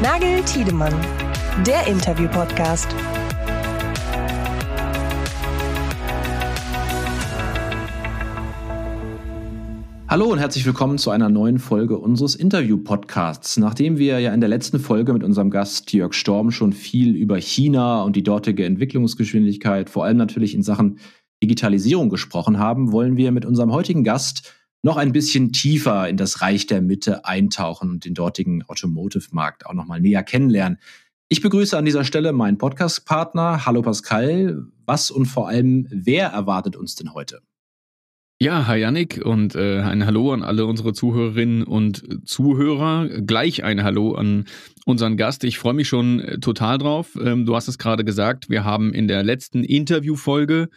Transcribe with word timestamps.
Nagel 0.00 0.44
Tiedemann, 0.44 0.94
der 1.66 1.88
Interview-Podcast. 1.88 2.86
Hallo 10.06 10.26
und 10.26 10.38
herzlich 10.38 10.64
willkommen 10.64 10.98
zu 10.98 11.10
einer 11.10 11.28
neuen 11.28 11.58
Folge 11.58 11.98
unseres 11.98 12.36
Interview-Podcasts. 12.36 13.56
Nachdem 13.56 13.98
wir 13.98 14.20
ja 14.20 14.32
in 14.32 14.38
der 14.40 14.48
letzten 14.48 14.78
Folge 14.78 15.12
mit 15.12 15.24
unserem 15.24 15.50
Gast 15.50 15.92
Jörg 15.92 16.14
Storm 16.14 16.52
schon 16.52 16.72
viel 16.72 17.16
über 17.16 17.36
China 17.36 18.04
und 18.04 18.14
die 18.14 18.22
dortige 18.22 18.64
Entwicklungsgeschwindigkeit, 18.66 19.90
vor 19.90 20.04
allem 20.04 20.16
natürlich 20.16 20.54
in 20.54 20.62
Sachen 20.62 21.00
Digitalisierung 21.42 22.08
gesprochen 22.08 22.60
haben, 22.60 22.92
wollen 22.92 23.16
wir 23.16 23.32
mit 23.32 23.44
unserem 23.44 23.72
heutigen 23.72 24.04
Gast 24.04 24.54
noch 24.82 24.96
ein 24.96 25.12
bisschen 25.12 25.52
tiefer 25.52 26.08
in 26.08 26.16
das 26.16 26.40
Reich 26.40 26.66
der 26.66 26.80
Mitte 26.80 27.24
eintauchen 27.24 27.90
und 27.90 28.04
den 28.04 28.14
dortigen 28.14 28.62
Automotive-Markt 28.64 29.66
auch 29.66 29.74
nochmal 29.74 30.00
näher 30.00 30.22
kennenlernen. 30.22 30.78
Ich 31.28 31.42
begrüße 31.42 31.76
an 31.76 31.84
dieser 31.84 32.04
Stelle 32.04 32.32
meinen 32.32 32.58
Podcast-Partner. 32.58 33.66
Hallo 33.66 33.82
Pascal. 33.82 34.64
Was 34.86 35.10
und 35.10 35.26
vor 35.26 35.48
allem, 35.48 35.86
wer 35.90 36.28
erwartet 36.28 36.76
uns 36.76 36.94
denn 36.94 37.12
heute? 37.12 37.42
Ja, 38.40 38.68
hi 38.68 38.78
Yannick 38.78 39.20
und 39.24 39.56
äh, 39.56 39.80
ein 39.80 40.06
Hallo 40.06 40.32
an 40.32 40.44
alle 40.44 40.64
unsere 40.64 40.92
Zuhörerinnen 40.92 41.64
und 41.64 42.24
Zuhörer. 42.24 43.08
Gleich 43.08 43.64
ein 43.64 43.82
Hallo 43.82 44.14
an 44.14 44.44
unseren 44.86 45.16
Gast. 45.16 45.42
Ich 45.42 45.58
freue 45.58 45.74
mich 45.74 45.88
schon 45.88 46.20
äh, 46.20 46.38
total 46.38 46.78
drauf. 46.78 47.18
Ähm, 47.20 47.46
du 47.46 47.56
hast 47.56 47.66
es 47.66 47.78
gerade 47.78 48.04
gesagt, 48.04 48.48
wir 48.48 48.62
haben 48.62 48.94
in 48.94 49.08
der 49.08 49.24
letzten 49.24 49.64
Interviewfolge 49.64 50.68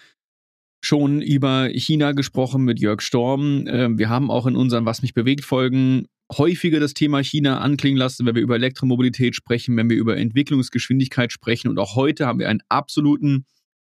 schon 0.82 1.22
über 1.22 1.70
China 1.70 2.12
gesprochen 2.12 2.64
mit 2.64 2.80
Jörg 2.80 3.02
Storm. 3.02 3.66
Ähm, 3.68 3.98
wir 3.98 4.10
haben 4.10 4.32
auch 4.32 4.48
in 4.48 4.56
unseren 4.56 4.86
Was 4.86 5.02
mich 5.02 5.14
bewegt 5.14 5.46
Folgen 5.46 6.08
häufiger 6.38 6.80
das 6.80 6.94
Thema 6.94 7.22
China 7.24 7.60
anklingen 7.60 7.98
lassen, 7.98 8.26
wenn 8.26 8.36
wir 8.36 8.42
über 8.42 8.56
Elektromobilität 8.56 9.36
sprechen, 9.36 9.78
wenn 9.78 9.90
wir 9.90 9.98
über 9.98 10.18
Entwicklungsgeschwindigkeit 10.18 11.32
sprechen. 11.32 11.68
Und 11.68 11.78
auch 11.78 11.96
heute 11.96 12.26
haben 12.26 12.40
wir 12.40 12.50
einen 12.50 12.64
absoluten 12.70 13.46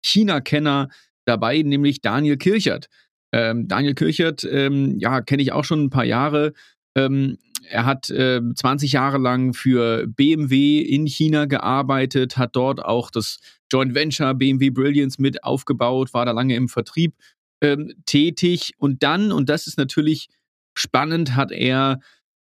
China-Kenner 0.02 0.88
dabei, 1.24 1.62
nämlich 1.62 2.00
Daniel 2.00 2.36
Kirchert. 2.36 2.86
Ähm, 3.32 3.68
Daniel 3.68 3.94
Kirchert, 3.94 4.44
ähm, 4.44 4.98
ja, 4.98 5.20
kenne 5.20 5.42
ich 5.42 5.52
auch 5.52 5.64
schon 5.64 5.84
ein 5.84 5.90
paar 5.90 6.04
Jahre. 6.04 6.52
Ähm, 6.96 7.38
er 7.68 7.84
hat 7.84 8.08
äh, 8.08 8.40
20 8.54 8.92
Jahre 8.92 9.18
lang 9.18 9.52
für 9.52 10.06
BMW 10.06 10.80
in 10.80 11.06
China 11.06 11.44
gearbeitet, 11.44 12.38
hat 12.38 12.56
dort 12.56 12.82
auch 12.82 13.10
das 13.10 13.40
Joint 13.70 13.94
Venture 13.94 14.34
BMW 14.34 14.70
Brilliance 14.70 15.20
mit 15.20 15.44
aufgebaut, 15.44 16.14
war 16.14 16.24
da 16.24 16.32
lange 16.32 16.56
im 16.56 16.68
Vertrieb 16.68 17.14
ähm, 17.60 17.92
tätig 18.06 18.72
und 18.78 19.02
dann, 19.02 19.32
und 19.32 19.48
das 19.48 19.66
ist 19.66 19.78
natürlich 19.78 20.28
spannend, 20.74 21.34
hat 21.34 21.50
er 21.50 22.00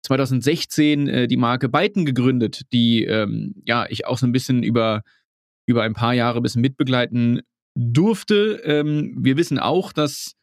2016 0.02 1.08
äh, 1.08 1.26
die 1.26 1.36
Marke 1.36 1.68
Byton 1.68 2.04
gegründet, 2.04 2.62
die 2.72 3.04
ähm, 3.04 3.54
ja 3.64 3.86
ich 3.88 4.06
auch 4.06 4.18
so 4.18 4.26
ein 4.26 4.32
bisschen 4.32 4.62
über, 4.62 5.02
über 5.66 5.82
ein 5.82 5.94
paar 5.94 6.14
Jahre 6.14 6.38
ein 6.40 6.42
bisschen 6.42 6.62
mitbegleiten 6.62 7.42
durfte. 7.74 8.60
Ähm, 8.64 9.16
wir 9.18 9.36
wissen 9.36 9.58
auch, 9.58 9.92
dass 9.92 10.35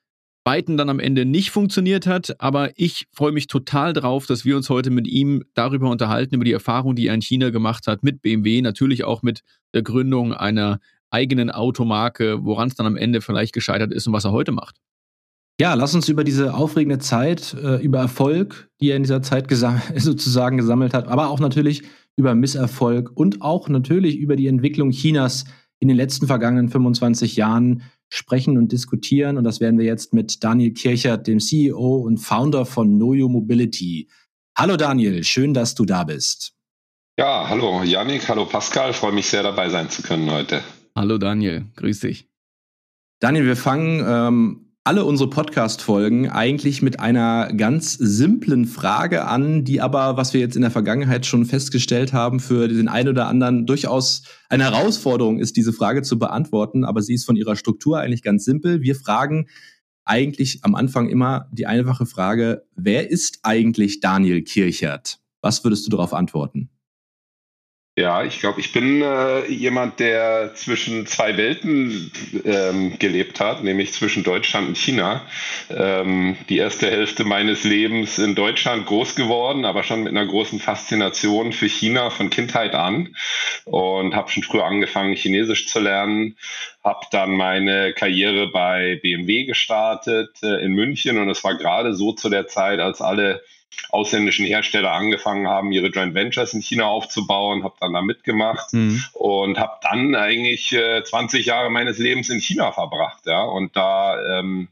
Byton 0.44 0.76
dann 0.78 0.90
am 0.90 1.00
Ende 1.00 1.26
nicht 1.26 1.52
funktioniert 1.52 2.06
hat, 2.06 2.36
aber 2.40 2.72
ich 2.76 3.08
freue 3.12 3.32
mich 3.32 3.48
total 3.48 3.94
drauf, 3.94 4.26
dass 4.26 4.44
wir 4.44 4.58
uns 4.58 4.70
heute 4.70 4.90
mit 4.90 5.08
ihm 5.08 5.44
darüber 5.54 5.90
unterhalten, 5.90 6.36
über 6.36 6.44
die 6.44 6.52
Erfahrung, 6.52 6.96
die 6.96 7.08
er 7.08 7.14
in 7.14 7.22
China 7.22 7.50
gemacht 7.50 7.88
hat 7.88 8.04
mit 8.04 8.22
BMW, 8.22 8.62
natürlich 8.62 9.04
auch 9.06 9.22
mit 9.22 9.44
der 9.74 9.84
Gründung 9.84 10.34
einer 10.34 10.80
eigenen 11.10 11.50
Automarke, 11.50 12.44
woran 12.44 12.68
es 12.68 12.76
dann 12.76 12.88
am 12.88 12.98
Ende 12.98 13.22
vielleicht 13.22 13.54
gescheitert 13.54 13.94
ist 13.94 14.08
und 14.08 14.14
was 14.14 14.26
er 14.26 14.32
heute 14.32 14.52
macht. 14.52 14.78
Ja, 15.62 15.76
lass 15.76 15.94
uns 15.94 16.10
über 16.10 16.24
diese 16.24 16.56
aufregende 16.56 16.98
Zeit, 16.98 17.54
äh, 17.54 17.82
über 17.82 18.00
Erfolg, 18.00 18.70
die 18.82 18.90
er 18.90 18.98
in 18.98 19.04
dieser 19.04 19.22
Zeit 19.22 19.48
gesam 19.48 19.82
sozusagen 19.96 20.58
gesammelt 20.58 20.94
hat, 20.94 21.08
aber 21.08 21.30
auch 21.30 21.40
natürlich 21.40 21.84
über 22.16 22.36
Misserfolg 22.36 23.12
und 23.16 23.42
auch 23.42 23.70
natürlich 23.70 24.18
über 24.18 24.36
die 24.36 24.48
Entwicklung 24.48 24.92
Chinas 24.92 25.46
in 25.80 25.88
den 25.88 25.98
letzten 25.98 26.28
vergangenen 26.28 26.70
25 26.70 27.36
Jahren 27.36 27.84
sprechen 28.14 28.58
und 28.58 28.72
diskutieren. 28.72 29.38
Und 29.38 29.44
das 29.44 29.60
werden 29.60 29.80
wir 29.80 29.86
jetzt 29.86 30.14
mit 30.14 30.44
Daniel 30.44 30.74
Kirchert, 30.74 31.26
dem 31.26 31.40
CEO 31.40 31.98
und 31.98 32.18
Founder 32.18 32.66
von 32.66 32.98
Noyo 32.98 33.28
Mobility. 33.28 34.08
Hallo 34.56 34.78
Daniel, 34.78 35.24
schön, 35.24 35.54
dass 35.54 35.74
du 35.74 35.84
da 35.84 36.04
bist. 36.04 36.54
Ja, 37.18 37.50
hallo 37.50 37.84
Yannick, 37.84 38.28
hallo 38.30 38.46
Pascal, 38.46 38.94
freue 38.94 39.14
mich 39.14 39.28
sehr 39.28 39.44
dabei 39.44 39.70
sein 39.70 39.90
zu 39.90 40.04
können 40.04 40.30
heute. 40.30 40.62
Hallo 40.96 41.18
Daniel, 41.18 41.66
grüß 41.76 42.02
dich. 42.02 42.30
Daniel, 43.20 43.46
wir 43.46 43.56
fangen 43.56 44.04
ähm, 44.08 44.63
alle 44.86 45.06
unsere 45.06 45.30
Podcast-Folgen 45.30 46.30
eigentlich 46.30 46.82
mit 46.82 47.00
einer 47.00 47.54
ganz 47.54 47.94
simplen 47.94 48.66
Frage 48.66 49.26
an, 49.26 49.64
die 49.64 49.80
aber, 49.80 50.18
was 50.18 50.34
wir 50.34 50.42
jetzt 50.42 50.58
in 50.58 50.62
der 50.62 50.72
Vergangenheit 50.72 51.26
schon 51.26 51.46
festgestellt 51.46 52.12
haben, 52.12 52.42
für 52.42 52.68
den 52.68 52.90
einen 52.90 53.08
oder 53.08 53.28
anderen 53.28 53.66
durchaus 53.66 54.24
eine 54.50 54.66
Herausforderung 54.66 55.40
ist, 55.40 55.56
diese 55.56 55.72
Frage 55.72 56.02
zu 56.02 56.20
beantworten. 56.20 56.84
Aber 56.84 57.02
sie 57.02 57.14
ist 57.14 57.26
von 57.26 57.38
ihrer 57.38 57.56
Struktur 57.56 58.00
eigentlich 58.00 58.24
ganz 58.24 58.44
simpel. 58.44 58.82
Wir 58.82 58.96
fragen 58.96 59.48
eigentlich 60.04 60.60
am 60.64 60.76
Anfang 60.76 61.08
immer 61.08 61.50
die 61.54 61.66
einfache 61.66 62.06
Frage, 62.06 62.64
wer 62.76 63.10
ist 63.10 63.40
eigentlich 63.44 64.02
Daniel 64.02 64.44
Kirchert? 64.44 65.20
Was 65.40 65.64
würdest 65.64 65.86
du 65.86 65.92
darauf 65.92 66.14
antworten? 66.14 66.73
Ja, 67.96 68.24
ich 68.24 68.40
glaube, 68.40 68.60
ich 68.60 68.72
bin 68.72 69.04
äh, 69.04 69.46
jemand, 69.52 70.00
der 70.00 70.56
zwischen 70.56 71.06
zwei 71.06 71.38
Welten 71.38 72.12
ähm, 72.44 72.98
gelebt 72.98 73.40
hat, 73.40 73.64
nämlich 73.64 73.94
zwischen 73.94 74.24
Deutschland 74.24 74.68
und 74.70 74.78
China. 74.80 75.22
Ähm, 75.70 76.36
die 76.50 76.58
erste 76.58 76.90
Hälfte 76.90 77.24
meines 77.24 77.64
Lebens 77.64 78.18
in 78.18 78.34
Deutschland 78.34 78.88
groß 78.88 79.14
geworden, 79.14 79.64
aber 79.64 79.84
schon 79.84 80.02
mit 80.02 80.12
einer 80.12 80.26
großen 80.26 80.60
Faszination 80.60 81.54
für 81.54 81.68
China 81.70 82.10
von 82.10 82.32
Kindheit 82.32 82.74
an 82.74 83.16
und 83.66 84.16
habe 84.16 84.32
schon 84.32 84.42
früh 84.42 84.62
angefangen, 84.62 85.14
Chinesisch 85.16 85.68
zu 85.68 85.80
lernen. 85.80 86.36
Habe 86.84 87.06
dann 87.12 87.36
meine 87.36 87.94
Karriere 87.94 88.48
bei 88.48 89.00
BMW 89.04 89.46
gestartet 89.46 90.32
äh, 90.42 90.66
in 90.66 90.74
München 90.74 91.20
und 91.20 91.30
es 91.30 91.44
war 91.44 91.56
gerade 91.60 91.94
so 91.94 92.12
zu 92.12 92.30
der 92.30 92.48
Zeit, 92.48 92.80
als 92.80 93.02
alle 93.02 93.44
ausländischen 93.90 94.46
Hersteller 94.46 94.92
angefangen 94.92 95.48
haben, 95.48 95.72
ihre 95.72 95.88
Joint 95.88 96.16
Ventures 96.16 96.54
in 96.54 96.62
China 96.62 96.86
aufzubauen, 96.86 97.64
habe 97.64 97.76
dann 97.80 97.94
da 97.94 98.02
mitgemacht 98.02 98.74
mhm. 98.74 99.04
und 99.14 99.60
habe 99.60 99.74
dann 99.82 100.16
eigentlich 100.16 100.74
äh, 100.74 101.04
20 101.04 101.46
Jahre 101.46 101.70
meines 101.70 102.00
Lebens 102.00 102.30
in 102.30 102.40
China 102.40 102.72
verbracht, 102.72 103.26
ja, 103.26 103.44
und 103.44 103.76
da 103.76 104.40
ähm, 104.40 104.68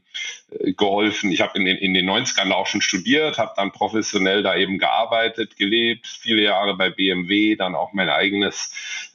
geholfen. 0.76 1.30
Ich 1.30 1.40
habe 1.40 1.58
in, 1.58 1.64
den, 1.64 1.76
in 1.76 1.94
den 1.94 2.08
90ern 2.08 2.52
auch 2.52 2.66
schon 2.66 2.82
studiert, 2.82 3.38
habe 3.38 3.52
dann 3.56 3.72
professionell 3.72 4.42
da 4.42 4.56
eben 4.56 4.78
gearbeitet, 4.78 5.56
gelebt, 5.56 6.06
viele 6.06 6.42
Jahre 6.42 6.76
bei 6.76 6.90
BMW, 6.90 7.56
dann 7.56 7.74
auch 7.74 7.92
mein 7.92 8.10
eigenes 8.10 8.72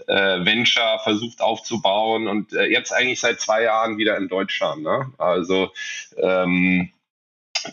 äh, 0.08 0.46
Venture 0.46 1.00
versucht 1.04 1.42
aufzubauen 1.42 2.28
und 2.28 2.54
äh, 2.54 2.66
jetzt 2.66 2.92
eigentlich 2.92 3.20
seit 3.20 3.40
zwei 3.40 3.64
Jahren 3.64 3.98
wieder 3.98 4.18
in 4.18 4.28
Deutschland. 4.28 4.84
Ne? 4.84 5.12
Also 5.18 5.72
ähm, 6.18 6.92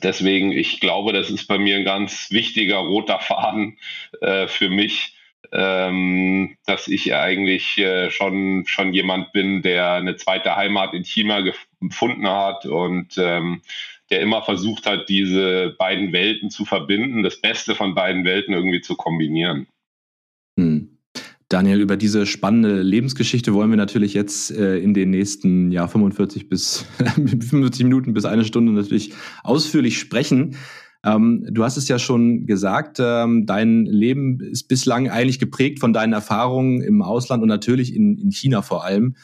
Deswegen, 0.03 0.53
ich 0.53 0.81
glaube, 0.81 1.13
das 1.13 1.31
ist 1.31 1.47
bei 1.47 1.59
mir 1.59 1.77
ein 1.77 1.85
ganz 1.85 2.31
wichtiger 2.31 2.79
roter 2.79 3.21
Faden 3.21 3.79
äh, 4.21 4.47
für 4.49 4.71
mich, 4.71 5.17
ähm, 5.53 6.57
dass 6.67 6.89
ich 6.89 7.15
eigentlich 7.15 7.79
äh, 7.79 8.11
schon, 8.11 8.65
schon 8.67 8.93
jemand 8.93 9.33
bin, 9.33 9.63
der 9.63 9.93
eine 9.93 10.17
zweite 10.17 10.57
Heimat 10.57 10.95
in 10.95 11.05
China 11.05 11.41
gefunden 11.41 12.29
hat 12.29 12.67
und 12.67 13.17
ähm, 13.19 13.63
der 14.11 14.21
immer 14.21 14.43
versucht 14.43 14.87
hat, 14.87 15.09
diese 15.09 15.75
beiden 15.79 16.13
Welten 16.13 16.51
zu 16.51 16.65
verbinden, 16.65 17.23
das 17.23 17.41
Beste 17.41 17.75
von 17.75 17.95
beiden 17.95 18.25
Welten 18.25 18.55
irgendwie 18.55 18.81
zu 18.81 18.97
kombinieren. 18.97 19.67
Hm. 20.59 20.94
Daniel, 21.49 21.81
über 21.81 21.97
diese 21.97 22.27
spannende 22.27 22.81
Lebensgeschichte 22.81 23.53
wollen 23.53 23.71
wir 23.71 23.77
natürlich 23.77 24.15
jetzt 24.15 24.51
äh, 24.51 24.79
in 24.79 24.95
den 24.95 25.11
nächsten 25.11 25.71
ja, 25.71 25.87
45 25.87 26.49
bis 26.49 26.87
45 27.15 27.85
Minuten 27.85 28.15
bis 28.15 28.25
eine 28.25 28.45
Stunde 28.45 28.73
natürlich 28.73 29.13
ausführlich 29.43 29.99
sprechen. 29.99 30.57
Ähm, 31.05 31.47
du 31.51 31.63
hast 31.63 31.77
es 31.77 31.87
ja 31.89 31.99
schon 31.99 32.47
gesagt, 32.47 32.99
ähm, 32.99 33.45
dein 33.45 33.85
Leben 33.85 34.41
ist 34.41 34.69
bislang 34.69 35.11
eigentlich 35.11 35.39
geprägt 35.39 35.81
von 35.81 35.93
deinen 35.93 36.15
Erfahrungen 36.15 36.81
im 36.81 37.03
Ausland 37.03 37.43
und 37.43 37.49
natürlich 37.49 37.95
in, 37.95 38.17
in 38.17 38.31
China 38.31 38.63
vor 38.63 38.85
allem. 38.85 39.17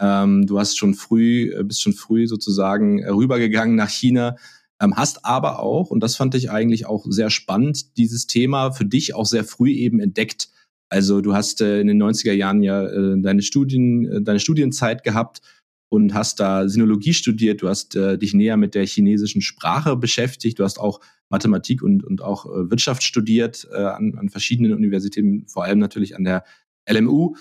Ähm, 0.00 0.46
du 0.46 0.60
hast 0.60 0.78
schon 0.78 0.94
früh, 0.94 1.52
äh, 1.52 1.64
bist 1.64 1.82
schon 1.82 1.92
früh 1.92 2.28
sozusagen 2.28 3.04
rübergegangen 3.04 3.74
nach 3.74 3.90
China, 3.90 4.36
ähm, 4.80 4.96
hast 4.96 5.24
aber 5.24 5.58
auch, 5.58 5.90
und 5.90 6.00
das 6.00 6.14
fand 6.14 6.36
ich 6.36 6.50
eigentlich 6.50 6.86
auch 6.86 7.04
sehr 7.08 7.30
spannend, 7.30 7.96
dieses 7.96 8.28
Thema 8.28 8.70
für 8.70 8.84
dich 8.84 9.14
auch 9.14 9.26
sehr 9.26 9.44
früh 9.44 9.72
eben 9.72 9.98
entdeckt 9.98 10.50
also 10.88 11.20
du 11.20 11.34
hast 11.34 11.60
äh, 11.60 11.80
in 11.80 11.86
den 11.86 12.02
90er 12.02 12.32
Jahren 12.32 12.62
ja 12.62 12.84
äh, 12.86 13.20
deine 13.20 13.42
Studien, 13.42 14.06
äh, 14.06 14.22
deine 14.22 14.40
Studienzeit 14.40 15.02
gehabt 15.02 15.40
und 15.88 16.14
hast 16.14 16.40
da 16.40 16.68
Sinologie 16.68 17.14
studiert, 17.14 17.62
du 17.62 17.68
hast 17.68 17.96
äh, 17.96 18.18
dich 18.18 18.34
näher 18.34 18.56
mit 18.56 18.74
der 18.74 18.86
chinesischen 18.86 19.42
Sprache 19.42 19.96
beschäftigt, 19.96 20.58
du 20.58 20.64
hast 20.64 20.78
auch 20.78 21.00
Mathematik 21.30 21.82
und, 21.82 22.04
und 22.04 22.22
auch 22.22 22.46
äh, 22.46 22.70
Wirtschaft 22.70 23.02
studiert 23.02 23.66
äh, 23.72 23.76
an, 23.76 24.14
an 24.18 24.28
verschiedenen 24.28 24.72
Universitäten, 24.72 25.46
vor 25.46 25.64
allem 25.64 25.78
natürlich 25.78 26.16
an 26.16 26.24
der 26.24 26.44
LMU. 26.88 27.36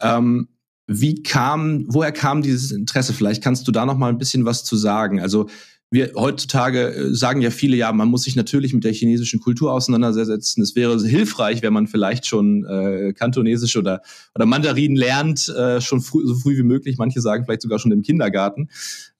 Ähm, 0.00 0.48
wie 0.88 1.22
kam, 1.22 1.84
woher 1.88 2.12
kam 2.12 2.42
dieses 2.42 2.70
Interesse? 2.70 3.12
Vielleicht 3.12 3.42
kannst 3.42 3.66
du 3.66 3.72
da 3.72 3.84
noch 3.84 3.96
mal 3.96 4.08
ein 4.08 4.18
bisschen 4.18 4.44
was 4.44 4.64
zu 4.64 4.76
sagen. 4.76 5.20
Also 5.20 5.48
wir 5.90 6.12
heutzutage 6.16 6.88
äh, 6.88 7.14
sagen 7.14 7.42
ja 7.42 7.50
viele, 7.50 7.76
ja, 7.76 7.92
man 7.92 8.08
muss 8.08 8.24
sich 8.24 8.34
natürlich 8.34 8.74
mit 8.74 8.84
der 8.84 8.92
chinesischen 8.92 9.40
Kultur 9.40 9.72
auseinandersetzen. 9.72 10.62
Es 10.62 10.74
wäre 10.74 11.00
hilfreich, 11.00 11.62
wenn 11.62 11.72
man 11.72 11.86
vielleicht 11.86 12.26
schon 12.26 12.64
äh, 12.64 13.12
Kantonesisch 13.12 13.76
oder, 13.76 14.02
oder 14.34 14.46
Mandarin 14.46 14.96
lernt, 14.96 15.48
äh, 15.48 15.80
schon 15.80 16.00
früh, 16.00 16.26
so 16.26 16.34
früh 16.34 16.56
wie 16.56 16.64
möglich. 16.64 16.98
Manche 16.98 17.20
sagen 17.20 17.44
vielleicht 17.44 17.62
sogar 17.62 17.78
schon 17.78 17.92
im 17.92 18.02
Kindergarten. 18.02 18.68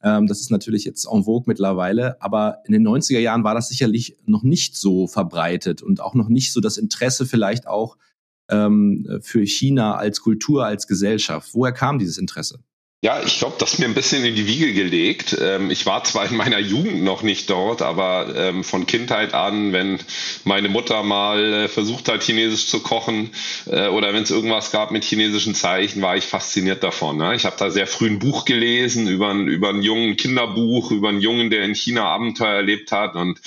Ähm, 0.02 0.26
das 0.26 0.40
ist 0.40 0.50
natürlich 0.50 0.84
jetzt 0.84 1.06
en 1.06 1.24
vogue 1.24 1.44
mittlerweile. 1.46 2.20
Aber 2.20 2.58
in 2.66 2.72
den 2.72 2.86
90er 2.86 3.20
Jahren 3.20 3.44
war 3.44 3.54
das 3.54 3.68
sicherlich 3.68 4.16
noch 4.26 4.42
nicht 4.42 4.76
so 4.76 5.06
verbreitet 5.06 5.82
und 5.82 6.00
auch 6.00 6.14
noch 6.14 6.28
nicht 6.28 6.52
so 6.52 6.60
das 6.60 6.78
Interesse 6.78 7.26
vielleicht 7.26 7.68
auch 7.68 7.96
ähm, 8.50 9.06
für 9.22 9.44
China 9.46 9.96
als 9.96 10.20
Kultur, 10.20 10.66
als 10.66 10.88
Gesellschaft. 10.88 11.50
Woher 11.52 11.72
kam 11.72 11.98
dieses 12.00 12.18
Interesse? 12.18 12.58
Ja, 13.06 13.22
ich 13.24 13.38
glaube, 13.38 13.54
das 13.60 13.74
ist 13.74 13.78
mir 13.78 13.84
ein 13.84 13.94
bisschen 13.94 14.24
in 14.24 14.34
die 14.34 14.48
Wiege 14.48 14.72
gelegt. 14.72 15.36
Ähm, 15.40 15.70
ich 15.70 15.86
war 15.86 16.02
zwar 16.02 16.28
in 16.28 16.34
meiner 16.34 16.58
Jugend 16.58 17.04
noch 17.04 17.22
nicht 17.22 17.48
dort, 17.48 17.80
aber 17.80 18.34
ähm, 18.34 18.64
von 18.64 18.84
Kindheit 18.84 19.32
an, 19.32 19.72
wenn 19.72 20.00
meine 20.42 20.68
Mutter 20.68 21.04
mal 21.04 21.52
äh, 21.52 21.68
versucht 21.68 22.08
hat, 22.08 22.24
Chinesisch 22.24 22.66
zu 22.66 22.80
kochen 22.80 23.30
äh, 23.66 23.86
oder 23.86 24.12
wenn 24.12 24.24
es 24.24 24.32
irgendwas 24.32 24.72
gab 24.72 24.90
mit 24.90 25.04
chinesischen 25.04 25.54
Zeichen, 25.54 26.02
war 26.02 26.16
ich 26.16 26.24
fasziniert 26.24 26.82
davon. 26.82 27.18
Ne? 27.18 27.36
Ich 27.36 27.44
habe 27.44 27.54
da 27.56 27.70
sehr 27.70 27.86
früh 27.86 28.08
ein 28.08 28.18
Buch 28.18 28.44
gelesen 28.44 29.06
über, 29.06 29.32
über 29.34 29.68
einen 29.68 29.82
jungen 29.82 30.16
Kinderbuch, 30.16 30.90
über 30.90 31.10
einen 31.10 31.20
Jungen, 31.20 31.50
der 31.50 31.62
in 31.62 31.76
China 31.76 32.06
Abenteuer 32.06 32.56
erlebt 32.56 32.90
hat. 32.90 33.14
Und 33.14 33.40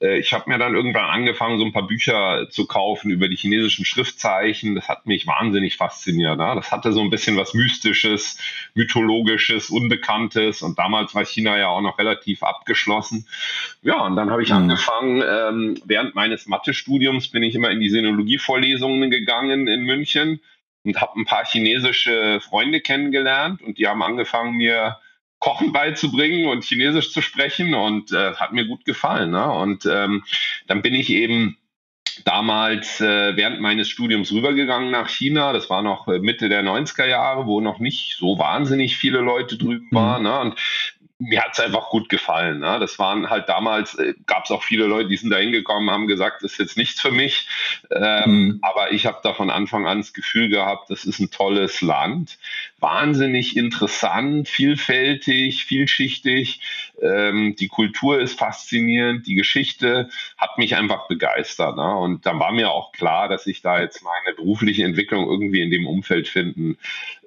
äh, 0.00 0.18
ich 0.18 0.32
habe 0.32 0.50
mir 0.50 0.58
dann 0.58 0.74
irgendwann 0.74 1.04
angefangen, 1.04 1.58
so 1.58 1.64
ein 1.64 1.72
paar 1.72 1.86
Bücher 1.86 2.48
zu 2.50 2.66
kaufen 2.66 3.10
über 3.10 3.28
die 3.28 3.36
chinesischen 3.36 3.84
Schriftzeichen. 3.84 4.74
Das 4.74 4.88
hat 4.88 5.06
mich 5.06 5.26
wahnsinnig 5.26 5.76
fasziniert. 5.76 6.38
Ne? 6.38 6.52
Das 6.54 6.72
hatte 6.72 6.92
so 6.92 7.00
ein 7.00 7.10
bisschen 7.10 7.36
was 7.36 7.54
Mystisches, 7.54 8.38
Mythologisches 8.74 9.70
Unbekanntes 9.70 10.62
und 10.62 10.78
damals 10.78 11.14
war 11.14 11.24
China 11.24 11.58
ja 11.58 11.68
auch 11.68 11.80
noch 11.80 11.98
relativ 11.98 12.42
abgeschlossen. 12.42 13.26
Ja, 13.82 14.04
und 14.06 14.16
dann 14.16 14.30
habe 14.30 14.42
ich 14.42 14.50
mhm. 14.50 14.56
angefangen, 14.56 15.22
ähm, 15.26 15.80
während 15.84 16.14
meines 16.14 16.46
Mathestudiums 16.46 17.28
bin 17.28 17.42
ich 17.42 17.54
immer 17.54 17.70
in 17.70 17.80
die 17.80 17.90
Sinologievorlesungen 17.90 19.10
gegangen 19.10 19.66
in 19.68 19.82
München 19.82 20.40
und 20.84 21.00
habe 21.00 21.18
ein 21.18 21.24
paar 21.24 21.44
chinesische 21.44 22.40
Freunde 22.40 22.80
kennengelernt 22.80 23.62
und 23.62 23.78
die 23.78 23.88
haben 23.88 24.02
angefangen, 24.02 24.56
mir 24.56 24.98
Kochen 25.44 25.72
beizubringen 25.72 26.46
und 26.46 26.64
Chinesisch 26.64 27.12
zu 27.12 27.20
sprechen 27.20 27.74
und 27.74 28.12
äh, 28.12 28.32
hat 28.32 28.54
mir 28.54 28.64
gut 28.64 28.86
gefallen. 28.86 29.30
Ne? 29.30 29.52
Und 29.52 29.84
ähm, 29.84 30.24
dann 30.68 30.80
bin 30.80 30.94
ich 30.94 31.10
eben 31.10 31.58
damals 32.24 33.02
äh, 33.02 33.36
während 33.36 33.60
meines 33.60 33.90
Studiums 33.90 34.32
rübergegangen 34.32 34.90
nach 34.90 35.10
China. 35.10 35.52
Das 35.52 35.68
war 35.68 35.82
noch 35.82 36.08
äh, 36.08 36.18
Mitte 36.18 36.48
der 36.48 36.64
90er 36.64 37.04
Jahre, 37.04 37.44
wo 37.44 37.60
noch 37.60 37.78
nicht 37.78 38.16
so 38.16 38.38
wahnsinnig 38.38 38.96
viele 38.96 39.18
Leute 39.18 39.58
drüben 39.58 39.88
mhm. 39.90 39.94
waren. 39.94 40.22
Ne? 40.22 40.40
Und 40.40 40.54
mir 41.18 41.42
hat 41.42 41.52
es 41.52 41.60
einfach 41.60 41.90
gut 41.90 42.08
gefallen. 42.08 42.58
Ne? 42.58 42.78
Das 42.80 42.98
waren 42.98 43.30
halt 43.30 43.48
damals, 43.48 43.94
äh, 43.94 44.14
gab 44.26 44.44
es 44.44 44.50
auch 44.50 44.64
viele 44.64 44.86
Leute, 44.86 45.08
die 45.08 45.16
sind 45.16 45.30
da 45.30 45.36
hingekommen, 45.36 45.90
haben 45.90 46.08
gesagt, 46.08 46.42
das 46.42 46.52
ist 46.52 46.58
jetzt 46.58 46.76
nichts 46.76 47.00
für 47.00 47.12
mich. 47.12 47.48
Ähm, 47.90 48.30
mhm. 48.30 48.58
Aber 48.62 48.92
ich 48.92 49.06
habe 49.06 49.20
da 49.22 49.32
von 49.32 49.48
Anfang 49.48 49.86
an 49.86 49.98
das 49.98 50.12
Gefühl 50.12 50.48
gehabt, 50.48 50.90
das 50.90 51.04
ist 51.04 51.20
ein 51.20 51.30
tolles 51.30 51.82
Land. 51.82 52.38
Wahnsinnig 52.80 53.56
interessant, 53.56 54.48
vielfältig, 54.48 55.64
vielschichtig. 55.64 56.60
Ähm, 57.00 57.54
die 57.58 57.68
Kultur 57.68 58.20
ist 58.20 58.38
faszinierend, 58.38 59.26
die 59.26 59.36
Geschichte 59.36 60.08
hat 60.36 60.58
mich 60.58 60.74
einfach 60.74 61.06
begeistert. 61.06 61.76
Ne? 61.76 61.96
Und 61.96 62.26
dann 62.26 62.40
war 62.40 62.50
mir 62.50 62.72
auch 62.72 62.90
klar, 62.90 63.28
dass 63.28 63.46
ich 63.46 63.62
da 63.62 63.80
jetzt 63.80 64.02
meine 64.02 64.34
berufliche 64.34 64.84
Entwicklung 64.84 65.28
irgendwie 65.28 65.62
in 65.62 65.70
dem 65.70 65.86
Umfeld 65.86 66.26
finden 66.26 66.76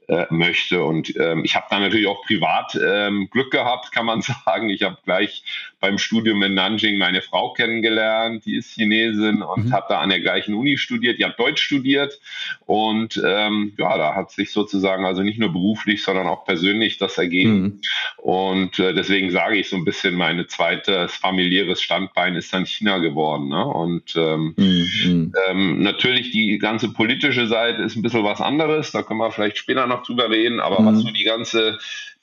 äh, 0.08 0.26
möchte. 0.30 0.84
Und 0.84 1.16
ähm, 1.18 1.44
ich 1.44 1.56
habe 1.56 1.68
da 1.70 1.80
natürlich 1.80 2.08
auch 2.08 2.24
privat 2.24 2.78
ähm, 2.82 3.30
Glück 3.32 3.52
gehabt, 3.52 3.92
kann 3.92 4.06
man 4.06 4.22
sagen. 4.46 4.70
Ich 4.70 4.84
habe 4.84 4.98
gleich 5.04 5.44
beim 5.80 5.98
Studium 5.98 6.42
in 6.42 6.56
Nanjing 6.56 6.98
meine 6.98 7.22
Frau 7.22 7.54
kennengelernt, 7.54 8.46
die 8.46 8.58
ist 8.58 8.74
Chinesin 8.74 9.42
und 9.42 9.66
mhm. 9.66 9.74
hat 9.74 9.90
da 9.90 10.00
an 10.00 10.10
der 10.10 10.22
gleichen 10.22 10.56
Uni 10.56 10.78
studiert. 10.78 11.20
Die 11.20 11.26
hat 11.26 11.40
Deutsch 11.40 11.62
studiert 11.62 12.20
und 12.66 13.22
ähm, 13.24 13.74
ja, 13.78 13.98
da 13.98 14.16
hat 14.16 14.32
sich 14.32 14.52
sozusagen 14.52 15.06
also 15.06 15.22
nicht 15.22 15.40
nur 15.40 15.52
beruflich, 15.52 16.04
sondern 16.04 16.28
auch 16.28 16.46
persönlich 16.46 16.98
das 16.98 17.18
ergeben. 17.18 17.62
Mhm. 17.62 17.82
Und 18.18 18.80
äh, 18.80 18.94
deswegen 18.94 19.30
sage 19.30 19.58
ich 19.58 19.70
so 19.70 19.76
ein 19.76 19.86
bisschen, 19.86 20.16
meine 20.16 20.48
zweites 20.48 21.16
familiäres 21.16 21.82
Standbein 21.82 22.36
ist 22.36 22.54
dann 22.54 22.66
China 22.66 22.98
geworden. 22.98 23.50
Ne? 23.50 23.66
Und 23.66 24.16
ähm, 24.16 24.54
mhm. 24.58 25.34
ähm, 25.50 25.82
natürlich 25.84 26.32
die 26.32 26.58
ganze 26.58 26.92
politische 26.92 27.48
Seite 27.48 27.84
ist 27.84 27.96
ein 27.96 28.02
bisschen 28.02 28.24
was 28.24 28.42
anderes. 28.42 28.92
Da 28.92 29.04
können 29.04 29.20
wir 29.20 29.32
vielleicht 29.32 29.58
später 29.58 29.86
noch 29.86 30.04
drüber 30.04 30.30
reden. 30.30 30.60
Aber 30.60 30.78
was 30.80 30.98
mhm. 30.98 31.02
so 31.02 31.12
die 31.12 31.24
ganze 31.24 31.78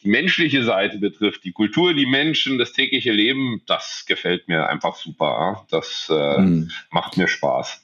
die 0.04 0.10
menschliche 0.10 0.64
Seite 0.64 0.98
betrifft, 0.98 1.44
die 1.44 1.52
Kultur, 1.52 1.94
die 1.94 2.06
Menschen, 2.06 2.58
das 2.58 2.72
tägliche 2.72 3.12
Leben, 3.12 3.62
das 3.66 4.04
gefällt 4.06 4.48
mir 4.48 4.68
einfach 4.68 4.96
super. 4.96 5.66
Das 5.70 6.08
äh, 6.10 6.40
mhm. 6.40 6.70
macht 6.90 7.16
mir 7.16 7.26
Spaß. 7.26 7.80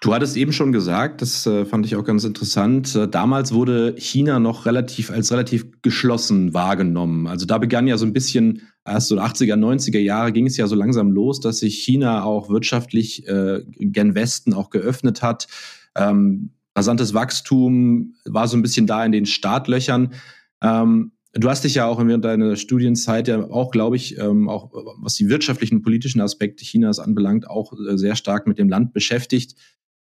Du 0.00 0.12
hattest 0.12 0.36
eben 0.36 0.52
schon 0.52 0.72
gesagt, 0.72 1.22
das 1.22 1.46
äh, 1.46 1.64
fand 1.64 1.86
ich 1.86 1.94
auch 1.94 2.04
ganz 2.04 2.24
interessant. 2.24 2.94
Äh, 2.96 3.06
damals 3.06 3.52
wurde 3.52 3.94
China 3.96 4.40
noch 4.40 4.66
relativ 4.66 5.10
als 5.10 5.30
relativ 5.30 5.80
geschlossen 5.80 6.54
wahrgenommen. 6.54 7.28
Also 7.28 7.46
da 7.46 7.58
begann 7.58 7.86
ja 7.86 7.96
so 7.96 8.04
ein 8.04 8.12
bisschen 8.12 8.62
erst 8.84 9.06
so 9.06 9.16
80er, 9.16 9.54
90er 9.54 10.00
Jahre 10.00 10.32
ging 10.32 10.46
es 10.46 10.56
ja 10.56 10.66
so 10.66 10.74
langsam 10.74 11.12
los, 11.12 11.38
dass 11.38 11.58
sich 11.58 11.78
China 11.78 12.24
auch 12.24 12.48
wirtschaftlich 12.48 13.28
äh, 13.28 13.62
gen 13.78 14.16
Westen 14.16 14.54
auch 14.54 14.70
geöffnet 14.70 15.22
hat. 15.22 15.46
Ähm, 15.94 16.50
rasantes 16.76 17.14
Wachstum 17.14 18.14
war 18.24 18.48
so 18.48 18.56
ein 18.56 18.62
bisschen 18.62 18.88
da 18.88 19.04
in 19.04 19.12
den 19.12 19.26
Startlöchern. 19.26 20.14
Ähm, 20.62 21.11
du 21.32 21.48
hast 21.48 21.64
dich 21.64 21.74
ja 21.74 21.86
auch 21.86 22.04
während 22.04 22.24
deiner 22.24 22.56
Studienzeit 22.56 23.28
ja 23.28 23.50
auch, 23.50 23.70
glaube 23.70 23.96
ich, 23.96 24.18
ähm, 24.18 24.48
auch 24.48 24.70
was 25.00 25.14
die 25.14 25.28
wirtschaftlichen 25.28 25.82
politischen 25.82 26.20
Aspekte 26.20 26.64
Chinas 26.64 26.98
anbelangt, 26.98 27.48
auch 27.48 27.72
äh, 27.72 27.96
sehr 27.96 28.16
stark 28.16 28.46
mit 28.46 28.58
dem 28.58 28.68
Land 28.68 28.92
beschäftigt. 28.92 29.54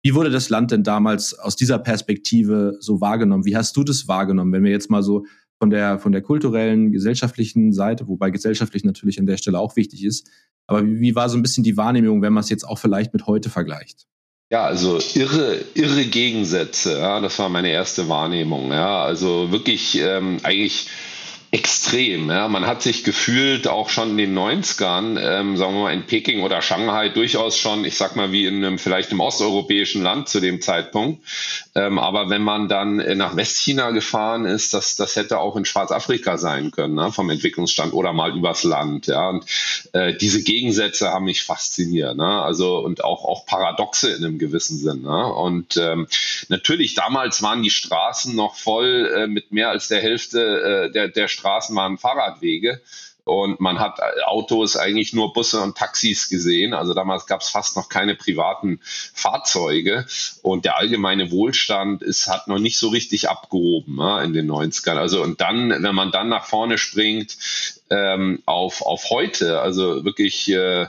Wie 0.02 0.16
wurde 0.16 0.30
das 0.30 0.50
Land 0.50 0.72
denn 0.72 0.84
damals 0.84 1.38
aus 1.38 1.56
dieser 1.56 1.78
Perspektive 1.78 2.78
so 2.80 3.02
wahrgenommen? 3.02 3.46
Wie 3.46 3.58
hast 3.58 3.76
du 3.76 3.84
das 3.84 4.08
wahrgenommen, 4.08 4.54
wenn 4.54 4.64
wir 4.64 4.72
jetzt 4.72 4.90
mal 4.90 5.04
so 5.04 5.26
von 5.60 5.70
der, 5.70 6.00
von 6.00 6.14
der 6.14 6.22
kulturellen, 6.22 6.92
gesellschaftlichen 6.92 7.74
Seite, 7.74 8.08
wobei 8.08 8.30
gesellschaftlich 8.30 8.86
natürlich 8.86 9.20
an 9.20 9.26
der 9.26 9.38
Stelle 9.38 9.60
auch 9.60 9.76
wichtig 9.76 10.06
ist, 10.06 10.30
aber 10.68 10.86
wie, 10.86 11.00
wie 11.02 11.16
war 11.16 11.28
so 11.30 11.38
ein 11.38 11.42
bisschen 11.42 11.64
die 11.64 11.78
Wahrnehmung, 11.78 12.22
wenn 12.22 12.31
man 12.31 12.44
es 12.44 12.50
jetzt 12.50 12.64
auch 12.64 12.78
vielleicht 12.78 13.12
mit 13.12 13.28
heute 13.28 13.50
vergleicht? 13.50 14.06
Ja, 14.52 14.64
also 14.64 15.00
irre, 15.14 15.60
irre 15.76 16.06
Gegensätze. 16.06 16.98
Ja, 16.98 17.20
das 17.20 17.38
war 17.38 17.50
meine 17.50 17.70
erste 17.70 18.08
Wahrnehmung. 18.10 18.72
Ja, 18.72 19.04
also 19.04 19.52
wirklich 19.52 20.00
ähm, 20.02 20.40
eigentlich 20.44 20.88
extrem. 21.51 22.30
Ja. 22.30 22.48
Man 22.48 22.68
hat 22.68 22.84
sich 22.84 23.04
gefühlt 23.04 23.68
auch 23.68 23.90
schon 23.90 24.12
in 24.12 24.18
den 24.18 24.38
90ern, 24.38 25.19
ähm, 25.19 25.57
sagen 25.57 25.74
wir 25.74 25.84
mal 25.84 25.94
in 25.94 26.06
Peking 26.06 26.42
oder 26.42 26.62
Shanghai, 26.62 27.10
durchaus 27.10 27.57
schon, 27.57 27.86
ich 27.86 27.98
sag 27.98 28.16
mal, 28.16 28.31
wie 28.31 28.46
in 28.46 28.63
einem 28.63 28.78
vielleicht 28.78 29.10
einem 29.10 29.21
osteuropäischen 29.21 30.04
Land 30.04 30.30
zu 30.30 30.42
dem 30.42 30.62
Zeitpunkt. 30.62 31.23
Ähm, 31.73 31.97
aber 31.97 32.30
wenn 32.30 32.44
man 32.44 32.68
dann 32.68 32.97
nach 33.18 33.35
Westchina 33.35 33.90
gefahren 33.92 34.45
ist, 34.45 34.76
das, 34.76 34.95
das 34.95 35.16
hätte 35.16 35.40
auch 35.40 35.56
in 35.56 35.66
Schwarzafrika 35.66 36.38
sein 36.38 36.69
können, 36.69 36.94
ne, 36.94 37.12
vom 37.12 37.31
Entwicklungsstand 37.31 37.94
oder 37.94 38.14
mal 38.14 38.38
übers 38.38 38.64
Land. 38.64 39.07
Ja. 39.07 39.30
Und 39.30 39.45
äh, 39.94 40.16
diese 40.16 40.44
Gegensätze 40.44 41.09
haben 41.09 41.26
mich 41.26 41.42
fasziniert. 41.42 42.16
Ne? 42.16 42.42
Also 42.44 42.78
und 42.78 43.04
auch, 43.04 43.26
auch 43.26 43.47
Paradoxe 43.47 44.12
in 44.12 44.23
einem 44.23 44.38
gewissen 44.38 44.78
Sinn. 44.78 45.02
Ne? 45.02 45.33
Und 45.33 45.78
ähm, 45.78 46.07
natürlich, 46.47 46.94
damals 46.94 47.42
waren 47.42 47.64
die 47.64 47.71
Straßen 47.71 48.35
noch 48.35 48.56
voll 48.56 49.12
äh, 49.16 49.28
mit 49.28 49.52
mehr 49.52 49.69
als 49.69 49.88
der 49.88 50.02
Hälfte 50.02 50.90
äh, 50.90 50.92
der, 50.92 51.07
der 51.07 51.28
Straßen 51.40 51.76
waren 51.76 51.98
Fahrradwege. 51.98 52.81
Und 53.30 53.60
man 53.60 53.80
hat 53.80 54.00
Autos, 54.26 54.76
eigentlich 54.76 55.14
nur 55.14 55.34
Busse 55.34 55.62
und 55.62 55.78
Taxis 55.78 56.30
gesehen. 56.30 56.74
Also 56.74 56.96
damals 56.96 57.28
gab 57.28 57.42
es 57.42 57.50
fast 57.50 57.76
noch 57.76 57.88
keine 57.88 58.16
privaten 58.16 58.80
Fahrzeuge. 58.84 60.08
Und 60.42 60.66
der 60.66 60.78
allgemeine 60.78 61.30
Wohlstand 61.30 62.02
ist, 62.02 62.28
hat 62.28 62.48
noch 62.48 62.58
nicht 62.58 62.80
so 62.80 62.88
richtig 62.90 63.30
abgehoben 63.30 63.98
ne, 63.98 64.24
in 64.24 64.34
den 64.34 64.50
90ern. 64.50 64.96
Also 64.96 65.22
und 65.22 65.42
dann, 65.42 65.69
wenn 65.69 65.94
man 65.94 66.12
dann 66.12 66.30
nach 66.30 66.46
vorne 66.46 66.80
springt 66.80 67.38
ähm, 67.92 68.42
auf, 68.46 68.81
auf 68.81 69.12
heute, 69.12 69.62
also 69.62 70.04
wirklich 70.06 70.50
äh, 70.50 70.88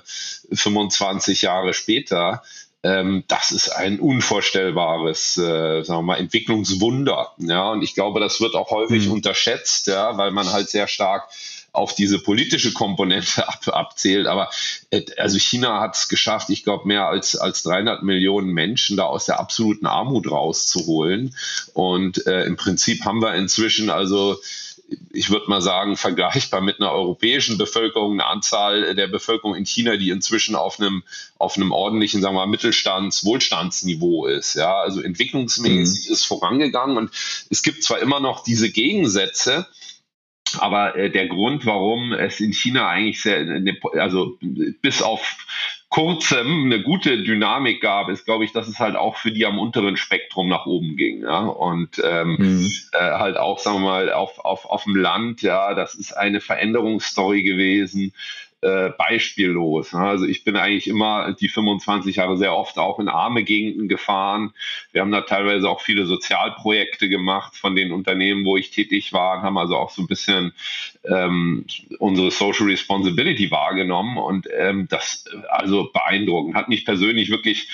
25 0.51 1.43
Jahre 1.43 1.75
später, 1.75 2.43
ähm, 2.83 3.25
das 3.29 3.51
ist 3.53 3.69
ein 3.71 4.01
unvorstellbares, 4.01 5.37
äh, 5.37 5.83
sagen 5.83 5.99
wir 5.99 6.03
mal, 6.03 6.17
Entwicklungswunder. 6.17 7.33
Ja, 7.39 7.71
und 7.73 7.83
ich 7.83 7.95
glaube, 7.95 8.21
das 8.21 8.41
wird 8.41 8.55
auch 8.55 8.71
häufig 8.71 9.07
mhm. 9.07 9.13
unterschätzt, 9.13 9.87
ja, 9.87 10.17
weil 10.17 10.31
man 10.31 10.51
halt 10.51 10.71
sehr 10.71 10.89
stark 10.89 11.29
auf 11.73 11.95
diese 11.95 12.19
politische 12.19 12.73
Komponente 12.73 13.47
ab, 13.49 13.69
abzählt. 13.69 14.27
Aber 14.27 14.51
äh, 14.91 15.03
also 15.19 15.39
China 15.39 15.81
hat 15.81 15.95
es 15.95 16.09
geschafft, 16.09 16.51
ich 16.51 16.65
glaube, 16.65 16.89
mehr 16.89 17.07
als, 17.07 17.37
als 17.37 17.63
300 17.63 18.03
Millionen 18.03 18.49
Menschen 18.49 18.97
da 18.97 19.05
aus 19.05 19.27
der 19.27 19.39
absoluten 19.39 19.87
Armut 19.87 20.31
rauszuholen. 20.31 21.35
Und 21.75 22.27
äh, 22.27 22.45
im 22.45 22.57
Prinzip 22.57 23.05
haben 23.05 23.21
wir 23.21 23.35
inzwischen 23.35 23.91
also 23.91 24.39
ich 25.13 25.31
würde 25.31 25.49
mal 25.49 25.61
sagen, 25.61 25.97
vergleichbar 25.97 26.61
mit 26.61 26.81
einer 26.81 26.93
europäischen 26.93 27.59
Bevölkerung, 27.59 28.13
eine 28.13 28.27
Anzahl 28.27 28.95
der 28.95 29.09
Bevölkerung 29.09 29.55
in 29.55 29.67
China, 29.67 29.97
die 29.97 30.11
inzwischen 30.11 30.57
auf 30.57 30.81
einem, 30.81 31.03
auf 31.39 31.57
einem 31.57 31.73
ordentlichen, 31.73 32.23
sagen 32.23 32.35
wir 32.35 32.47
mal, 32.47 32.51
Mittelstands-, 32.51 33.25
Wohlstandsniveau 33.25 34.27
ist. 34.27 34.55
Ja, 34.55 34.81
also 34.81 35.01
entwicklungsmäßig 35.01 36.09
mhm. 36.09 36.13
ist 36.13 36.25
vorangegangen 36.25 36.97
und 36.97 37.11
es 37.51 37.63
gibt 37.63 37.83
zwar 37.83 38.01
immer 38.01 38.21
noch 38.21 38.43
diese 38.43 38.71
Gegensätze, 38.71 39.67
aber 40.59 40.97
äh, 40.97 41.11
der 41.11 41.29
Grund, 41.29 41.67
warum 41.67 42.13
es 42.13 42.41
in 42.41 42.53
China 42.53 42.89
eigentlich 42.89 43.23
sehr, 43.23 43.63
also 43.95 44.39
bis 44.83 45.03
auf 45.03 45.37
kurzem 45.91 46.67
eine 46.67 46.83
gute 46.83 47.23
Dynamik 47.23 47.83
gab, 47.83 48.09
ist, 48.09 48.25
glaube 48.25 48.45
ich, 48.45 48.53
dass 48.53 48.69
es 48.69 48.79
halt 48.79 48.97
auch 48.97 49.17
für 49.17 49.33
die 49.33 49.45
am 49.45 49.59
unteren 49.59 49.97
Spektrum 49.97 50.49
nach 50.49 50.67
oben 50.67 50.97
ging. 50.97 51.23
Ja? 51.23 51.41
Und 51.41 52.01
ähm, 52.05 52.37
mhm. 52.39 52.73
äh, 52.93 52.99
halt 52.99 53.37
auch, 53.37 53.59
sagen 53.59 53.79
wir 53.79 53.89
mal, 53.89 54.13
auf, 54.13 54.39
auf, 54.39 54.65
auf 54.67 54.85
dem 54.85 54.95
Land, 54.95 55.43
ja, 55.43 55.75
das 55.75 55.95
ist 55.95 56.13
eine 56.13 56.41
Veränderungsstory 56.41 57.43
gewesen 57.43 58.13
äh, 58.63 58.91
beispiellos. 58.91 59.93
Ne? 59.93 60.01
Also 60.01 60.27
ich 60.27 60.45
bin 60.45 60.57
eigentlich 60.57 60.87
immer 60.87 61.33
die 61.33 61.49
25 61.49 62.17
Jahre 62.17 62.37
sehr 62.37 62.55
oft 62.55 62.79
auch 62.79 62.99
in 62.99 63.09
arme 63.09 63.43
Gegenden 63.43 63.89
gefahren. 63.89 64.53
Wir 64.93 65.01
haben 65.01 65.13
da 65.13 65.23
teilweise 65.23 65.69
auch 65.69 65.81
viele 65.81 66.05
Sozialprojekte 66.07 67.09
gemacht 67.09 67.57
von 67.57 67.75
den 67.75 67.91
Unternehmen, 67.91 68.45
wo 68.45 68.57
ich 68.57 68.71
tätig 68.71 69.13
war, 69.13 69.39
und 69.39 69.43
haben 69.43 69.59
also 69.59 69.77
auch 69.77 69.91
so 69.91 70.03
ein 70.03 70.09
bisschen 70.09 70.53
ähm, 71.05 71.65
unsere 71.99 72.31
Social 72.31 72.67
Responsibility 72.67 73.51
wahrgenommen 73.51 74.19
und 74.19 74.47
ähm, 74.55 74.89
das 74.91 75.25
also 75.49 75.91
beeindruckend. 75.93 76.55
Hat 76.55 76.69
mich 76.69 76.85
persönlich 76.85 77.31
wirklich 77.31 77.69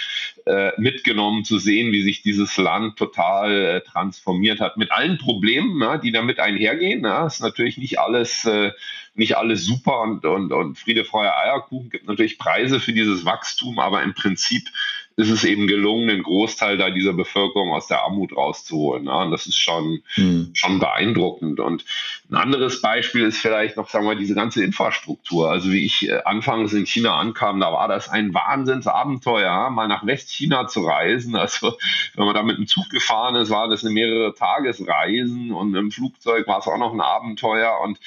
äh, 0.46 0.72
mitgenommen 0.78 1.44
zu 1.44 1.58
sehen, 1.58 1.92
wie 1.92 2.02
sich 2.02 2.22
dieses 2.22 2.56
Land 2.56 2.96
total 2.96 3.52
äh, 3.52 3.80
transformiert 3.82 4.60
hat. 4.60 4.76
Mit 4.76 4.92
allen 4.92 5.18
Problemen, 5.18 5.80
ja, 5.82 5.98
die 5.98 6.12
damit 6.12 6.40
einhergehen. 6.40 7.04
Ja, 7.04 7.26
ist 7.26 7.40
natürlich 7.40 7.78
nicht 7.78 7.98
alles 7.98 8.44
äh, 8.44 8.72
nicht 9.16 9.36
alles 9.36 9.64
super 9.64 10.02
und, 10.02 10.24
und, 10.24 10.52
und 10.52 10.78
Friede, 10.78 11.04
Freude, 11.04 11.36
Eierkuchen. 11.36 11.90
gibt 11.90 12.06
natürlich 12.06 12.38
Preise 12.38 12.80
für 12.80 12.92
dieses 12.92 13.24
Wachstum, 13.24 13.78
aber 13.78 14.02
im 14.02 14.14
Prinzip 14.14 14.68
ist 15.16 15.30
es 15.30 15.44
eben 15.44 15.66
gelungen, 15.66 16.10
einen 16.10 16.22
Großteil 16.22 16.76
da 16.76 16.90
dieser 16.90 17.14
Bevölkerung 17.14 17.72
aus 17.72 17.86
der 17.86 18.02
Armut 18.02 18.36
rauszuholen. 18.36 19.06
Ja? 19.06 19.22
Und 19.22 19.30
das 19.30 19.46
ist 19.46 19.58
schon, 19.58 20.02
mhm. 20.16 20.50
schon 20.52 20.78
beeindruckend. 20.78 21.58
Und 21.58 21.86
ein 22.30 22.36
anderes 22.36 22.82
Beispiel 22.82 23.24
ist 23.24 23.38
vielleicht 23.38 23.78
noch, 23.78 23.88
sagen 23.88 24.06
wir, 24.06 24.14
diese 24.14 24.34
ganze 24.34 24.62
Infrastruktur. 24.62 25.50
Also 25.50 25.72
wie 25.72 25.86
ich 25.86 26.06
äh, 26.06 26.20
anfangs 26.24 26.74
in 26.74 26.84
China 26.84 27.18
ankam, 27.18 27.60
da 27.60 27.72
war 27.72 27.88
das 27.88 28.10
ein 28.10 28.34
Wahnsinnsabenteuer, 28.34 29.70
mal 29.70 29.88
nach 29.88 30.04
Westchina 30.06 30.66
zu 30.66 30.82
reisen. 30.82 31.34
Also 31.46 31.76
wenn 32.14 32.26
man 32.26 32.34
da 32.34 32.42
mit 32.42 32.58
dem 32.58 32.66
Zug 32.66 32.90
gefahren 32.90 33.36
ist, 33.36 33.50
war 33.50 33.68
das 33.68 33.84
eine 33.84 33.94
mehrere 33.94 34.34
Tagesreisen 34.34 35.52
und 35.52 35.74
im 35.74 35.90
Flugzeug 35.90 36.46
war 36.46 36.58
es 36.58 36.66
auch 36.66 36.76
noch 36.76 36.92
ein 36.92 37.00
Abenteuer. 37.00 37.80
Und 37.82 37.98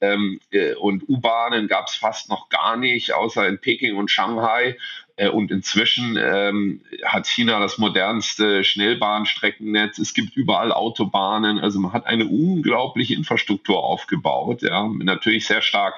ähm, 0.00 0.40
äh, 0.50 0.74
und 0.74 1.08
U-Bahnen 1.08 1.66
gab 1.68 1.86
es 1.86 1.94
fast 1.94 2.28
noch 2.28 2.48
gar 2.48 2.76
nicht, 2.76 3.14
außer 3.14 3.46
in 3.48 3.58
Peking 3.58 3.96
und 3.96 4.10
Shanghai. 4.10 4.76
Äh, 5.18 5.28
und 5.28 5.50
inzwischen 5.50 6.16
ähm, 6.16 6.80
hat 7.04 7.26
China 7.26 7.58
das 7.58 7.76
modernste 7.76 8.62
Schnellbahnstreckennetz. 8.62 9.98
Es 9.98 10.14
gibt 10.14 10.36
überall 10.36 10.72
Autobahnen. 10.72 11.58
Also 11.58 11.80
man 11.80 11.92
hat 11.92 12.06
eine 12.06 12.26
unglaubliche 12.26 13.14
Infrastruktur 13.14 13.82
aufgebaut. 13.82 14.62
Ja, 14.62 14.88
natürlich 14.88 15.46
sehr 15.46 15.60
stark 15.60 15.94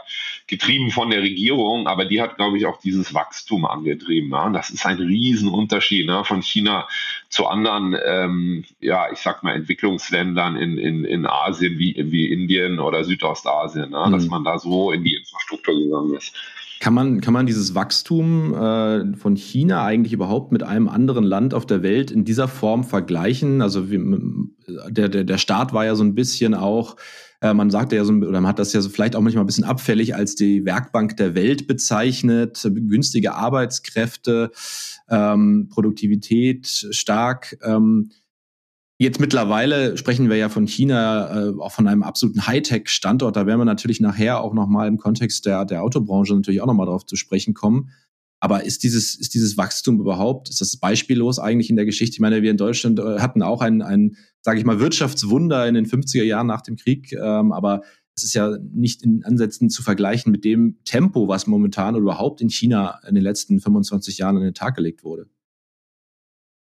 getrieben 0.47 0.91
von 0.91 1.11
der 1.11 1.21
Regierung, 1.21 1.87
aber 1.87 2.07
die 2.07 2.21
hat, 2.21 2.37
glaube 2.37 2.57
ich, 2.57 2.65
auch 2.65 2.81
dieses 2.81 3.13
Wachstum 3.13 3.67
angetrieben. 3.67 4.31
Ja. 4.31 4.49
Das 4.49 4.71
ist 4.71 4.87
ein 4.87 4.97
Riesenunterschied 4.97 6.07
ne, 6.07 6.25
von 6.25 6.43
China 6.43 6.89
zu 7.29 7.47
anderen, 7.47 7.95
ähm, 8.03 8.65
ja, 8.81 9.13
ich 9.13 9.19
sag 9.19 9.43
mal, 9.43 9.55
Entwicklungsländern 9.55 10.57
in, 10.57 10.79
in, 10.79 11.05
in 11.05 11.27
Asien 11.27 11.79
wie, 11.79 11.95
wie 12.11 12.33
Indien 12.33 12.81
oder 12.81 13.05
Südostasien, 13.05 13.91
ne, 13.91 14.05
mhm. 14.07 14.13
dass 14.13 14.27
man 14.27 14.45
da 14.45 14.59
so 14.59 14.93
in 14.93 15.05
die 15.05 15.15
Infrastruktur 15.15 15.79
gegangen 15.79 16.17
ist. 16.17 16.35
Kann 16.81 16.95
man, 16.95 17.21
kann 17.21 17.35
man 17.35 17.45
dieses 17.45 17.75
Wachstum 17.75 18.55
äh, 18.55 19.15
von 19.15 19.37
China 19.37 19.85
eigentlich 19.85 20.15
überhaupt 20.15 20.51
mit 20.51 20.63
einem 20.63 20.89
anderen 20.89 21.25
Land 21.25 21.53
auf 21.53 21.67
der 21.67 21.83
Welt 21.83 22.11
in 22.11 22.25
dieser 22.25 22.49
Form 22.49 22.85
vergleichen? 22.85 23.61
Also 23.61 23.91
wie, 23.91 24.01
der, 24.89 25.11
der, 25.11 25.25
der 25.25 25.37
Staat 25.37 25.75
war 25.75 25.85
ja 25.85 25.95
so 25.95 26.03
ein 26.03 26.15
bisschen 26.15 26.55
auch, 26.55 26.97
äh, 27.43 27.53
man 27.53 27.69
sagte 27.69 27.97
ja 27.97 28.05
so, 28.07 28.15
oder 28.15 28.41
man 28.41 28.47
hat 28.47 28.59
das 28.59 28.73
ja 28.73 28.81
so 28.81 28.89
vielleicht 28.89 29.15
auch 29.15 29.21
manchmal 29.21 29.45
ein 29.45 29.47
bisschen 29.47 29.65
abfällig 29.65 30.15
als 30.15 30.37
die 30.37 30.65
Werkbank 30.65 31.19
der 31.19 31.35
Welt 31.35 31.67
bezeichnet, 31.67 32.63
günstige 32.65 33.35
Arbeitskräfte, 33.35 34.51
ähm, 35.11 35.69
Produktivität 35.71 36.67
stark. 36.67 37.59
Ähm, 37.63 38.11
Jetzt 39.03 39.19
mittlerweile 39.19 39.97
sprechen 39.97 40.29
wir 40.29 40.37
ja 40.37 40.51
von 40.51 40.67
China, 40.67 41.49
äh, 41.49 41.59
auch 41.59 41.73
von 41.73 41.87
einem 41.87 42.03
absoluten 42.03 42.47
Hightech-Standort. 42.47 43.35
Da 43.35 43.47
werden 43.47 43.59
wir 43.59 43.65
natürlich 43.65 43.99
nachher 43.99 44.43
auch 44.43 44.53
nochmal 44.53 44.89
im 44.89 44.99
Kontext 44.99 45.47
der, 45.47 45.65
der 45.65 45.83
Autobranche 45.83 46.35
natürlich 46.35 46.61
auch 46.61 46.67
nochmal 46.67 46.85
drauf 46.85 47.07
zu 47.07 47.17
sprechen 47.17 47.55
kommen. 47.55 47.93
Aber 48.41 48.63
ist 48.63 48.83
dieses, 48.83 49.15
ist 49.15 49.33
dieses 49.33 49.57
Wachstum 49.57 50.01
überhaupt, 50.01 50.51
ist 50.51 50.61
das 50.61 50.77
beispiellos 50.77 51.39
eigentlich 51.39 51.71
in 51.71 51.77
der 51.77 51.87
Geschichte? 51.87 52.13
Ich 52.13 52.21
meine, 52.21 52.43
wir 52.43 52.51
in 52.51 52.59
Deutschland 52.59 52.99
äh, 52.99 53.21
hatten 53.21 53.43
auch 53.43 53.63
ein, 53.63 53.81
ein 53.81 54.17
sage 54.43 54.59
ich 54.59 54.67
mal, 54.67 54.81
Wirtschaftswunder 54.81 55.67
in 55.67 55.73
den 55.73 55.87
50er 55.87 56.25
Jahren 56.25 56.47
nach 56.47 56.61
dem 56.61 56.77
Krieg. 56.77 57.11
Ähm, 57.15 57.53
aber 57.53 57.81
es 58.15 58.25
ist 58.25 58.35
ja 58.35 58.59
nicht 58.71 59.03
in 59.03 59.25
Ansätzen 59.25 59.71
zu 59.71 59.83
vergleichen 59.83 60.31
mit 60.31 60.45
dem 60.45 60.77
Tempo, 60.85 61.27
was 61.27 61.47
momentan 61.47 61.95
oder 61.95 62.03
überhaupt 62.03 62.43
in 62.43 62.51
China 62.51 63.01
in 63.09 63.15
den 63.15 63.25
letzten 63.25 63.61
25 63.61 64.19
Jahren 64.19 64.37
an 64.37 64.43
den 64.43 64.53
Tag 64.53 64.77
gelegt 64.77 65.05
wurde. 65.05 65.27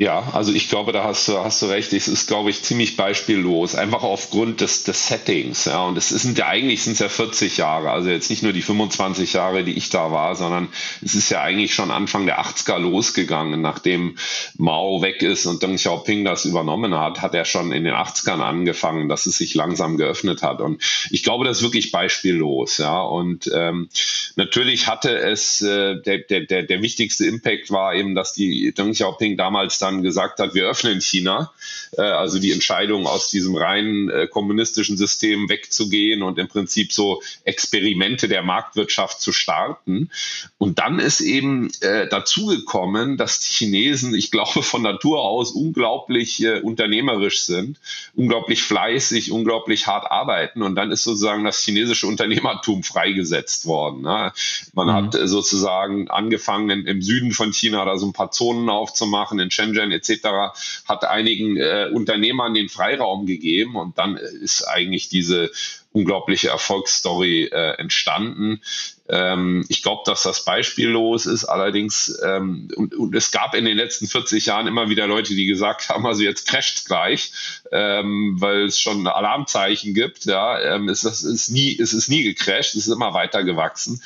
Ja, 0.01 0.31
also 0.33 0.51
ich 0.51 0.67
glaube, 0.67 0.93
da 0.93 1.03
hast 1.03 1.27
du, 1.27 1.37
hast 1.37 1.61
du 1.61 1.67
recht. 1.67 1.93
Es 1.93 2.07
ist, 2.07 2.25
glaube 2.25 2.49
ich, 2.49 2.63
ziemlich 2.63 2.97
beispiellos. 2.97 3.75
Einfach 3.75 4.01
aufgrund 4.01 4.59
des, 4.59 4.83
des 4.83 5.07
Settings. 5.07 5.65
Ja, 5.65 5.83
und 5.83 5.95
es 5.95 6.09
sind 6.09 6.39
ja 6.39 6.47
eigentlich 6.47 6.81
sind 6.81 6.93
es 6.93 6.99
ja 6.99 7.07
40 7.07 7.57
Jahre. 7.57 7.91
Also 7.91 8.09
jetzt 8.09 8.31
nicht 8.31 8.41
nur 8.41 8.51
die 8.51 8.63
25 8.63 9.33
Jahre, 9.33 9.63
die 9.63 9.77
ich 9.77 9.91
da 9.91 10.11
war, 10.11 10.35
sondern 10.35 10.69
es 11.03 11.13
ist 11.13 11.29
ja 11.29 11.43
eigentlich 11.43 11.75
schon 11.75 11.91
Anfang 11.91 12.25
der 12.25 12.41
80er 12.41 12.79
losgegangen. 12.79 13.61
Nachdem 13.61 14.17
Mao 14.57 15.03
weg 15.03 15.21
ist 15.21 15.45
und 15.45 15.61
Deng 15.61 15.75
Xiaoping 15.75 16.25
das 16.25 16.45
übernommen 16.45 16.95
hat, 16.95 17.21
hat 17.21 17.35
er 17.35 17.45
schon 17.45 17.71
in 17.71 17.83
den 17.83 17.93
80ern 17.93 18.41
angefangen, 18.41 19.07
dass 19.07 19.27
es 19.27 19.37
sich 19.37 19.53
langsam 19.53 19.97
geöffnet 19.97 20.41
hat. 20.41 20.61
Und 20.61 20.81
ich 21.11 21.21
glaube, 21.21 21.45
das 21.45 21.57
ist 21.57 21.63
wirklich 21.63 21.91
beispiellos. 21.91 22.79
Ja, 22.79 23.01
und 23.01 23.51
ähm, 23.53 23.87
natürlich 24.35 24.87
hatte 24.87 25.15
es, 25.15 25.61
äh, 25.61 26.01
der, 26.01 26.17
der, 26.17 26.41
der, 26.47 26.63
der 26.63 26.81
wichtigste 26.81 27.27
Impact 27.27 27.69
war 27.69 27.93
eben, 27.93 28.15
dass 28.15 28.33
die 28.33 28.73
Deng 28.73 28.93
Xiaoping 28.93 29.37
damals 29.37 29.77
dann 29.77 29.90
dann 29.91 30.03
gesagt 30.03 30.39
hat, 30.39 30.53
wir 30.53 30.67
öffnen 30.67 31.01
China. 31.01 31.51
Äh, 31.97 32.01
also 32.01 32.39
die 32.39 32.51
Entscheidung 32.51 33.07
aus 33.07 33.29
diesem 33.29 33.55
rein 33.55 34.09
äh, 34.09 34.27
kommunistischen 34.27 34.97
System 34.97 35.49
wegzugehen 35.49 36.23
und 36.23 36.37
im 36.39 36.47
Prinzip 36.47 36.93
so 36.93 37.21
Experimente 37.43 38.27
der 38.27 38.43
Marktwirtschaft 38.43 39.21
zu 39.21 39.31
starten. 39.31 40.09
Und 40.57 40.79
dann 40.79 40.99
ist 40.99 41.21
eben 41.21 41.71
äh, 41.81 42.07
dazu 42.07 42.47
gekommen, 42.47 43.17
dass 43.17 43.39
die 43.39 43.51
Chinesen, 43.53 44.13
ich 44.13 44.31
glaube, 44.31 44.63
von 44.63 44.81
Natur 44.81 45.21
aus 45.21 45.51
unglaublich 45.51 46.43
äh, 46.43 46.59
unternehmerisch 46.59 47.43
sind, 47.43 47.77
unglaublich 48.15 48.63
fleißig, 48.63 49.31
unglaublich 49.31 49.87
hart 49.87 50.09
arbeiten. 50.09 50.61
Und 50.61 50.75
dann 50.75 50.91
ist 50.91 51.03
sozusagen 51.03 51.43
das 51.43 51.59
chinesische 51.59 52.07
Unternehmertum 52.07 52.83
freigesetzt 52.83 53.65
worden. 53.65 54.01
Ne? 54.01 54.33
Man 54.73 54.87
mhm. 54.87 54.93
hat 54.93 55.15
äh, 55.15 55.27
sozusagen 55.27 56.09
angefangen, 56.09 56.85
im 56.85 57.01
Süden 57.01 57.31
von 57.31 57.53
China 57.53 57.85
da 57.85 57.97
so 57.97 58.07
ein 58.07 58.13
paar 58.13 58.31
Zonen 58.31 58.69
aufzumachen, 58.69 59.39
in 59.39 59.51
Shenzhen 59.51 59.71
Shenzhen 59.81 59.91
etc. 59.91 60.53
hat 60.87 61.05
einigen 61.05 61.57
äh, 61.57 61.89
Unternehmern 61.91 62.53
den 62.53 62.69
Freiraum 62.69 63.25
gegeben 63.25 63.75
und 63.75 63.97
dann 63.97 64.17
ist 64.17 64.63
eigentlich 64.63 65.09
diese 65.09 65.51
unglaubliche 65.93 66.49
Erfolgsstory 66.49 67.49
äh, 67.51 67.77
entstanden. 67.77 68.61
Ähm, 69.09 69.65
ich 69.67 69.83
glaube, 69.83 70.03
dass 70.05 70.23
das 70.23 70.45
beispiellos 70.45 71.25
ist. 71.25 71.43
Allerdings, 71.43 72.17
ähm, 72.23 72.69
und, 72.77 72.95
und, 72.95 73.13
es 73.13 73.31
gab 73.31 73.55
in 73.55 73.65
den 73.65 73.75
letzten 73.75 74.07
40 74.07 74.45
Jahren 74.45 74.67
immer 74.67 74.89
wieder 74.89 75.05
Leute, 75.05 75.35
die 75.35 75.45
gesagt 75.45 75.89
haben, 75.89 76.05
also 76.05 76.23
jetzt 76.23 76.47
crasht 76.47 76.85
gleich, 76.85 77.33
ähm, 77.73 78.37
weil 78.39 78.65
es 78.65 78.79
schon 78.79 79.05
Alarmzeichen 79.05 79.93
gibt. 79.93 80.25
Ja, 80.25 80.61
ähm, 80.61 80.87
es, 80.87 81.03
es, 81.03 81.23
ist 81.23 81.49
nie, 81.49 81.77
es 81.77 81.91
ist 81.91 82.07
nie 82.07 82.23
gecrasht, 82.23 82.75
es 82.75 82.87
ist 82.87 82.93
immer 82.93 83.13
weiter 83.13 83.43
gewachsen. 83.43 84.01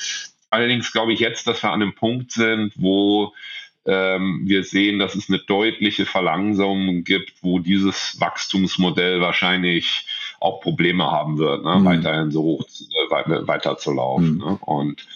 Allerdings 0.50 0.90
glaube 0.90 1.12
ich 1.12 1.20
jetzt, 1.20 1.46
dass 1.46 1.62
wir 1.62 1.70
an 1.70 1.82
einem 1.82 1.94
Punkt 1.94 2.32
sind, 2.32 2.72
wo 2.76 3.32
wir 3.86 4.64
sehen, 4.64 4.98
dass 4.98 5.14
es 5.14 5.28
eine 5.28 5.38
deutliche 5.38 6.06
Verlangsamung 6.06 7.04
gibt, 7.04 7.34
wo 7.42 7.58
dieses 7.58 8.16
Wachstumsmodell 8.18 9.20
wahrscheinlich 9.20 10.06
auch 10.40 10.60
Probleme 10.60 11.04
haben 11.04 11.38
wird, 11.38 11.64
ne? 11.64 11.76
mhm. 11.76 11.84
weiterhin 11.84 12.30
so 12.30 12.42
hoch 12.42 12.64
äh, 12.64 13.46
weiter 13.46 13.78
zu 13.78 13.92
laufen. 13.92 14.34
Mhm. 14.34 14.38
Ne? 14.38 14.58
Und 14.60 15.06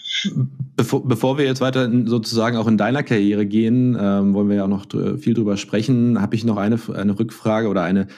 bevor, 0.77 1.07
bevor 1.07 1.39
wir 1.39 1.45
jetzt 1.45 1.61
weiter 1.61 1.85
in, 1.85 2.07
sozusagen 2.07 2.57
auch 2.57 2.67
in 2.67 2.79
deiner 2.79 3.03
Karriere 3.03 3.47
gehen, 3.47 3.97
ähm, 4.00 4.35
wollen 4.35 4.49
wir 4.49 4.57
ja 4.57 4.65
auch 4.65 4.69
noch 4.69 4.87
viel 5.19 5.35
drüber 5.35 5.57
sprechen, 5.57 6.21
habe 6.21 6.35
ich 6.35 6.45
noch 6.45 6.57
eine, 6.57 6.79
eine 6.95 7.19
Rückfrage 7.19 7.69
oder 7.69 7.83
eine 7.83 8.09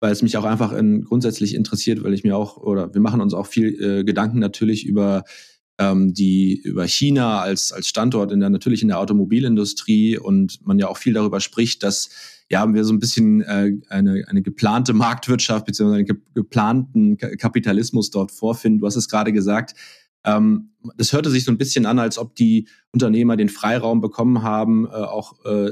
weil 0.00 0.12
es 0.12 0.22
mich 0.22 0.36
auch 0.36 0.44
einfach 0.44 0.72
in, 0.72 1.04
grundsätzlich 1.04 1.54
interessiert, 1.54 2.04
weil 2.04 2.12
ich 2.12 2.22
mir 2.22 2.36
auch, 2.36 2.58
oder 2.58 2.92
wir 2.92 3.00
machen 3.00 3.20
uns 3.20 3.34
auch 3.34 3.46
viel 3.46 3.82
äh, 3.82 4.04
Gedanken 4.04 4.38
natürlich 4.38 4.86
über 4.86 5.24
ähm, 5.78 6.14
die 6.14 6.60
über 6.62 6.86
China 6.86 7.40
als, 7.40 7.72
als 7.72 7.88
Standort 7.88 8.32
in 8.32 8.40
der, 8.40 8.50
natürlich 8.50 8.82
in 8.82 8.88
der 8.88 8.98
Automobilindustrie 8.98 10.18
und 10.18 10.66
man 10.66 10.78
ja 10.78 10.88
auch 10.88 10.96
viel 10.96 11.12
darüber 11.12 11.40
spricht, 11.40 11.82
dass 11.82 12.10
ja, 12.48 12.72
wir 12.72 12.84
so 12.84 12.92
ein 12.92 13.00
bisschen 13.00 13.42
äh, 13.42 13.72
eine, 13.88 14.24
eine 14.28 14.42
geplante 14.42 14.92
Marktwirtschaft 14.92 15.66
beziehungsweise 15.66 15.98
einen 15.98 16.06
ge 16.06 16.16
geplanten 16.34 17.16
Kapitalismus 17.16 18.10
dort 18.10 18.30
vorfinden. 18.30 18.80
Du 18.80 18.86
hast 18.86 18.96
es 18.96 19.08
gerade 19.08 19.32
gesagt, 19.32 19.74
ähm, 20.24 20.70
das 20.96 21.12
hörte 21.12 21.30
sich 21.30 21.44
so 21.44 21.50
ein 21.50 21.58
bisschen 21.58 21.86
an, 21.86 21.98
als 21.98 22.18
ob 22.18 22.34
die 22.36 22.68
Unternehmer 22.92 23.36
den 23.36 23.48
Freiraum 23.48 24.00
bekommen 24.00 24.42
haben, 24.42 24.86
äh, 24.86 24.90
auch 24.90 25.44
äh, 25.44 25.70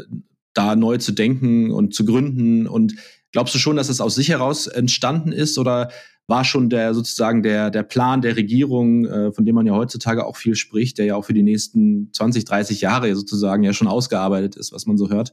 da 0.53 0.77
neu 0.77 0.99
zu 0.99 1.13
denken 1.13 1.71
und 1.71 1.95
zu 1.95 2.05
gründen. 2.05 2.67
Und 2.67 2.95
glaubst 3.33 3.55
du 3.55 3.59
schon, 3.59 3.77
dass 3.77 3.89
es 3.89 4.01
aus 4.01 4.15
sich 4.15 4.29
heraus 4.29 4.67
entstanden 4.67 5.33
ist 5.33 5.59
oder 5.59 5.91
war 6.27 6.45
schon 6.45 6.71
der 6.71 6.95
sozusagen 6.95 7.43
der, 7.43 7.71
der 7.71 7.83
Plan 7.83 8.23
der 8.23 8.37
Regierung, 8.37 9.05
äh, 9.05 9.33
von 9.33 9.45
dem 9.45 9.55
man 9.55 9.67
ja 9.67 9.75
heutzutage 9.75 10.25
auch 10.25 10.37
viel 10.37 10.55
spricht, 10.55 10.99
der 10.99 11.05
ja 11.07 11.17
auch 11.17 11.25
für 11.25 11.35
die 11.35 11.43
nächsten 11.43 12.11
20, 12.13 12.45
30 12.45 12.81
Jahre 12.81 13.15
sozusagen 13.15 13.63
ja 13.63 13.73
schon 13.73 13.89
ausgearbeitet 13.89 14.57
ist, 14.57 14.73
was 14.73 14.87
man 14.87 14.97
so 14.97 15.11
hört. 15.11 15.33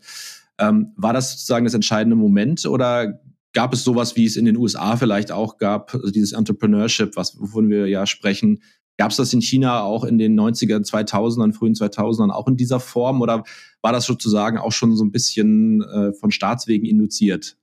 Ähm, 0.57 0.91
war 0.97 1.13
das 1.13 1.31
sozusagen 1.31 1.65
das 1.65 1.73
entscheidende 1.73 2.15
Moment 2.15 2.65
oder 2.65 3.21
gab 3.53 3.73
es 3.73 3.83
sowas, 3.83 4.15
wie 4.15 4.25
es 4.25 4.35
in 4.35 4.45
den 4.45 4.57
USA 4.57 4.97
vielleicht 4.97 5.31
auch 5.31 5.57
gab, 5.57 5.93
also 5.93 6.11
dieses 6.11 6.33
Entrepreneurship, 6.33 7.15
was, 7.15 7.39
wovon 7.39 7.69
wir 7.69 7.87
ja 7.87 8.05
sprechen? 8.05 8.61
Gab 8.97 9.11
es 9.11 9.17
das 9.17 9.33
in 9.33 9.41
China 9.41 9.81
auch 9.81 10.03
in 10.03 10.17
den 10.17 10.39
90er, 10.39 10.77
2000ern, 10.85 11.53
frühen 11.53 11.73
2000ern 11.73 12.29
auch 12.29 12.47
in 12.47 12.57
dieser 12.57 12.79
Form 12.79 13.21
oder 13.21 13.43
war 13.81 13.93
das 13.93 14.05
sozusagen 14.05 14.57
auch 14.57 14.71
schon 14.71 14.95
so 14.95 15.03
ein 15.03 15.11
bisschen 15.11 15.81
äh, 15.81 16.13
von 16.13 16.31
Staatswegen 16.31 16.85
induziert? 16.85 17.57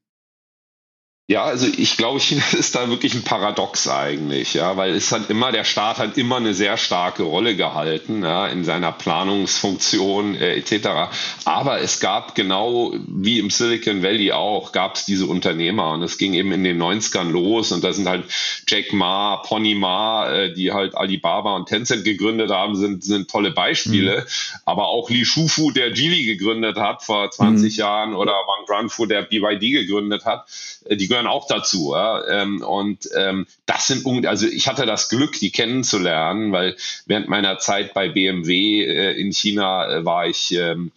Ja, 1.31 1.45
also 1.45 1.67
ich 1.67 1.99
glaube, 1.99 2.21
China 2.21 2.43
ist 2.59 2.75
da 2.75 2.89
wirklich 2.89 3.15
ein 3.15 3.23
Paradox 3.23 3.87
eigentlich, 3.87 4.55
ja, 4.55 4.79
weil 4.79 4.95
es 4.95 5.13
hat 5.13 5.29
immer, 5.29 5.53
der 5.53 5.65
Staat 5.65 5.99
hat 5.99 6.17
immer 6.17 6.37
eine 6.39 6.55
sehr 6.55 6.79
starke 6.79 7.23
Rolle 7.23 7.55
gehalten, 7.55 8.23
ja, 8.23 8.47
in 8.47 8.65
seiner 8.65 8.93
Planungsfunktion 8.93 10.37
äh, 10.37 10.55
etc. 10.55 11.11
Aber 11.45 11.83
es 11.83 12.01
gab 12.01 12.35
genau 12.35 12.95
wie 13.07 13.41
im 13.41 13.51
Silicon 13.51 14.03
Valley 14.03 14.33
auch, 14.33 14.73
gab 14.73 14.95
es 14.95 15.05
diese 15.05 15.27
Unternehmer 15.27 15.93
und 15.93 16.03
es 16.03 16.17
ging 16.17 16.33
eben 16.33 16.51
in 16.51 16.65
den 16.65 16.83
90ern 16.83 17.29
los 17.31 17.73
und 17.73 17.85
da 17.85 17.93
sind 17.93 18.09
halt 18.09 18.25
Jack 18.67 18.95
Ma, 18.95 19.37
Pony 19.37 19.75
Ma, 19.75 20.33
äh, 20.33 20.55
die 20.55 20.73
halt 20.73 20.97
Alibaba 20.97 21.57
und 21.57 21.69
Tencent 21.69 22.07
gegründet 22.07 22.51
haben, 22.51 22.75
sind, 22.75 23.05
sind 23.05 23.31
tolle 23.31 23.51
Beispiele. 23.51 24.21
Mhm. 24.21 24.61
Aber 24.65 24.89
auch 24.89 25.11
Li 25.11 25.27
Shufu, 25.27 25.73
der 25.73 25.91
Geely 25.91 26.25
gegründet 26.25 26.79
hat 26.79 27.03
vor 27.03 27.31
20 27.31 27.75
mhm. 27.75 27.79
Jahren 27.79 28.15
oder 28.15 28.33
Wang 28.33 28.65
Granfu, 28.67 29.05
der 29.05 29.23
BYD 29.23 29.73
gegründet 29.73 30.25
hat, 30.25 30.47
äh, 30.87 30.97
die 30.97 31.18
gehören 31.19 31.27
auch 31.27 31.47
dazu. 31.47 31.93
Ja? 31.95 32.27
Ähm, 32.29 32.63
und 32.63 33.09
ähm, 33.17 33.47
das 33.67 33.89
sind, 33.89 34.27
also 34.27 34.47
ich 34.47 34.69
hatte 34.69 34.87
das 34.87 35.09
Glück, 35.09 35.39
die 35.39 35.51
kennenzulernen, 35.51 36.53
weil 36.53 36.77
während 37.07 37.29
meiner 37.29 37.59
Zeit 37.59 37.95
bei 37.95 38.09
BMW 38.09 38.85
äh, 38.85 39.21
in 39.21 39.33
China 39.33 39.89
äh, 39.89 40.05
war 40.05 40.27
ich, 40.27 40.53
ähm, 40.53 40.93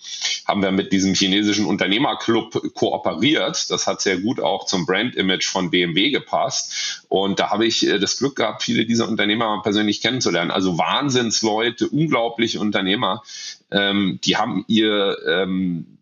haben 0.47 0.61
wir 0.61 0.71
mit 0.71 0.91
diesem 0.91 1.13
chinesischen 1.13 1.65
Unternehmerclub 1.65 2.73
kooperiert. 2.73 3.69
Das 3.71 3.87
hat 3.87 4.01
sehr 4.01 4.17
gut 4.17 4.39
auch 4.39 4.65
zum 4.65 4.85
Brand-Image 4.85 5.47
von 5.47 5.71
BMW 5.71 6.11
gepasst. 6.11 7.03
Und 7.09 7.39
da 7.39 7.49
habe 7.49 7.65
ich 7.65 7.87
äh, 7.87 7.99
das 7.99 8.17
Glück 8.17 8.35
gehabt, 8.35 8.63
viele 8.63 8.85
dieser 8.85 9.07
Unternehmer 9.07 9.61
persönlich 9.63 10.01
kennenzulernen. 10.01 10.51
Also 10.51 10.77
Wahnsinnsleute, 10.77 11.89
unglaubliche 11.89 12.59
Unternehmer. 12.59 13.23
Ähm, 13.71 14.19
die 14.23 14.37
haben 14.37 14.65
ihr 14.67 15.17
ähm, 15.27 15.97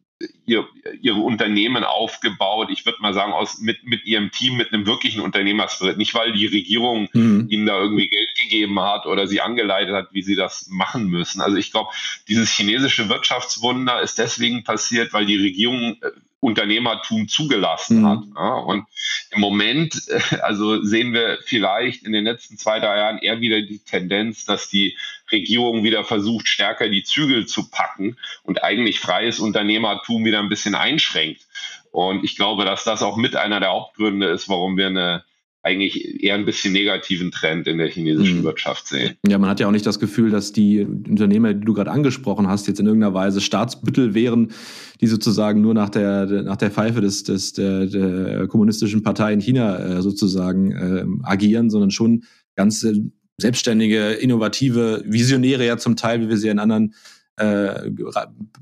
ihr, 0.45 0.67
ihre 1.01 1.19
Unternehmen 1.19 1.83
aufgebaut, 1.83 2.69
ich 2.71 2.85
würde 2.85 3.01
mal 3.01 3.13
sagen, 3.13 3.31
aus, 3.31 3.59
mit, 3.59 3.85
mit 3.85 4.05
ihrem 4.05 4.31
Team, 4.31 4.57
mit 4.57 4.73
einem 4.73 4.85
wirklichen 4.85 5.21
Unternehmerspirit. 5.21 5.97
Nicht, 5.97 6.13
weil 6.13 6.33
die 6.33 6.47
Regierung 6.47 7.07
mhm. 7.13 7.47
ihnen 7.49 7.65
da 7.65 7.79
irgendwie 7.79 8.09
Geld 8.09 8.35
gegeben 8.35 8.79
hat 8.81 9.05
oder 9.05 9.27
sie 9.27 9.41
angeleitet 9.41 9.95
hat, 9.95 10.09
wie 10.11 10.21
sie 10.21 10.35
das 10.35 10.67
machen 10.69 11.07
müssen. 11.07 11.41
Also 11.41 11.57
ich 11.57 11.71
glaube, 11.71 11.91
dieses 12.27 12.51
chinesische 12.51 13.09
Wirtschaftswunder 13.09 14.01
ist 14.01 14.17
deswegen 14.17 14.63
passiert, 14.63 15.13
weil 15.13 15.25
die 15.25 15.37
Regierung 15.37 15.97
äh, 16.01 16.11
Unternehmertum 16.41 17.27
zugelassen 17.27 18.01
mhm. 18.01 18.07
hat. 18.07 18.23
Ja, 18.35 18.53
und 18.55 18.85
im 19.31 19.41
Moment, 19.41 20.07
äh, 20.07 20.37
also 20.41 20.81
sehen 20.81 21.13
wir 21.13 21.37
vielleicht 21.43 22.03
in 22.03 22.11
den 22.11 22.25
letzten 22.25 22.57
zwei, 22.57 22.79
drei 22.79 22.97
Jahren 22.97 23.17
eher 23.19 23.41
wieder 23.41 23.61
die 23.61 23.79
Tendenz, 23.79 24.45
dass 24.45 24.69
die 24.69 24.97
Regierung 25.31 25.83
wieder 25.83 26.03
versucht, 26.03 26.47
stärker 26.47 26.89
die 26.89 27.03
Zügel 27.03 27.45
zu 27.45 27.69
packen 27.69 28.17
und 28.43 28.63
eigentlich 28.63 28.99
freies 28.99 29.39
Unternehmertum 29.39 30.25
wieder 30.25 30.39
ein 30.39 30.49
bisschen 30.49 30.75
einschränkt. 30.75 31.47
Und 31.91 32.23
ich 32.23 32.35
glaube, 32.35 32.65
dass 32.65 32.83
das 32.83 33.01
auch 33.01 33.17
mit 33.17 33.35
einer 33.35 33.59
der 33.59 33.69
Hauptgründe 33.69 34.27
ist, 34.27 34.47
warum 34.49 34.77
wir 34.77 34.87
eine 34.87 35.23
eigentlich 35.61 36.23
eher 36.23 36.35
ein 36.35 36.45
bisschen 36.45 36.71
negativen 36.71 37.31
Trend 37.31 37.67
in 37.67 37.77
der 37.77 37.89
chinesischen 37.89 38.39
mhm. 38.39 38.43
Wirtschaft 38.43 38.87
sehen. 38.87 39.15
Ja, 39.27 39.37
man 39.37 39.49
hat 39.49 39.59
ja 39.59 39.67
auch 39.67 39.71
nicht 39.71 39.85
das 39.85 39.99
Gefühl, 39.99 40.29
dass 40.29 40.53
die 40.53 40.85
Unternehmer, 40.85 41.53
die 41.53 41.65
du 41.65 41.73
gerade 41.73 41.91
angesprochen 41.91 42.47
hast, 42.47 42.67
jetzt 42.67 42.79
in 42.79 42.85
irgendeiner 42.85 43.13
Weise 43.13 43.41
Staatsbüttel 43.41 44.13
wären, 44.13 44.53
die 45.01 45.07
sozusagen 45.07 45.61
nur 45.61 45.73
nach 45.73 45.89
der, 45.89 46.25
nach 46.43 46.55
der 46.55 46.71
Pfeife 46.71 47.01
des, 47.01 47.23
des, 47.23 47.53
der, 47.53 47.87
der 47.87 48.47
kommunistischen 48.47 49.03
Partei 49.03 49.33
in 49.33 49.41
China 49.41 49.97
äh, 49.97 50.01
sozusagen 50.01 50.71
äh, 50.71 51.05
agieren, 51.23 51.69
sondern 51.69 51.91
schon 51.91 52.23
ganz 52.55 52.83
äh, 52.83 52.93
selbstständige, 53.39 54.11
innovative, 54.11 55.03
Visionäre 55.05 55.65
ja 55.65 55.77
zum 55.77 55.95
Teil, 55.95 56.21
wie 56.21 56.29
wir 56.29 56.37
sie 56.37 56.49
in 56.49 56.59
anderen 56.59 56.93
äh, 57.37 57.89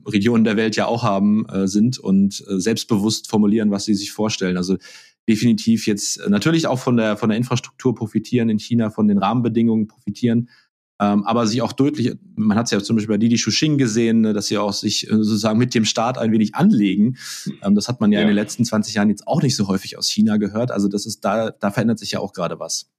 Regionen 0.06 0.44
der 0.44 0.56
Welt 0.56 0.76
ja 0.76 0.86
auch 0.86 1.04
haben, 1.04 1.48
äh, 1.50 1.68
sind 1.68 1.98
und 1.98 2.44
äh, 2.48 2.60
selbstbewusst 2.60 3.30
formulieren, 3.30 3.72
was 3.72 3.86
sie 3.86 3.96
sich 3.96 4.12
vorstellen. 4.12 4.58
Also 4.58 4.78
definitiv 5.28 5.88
jetzt 5.88 6.18
äh, 6.18 6.30
natürlich 6.30 6.68
auch 6.68 6.80
von 6.80 6.98
der, 6.98 7.18
von 7.18 7.30
der 7.30 7.38
Infrastruktur 7.38 7.96
profitieren 7.96 8.50
in 8.50 8.60
China, 8.60 8.90
von 8.90 9.08
den 9.08 9.18
Rahmenbedingungen 9.18 9.88
profitieren, 9.88 10.50
ähm, 11.00 11.24
aber 11.26 11.46
sich 11.46 11.62
auch 11.62 11.74
deutlich, 11.74 12.16
man 12.36 12.58
hat 12.58 12.66
es 12.66 12.72
ja 12.72 12.82
zum 12.82 12.96
Beispiel 12.96 13.14
bei 13.14 13.20
Didi 13.20 13.38
Shuxing 13.38 13.78
gesehen, 13.78 14.22
ne, 14.22 14.34
dass 14.34 14.48
sie 14.48 14.58
auch 14.58 14.74
sich 14.74 15.08
äh, 15.08 15.16
sozusagen 15.16 15.60
mit 15.60 15.76
dem 15.76 15.86
Staat 15.86 16.18
ein 16.18 16.32
wenig 16.32 16.56
anlegen. 16.56 17.18
Ähm, 17.62 17.76
das 17.76 17.88
hat 17.88 18.02
man 18.02 18.12
ja, 18.12 18.20
ja, 18.20 18.24
in 18.24 18.30
den 18.30 18.36
letzten 18.36 18.66
20 18.66 18.96
Jahren 18.96 19.10
jetzt 19.10 19.28
auch 19.28 19.44
nicht 19.44 19.56
so 19.56 19.68
häufig 19.68 19.98
aus 19.98 20.10
China 20.10 20.38
gehört. 20.38 20.72
Also 20.72 20.88
das 20.88 21.06
ist 21.06 21.24
da, 21.24 21.52
da 21.52 21.70
verändert 21.70 22.00
sich 22.00 22.12
ja 22.12 22.20
auch 22.20 22.34
gerade 22.34 22.60
was. 22.60 22.90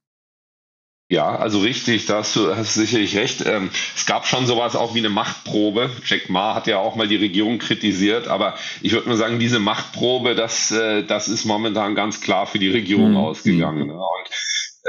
Ja, 1.11 1.37
also 1.37 1.61
richtig, 1.61 2.05
da 2.05 2.19
hast 2.19 2.37
du 2.37 2.55
hast 2.55 2.75
sicherlich 2.75 3.17
recht. 3.17 3.43
Ähm, 3.47 3.71
es 3.97 4.05
gab 4.05 4.27
schon 4.27 4.47
sowas 4.47 4.77
auch 4.77 4.95
wie 4.95 4.99
eine 4.99 5.09
Machtprobe. 5.09 5.91
Jack 6.05 6.29
Ma 6.29 6.55
hat 6.55 6.67
ja 6.67 6.79
auch 6.79 6.97
mal 6.97 7.09
die 7.09 7.17
Regierung 7.17 7.59
kritisiert, 7.59 8.29
aber 8.29 8.59
ich 8.83 8.93
würde 8.93 9.09
nur 9.09 9.17
sagen, 9.17 9.39
diese 9.39 9.59
Machtprobe, 9.59 10.35
das, 10.35 10.71
äh, 10.71 11.03
das 11.03 11.29
ist 11.29 11.47
momentan 11.47 11.95
ganz 11.95 12.21
klar 12.21 12.47
für 12.47 12.59
die 12.59 12.69
Regierung 12.69 13.13
mhm. 13.13 13.17
ausgegangen. 13.17 13.87
Ne? 13.87 13.95
Und 13.95 14.31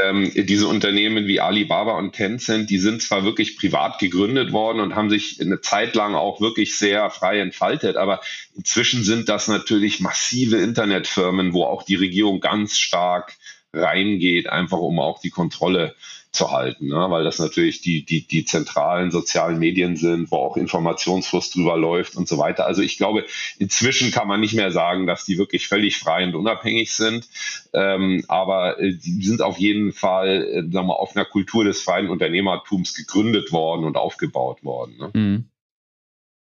ähm, 0.03 0.31
diese 0.45 0.67
Unternehmen 0.67 1.25
wie 1.25 1.39
Alibaba 1.39 1.97
und 1.97 2.11
Tencent, 2.13 2.69
die 2.69 2.79
sind 2.79 3.01
zwar 3.01 3.23
wirklich 3.23 3.57
privat 3.57 3.97
gegründet 3.99 4.51
worden 4.51 4.81
und 4.81 4.95
haben 4.95 5.09
sich 5.09 5.39
eine 5.39 5.61
Zeit 5.61 5.95
lang 5.95 6.15
auch 6.15 6.41
wirklich 6.41 6.77
sehr 6.77 7.09
frei 7.11 7.39
entfaltet, 7.39 7.95
aber 7.95 8.19
inzwischen 8.55 9.05
sind 9.05 9.29
das 9.29 9.47
natürlich 9.47 10.01
massive 10.01 10.57
Internetfirmen, 10.57 11.53
wo 11.53 11.63
auch 11.63 11.83
die 11.83 11.95
Regierung 11.95 12.41
ganz 12.41 12.77
stark 12.77 13.35
reingeht, 13.73 14.49
einfach 14.49 14.79
um 14.79 14.99
auch 14.99 15.19
die 15.21 15.29
Kontrolle 15.29 15.95
zu 16.31 16.51
halten, 16.51 16.87
ne? 16.87 17.07
weil 17.09 17.23
das 17.23 17.39
natürlich 17.39 17.81
die, 17.81 18.05
die, 18.05 18.27
die 18.27 18.45
zentralen 18.45 19.09
sozialen 19.09 19.57
Medien 19.57 19.95
sind, 19.95 20.29
wo 20.29 20.37
auch 20.37 20.57
Informationsfluss 20.57 21.49
drüber 21.49 21.75
läuft 21.75 22.15
und 22.15 22.27
so 22.27 22.37
weiter. 22.37 22.67
Also 22.67 22.83
ich 22.83 22.97
glaube, 22.97 23.25
inzwischen 23.57 24.11
kann 24.11 24.27
man 24.27 24.39
nicht 24.39 24.53
mehr 24.53 24.71
sagen, 24.71 25.07
dass 25.07 25.25
die 25.25 25.39
wirklich 25.39 25.67
völlig 25.67 25.97
frei 25.97 26.23
und 26.25 26.35
unabhängig 26.35 26.93
sind, 26.93 27.27
ähm, 27.73 28.23
aber 28.27 28.79
äh, 28.79 28.93
die 28.93 29.25
sind 29.25 29.41
auf 29.41 29.57
jeden 29.57 29.91
Fall 29.91 30.43
äh, 30.43 30.71
sagen 30.71 30.87
wir, 30.87 30.99
auf 30.99 31.15
einer 31.15 31.25
Kultur 31.25 31.63
des 31.63 31.81
freien 31.81 32.09
Unternehmertums 32.09 32.93
gegründet 32.93 33.51
worden 33.51 33.83
und 33.85 33.97
aufgebaut 33.97 34.63
worden. 34.63 34.97
Ne? 34.99 35.09
Mhm. 35.13 35.45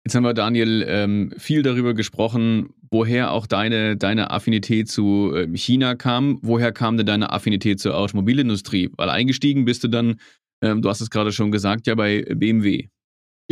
Jetzt 0.09 0.15
haben 0.15 0.23
wir, 0.23 0.33
Daniel, 0.33 0.83
ähm, 0.87 1.31
viel 1.37 1.61
darüber 1.61 1.93
gesprochen, 1.93 2.73
woher 2.89 3.31
auch 3.31 3.45
deine, 3.45 3.95
deine 3.95 4.31
Affinität 4.31 4.89
zu 4.89 5.31
ähm, 5.35 5.53
China 5.53 5.93
kam. 5.93 6.39
Woher 6.41 6.71
kam 6.71 6.97
denn 6.97 7.05
deine 7.05 7.31
Affinität 7.31 7.79
zur 7.79 7.95
Automobilindustrie? 7.95 8.89
Weil 8.97 9.11
eingestiegen 9.11 9.65
bist 9.65 9.83
du 9.83 9.87
dann, 9.87 10.15
ähm, 10.63 10.81
du 10.81 10.89
hast 10.89 11.01
es 11.01 11.11
gerade 11.11 11.31
schon 11.31 11.51
gesagt, 11.51 11.85
ja 11.85 11.93
bei 11.93 12.23
BMW. 12.23 12.87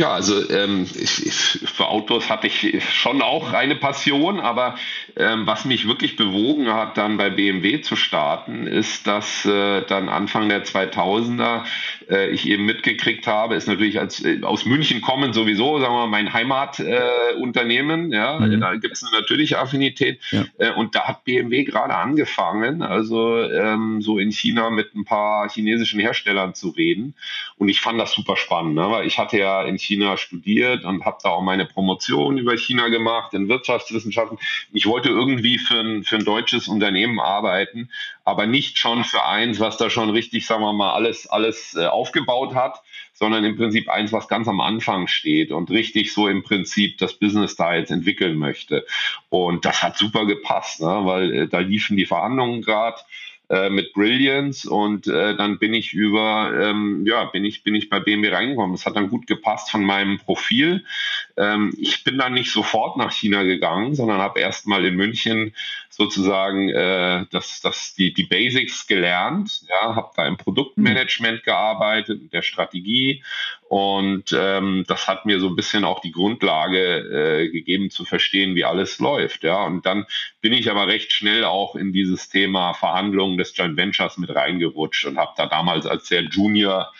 Ja, 0.00 0.12
also 0.12 0.48
ähm, 0.48 0.86
ich, 0.94 1.32
für 1.64 1.88
Autos 1.88 2.30
hatte 2.30 2.46
ich 2.46 2.84
schon 2.94 3.20
auch 3.20 3.52
eine 3.52 3.74
Passion, 3.74 4.38
aber 4.38 4.76
ähm, 5.16 5.44
was 5.44 5.64
mich 5.64 5.88
wirklich 5.88 6.14
bewogen 6.14 6.72
hat, 6.72 6.96
dann 6.96 7.16
bei 7.16 7.30
BMW 7.30 7.80
zu 7.80 7.96
starten, 7.96 8.68
ist, 8.68 9.08
dass 9.08 9.44
äh, 9.44 9.82
dann 9.88 10.08
Anfang 10.08 10.48
der 10.48 10.64
2000er 10.64 11.64
äh, 12.08 12.30
ich 12.30 12.48
eben 12.48 12.64
mitgekriegt 12.64 13.26
habe, 13.26 13.56
ist 13.56 13.66
natürlich 13.66 13.98
als 13.98 14.24
äh, 14.24 14.40
aus 14.42 14.66
München 14.66 15.00
kommen 15.00 15.32
sowieso, 15.32 15.80
sagen 15.80 15.92
wir 15.92 16.06
mal, 16.06 16.06
mein 16.06 16.32
Heimatunternehmen, 16.32 18.12
äh, 18.12 18.16
ja, 18.16 18.38
mhm. 18.38 18.60
da 18.60 18.76
gibt 18.76 18.94
es 18.94 19.02
eine 19.02 19.20
natürliche 19.20 19.58
Affinität 19.58 20.20
ja. 20.30 20.44
Äh, 20.58 20.74
und 20.74 20.94
da 20.94 21.08
hat 21.08 21.24
BMW 21.24 21.64
gerade 21.64 21.96
angefangen, 21.96 22.82
also 22.82 23.42
ähm, 23.42 24.00
so 24.00 24.20
in 24.20 24.30
China 24.30 24.70
mit 24.70 24.94
ein 24.94 25.04
paar 25.04 25.50
chinesischen 25.50 25.98
Herstellern 25.98 26.54
zu 26.54 26.68
reden 26.68 27.14
und 27.56 27.68
ich 27.68 27.80
fand 27.80 28.00
das 28.00 28.12
super 28.12 28.36
spannend, 28.36 28.76
ne? 28.76 28.88
weil 28.92 29.04
ich 29.04 29.18
hatte 29.18 29.36
ja 29.38 29.62
in 29.62 29.76
China 29.76 29.87
studiert 30.16 30.84
und 30.84 31.04
habe 31.04 31.18
da 31.22 31.30
auch 31.30 31.42
meine 31.42 31.64
Promotion 31.64 32.38
über 32.38 32.56
China 32.56 32.88
gemacht 32.88 33.34
in 33.34 33.48
Wirtschaftswissenschaften. 33.48 34.38
Ich 34.72 34.86
wollte 34.86 35.08
irgendwie 35.08 35.58
für 35.58 35.80
ein, 35.80 36.04
für 36.04 36.16
ein 36.16 36.24
deutsches 36.24 36.68
Unternehmen 36.68 37.20
arbeiten, 37.20 37.90
aber 38.24 38.46
nicht 38.46 38.78
schon 38.78 39.04
für 39.04 39.24
eins, 39.24 39.60
was 39.60 39.76
da 39.78 39.88
schon 39.88 40.10
richtig, 40.10 40.46
sagen 40.46 40.62
wir 40.62 40.72
mal, 40.72 40.92
alles, 40.92 41.26
alles 41.26 41.74
äh, 41.74 41.86
aufgebaut 41.86 42.54
hat, 42.54 42.82
sondern 43.14 43.44
im 43.44 43.56
Prinzip 43.56 43.88
eins, 43.88 44.12
was 44.12 44.28
ganz 44.28 44.46
am 44.46 44.60
Anfang 44.60 45.08
steht 45.08 45.50
und 45.50 45.70
richtig 45.70 46.12
so 46.12 46.28
im 46.28 46.42
Prinzip 46.42 46.98
das 46.98 47.14
Business 47.14 47.56
da 47.56 47.74
jetzt 47.74 47.90
entwickeln 47.90 48.36
möchte. 48.36 48.86
Und 49.28 49.64
das 49.64 49.82
hat 49.82 49.96
super 49.96 50.26
gepasst, 50.26 50.80
ne? 50.80 51.00
weil 51.02 51.32
äh, 51.32 51.48
da 51.48 51.58
liefen 51.58 51.96
die 51.96 52.06
Verhandlungen 52.06 52.62
gerade 52.62 52.98
äh, 53.50 53.70
mit 53.70 53.92
Brilliance 53.94 54.68
und 54.68 55.06
äh, 55.06 55.36
dann 55.36 55.58
bin 55.58 55.72
ich 55.74 55.92
über, 55.92 56.52
ähm, 56.60 57.04
ja, 57.06 57.24
bin 57.24 57.44
ich, 57.44 57.62
bin 57.62 57.74
ich 57.74 57.88
bei 57.88 58.00
BMW 58.00 58.28
reingekommen. 58.28 58.76
Das 58.76 58.84
hat 58.84 58.96
dann 58.96 59.08
gut 59.08 59.26
gepasst 59.26 59.70
von 59.70 59.84
meinem 59.84 60.18
Profil. 60.18 60.84
Ähm, 61.38 61.72
ich 61.78 62.04
bin 62.04 62.18
dann 62.18 62.34
nicht 62.34 62.50
sofort 62.50 62.96
nach 62.96 63.12
China 63.12 63.44
gegangen, 63.44 63.94
sondern 63.94 64.20
habe 64.20 64.40
erst 64.40 64.66
mal 64.66 64.84
in 64.84 64.96
München 64.96 65.54
sozusagen 65.88 66.68
äh, 66.68 67.26
das, 67.30 67.60
das, 67.60 67.94
die, 67.94 68.12
die 68.12 68.24
Basics 68.24 68.86
gelernt, 68.86 69.62
ja, 69.68 69.94
habe 69.94 70.10
da 70.16 70.26
im 70.26 70.36
Produktmanagement 70.36 71.44
gearbeitet, 71.44 72.32
der 72.32 72.42
Strategie 72.42 73.22
und 73.68 74.34
ähm, 74.34 74.84
das 74.88 75.08
hat 75.08 75.26
mir 75.26 75.40
so 75.40 75.48
ein 75.48 75.56
bisschen 75.56 75.84
auch 75.84 76.00
die 76.00 76.10
Grundlage 76.10 77.42
äh, 77.42 77.50
gegeben 77.50 77.90
zu 77.90 78.06
verstehen, 78.06 78.54
wie 78.54 78.64
alles 78.64 78.98
läuft. 78.98 79.44
Ja. 79.44 79.64
Und 79.64 79.84
dann 79.84 80.06
bin 80.40 80.54
ich 80.54 80.70
aber 80.70 80.86
recht 80.86 81.12
schnell 81.12 81.44
auch 81.44 81.76
in 81.76 81.92
dieses 81.92 82.30
Thema 82.30 82.72
Verhandlungen 82.72 83.36
des 83.36 83.54
Joint 83.54 83.76
Ventures 83.76 84.16
mit 84.16 84.34
reingerutscht 84.34 85.04
und 85.04 85.18
habe 85.18 85.32
da 85.36 85.46
damals 85.46 85.84
als 85.84 86.08
sehr 86.08 86.22
Junior 86.22 86.90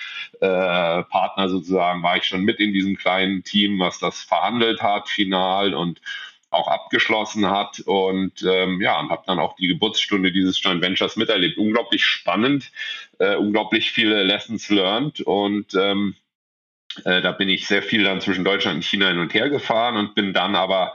äh, 0.40 1.02
Partner 1.04 1.48
sozusagen, 1.48 2.02
war 2.02 2.16
ich 2.16 2.24
schon 2.24 2.42
mit 2.42 2.60
in 2.60 2.72
diesem 2.72 2.96
kleinen 2.96 3.44
Team, 3.44 3.78
was 3.78 3.98
das 3.98 4.22
verhandelt 4.22 4.82
hat, 4.82 5.08
final 5.08 5.74
und 5.74 6.00
auch 6.50 6.68
abgeschlossen 6.68 7.50
hat 7.50 7.80
und 7.80 8.42
ähm, 8.42 8.80
ja, 8.80 8.98
und 9.00 9.10
habe 9.10 9.24
dann 9.26 9.38
auch 9.38 9.54
die 9.56 9.68
Geburtsstunde 9.68 10.32
dieses 10.32 10.62
Joint 10.62 10.82
Ventures 10.82 11.16
miterlebt. 11.16 11.58
Unglaublich 11.58 12.04
spannend, 12.04 12.72
äh, 13.18 13.36
unglaublich 13.36 13.92
viele 13.92 14.22
Lessons 14.22 14.70
learned 14.70 15.20
und 15.20 15.74
ähm, 15.74 16.14
äh, 17.04 17.20
da 17.20 17.32
bin 17.32 17.48
ich 17.48 17.66
sehr 17.66 17.82
viel 17.82 18.04
dann 18.04 18.20
zwischen 18.20 18.44
Deutschland 18.44 18.76
und 18.76 18.84
China 18.84 19.08
hin 19.08 19.18
und 19.18 19.34
her 19.34 19.50
gefahren 19.50 19.96
und 19.96 20.14
bin 20.14 20.32
dann 20.32 20.56
aber 20.56 20.94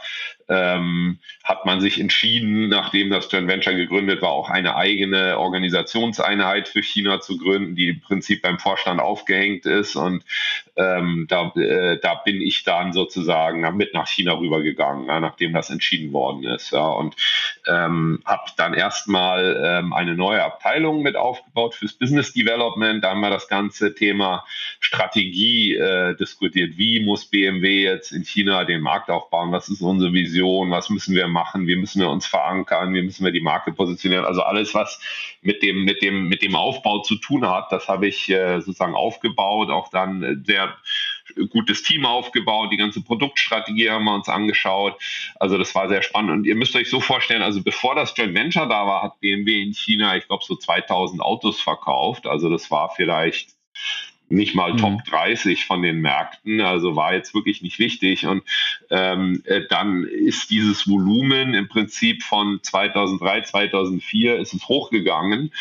ähm, 0.50 1.20
hat 1.44 1.66
man 1.66 1.82
sich 1.82 2.00
entschieden, 2.00 2.70
nachdem 2.70 3.10
das 3.10 3.32
Joint 3.32 3.48
Venture 3.48 3.74
gegründet 3.74 4.22
war, 4.22 4.32
auch 4.32 4.50
eine 4.50 4.76
eigene 4.76 5.38
Organisationseinheit 5.38 6.68
für 6.68 6.82
China 6.82 7.22
zu 7.22 7.38
gründen, 7.38 7.76
die 7.76 7.90
im 7.90 8.02
Prinzip 8.02 8.42
beim 8.42 8.60
Vorstand 8.60 9.00
aufgehängt 9.00 9.66
ist. 9.66 9.96
Und 9.96 10.24
ähm, 10.76 11.26
da, 11.30 11.52
äh, 11.56 12.00
da 12.00 12.16
bin 12.16 12.42
ich 12.42 12.64
dann 12.64 12.94
sozusagen 12.94 13.62
mit 13.78 13.94
nach 13.94 14.08
China 14.08 14.34
rübergegangen, 14.34 15.08
ja, 15.08 15.20
nachdem 15.20 15.54
das 15.54 15.70
entschieden 15.70 16.14
worden 16.14 16.44
ist. 16.46 16.72
Ja, 16.72 16.88
und 16.88 17.16
ähm, 17.68 18.22
habe 18.26 18.44
dann 18.58 18.74
erstmal 18.74 19.62
ähm, 19.64 19.94
eine 19.94 20.16
neue 20.16 20.44
Abteilung 20.44 21.02
mit 21.02 21.16
aufgebaut 21.16 21.76
fürs 21.76 21.94
Business 21.94 22.34
Development. 22.34 23.04
Da 23.04 23.12
haben 23.12 23.22
wir 23.22 23.30
das 23.30 23.48
ganze 23.48 23.96
Thema 23.96 24.46
Strategie 24.80 25.76
äh, 25.76 26.16
diskutiert. 26.16 26.78
Wie 26.78 27.00
muss 27.00 27.26
BMW 27.26 27.84
jetzt 27.84 28.12
in 28.12 28.24
China 28.24 28.64
den 28.66 28.82
Markt 28.82 29.10
aufbauen? 29.10 29.52
Was 29.52 29.70
ist 29.70 29.82
unsere 29.82 30.12
Vision? 30.14 30.33
Vision, 30.34 30.72
was 30.72 30.89
müssen 30.89 31.15
wir 31.15 31.28
machen, 31.28 31.67
wie 31.67 31.76
müssen 31.76 32.02
wir 32.02 32.10
uns 32.10 32.26
verankern, 32.26 32.93
wie 32.93 33.02
müssen 33.02 33.24
wir 33.24 33.32
die 33.32 33.41
Marke 33.41 33.72
positionieren. 33.72 34.26
Also 34.26 34.41
alles, 34.41 34.74
was 34.74 35.00
mit 35.41 35.62
dem, 35.62 35.84
mit 35.84 36.02
dem, 36.02 36.28
mit 36.28 36.41
dem 36.41 36.56
Aufbau 36.56 37.00
zu 37.00 37.15
tun 37.15 37.48
hat, 37.48 37.72
das 37.72 37.88
habe 37.88 38.08
ich 38.08 38.30
äh, 38.30 38.60
sozusagen 38.60 38.96
aufgebaut, 38.96 39.69
auch 39.69 39.89
dann 39.89 40.24
äh, 40.24 40.36
sehr 40.43 40.76
gutes 41.50 41.84
Team 41.84 42.06
aufgebaut, 42.06 42.72
die 42.72 42.78
ganze 42.78 43.02
Produktstrategie 43.02 43.89
haben 43.89 44.06
wir 44.06 44.15
uns 44.15 44.30
angeschaut. 44.30 45.02
Also 45.39 45.58
das 45.58 45.74
war 45.76 45.88
sehr 45.88 46.02
spannend. 46.02 46.32
Und 46.32 46.46
ihr 46.46 46.56
müsst 46.56 46.76
euch 46.76 46.89
so 46.89 47.00
vorstellen, 47.00 47.41
also 47.41 47.63
bevor 47.63 47.96
das 47.96 48.13
Joint 48.15 48.36
Venture 48.36 48.67
da 48.67 48.86
war, 48.86 49.04
hat 49.04 49.19
BMW 49.19 49.62
in 49.62 49.74
China, 49.74 50.17
ich 50.17 50.28
glaube, 50.28 50.43
so 50.43 50.56
2000 50.56 51.22
Autos 51.22 51.62
verkauft. 51.62 52.28
Also 52.28 52.50
das 52.50 52.69
war 52.72 52.89
vielleicht 52.96 53.52
nicht 54.34 54.56
mal 54.56 54.74
mhm. 54.74 54.78
Top 54.78 55.06
30 55.06 55.65
von 55.65 55.82
den 55.82 56.02
Märkten, 56.02 56.62
also 56.62 56.96
war 56.96 57.13
jetzt 57.13 57.34
wirklich 57.34 57.62
nicht 57.62 57.80
wichtig. 57.80 58.26
Und 58.26 58.43
ähm, 58.89 59.43
äh, 59.46 59.62
dann 59.69 60.04
ist 60.04 60.50
dieses 60.50 60.88
Volumen 60.88 61.54
im 61.54 61.67
Prinzip 61.67 62.24
von 62.24 62.60
2003, 62.62 63.41
2004 63.41 64.38
ist 64.39 64.54
es 64.54 64.67
hochgegangen 64.67 65.52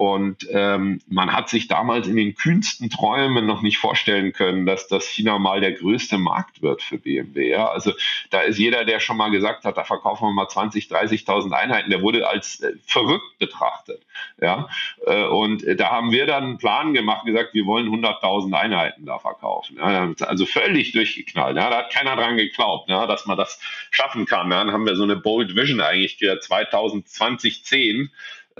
und 0.00 0.48
ähm, 0.50 1.02
man 1.08 1.30
hat 1.30 1.50
sich 1.50 1.68
damals 1.68 2.08
in 2.08 2.16
den 2.16 2.34
kühnsten 2.34 2.88
Träumen 2.88 3.44
noch 3.44 3.60
nicht 3.60 3.76
vorstellen 3.76 4.32
können, 4.32 4.64
dass 4.64 4.88
das 4.88 5.06
China 5.06 5.38
mal 5.38 5.60
der 5.60 5.72
größte 5.72 6.16
Markt 6.16 6.62
wird 6.62 6.82
für 6.82 6.96
BMW. 6.96 7.50
Ja? 7.50 7.68
Also 7.68 7.92
da 8.30 8.40
ist 8.40 8.58
jeder, 8.58 8.86
der 8.86 8.98
schon 9.00 9.18
mal 9.18 9.30
gesagt 9.30 9.66
hat, 9.66 9.76
da 9.76 9.84
verkaufen 9.84 10.26
wir 10.26 10.32
mal 10.32 10.48
20, 10.48 10.86
30.000 10.86 11.52
Einheiten, 11.52 11.90
der 11.90 12.00
wurde 12.00 12.26
als 12.26 12.60
äh, 12.60 12.72
verrückt 12.86 13.38
betrachtet. 13.38 14.00
Ja? 14.40 14.70
Äh, 15.06 15.24
und 15.24 15.64
äh, 15.64 15.76
da 15.76 15.90
haben 15.90 16.12
wir 16.12 16.24
dann 16.24 16.44
einen 16.44 16.56
Plan 16.56 16.94
gemacht, 16.94 17.26
gesagt, 17.26 17.52
wir 17.52 17.66
wollen 17.66 17.86
100.000 17.86 18.54
Einheiten 18.54 19.04
da 19.04 19.18
verkaufen. 19.18 19.76
Ja? 19.76 20.14
Also 20.20 20.46
völlig 20.46 20.92
durchgeknallt. 20.92 21.58
Ja? 21.58 21.68
Da 21.68 21.76
hat 21.76 21.92
keiner 21.92 22.16
dran 22.16 22.38
geglaubt, 22.38 22.88
ja? 22.88 23.06
dass 23.06 23.26
man 23.26 23.36
das 23.36 23.60
schaffen 23.90 24.24
kann. 24.24 24.50
Ja? 24.50 24.64
Dann 24.64 24.72
haben 24.72 24.86
wir 24.86 24.96
so 24.96 25.02
eine 25.02 25.16
Bold 25.16 25.56
Vision 25.56 25.82
eigentlich 25.82 26.16
2020, 26.16 27.64
10 27.66 28.10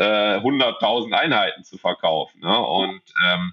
100.000 0.02 1.10
äh, 1.10 1.14
Einheiten 1.14 1.64
zu 1.64 1.78
verkaufen. 1.78 2.40
Ne? 2.40 2.58
Und 2.58 3.02
ähm, 3.26 3.52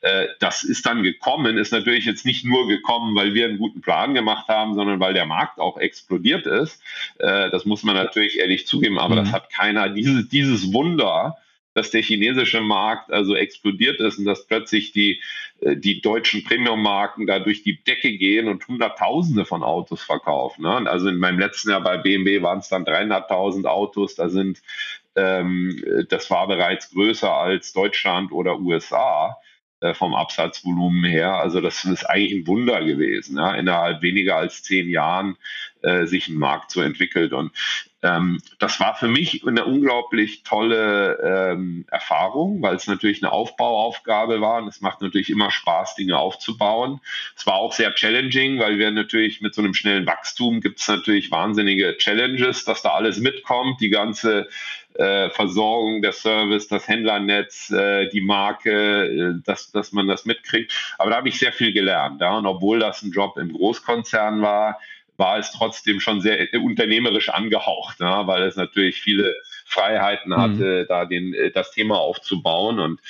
äh, 0.00 0.28
das 0.38 0.62
ist 0.62 0.86
dann 0.86 1.02
gekommen, 1.02 1.56
ist 1.56 1.72
natürlich 1.72 2.04
jetzt 2.04 2.24
nicht 2.24 2.44
nur 2.44 2.68
gekommen, 2.68 3.16
weil 3.16 3.34
wir 3.34 3.46
einen 3.46 3.58
guten 3.58 3.80
Plan 3.80 4.14
gemacht 4.14 4.48
haben, 4.48 4.74
sondern 4.74 5.00
weil 5.00 5.14
der 5.14 5.26
Markt 5.26 5.58
auch 5.58 5.78
explodiert 5.78 6.46
ist. 6.46 6.82
Äh, 7.18 7.50
das 7.50 7.64
muss 7.64 7.82
man 7.82 7.96
natürlich 7.96 8.38
ehrlich 8.38 8.66
zugeben, 8.66 8.98
aber 8.98 9.16
mhm. 9.16 9.24
das 9.24 9.32
hat 9.32 9.50
keiner, 9.50 9.88
dieses, 9.88 10.28
dieses 10.28 10.72
Wunder, 10.72 11.36
dass 11.78 11.90
der 11.90 12.02
chinesische 12.02 12.60
Markt 12.60 13.12
also 13.12 13.34
explodiert 13.34 14.00
ist 14.00 14.18
und 14.18 14.24
dass 14.24 14.46
plötzlich 14.46 14.92
die, 14.92 15.22
äh, 15.60 15.76
die 15.76 16.00
deutschen 16.00 16.44
Premium-Marken 16.44 17.26
da 17.26 17.38
durch 17.38 17.62
die 17.62 17.82
Decke 17.82 18.16
gehen 18.16 18.48
und 18.48 18.66
Hunderttausende 18.66 19.44
von 19.44 19.62
Autos 19.62 20.02
verkaufen. 20.02 20.62
Ne? 20.62 20.90
Also 20.90 21.08
in 21.08 21.18
meinem 21.18 21.38
letzten 21.38 21.70
Jahr 21.70 21.80
bei 21.80 21.96
BMW 21.96 22.42
waren 22.42 22.58
es 22.58 22.68
dann 22.68 22.84
300.000 22.84 23.66
Autos, 23.66 24.16
da 24.16 24.28
sind 24.28 24.60
ähm, 25.18 26.06
das 26.08 26.30
war 26.30 26.46
bereits 26.46 26.90
größer 26.90 27.32
als 27.32 27.72
Deutschland 27.72 28.32
oder 28.32 28.58
USA 28.60 29.36
äh, 29.80 29.94
vom 29.94 30.14
Absatzvolumen 30.14 31.04
her. 31.04 31.34
Also 31.34 31.60
das 31.60 31.84
ist 31.84 32.04
eigentlich 32.04 32.32
ein 32.32 32.46
Wunder 32.46 32.84
gewesen, 32.84 33.36
ja, 33.36 33.54
innerhalb 33.54 34.02
weniger 34.02 34.36
als 34.36 34.62
zehn 34.62 34.88
Jahren 34.88 35.36
äh, 35.82 36.06
sich 36.06 36.28
ein 36.28 36.36
Markt 36.36 36.70
so 36.70 36.80
entwickelt. 36.80 37.32
Und 37.32 37.52
ähm, 38.02 38.40
das 38.58 38.78
war 38.78 38.94
für 38.94 39.08
mich 39.08 39.44
eine 39.46 39.64
unglaublich 39.64 40.44
tolle 40.44 41.18
ähm, 41.22 41.84
Erfahrung, 41.90 42.62
weil 42.62 42.76
es 42.76 42.86
natürlich 42.86 43.22
eine 43.22 43.32
Aufbauaufgabe 43.32 44.40
war. 44.40 44.62
Und 44.62 44.68
es 44.68 44.80
macht 44.80 45.00
natürlich 45.00 45.30
immer 45.30 45.50
Spaß, 45.50 45.96
Dinge 45.96 46.16
aufzubauen. 46.16 47.00
Es 47.36 47.46
war 47.46 47.54
auch 47.54 47.72
sehr 47.72 47.94
challenging, 47.94 48.60
weil 48.60 48.78
wir 48.78 48.90
natürlich 48.92 49.40
mit 49.40 49.54
so 49.54 49.62
einem 49.62 49.74
schnellen 49.74 50.06
Wachstum 50.06 50.60
gibt 50.60 50.80
es 50.80 50.86
natürlich 50.86 51.30
wahnsinnige 51.32 51.96
Challenges, 51.96 52.64
dass 52.64 52.82
da 52.82 52.90
alles 52.90 53.18
mitkommt, 53.18 53.80
die 53.80 53.90
ganze 53.90 54.48
äh, 54.94 55.30
Versorgung, 55.30 56.02
der 56.02 56.12
Service, 56.12 56.68
das 56.68 56.86
Händlernetz, 56.88 57.70
äh, 57.70 58.08
die 58.10 58.20
Marke, 58.20 59.06
äh, 59.06 59.42
dass, 59.44 59.70
dass 59.70 59.92
man 59.92 60.06
das 60.06 60.24
mitkriegt. 60.24 60.72
Aber 60.98 61.10
da 61.10 61.16
habe 61.16 61.28
ich 61.28 61.38
sehr 61.38 61.52
viel 61.52 61.72
gelernt. 61.72 62.20
Ja? 62.20 62.36
Und 62.36 62.46
obwohl 62.46 62.78
das 62.78 63.02
ein 63.02 63.10
Job 63.10 63.38
im 63.38 63.52
Großkonzern 63.52 64.40
war, 64.40 64.78
war 65.18 65.36
es 65.36 65.50
trotzdem 65.50 66.00
schon 66.00 66.20
sehr 66.20 66.48
unternehmerisch 66.62 67.28
angehaucht, 67.28 68.00
ja, 68.00 68.26
weil 68.26 68.44
es 68.44 68.56
natürlich 68.56 69.00
viele 69.00 69.34
Freiheiten 69.66 70.34
hatte, 70.34 70.82
mhm. 70.82 70.86
da 70.88 71.04
den, 71.04 71.34
äh, 71.34 71.50
das 71.50 71.72
Thema 71.72 71.98
aufzubauen 71.98 72.78
und 72.78 73.00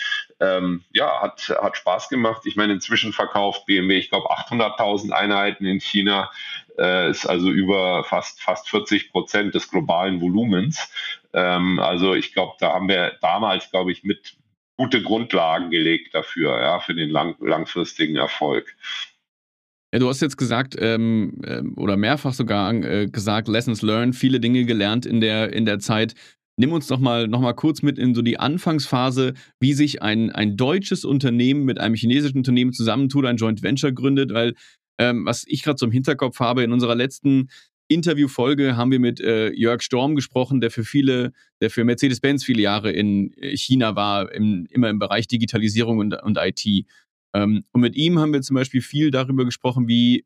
ähm, 0.40 0.84
ja, 0.92 1.20
hat, 1.20 1.54
hat 1.60 1.76
Spaß 1.76 2.08
gemacht. 2.08 2.42
Ich 2.46 2.56
meine, 2.56 2.72
inzwischen 2.72 3.12
verkauft 3.12 3.66
BMW, 3.66 3.98
ich 3.98 4.08
glaube, 4.08 4.30
800.000 4.30 5.12
Einheiten 5.12 5.66
in 5.66 5.80
China, 5.80 6.30
äh, 6.78 7.10
ist 7.10 7.26
also 7.26 7.50
über 7.50 8.04
fast, 8.04 8.42
fast 8.42 8.70
40 8.70 9.12
Prozent 9.12 9.54
des 9.54 9.70
globalen 9.70 10.20
Volumens. 10.20 10.90
Ähm, 11.34 11.78
also 11.78 12.14
ich 12.14 12.32
glaube, 12.32 12.54
da 12.58 12.72
haben 12.72 12.88
wir 12.88 13.18
damals, 13.20 13.70
glaube 13.70 13.92
ich, 13.92 14.02
mit 14.02 14.36
gute 14.78 15.02
Grundlagen 15.02 15.70
gelegt 15.70 16.14
dafür, 16.14 16.58
ja, 16.60 16.78
für 16.78 16.94
den 16.94 17.10
lang, 17.10 17.34
langfristigen 17.40 18.16
Erfolg. 18.16 18.76
Ja, 19.92 20.00
du 20.00 20.08
hast 20.08 20.20
jetzt 20.20 20.36
gesagt, 20.36 20.76
ähm, 20.78 21.40
ähm, 21.46 21.74
oder 21.78 21.96
mehrfach 21.96 22.34
sogar 22.34 22.74
äh, 22.74 23.06
gesagt, 23.06 23.48
Lessons 23.48 23.80
learned, 23.80 24.14
viele 24.14 24.38
Dinge 24.38 24.64
gelernt 24.64 25.06
in 25.06 25.20
der, 25.20 25.52
in 25.52 25.64
der 25.64 25.78
Zeit. 25.78 26.14
Nimm 26.60 26.72
uns 26.72 26.88
doch 26.88 26.98
mal, 26.98 27.26
noch 27.26 27.40
mal 27.40 27.54
kurz 27.54 27.82
mit 27.82 27.98
in 27.98 28.14
so 28.14 28.20
die 28.20 28.38
Anfangsphase, 28.38 29.32
wie 29.60 29.72
sich 29.72 30.02
ein, 30.02 30.30
ein 30.30 30.56
deutsches 30.56 31.04
Unternehmen 31.04 31.64
mit 31.64 31.78
einem 31.78 31.94
chinesischen 31.94 32.38
Unternehmen 32.38 32.72
zusammentut, 32.72 33.24
ein 33.24 33.36
Joint 33.36 33.62
Venture 33.62 33.92
gründet, 33.92 34.34
weil 34.34 34.54
ähm, 34.98 35.24
was 35.24 35.44
ich 35.46 35.62
gerade 35.62 35.78
so 35.78 35.86
im 35.86 35.92
Hinterkopf 35.92 36.38
habe, 36.40 36.64
in 36.64 36.72
unserer 36.72 36.94
letzten 36.94 37.48
Interviewfolge 37.88 38.76
haben 38.76 38.90
wir 38.90 39.00
mit 39.00 39.20
äh, 39.20 39.50
Jörg 39.52 39.80
Storm 39.80 40.14
gesprochen, 40.14 40.60
der 40.60 40.70
für 40.70 40.84
viele, 40.84 41.32
der 41.62 41.70
für 41.70 41.84
Mercedes-Benz 41.84 42.44
viele 42.44 42.60
Jahre 42.60 42.92
in 42.92 43.32
China 43.54 43.96
war, 43.96 44.30
im, 44.32 44.66
immer 44.68 44.90
im 44.90 44.98
Bereich 44.98 45.26
Digitalisierung 45.26 45.98
und, 45.98 46.22
und 46.22 46.36
IT. 46.38 46.84
Ähm, 47.34 47.64
und 47.72 47.80
mit 47.80 47.96
ihm 47.96 48.18
haben 48.18 48.32
wir 48.32 48.42
zum 48.42 48.54
Beispiel 48.54 48.82
viel 48.82 49.10
darüber 49.10 49.44
gesprochen, 49.44 49.88
wie 49.88 50.24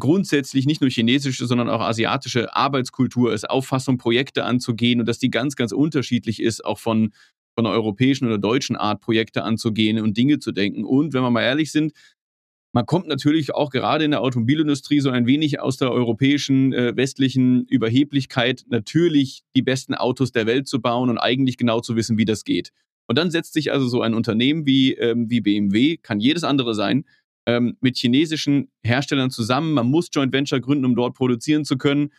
grundsätzlich 0.00 0.66
nicht 0.66 0.80
nur 0.80 0.90
chinesische, 0.90 1.46
sondern 1.46 1.68
auch 1.68 1.80
asiatische 1.80 2.54
Arbeitskultur 2.54 3.32
ist, 3.32 3.48
Auffassung, 3.48 3.98
Projekte 3.98 4.44
anzugehen 4.44 5.00
und 5.00 5.06
dass 5.06 5.18
die 5.18 5.30
ganz, 5.30 5.56
ganz 5.56 5.72
unterschiedlich 5.72 6.42
ist, 6.42 6.64
auch 6.64 6.78
von, 6.78 7.12
von 7.54 7.64
der 7.64 7.72
europäischen 7.72 8.26
oder 8.26 8.38
deutschen 8.38 8.76
Art, 8.76 9.00
Projekte 9.00 9.44
anzugehen 9.44 10.00
und 10.00 10.16
Dinge 10.16 10.40
zu 10.40 10.52
denken. 10.52 10.84
Und 10.84 11.12
wenn 11.12 11.22
wir 11.22 11.30
mal 11.30 11.42
ehrlich 11.42 11.70
sind, 11.70 11.92
man 12.74 12.86
kommt 12.86 13.06
natürlich 13.06 13.54
auch 13.54 13.70
gerade 13.70 14.04
in 14.04 14.10
der 14.10 14.20
Automobilindustrie 14.20 14.98
so 14.98 15.10
ein 15.10 15.26
wenig 15.26 15.60
aus 15.60 15.76
der 15.76 15.92
europäischen, 15.92 16.72
äh, 16.72 16.96
westlichen 16.96 17.66
Überheblichkeit, 17.66 18.64
natürlich 18.68 19.44
die 19.54 19.62
besten 19.62 19.94
Autos 19.94 20.32
der 20.32 20.46
Welt 20.46 20.66
zu 20.66 20.82
bauen 20.82 21.08
und 21.08 21.18
eigentlich 21.18 21.56
genau 21.56 21.78
zu 21.80 21.94
wissen, 21.94 22.18
wie 22.18 22.24
das 22.24 22.42
geht. 22.42 22.72
Und 23.06 23.18
dann 23.18 23.30
setzt 23.30 23.52
sich 23.52 23.72
also 23.72 23.86
so 23.86 24.02
ein 24.02 24.14
Unternehmen 24.14 24.66
wie, 24.66 24.94
ähm, 24.94 25.28
wie 25.28 25.40
BMW, 25.40 25.96
kann 25.98 26.20
jedes 26.20 26.44
andere 26.44 26.74
sein, 26.74 27.04
ähm, 27.46 27.76
mit 27.80 27.96
chinesischen 27.96 28.70
Herstellern 28.82 29.30
zusammen. 29.30 29.72
Man 29.74 29.90
muss 29.90 30.08
Joint 30.12 30.32
Venture 30.32 30.60
gründen, 30.60 30.84
um 30.84 30.96
dort 30.96 31.14
produzieren 31.14 31.64
zu 31.64 31.76
können. 31.76 32.12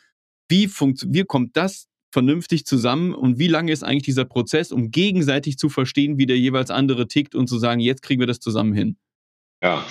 Wie, 0.49 0.67
funkt, 0.67 1.05
wie 1.09 1.23
kommt 1.23 1.57
das 1.57 1.87
vernünftig 2.11 2.65
zusammen 2.65 3.13
und 3.13 3.39
wie 3.39 3.47
lange 3.47 3.71
ist 3.71 3.83
eigentlich 3.83 4.03
dieser 4.03 4.25
Prozess, 4.25 4.71
um 4.71 4.91
gegenseitig 4.91 5.57
zu 5.57 5.67
verstehen, 5.69 6.17
wie 6.17 6.25
der 6.25 6.37
jeweils 6.37 6.71
andere 6.71 7.07
tickt 7.07 7.35
und 7.35 7.47
zu 7.47 7.57
sagen, 7.57 7.81
jetzt 7.81 8.03
kriegen 8.03 8.21
wir 8.21 8.27
das 8.27 8.39
zusammen 8.39 8.73
hin? 8.73 8.97
Ja, 9.61 9.83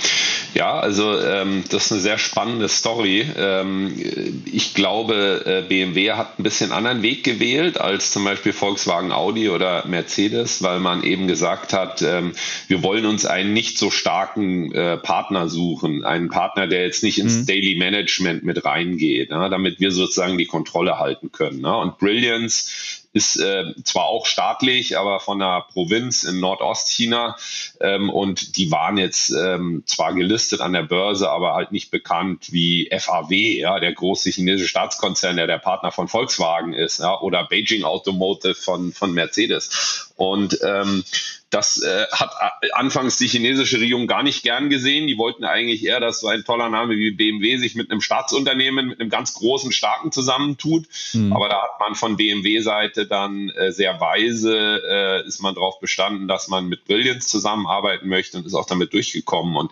ja, 0.54 0.78
also 0.78 1.20
ähm, 1.20 1.64
das 1.70 1.86
ist 1.86 1.92
eine 1.92 2.00
sehr 2.00 2.18
spannende 2.18 2.68
Story. 2.68 3.26
Ähm, 3.36 4.42
ich 4.46 4.72
glaube, 4.74 5.42
äh, 5.44 5.68
BMW 5.68 6.12
hat 6.12 6.38
ein 6.38 6.44
bisschen 6.44 6.70
anderen 6.70 7.02
Weg 7.02 7.24
gewählt 7.24 7.80
als 7.80 8.12
zum 8.12 8.24
Beispiel 8.24 8.52
Volkswagen, 8.52 9.10
Audi 9.10 9.48
oder 9.48 9.84
Mercedes, 9.86 10.62
weil 10.62 10.78
man 10.78 11.02
eben 11.02 11.26
gesagt 11.26 11.72
hat, 11.72 12.02
ähm, 12.02 12.34
wir 12.68 12.84
wollen 12.84 13.04
uns 13.04 13.26
einen 13.26 13.52
nicht 13.52 13.78
so 13.78 13.90
starken 13.90 14.72
äh, 14.72 14.96
Partner 14.96 15.48
suchen, 15.48 16.04
einen 16.04 16.28
Partner, 16.28 16.68
der 16.68 16.82
jetzt 16.82 17.02
nicht 17.02 17.18
ins 17.18 17.38
mhm. 17.38 17.46
Daily 17.46 17.74
Management 17.74 18.44
mit 18.44 18.64
reingeht, 18.64 19.30
ja, 19.30 19.48
damit 19.48 19.80
wir 19.80 19.90
sozusagen 19.90 20.38
die 20.38 20.46
Kontrolle 20.46 21.00
halten 21.00 21.32
können. 21.32 21.62
Ne? 21.62 21.76
Und 21.76 21.98
Brilliance 21.98 23.03
ist 23.14 23.36
äh, 23.36 23.72
zwar 23.84 24.06
auch 24.06 24.26
staatlich, 24.26 24.98
aber 24.98 25.20
von 25.20 25.40
einer 25.40 25.62
Provinz 25.72 26.24
in 26.24 26.40
Nordostchina. 26.40 27.36
Ähm, 27.80 28.10
und 28.10 28.56
die 28.56 28.72
waren 28.72 28.98
jetzt 28.98 29.30
ähm, 29.30 29.84
zwar 29.86 30.14
gelistet 30.14 30.60
an 30.60 30.72
der 30.72 30.82
Börse, 30.82 31.30
aber 31.30 31.54
halt 31.54 31.70
nicht 31.70 31.92
bekannt 31.92 32.52
wie 32.52 32.90
FAW, 32.90 33.32
ja, 33.32 33.78
der 33.78 33.92
große 33.92 34.30
chinesische 34.30 34.68
Staatskonzern, 34.68 35.36
der 35.36 35.46
der 35.46 35.58
Partner 35.58 35.92
von 35.92 36.08
Volkswagen 36.08 36.72
ist, 36.72 36.98
ja, 36.98 37.20
oder 37.20 37.44
Beijing 37.44 37.84
Automotive 37.84 38.56
von, 38.56 38.92
von 38.92 39.12
Mercedes. 39.12 40.12
Und 40.16 40.58
ähm, 40.64 41.04
das 41.50 41.80
äh, 41.82 42.06
hat 42.10 42.32
äh, 42.62 42.70
anfangs 42.72 43.16
die 43.16 43.28
chinesische 43.28 43.78
Regierung 43.78 44.06
gar 44.06 44.22
nicht 44.22 44.42
gern 44.42 44.70
gesehen. 44.70 45.06
Die 45.06 45.18
wollten 45.18 45.44
eigentlich 45.44 45.84
eher, 45.84 46.00
dass 46.00 46.20
so 46.20 46.28
ein 46.28 46.44
toller 46.44 46.68
Name 46.68 46.96
wie 46.96 47.12
BMW 47.12 47.56
sich 47.58 47.74
mit 47.74 47.90
einem 47.90 48.00
Staatsunternehmen, 48.00 48.88
mit 48.88 49.00
einem 49.00 49.10
ganz 49.10 49.34
großen, 49.34 49.70
starken 49.70 50.10
zusammentut. 50.10 50.86
Mhm. 51.12 51.32
Aber 51.32 51.48
da 51.48 51.62
hat 51.62 51.80
man 51.80 51.94
von 51.94 52.16
BMW-Seite 52.16 53.06
dann 53.06 53.50
äh, 53.50 53.72
sehr 53.72 54.00
weise, 54.00 54.82
äh, 54.88 55.26
ist 55.26 55.40
man 55.40 55.54
darauf 55.54 55.78
bestanden, 55.80 56.26
dass 56.26 56.48
man 56.48 56.66
mit 56.66 56.84
Brilliance 56.86 57.28
zusammenarbeiten 57.28 58.08
möchte 58.08 58.38
und 58.38 58.46
ist 58.46 58.54
auch 58.54 58.66
damit 58.66 58.92
durchgekommen. 58.92 59.56
Und 59.56 59.70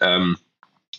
ähm, 0.00 0.36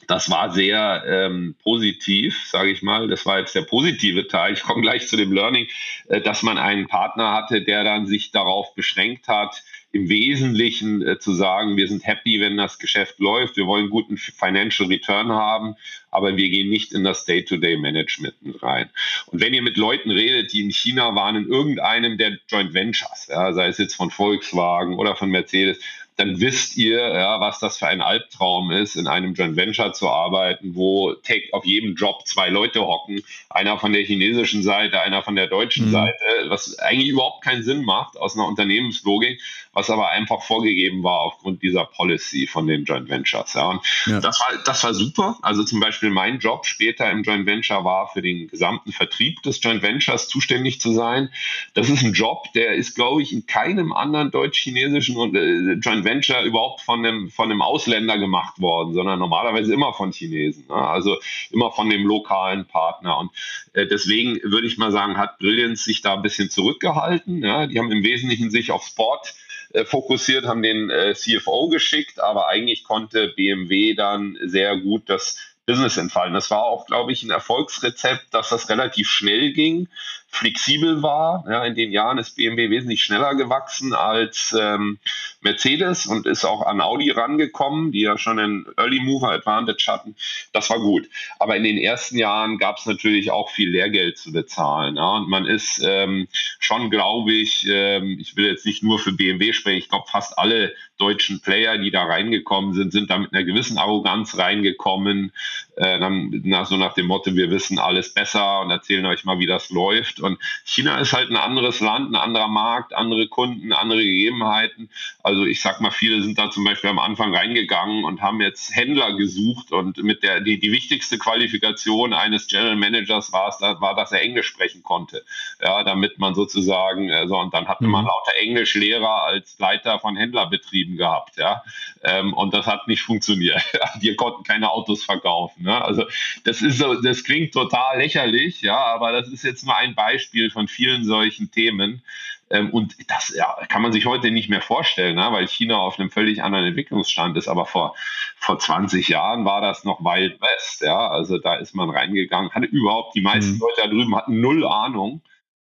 das 0.07 0.29
war 0.29 0.51
sehr 0.51 1.03
ähm, 1.07 1.55
positiv, 1.63 2.47
sage 2.47 2.71
ich 2.71 2.81
mal. 2.81 3.07
Das 3.07 3.25
war 3.25 3.39
jetzt 3.39 3.55
der 3.55 3.63
positive 3.63 4.27
Teil. 4.27 4.53
Ich 4.53 4.63
komme 4.63 4.81
gleich 4.81 5.07
zu 5.07 5.17
dem 5.17 5.31
Learning, 5.31 5.67
äh, 6.07 6.21
dass 6.21 6.43
man 6.43 6.57
einen 6.57 6.87
Partner 6.87 7.33
hatte, 7.33 7.61
der 7.61 7.83
dann 7.83 8.05
sich 8.05 8.31
darauf 8.31 8.75
beschränkt 8.75 9.27
hat, 9.27 9.63
im 9.95 10.09
Wesentlichen 10.09 11.01
äh, 11.01 11.19
zu 11.19 11.31
sagen, 11.31 11.77
wir 11.77 11.87
sind 11.87 12.05
happy, 12.05 12.41
wenn 12.41 12.57
das 12.57 12.79
Geschäft 12.79 13.17
läuft, 13.19 13.55
wir 13.55 13.65
wollen 13.65 13.89
guten 13.89 14.17
Financial 14.17 14.89
Return 14.89 15.31
haben, 15.31 15.75
aber 16.11 16.35
wir 16.35 16.49
gehen 16.49 16.69
nicht 16.69 16.91
in 16.91 17.05
das 17.05 17.23
Day-to-Day-Management 17.23 18.35
rein. 18.61 18.89
Und 19.27 19.39
wenn 19.39 19.53
ihr 19.53 19.61
mit 19.61 19.77
Leuten 19.77 20.11
redet, 20.11 20.51
die 20.51 20.61
in 20.61 20.71
China 20.71 21.15
waren, 21.15 21.37
in 21.37 21.47
irgendeinem 21.47 22.17
der 22.17 22.37
Joint 22.49 22.73
Ventures, 22.73 23.27
ja, 23.29 23.53
sei 23.53 23.67
es 23.67 23.77
jetzt 23.77 23.95
von 23.95 24.11
Volkswagen 24.11 24.95
oder 24.95 25.15
von 25.15 25.29
Mercedes, 25.29 25.79
dann 26.17 26.39
wisst 26.39 26.77
ihr, 26.77 26.99
ja, 26.99 27.39
was 27.41 27.59
das 27.59 27.77
für 27.77 27.87
ein 27.87 28.01
Albtraum 28.01 28.71
ist, 28.71 28.95
in 28.95 29.07
einem 29.07 29.33
Joint 29.33 29.57
Venture 29.57 29.91
zu 29.91 30.09
arbeiten, 30.09 30.75
wo 30.75 31.13
auf 31.51 31.65
jedem 31.65 31.95
Job 31.95 32.25
zwei 32.25 32.49
Leute 32.49 32.81
hocken, 32.81 33.21
einer 33.49 33.77
von 33.77 33.91
der 33.91 34.03
chinesischen 34.03 34.63
Seite, 34.63 35.01
einer 35.01 35.23
von 35.23 35.35
der 35.35 35.47
deutschen 35.47 35.87
mhm. 35.87 35.91
Seite, 35.91 36.15
was 36.47 36.79
eigentlich 36.79 37.09
überhaupt 37.09 37.43
keinen 37.43 37.63
Sinn 37.63 37.83
macht 37.83 38.17
aus 38.17 38.35
einer 38.35 38.47
Unternehmenslogik, 38.47 39.41
was 39.73 39.89
aber 39.89 40.09
einfach 40.09 40.41
vorgegeben 40.41 41.03
war 41.03 41.19
aufgrund 41.19 41.61
dieser 41.61 41.83
Policy 41.85 42.47
von 42.47 42.65
den 42.65 42.85
Joint 42.85 43.09
Ventures. 43.09 43.53
Ja. 43.53 43.69
Und 43.69 43.81
ja. 44.05 44.21
Das, 44.21 44.39
war, 44.39 44.57
das 44.63 44.83
war 44.85 44.93
super. 44.93 45.37
Also 45.41 45.65
zum 45.65 45.81
Beispiel 45.81 46.09
mein 46.09 46.39
Job 46.39 46.65
später 46.65 47.11
im 47.11 47.23
Joint 47.23 47.45
Venture 47.45 47.83
war, 47.83 48.07
für 48.07 48.21
den 48.21 48.47
gesamten 48.47 48.93
Vertrieb 48.93 49.41
des 49.43 49.61
Joint 49.61 49.81
Ventures 49.81 50.29
zuständig 50.29 50.79
zu 50.79 50.93
sein. 50.93 51.29
Das 51.73 51.89
ist 51.89 52.03
ein 52.03 52.13
Job, 52.13 52.45
der 52.53 52.75
ist, 52.75 52.95
glaube 52.95 53.21
ich, 53.21 53.33
in 53.33 53.45
keinem 53.45 53.91
anderen 53.91 54.31
deutsch-chinesischen 54.31 55.35
äh, 55.35 55.73
Joint 55.73 56.04
Venture 56.05 56.43
überhaupt 56.43 56.81
von 56.81 57.05
einem, 57.05 57.29
von 57.29 57.51
einem 57.51 57.61
Ausländer 57.61 58.17
gemacht 58.17 58.61
worden, 58.61 58.93
sondern 58.93 59.19
normalerweise 59.19 59.73
immer 59.73 59.93
von 59.93 60.11
Chinesen. 60.11 60.67
Ne? 60.67 60.75
Also 60.75 61.17
immer 61.51 61.71
von 61.71 61.89
dem 61.89 62.05
lokalen 62.05 62.65
Partner. 62.65 63.17
Und 63.17 63.31
äh, 63.73 63.85
deswegen 63.87 64.39
würde 64.43 64.67
ich 64.67 64.77
mal 64.77 64.91
sagen, 64.91 65.17
hat 65.17 65.39
Brilliance 65.39 65.83
sich 65.83 66.01
da 66.01 66.13
ein 66.13 66.21
bisschen 66.21 66.49
zurückgehalten. 66.49 67.43
Ja? 67.43 67.67
Die 67.67 67.77
haben 67.79 67.91
im 67.91 68.03
Wesentlichen 68.03 68.51
sich 68.51 68.71
auf 68.71 68.85
Sport 68.85 69.35
äh, 69.73 69.83
fokussiert, 69.83 70.45
haben 70.45 70.61
den 70.61 70.89
äh, 70.89 71.13
CFO 71.13 71.67
geschickt, 71.67 72.21
aber 72.21 72.47
eigentlich 72.47 72.83
konnte 72.83 73.29
BMW 73.35 73.93
dann 73.93 74.37
sehr 74.41 74.77
gut 74.77 75.09
das 75.09 75.37
Business 75.65 75.97
entfalten. 75.97 76.33
Das 76.33 76.51
war 76.51 76.63
auch, 76.63 76.85
glaube 76.85 77.11
ich, 77.11 77.23
ein 77.23 77.31
Erfolgsrezept, 77.31 78.33
dass 78.33 78.49
das 78.49 78.69
relativ 78.69 79.09
schnell 79.09 79.51
ging 79.51 79.87
flexibel 80.27 81.01
war. 81.01 81.45
Ja, 81.49 81.63
in 81.65 81.75
den 81.75 81.91
Jahren 81.91 82.17
ist 82.17 82.35
BMW 82.35 82.69
wesentlich 82.69 83.01
schneller 83.01 83.35
gewachsen 83.35 83.93
als 83.93 84.55
ähm, 84.59 84.99
Mercedes 85.41 86.05
und 86.05 86.25
ist 86.25 86.43
auch 86.43 86.61
an 86.63 86.81
Audi 86.81 87.11
rangekommen, 87.11 87.91
die 87.91 88.01
ja 88.01 88.17
schon 88.17 88.39
einen 88.39 88.65
Early 88.77 88.99
Mover 88.99 89.31
Advantage 89.31 89.85
hatten. 89.87 90.15
Das 90.51 90.69
war 90.69 90.79
gut. 90.79 91.07
Aber 91.39 91.55
in 91.55 91.63
den 91.63 91.77
ersten 91.77 92.17
Jahren 92.17 92.57
gab 92.57 92.77
es 92.77 92.85
natürlich 92.85 93.31
auch 93.31 93.49
viel 93.49 93.69
Lehrgeld 93.69 94.17
zu 94.17 94.31
bezahlen. 94.31 94.97
Ja, 94.97 95.17
und 95.17 95.29
man 95.29 95.45
ist 95.45 95.81
ähm, 95.85 96.27
schon, 96.59 96.89
glaube 96.89 97.31
ich, 97.31 97.65
ähm, 97.69 98.17
ich 98.19 98.35
will 98.35 98.47
jetzt 98.47 98.65
nicht 98.65 98.83
nur 98.83 98.99
für 98.99 99.13
BMW 99.13 99.53
sprechen, 99.53 99.79
ich 99.79 99.89
glaube, 99.89 100.07
fast 100.09 100.37
alle 100.37 100.73
deutschen 100.97 101.41
Player, 101.41 101.77
die 101.77 101.91
da 101.91 102.03
reingekommen 102.03 102.73
sind, 102.73 102.91
sind 102.91 103.09
da 103.09 103.17
mit 103.17 103.33
einer 103.33 103.43
gewissen 103.43 103.77
Arroganz 103.77 104.37
reingekommen. 104.37 105.31
Äh, 105.77 105.99
nach, 105.99 106.65
so 106.65 106.77
nach 106.77 106.93
dem 106.93 107.07
Motto, 107.07 107.35
wir 107.35 107.49
wissen 107.49 107.79
alles 107.79 108.13
besser 108.13 108.61
und 108.61 108.71
erzählen 108.71 109.05
euch 109.05 109.25
mal, 109.25 109.39
wie 109.39 109.45
das 109.45 109.69
läuft. 109.71 110.21
Und 110.21 110.39
China 110.63 110.97
ist 110.99 111.11
halt 111.11 111.29
ein 111.29 111.35
anderes 111.35 111.81
Land, 111.81 112.11
ein 112.11 112.15
anderer 112.15 112.47
Markt, 112.47 112.93
andere 112.93 113.27
Kunden, 113.27 113.73
andere 113.73 114.01
Gegebenheiten. 114.01 114.89
Also 115.21 115.45
ich 115.45 115.61
sag 115.61 115.81
mal, 115.81 115.91
viele 115.91 116.21
sind 116.21 116.37
da 116.37 116.49
zum 116.49 116.63
Beispiel 116.63 116.89
am 116.89 116.99
Anfang 116.99 117.35
reingegangen 117.35 118.05
und 118.05 118.21
haben 118.21 118.39
jetzt 118.39 118.73
Händler 118.73 119.17
gesucht 119.17 119.73
und 119.73 119.97
mit 119.97 120.23
der 120.23 120.39
die, 120.39 120.59
die 120.59 120.71
wichtigste 120.71 121.17
Qualifikation 121.17 122.13
eines 122.13 122.47
General 122.47 122.77
Managers 122.77 123.33
war 123.33 123.49
es, 123.49 123.59
war, 123.59 123.95
dass 123.95 124.13
er 124.13 124.21
Englisch 124.21 124.47
sprechen 124.47 124.81
konnte. 124.81 125.25
Ja, 125.61 125.83
damit 125.83 126.19
man 126.19 126.35
sozusagen, 126.35 127.11
also 127.11 127.37
und 127.37 127.53
dann 127.53 127.67
hatte 127.67 127.83
man 127.83 128.03
mhm. 128.03 128.07
lauter 128.07 128.37
Englischlehrer 128.39 129.23
als 129.23 129.59
Leiter 129.59 129.99
von 129.99 130.15
Händlerbetrieben 130.15 130.95
gehabt, 130.95 131.37
ja. 131.37 131.63
Ähm, 132.01 132.33
und 132.33 132.53
das 132.53 132.65
hat 132.65 132.87
nicht 132.87 133.01
funktioniert. 133.01 133.61
Wir 133.99 134.15
konnten 134.15 134.43
keine 134.43 134.71
Autos 134.71 135.03
verkaufen. 135.03 135.64
Ne? 135.65 135.83
Also 135.83 136.05
das 136.45 136.61
ist 136.61 136.77
so, 136.77 136.93
das 137.01 137.23
klingt 137.23 137.53
total 137.53 137.97
lächerlich, 137.97 138.61
ja, 138.61 138.77
aber 138.77 139.11
das 139.11 139.27
ist 139.27 139.43
jetzt 139.43 139.65
nur 139.65 139.75
ein 139.75 139.93
Beispiel 139.93 140.45
Beispiel 140.45 140.51
von 140.51 140.67
vielen 140.67 141.03
solchen 141.03 141.51
Themen. 141.51 142.01
Ähm, 142.49 142.69
und 142.69 142.95
das 143.09 143.33
ja, 143.35 143.55
kann 143.69 143.81
man 143.81 143.91
sich 143.91 144.05
heute 144.05 144.29
nicht 144.31 144.49
mehr 144.49 144.61
vorstellen, 144.61 145.15
ne? 145.15 145.27
weil 145.31 145.47
China 145.47 145.77
auf 145.77 145.99
einem 145.99 146.11
völlig 146.11 146.43
anderen 146.43 146.65
Entwicklungsstand 146.65 147.35
ist. 147.37 147.47
Aber 147.47 147.65
vor, 147.65 147.95
vor 148.37 148.59
20 148.59 149.07
Jahren 149.09 149.45
war 149.45 149.61
das 149.61 149.83
noch 149.83 150.01
Wild 150.01 150.39
West. 150.41 150.81
Ja? 150.81 151.07
Also 151.07 151.39
da 151.39 151.55
ist 151.55 151.73
man 151.73 151.89
reingegangen, 151.89 152.51
hatte 152.51 152.67
überhaupt, 152.67 153.15
die 153.15 153.21
meisten 153.21 153.55
mhm. 153.55 153.61
Leute 153.61 153.81
da 153.81 153.87
drüben 153.87 154.15
hatten 154.15 154.39
null 154.39 154.65
Ahnung 154.65 155.21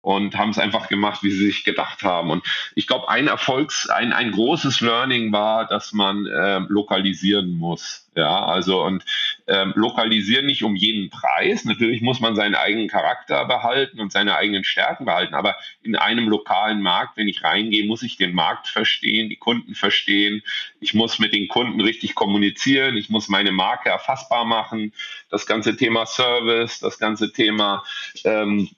und 0.02 0.36
haben 0.36 0.50
es 0.50 0.58
einfach 0.58 0.88
gemacht, 0.88 1.22
wie 1.22 1.30
sie 1.30 1.46
sich 1.46 1.64
gedacht 1.64 2.02
haben. 2.02 2.30
Und 2.30 2.44
ich 2.74 2.86
glaube, 2.86 3.08
ein 3.08 3.28
Erfolgs-, 3.28 3.88
ein, 3.88 4.12
ein 4.12 4.32
großes 4.32 4.80
Learning 4.80 5.32
war, 5.32 5.66
dass 5.66 5.92
man 5.92 6.26
äh, 6.26 6.58
lokalisieren 6.68 7.52
muss. 7.56 8.10
Ja, 8.14 8.44
also 8.44 8.82
und 8.84 9.04
ähm, 9.46 9.72
lokalisieren 9.74 10.44
nicht 10.44 10.64
um 10.64 10.76
jeden 10.76 11.08
Preis. 11.08 11.64
Natürlich 11.64 12.02
muss 12.02 12.20
man 12.20 12.36
seinen 12.36 12.54
eigenen 12.54 12.88
Charakter 12.88 13.46
behalten 13.46 14.00
und 14.00 14.12
seine 14.12 14.34
eigenen 14.34 14.64
Stärken 14.64 15.06
behalten. 15.06 15.34
Aber 15.34 15.56
in 15.82 15.96
einem 15.96 16.28
lokalen 16.28 16.82
Markt, 16.82 17.16
wenn 17.16 17.28
ich 17.28 17.42
reingehe, 17.42 17.86
muss 17.86 18.02
ich 18.02 18.16
den 18.18 18.34
Markt 18.34 18.68
verstehen, 18.68 19.30
die 19.30 19.36
Kunden 19.36 19.74
verstehen. 19.74 20.42
Ich 20.80 20.92
muss 20.92 21.20
mit 21.20 21.32
den 21.32 21.48
Kunden 21.48 21.80
richtig 21.80 22.14
kommunizieren. 22.14 22.96
Ich 22.98 23.08
muss 23.08 23.28
meine 23.28 23.52
Marke 23.52 23.88
erfassbar 23.88 24.44
machen. 24.44 24.92
Das 25.30 25.46
ganze 25.46 25.76
Thema 25.76 26.04
Service, 26.04 26.80
das 26.80 26.98
ganze 26.98 27.32
Thema 27.32 27.82
ähm, 28.24 28.68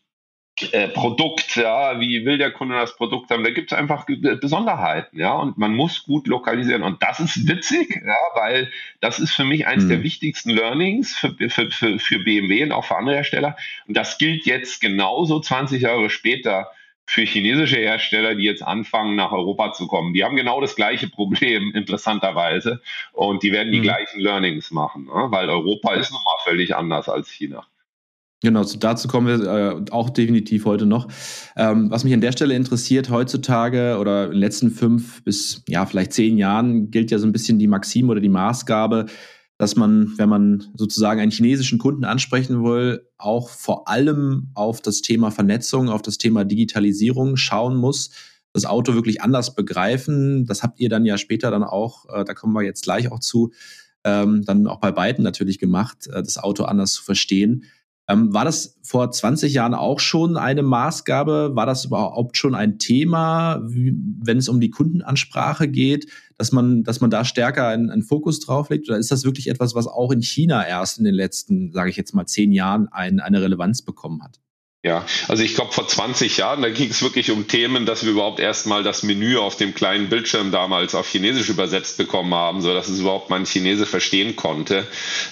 äh, 0.73 0.89
Produkt, 0.89 1.57
ja, 1.57 1.99
wie 2.01 2.25
will 2.25 2.39
der 2.39 2.53
Kunde 2.53 2.77
das 2.77 2.97
Produkt 2.97 3.31
haben? 3.31 3.43
Da 3.43 3.51
gibt 3.51 3.73
es 3.73 3.79
einfach 3.79 4.07
Besonderheiten, 4.07 5.19
ja, 5.19 5.33
und 5.33 5.59
man 5.59 5.75
muss 5.75 6.05
gut 6.05 6.29
lokalisieren. 6.29 6.83
Und 6.83 7.03
das 7.03 7.19
ist 7.19 7.49
witzig, 7.49 8.03
ja, 8.05 8.41
weil 8.41 8.71
das 9.01 9.19
ist 9.19 9.33
für 9.33 9.45
mich 9.45 9.67
eines 9.67 9.85
mhm. 9.85 9.89
der 9.89 10.03
wichtigsten 10.05 10.51
Learnings 10.51 11.17
für, 11.17 11.35
für, 11.51 11.71
für, 11.71 11.99
für 11.99 12.19
BMW 12.21 12.63
und 12.63 12.73
auch 12.73 12.85
für 12.85 12.97
andere 12.97 13.17
Hersteller. 13.17 13.57
Und 13.89 13.97
das 13.97 14.19
gilt 14.19 14.47
jetzt 14.47 14.81
genauso 14.81 15.41
20 15.41 15.83
Jahre 15.83 16.09
später 16.09 16.71
für 17.07 17.23
chinesische 17.23 17.77
Hersteller, 17.77 18.35
die 18.35 18.45
jetzt 18.45 18.63
anfangen, 18.63 19.17
nach 19.17 19.33
Europa 19.33 19.73
zu 19.73 19.87
kommen. 19.87 20.15
Die 20.15 20.25
haben 20.25 20.37
genau 20.37 20.61
das 20.61 20.75
gleiche 20.75 21.09
Problem, 21.09 21.73
interessanterweise. 21.75 22.81
Und 23.13 23.43
die 23.43 23.53
werden 23.53 23.73
die 23.73 23.81
mhm. 23.81 23.85
gleichen 23.85 24.21
Learnings 24.21 24.71
machen, 24.71 25.07
ne? 25.07 25.27
weil 25.29 25.51
Europa 25.51 25.95
ist 25.95 26.13
nun 26.13 26.23
mal 26.25 26.39
völlig 26.45 26.75
anders 26.75 27.09
als 27.09 27.31
China. 27.31 27.67
Genau, 28.45 28.63
dazu 28.63 29.09
kommen 29.09 29.27
wir 29.27 29.47
äh, 29.47 29.91
auch 29.91 30.11
definitiv 30.11 30.67
heute 30.67 30.85
noch. 30.85 31.09
Ähm, 31.57 31.91
was 31.91 32.05
mich 32.05 32.13
an 32.13 32.21
der 32.21 32.33
Stelle 32.33 32.55
interessiert, 32.55 33.09
heutzutage 33.09 33.97
oder 33.99 34.27
in 34.27 34.33
den 34.33 34.41
letzten 34.41 34.71
fünf 34.71 35.25
bis 35.25 35.63
ja 35.67 35.87
vielleicht 35.87 36.13
zehn 36.13 36.37
Jahren 36.37 36.91
gilt 36.91 37.11
ja 37.11 37.19
so 37.19 37.27
ein 37.27 37.33
bisschen 37.33 37.59
die 37.59 37.69
Maxime 37.69 38.13
oder 38.13 38.21
die 38.21 38.29
Maßgabe, 38.29 39.07
dass 39.57 39.77
man, 39.77 40.13
wenn 40.19 40.29
man 40.29 40.63
sozusagen 40.75 41.23
einen 41.23 41.31
chinesischen 41.31 41.79
Kunden 41.79 42.05
ansprechen 42.05 42.63
will, 42.63 43.09
auch 43.17 43.49
vor 43.49 43.89
allem 43.89 44.51
auf 44.53 44.83
das 44.83 45.01
Thema 45.01 45.31
Vernetzung, 45.31 45.89
auf 45.89 46.03
das 46.03 46.19
Thema 46.19 46.45
Digitalisierung 46.45 47.39
schauen 47.39 47.77
muss, 47.77 48.11
das 48.53 48.67
Auto 48.67 48.93
wirklich 48.93 49.23
anders 49.23 49.55
begreifen. 49.55 50.45
Das 50.45 50.63
habt 50.63 50.81
ihr 50.81 50.91
dann 50.91 51.07
ja 51.07 51.17
später 51.17 51.51
dann 51.51 51.65
auch, 51.65 52.05
äh, 52.15 52.25
da 52.25 52.35
kommen 52.35 52.53
wir 52.53 52.63
jetzt 52.63 52.83
gleich 52.83 53.11
auch 53.11 53.21
zu, 53.21 53.53
ähm, 54.05 54.45
dann 54.45 54.67
auch 54.67 54.81
bei 54.81 54.93
beiden 54.93 55.25
natürlich 55.25 55.59
gemacht, 55.59 56.09
äh, 56.09 56.23
das 56.23 56.37
Auto 56.37 56.65
anders 56.65 56.93
zu 56.93 57.03
verstehen. 57.03 57.65
Ähm, 58.07 58.35
war 58.35 58.45
das 58.45 58.79
vor 58.83 59.11
20 59.11 59.55
Jahren 59.55 59.73
auch 59.73 59.99
schon 59.99 60.37
eine 60.37 60.63
Maßgabe? 60.63 61.53
War 61.55 61.65
das 61.65 61.87
überhaupt 61.87 62.37
schon 62.37 62.55
ein 62.55 62.79
Thema, 62.79 63.63
wie, 63.67 63.95
wenn 64.21 64.37
es 64.37 64.49
um 64.49 64.61
die 64.61 64.71
Kundenansprache 64.71 65.69
geht, 65.69 66.11
dass 66.37 66.53
man, 66.53 66.83
dass 66.83 67.01
man 67.01 67.11
da 67.11 67.25
stärker 67.25 67.69
einen, 67.69 67.91
einen 67.91 68.03
Fokus 68.03 68.41
drauf 68.41 68.69
legt? 68.69 68.89
Oder 68.89 68.99
ist 68.99 69.11
das 69.11 69.25
wirklich 69.25 69.49
etwas, 69.49 69.75
was 69.75 69.87
auch 69.87 70.13
in 70.13 70.21
China 70.21 70.67
erst 70.67 70.99
in 70.99 71.05
den 71.05 71.15
letzten, 71.15 71.73
sage 71.73 71.89
ich 71.89 71.97
jetzt 71.97 72.15
mal, 72.15 72.27
zehn 72.27 72.53
Jahren 72.53 72.89
ein, 72.89 73.21
eine 73.21 73.41
Relevanz 73.41 73.81
bekommen 73.81 74.23
hat? 74.23 74.39
Ja, 74.85 75.07
also 75.29 75.43
ich 75.43 75.55
glaube 75.55 75.73
vor 75.73 75.89
20 75.89 76.37
Jahren, 76.37 76.61
da 76.61 76.69
ging 76.69 76.91
es 76.91 77.01
wirklich 77.01 77.31
um 77.31 77.49
Themen, 77.49 77.87
dass 77.87 78.05
wir 78.05 78.11
überhaupt 78.11 78.39
erstmal 78.39 78.83
das 78.83 79.03
Menü 79.03 79.39
auf 79.39 79.57
dem 79.57 79.75
kleinen 79.75 80.11
Bildschirm 80.11 80.51
damals 80.51 80.95
auf 80.95 81.09
Chinesisch 81.09 81.49
übersetzt 81.49 81.97
bekommen 81.97 82.35
haben, 82.35 82.61
so 82.61 82.75
dass 82.75 82.89
es 82.89 83.01
überhaupt 83.01 83.31
mal 83.31 83.37
ein 83.37 83.47
Chinese 83.47 83.87
verstehen 83.87 84.37
konnte. 84.37 84.87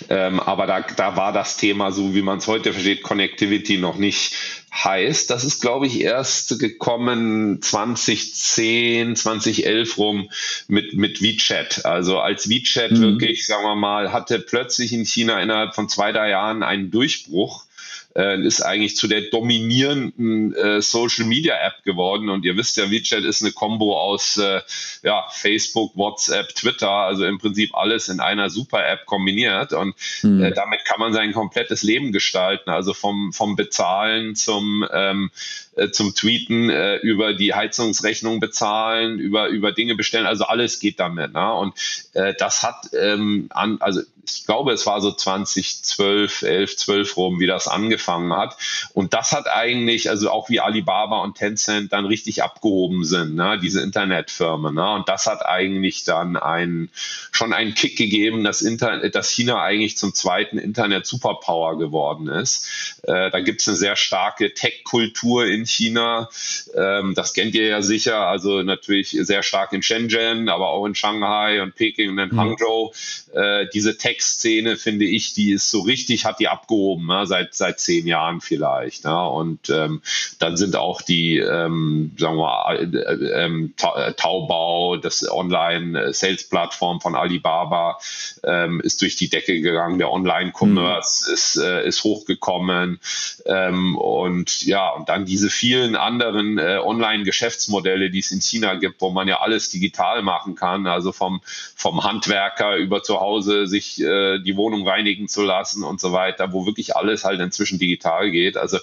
Ähm, 0.09 0.41
aber 0.41 0.67
da, 0.67 0.81
da 0.81 1.17
war 1.17 1.35
das 1.35 1.59
Thema 1.59 1.93
so, 1.93 2.15
wie 2.15 2.23
man 2.23 2.39
es 2.39 2.49
heute 2.49 2.73
versteht, 2.73 3.03
Connectivity 3.03 3.77
noch 3.77 3.99
nicht 3.99 4.35
heiß. 4.73 5.27
Das 5.27 5.45
ist, 5.45 5.61
glaube 5.61 5.87
ich, 5.87 6.01
erst 6.01 6.59
gekommen 6.59 7.61
2010, 7.61 9.17
2011 9.17 9.99
rum 9.99 10.31
mit, 10.67 10.95
mit 10.95 11.21
WeChat. 11.21 11.85
Also 11.85 12.21
als 12.21 12.49
WeChat 12.49 12.93
mhm. 12.93 13.03
wirklich, 13.03 13.45
sagen 13.45 13.65
wir 13.65 13.77
mal, 13.77 14.15
hatte 14.15 14.39
plötzlich 14.39 14.95
in 14.95 15.05
China 15.05 15.43
innerhalb 15.43 15.75
von 15.75 15.91
zwei, 15.91 16.11
drei 16.13 16.31
Jahren 16.31 16.63
einen 16.63 16.91
Durchbruch 16.91 17.67
äh, 18.15 18.41
ist 18.43 18.61
eigentlich 18.61 18.97
zu 18.97 19.09
der 19.09 19.23
dominierenden 19.23 20.55
äh, 20.55 20.83
Social 20.83 21.27
Media 21.27 21.55
App 21.55 21.83
geworden. 21.85 22.29
Und 22.29 22.45
ihr 22.45 22.57
wisst 22.57 22.77
ja, 22.77 22.91
WeChat 22.91 23.25
ist 23.25 23.43
eine 23.43 23.53
Combo 23.53 23.99
aus 23.99 24.37
äh, 24.37 24.61
ja, 25.03 25.25
Facebook, 25.31 25.97
WhatsApp, 25.97 26.55
Twitter, 26.55 26.91
also 26.91 27.25
im 27.25 27.39
Prinzip 27.39 27.75
alles 27.75 28.09
in 28.09 28.21
einer 28.21 28.51
super 28.51 28.87
App 28.87 29.07
kombiniert. 29.07 29.73
Und 29.73 29.95
mhm. 30.23 30.53
damit 30.55 30.85
kann 30.85 31.01
man 31.01 31.13
sein 31.13 31.33
komplettes 31.33 31.83
Leben 31.83 32.13
gestalten, 32.13 32.71
also 32.71 32.95
vom, 32.95 33.33
vom 33.33 33.57
Bezahlen 33.57 34.35
zum 34.35 34.87
ähm, 34.93 35.31
äh, 35.75 35.91
zum 35.91 36.15
Tweeten, 36.15 36.69
äh, 36.69 36.97
über 36.97 37.33
die 37.33 37.55
Heizungsrechnung 37.55 38.41
bezahlen, 38.41 39.19
über, 39.19 39.49
über 39.49 39.73
Dinge 39.73 39.95
bestellen, 39.95 40.27
also 40.27 40.45
alles 40.45 40.81
geht 40.81 41.01
damit. 41.01 41.33
Ne? 41.33 41.53
Und 41.55 41.75
das 42.13 42.63
hat, 42.63 42.91
ähm, 42.93 43.47
an, 43.51 43.79
also 43.81 44.03
ich 44.25 44.47
glaube, 44.47 44.73
es 44.73 44.87
war 44.87 45.01
so 45.01 45.11
2012, 45.11 46.43
11, 46.43 46.77
12 46.77 47.17
rum, 47.17 47.41
wie 47.41 47.47
das 47.47 47.67
angefangen 47.67 48.33
hat. 48.33 48.57
Und 48.93 49.15
das 49.15 49.33
hat 49.33 49.49
eigentlich, 49.49 50.11
also 50.11 50.31
auch 50.31 50.49
wie 50.49 50.61
Alibaba 50.61 51.23
und 51.23 51.37
Tencent 51.37 51.93
dann 51.93 52.07
richtig 52.07 52.43
abgehoben 52.43 53.05
sind, 53.05 53.35
ne? 53.35 53.59
diese 53.61 53.81
Internetfirmen. 53.83 54.75
Ne? 54.75 54.95
Und 54.95 55.09
das 55.09 55.27
hat 55.27 55.45
eigentlich 55.45 56.05
dann 56.05 56.37
ein, 56.37 56.91
schon 57.33 57.53
einen 57.53 57.75
Kick 57.75 57.97
gegeben, 57.97 58.45
dass, 58.45 58.63
Internet, 58.63 59.15
dass 59.15 59.31
China 59.31 59.61
eigentlich 59.61 59.97
zum 59.97 60.15
zweiten 60.15 60.59
Internet-Superpower 60.59 61.79
geworden 61.79 62.29
ist. 62.29 63.01
Äh, 63.03 63.31
da 63.31 63.41
gibt 63.41 63.61
es 63.61 63.69
eine 63.69 63.77
sehr 63.77 63.97
starke 63.97 64.55
Tech-Kultur 64.55 65.47
in 65.47 65.67
China. 65.67 66.29
Ähm, 66.77 67.15
das 67.15 67.35
kennt 67.35 67.55
ihr 67.55 67.67
ja 67.67 67.83
sicher. 67.83 68.29
Also 68.29 68.63
natürlich 68.63 69.11
sehr 69.11 69.43
stark 69.43 69.73
in 69.73 69.83
Shenzhen, 69.83 70.49
aber 70.49 70.69
auch 70.69 70.87
in 70.87 70.95
Shanghai 70.95 71.61
und 71.61 71.75
Peking 71.75 72.11
und 72.11 72.19
in 72.19 72.29
mhm. 72.31 72.41
Hangzhou. 72.41 72.93
Äh, 73.35 73.67
diese 73.75 73.97
Tech-Szene, 74.13 74.77
finde 74.77 75.05
ich, 75.05 75.35
die 75.35 75.53
ist 75.53 75.71
so 75.71 75.81
richtig, 75.81 76.25
hat 76.25 76.39
die 76.39 76.49
abgehoben, 76.49 77.07
ne? 77.07 77.27
seit, 77.27 77.55
seit 77.55 77.81
zehn 77.81 78.07
Jahren 78.07 78.41
vielleicht. 78.41 79.05
Ne? 79.05 79.29
Und 79.29 79.71
ähm, 79.71 80.03
dann 80.39 80.57
sind 80.57 80.77
auch 80.77 81.01
die, 81.03 81.39
ähm, 81.39 82.13
sagen 82.19 82.37
wir 82.37 82.43
mal, 82.43 82.77
äh, 82.77 83.45
ähm, 83.45 83.75
äh, 83.97 84.13
Taobao, 84.13 84.97
das 84.97 85.29
Online-Sales-Plattform 85.29 87.01
von 87.01 87.15
Alibaba, 87.15 87.99
ähm, 88.45 88.81
ist 88.81 89.01
durch 89.03 89.17
die 89.17 89.31
Decke 89.31 89.61
gegangen. 89.61 89.99
Der 89.99 90.11
Online-Commerce 90.11 91.29
mhm. 91.29 91.35
ist, 91.35 91.57
äh, 91.57 91.87
ist 91.87 92.05
hochgekommen. 92.05 93.01
Ähm, 93.47 93.97
und 93.97 94.63
ja, 94.67 94.91
und 94.91 95.09
dann 95.09 95.25
diese 95.25 95.49
vielen 95.49 95.97
anderen 95.97 96.59
äh, 96.59 96.79
Online-Geschäftsmodelle, 96.83 98.11
die 98.11 98.19
es 98.19 98.31
in 98.31 98.41
China 98.41 98.75
gibt, 98.75 99.01
wo 99.01 99.11
man 99.11 99.29
ja 99.29 99.41
alles 99.41 99.71
digital 99.71 100.23
machen 100.23 100.55
kann, 100.55 100.87
also 100.87 101.13
vom, 101.13 101.41
vom 101.75 102.05
Handwerker 102.05 102.77
über 102.77 103.03
zu 103.03 103.21
Hause 103.21 103.67
sich 103.67 104.02
äh, 104.03 104.41
die 104.41 104.57
Wohnung 104.57 104.87
reinigen 104.87 105.29
zu 105.29 105.43
lassen 105.43 105.83
und 105.85 106.01
so 106.01 106.13
weiter, 106.13 106.53
wo 106.53 106.67
wirklich 106.67 106.97
alles 106.97 107.25
halt 107.25 107.41
inzwischen 107.41 107.79
digital 107.79 108.31
geht. 108.31 108.57
Also 108.57 108.79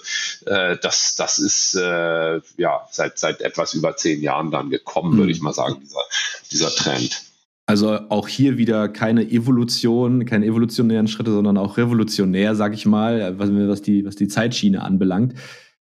äh, 0.46 0.76
das, 0.80 1.14
das 1.16 1.38
ist 1.38 1.74
äh, 1.74 2.40
ja 2.56 2.86
seit, 2.90 3.18
seit 3.18 3.40
etwas 3.40 3.74
über 3.74 3.96
zehn 3.96 4.20
Jahren 4.22 4.50
dann 4.50 4.70
gekommen, 4.70 5.14
mhm. 5.14 5.18
würde 5.18 5.32
ich 5.32 5.40
mal 5.40 5.52
sagen, 5.52 5.80
dieser, 5.80 6.02
dieser 6.50 6.70
Trend. 6.70 7.22
Also 7.66 8.00
auch 8.08 8.26
hier 8.26 8.58
wieder 8.58 8.88
keine 8.88 9.30
Evolution, 9.30 10.24
keine 10.24 10.46
evolutionären 10.46 11.06
Schritte, 11.06 11.30
sondern 11.30 11.56
auch 11.56 11.76
revolutionär, 11.76 12.56
sag 12.56 12.74
ich 12.74 12.84
mal, 12.84 13.38
was, 13.38 13.50
was, 13.52 13.82
die, 13.82 14.04
was 14.04 14.16
die 14.16 14.26
Zeitschiene 14.26 14.82
anbelangt. 14.82 15.34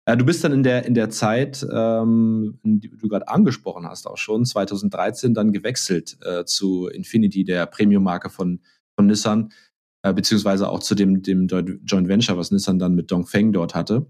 Äh, 0.06 0.16
du 0.16 0.24
bist 0.24 0.44
dann 0.44 0.52
in 0.52 0.62
der, 0.62 0.84
in 0.86 0.94
der 0.94 1.10
Zeit, 1.10 1.66
ähm, 1.70 2.58
die 2.62 2.88
du 2.88 3.08
gerade 3.08 3.28
angesprochen 3.28 3.86
hast, 3.86 4.06
auch 4.06 4.18
schon 4.18 4.44
2013 4.44 5.34
dann 5.34 5.52
gewechselt 5.52 6.16
äh, 6.22 6.44
zu 6.44 6.88
Infinity, 6.88 7.44
der 7.44 7.66
Premium-Marke 7.66 8.30
von, 8.30 8.60
von 8.96 9.06
Nissan, 9.06 9.52
äh, 10.02 10.12
beziehungsweise 10.12 10.68
auch 10.68 10.80
zu 10.80 10.94
dem, 10.94 11.22
dem 11.22 11.46
Joint 11.48 12.08
Venture, 12.08 12.36
was 12.36 12.50
Nissan 12.50 12.78
dann 12.78 12.94
mit 12.94 13.10
Dongfeng 13.10 13.52
dort 13.52 13.74
hatte. 13.74 14.06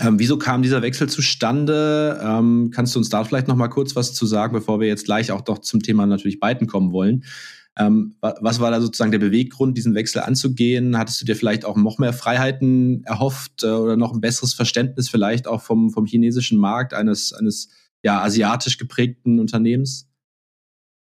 Ähm, 0.00 0.18
wieso 0.18 0.38
kam 0.38 0.62
dieser 0.62 0.82
Wechsel 0.82 1.08
zustande? 1.08 2.20
Ähm, 2.22 2.70
kannst 2.72 2.94
du 2.94 2.98
uns 2.98 3.08
da 3.08 3.24
vielleicht 3.24 3.48
noch 3.48 3.56
mal 3.56 3.68
kurz 3.68 3.96
was 3.96 4.14
zu 4.14 4.26
sagen, 4.26 4.52
bevor 4.52 4.80
wir 4.80 4.86
jetzt 4.86 5.06
gleich 5.06 5.32
auch 5.32 5.40
doch 5.40 5.58
zum 5.58 5.82
Thema 5.82 6.06
natürlich 6.06 6.40
beiden 6.40 6.66
kommen 6.66 6.92
wollen? 6.92 7.24
Ähm, 7.78 8.16
was 8.20 8.58
war 8.58 8.70
da 8.72 8.80
sozusagen 8.80 9.12
der 9.12 9.20
Beweggrund, 9.20 9.76
diesen 9.76 9.94
Wechsel 9.94 10.20
anzugehen? 10.20 10.98
Hattest 10.98 11.20
du 11.20 11.24
dir 11.24 11.36
vielleicht 11.36 11.64
auch 11.64 11.76
noch 11.76 11.98
mehr 11.98 12.12
Freiheiten 12.12 13.04
erhofft 13.04 13.62
äh, 13.62 13.68
oder 13.68 13.96
noch 13.96 14.12
ein 14.12 14.20
besseres 14.20 14.52
Verständnis 14.52 15.08
vielleicht 15.08 15.46
auch 15.46 15.62
vom, 15.62 15.90
vom 15.90 16.04
chinesischen 16.04 16.58
Markt 16.58 16.92
eines, 16.92 17.32
eines 17.32 17.70
ja, 18.02 18.20
asiatisch 18.20 18.78
geprägten 18.78 19.38
Unternehmens? 19.38 20.07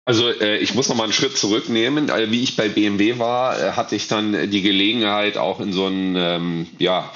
Also 0.09 0.29
äh, 0.29 0.59
ich 0.59 0.73
muss 0.73 0.89
noch 0.89 0.95
mal 0.95 1.03
einen 1.03 1.13
Schritt 1.13 1.37
zurücknehmen. 1.37 2.11
Also, 2.11 2.31
wie 2.31 2.41
ich 2.41 2.55
bei 2.55 2.69
BMW 2.69 3.19
war, 3.19 3.61
äh, 3.61 3.73
hatte 3.73 3.97
ich 3.97 4.07
dann 4.07 4.53
die 4.53 4.63
Gelegenheit, 4.63 5.37
auch 5.37 5.59
in 5.59 5.73
so 5.73 5.89
ein 5.89 6.15
ähm, 6.17 6.67
ja, 6.79 7.11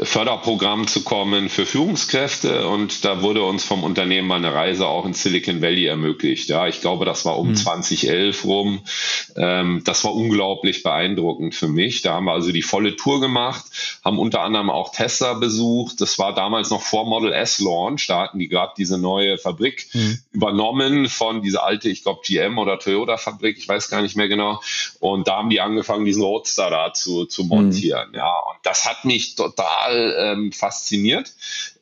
Förderprogramm 0.00 0.86
zu 0.86 1.02
kommen 1.02 1.48
für 1.48 1.66
Führungskräfte. 1.66 2.68
Und 2.68 3.04
da 3.04 3.20
wurde 3.20 3.42
uns 3.42 3.64
vom 3.64 3.82
Unternehmen 3.82 4.28
mal 4.28 4.36
eine 4.36 4.54
Reise 4.54 4.86
auch 4.86 5.06
in 5.06 5.12
Silicon 5.12 5.60
Valley 5.60 5.86
ermöglicht. 5.86 6.48
Ja, 6.48 6.68
ich 6.68 6.80
glaube, 6.80 7.04
das 7.04 7.24
war 7.24 7.36
um 7.36 7.48
mhm. 7.48 7.56
2011 7.56 8.44
rum. 8.44 8.80
Ähm, 9.34 9.82
das 9.84 10.04
war 10.04 10.14
unglaublich 10.14 10.84
beeindruckend 10.84 11.52
für 11.56 11.68
mich. 11.68 12.02
Da 12.02 12.14
haben 12.14 12.26
wir 12.26 12.32
also 12.32 12.52
die 12.52 12.62
volle 12.62 12.94
Tour 12.94 13.20
gemacht, 13.20 13.64
haben 14.04 14.20
unter 14.20 14.42
anderem 14.42 14.70
auch 14.70 14.92
Tesla 14.92 15.34
besucht. 15.34 16.00
Das 16.00 16.16
war 16.20 16.32
damals 16.32 16.70
noch 16.70 16.82
vor 16.82 17.06
Model 17.06 17.32
S 17.32 17.58
Launch. 17.58 18.06
Da 18.06 18.20
hatten 18.20 18.38
die 18.38 18.46
gerade 18.46 18.74
diese 18.78 18.98
neue 18.98 19.36
Fabrik 19.36 19.88
mhm. 19.94 20.20
übernommen 20.30 21.08
von 21.08 21.42
dieser 21.42 21.64
alte, 21.64 21.88
ich 21.88 22.04
glaube, 22.04 22.20
GM 22.36 22.58
oder 22.58 22.78
Toyota 22.78 23.16
Fabrik, 23.16 23.58
ich 23.58 23.68
weiß 23.68 23.90
gar 23.90 24.02
nicht 24.02 24.16
mehr 24.16 24.28
genau. 24.28 24.60
Und 25.00 25.28
da 25.28 25.36
haben 25.36 25.50
die 25.50 25.60
angefangen, 25.60 26.04
diesen 26.04 26.22
Roadster 26.22 26.70
da 26.70 26.92
zu, 26.92 27.26
zu 27.26 27.44
montieren. 27.44 28.10
Mhm. 28.10 28.16
Ja, 28.16 28.38
und 28.50 28.58
das 28.62 28.88
hat 28.88 29.04
mich 29.04 29.34
total 29.34 30.14
ähm, 30.18 30.52
fasziniert. 30.52 31.32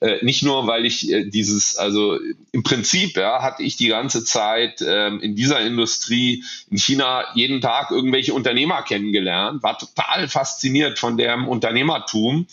Äh, 0.05 0.23
nicht 0.23 0.43
nur, 0.43 0.67
weil 0.67 0.85
ich 0.85 1.11
äh, 1.11 1.25
dieses, 1.25 1.77
also 1.77 2.19
im 2.53 2.63
Prinzip 2.63 3.17
ja, 3.17 3.41
hatte 3.41 3.63
ich 3.63 3.77
die 3.77 3.89
ganze 3.89 4.23
Zeit 4.23 4.85
ähm, 4.87 5.19
in 5.21 5.35
dieser 5.35 5.61
Industrie 5.61 6.45
in 6.71 6.77
China 6.77 7.25
jeden 7.35 7.63
Tag 7.63 7.91
irgendwelche 7.91 8.35
Unternehmer 8.35 8.83
kennengelernt, 8.83 9.63
war 9.63 9.79
total 9.79 10.29
fasziniert 10.29 10.99
von 10.99 11.17
dem 11.17 11.49
Unternehmertum, 11.49 12.47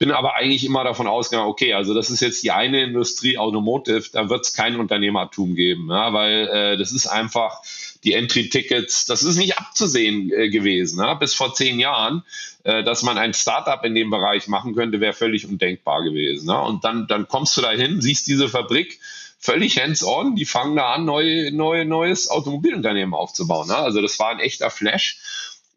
bin 0.00 0.10
aber 0.10 0.34
eigentlich 0.34 0.64
immer 0.64 0.82
davon 0.82 1.06
ausgegangen, 1.06 1.48
okay, 1.48 1.74
also 1.74 1.94
das 1.94 2.10
ist 2.10 2.22
jetzt 2.22 2.42
die 2.42 2.50
eine 2.50 2.82
Industrie, 2.82 3.38
Automotive, 3.38 4.06
da 4.12 4.28
wird 4.28 4.44
es 4.44 4.52
kein 4.52 4.74
Unternehmertum 4.74 5.54
geben, 5.54 5.86
ja, 5.88 6.12
weil 6.12 6.48
äh, 6.48 6.76
das 6.76 6.90
ist 6.90 7.06
einfach 7.06 7.60
die 8.06 8.14
Entry-Tickets, 8.14 9.04
das 9.04 9.22
ist 9.22 9.36
nicht 9.36 9.58
abzusehen 9.58 10.32
äh, 10.32 10.48
gewesen, 10.48 11.00
ja, 11.00 11.14
bis 11.14 11.34
vor 11.34 11.54
zehn 11.54 11.78
Jahren. 11.78 12.22
Äh, 12.66 12.82
dass 12.82 13.04
man 13.04 13.16
ein 13.16 13.32
Startup 13.32 13.84
in 13.84 13.94
dem 13.94 14.10
Bereich 14.10 14.48
machen 14.48 14.74
könnte, 14.74 15.00
wäre 15.00 15.12
völlig 15.12 15.46
undenkbar 15.46 16.02
gewesen. 16.02 16.46
Ne? 16.46 16.60
Und 16.60 16.82
dann, 16.82 17.06
dann 17.06 17.28
kommst 17.28 17.56
du 17.56 17.60
da 17.60 17.70
hin, 17.70 18.02
siehst 18.02 18.26
diese 18.26 18.48
Fabrik, 18.48 18.98
völlig 19.38 19.80
hands-on, 19.80 20.34
die 20.34 20.46
fangen 20.46 20.74
da 20.74 20.94
an, 20.94 21.04
neue, 21.04 21.52
neue, 21.52 21.84
neues 21.84 22.28
Automobilunternehmen 22.28 23.14
aufzubauen. 23.14 23.68
Ne? 23.68 23.76
Also 23.76 24.02
das 24.02 24.18
war 24.18 24.30
ein 24.30 24.40
echter 24.40 24.70
Flash. 24.70 25.16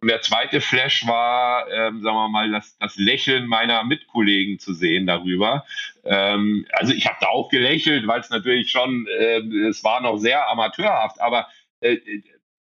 Und 0.02 0.08
der 0.08 0.22
zweite 0.22 0.62
Flash 0.62 1.06
war, 1.06 1.70
ähm, 1.70 2.02
sagen 2.02 2.16
wir 2.16 2.30
mal, 2.30 2.52
das, 2.52 2.76
das 2.80 2.96
Lächeln 2.96 3.46
meiner 3.46 3.84
Mitkollegen 3.84 4.58
zu 4.58 4.74
sehen 4.74 5.06
darüber. 5.06 5.66
Ähm, 6.06 6.66
also 6.72 6.92
ich 6.92 7.06
habe 7.06 7.18
da 7.22 7.28
auch 7.28 7.50
gelächelt, 7.50 8.08
weil 8.08 8.22
es 8.22 8.32
natürlich 8.32 8.72
schon, 8.72 9.06
äh, 9.08 9.42
es 9.68 9.84
war 9.84 10.02
noch 10.02 10.18
sehr 10.18 10.50
amateurhaft, 10.50 11.22
aber 11.22 11.48
äh, 11.82 11.98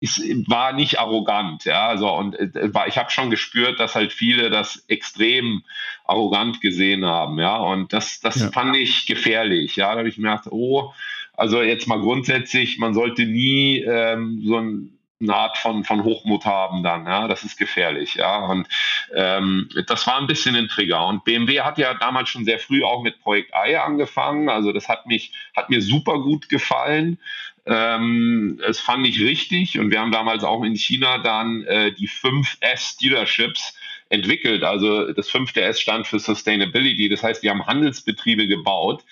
es 0.01 0.21
war 0.49 0.73
nicht 0.73 1.01
arrogant, 1.01 1.65
ja, 1.65 1.89
also 1.89 2.13
und 2.13 2.39
äh, 2.39 2.75
war, 2.75 2.87
ich 2.89 2.99
habe 2.99 3.11
schon 3.11 3.31
gespürt, 3.31 3.81
dass 3.81 3.95
halt 3.95 4.13
viele 4.13 4.51
das 4.51 4.85
extrem 4.89 5.63
arrogant 6.05 6.61
gesehen 6.61 7.05
haben, 7.05 7.39
ja, 7.39 7.57
und 7.57 7.93
das, 7.93 8.21
das 8.21 8.41
ja. 8.41 8.51
fand 8.51 8.77
ich 8.77 9.07
gefährlich, 9.07 9.77
ja, 9.77 9.93
da 9.93 9.99
habe 9.99 10.09
ich 10.09 10.19
mir 10.19 10.29
gedacht, 10.29 10.49
oh, 10.51 10.93
also 11.33 11.63
jetzt 11.63 11.89
mal 11.89 12.01
grundsätzlich, 12.01 12.79
man 12.79 12.95
sollte 12.95 13.25
nie 13.25 13.79
ähm, 13.81 14.43
so 14.45 14.59
ein 14.59 14.91
eine 15.21 15.35
Art 15.35 15.57
von, 15.57 15.85
von 15.85 16.05
Hochmut 16.05 16.45
haben 16.45 16.83
dann, 16.83 17.07
ja, 17.07 17.29
das 17.29 17.45
ist 17.45 17.57
gefährlich, 17.57 18.17
ja, 18.17 18.45
und 18.47 18.69
ähm, 19.15 19.69
das 19.87 20.07
war 20.07 20.19
ein 20.19 20.27
bisschen 20.27 20.55
ein 20.57 20.69
Trigger 20.69 21.07
und 21.07 21.25
BMW 21.25 21.61
hat 21.61 21.79
ja 21.79 21.95
damals 21.95 22.29
schon 22.29 22.45
sehr 22.45 22.59
früh 22.59 22.83
auch 22.85 23.03
mit 23.03 23.21
Projekt 23.21 23.53
I 23.55 23.77
angefangen, 23.77 24.49
also 24.49 24.73
das 24.73 24.89
hat 24.89 25.07
mich, 25.07 25.33
hat 25.57 25.71
mir 25.71 25.81
super 25.81 26.19
gut 26.19 26.49
gefallen, 26.49 27.19
ähm, 27.67 28.61
das 28.61 28.81
fand 28.81 29.07
ich 29.07 29.21
richtig 29.21 29.79
und 29.79 29.91
wir 29.91 30.01
haben 30.01 30.13
damals 30.13 30.45
auch 30.45 30.63
in 30.65 30.77
China 30.77 31.19
dann 31.19 31.63
äh, 31.65 31.93
die 31.93 32.09
5S 32.09 33.01
Dealerships 33.01 33.77
entwickelt, 34.11 34.63
also 34.63 35.13
das 35.13 35.29
fünfte 35.29 35.63
S 35.63 35.81
stand 35.81 36.07
für 36.07 36.19
Sustainability, 36.19 37.09
das 37.09 37.23
heißt, 37.23 37.43
wir 37.43 37.51
haben 37.51 37.67
Handelsbetriebe 37.67 38.47
gebaut, 38.47 39.05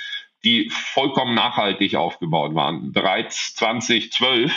die 0.44 0.68
vollkommen 0.70 1.34
nachhaltig 1.34 1.94
aufgebaut 1.94 2.54
waren. 2.54 2.92
Bereits 2.92 3.54
2012 3.54 4.52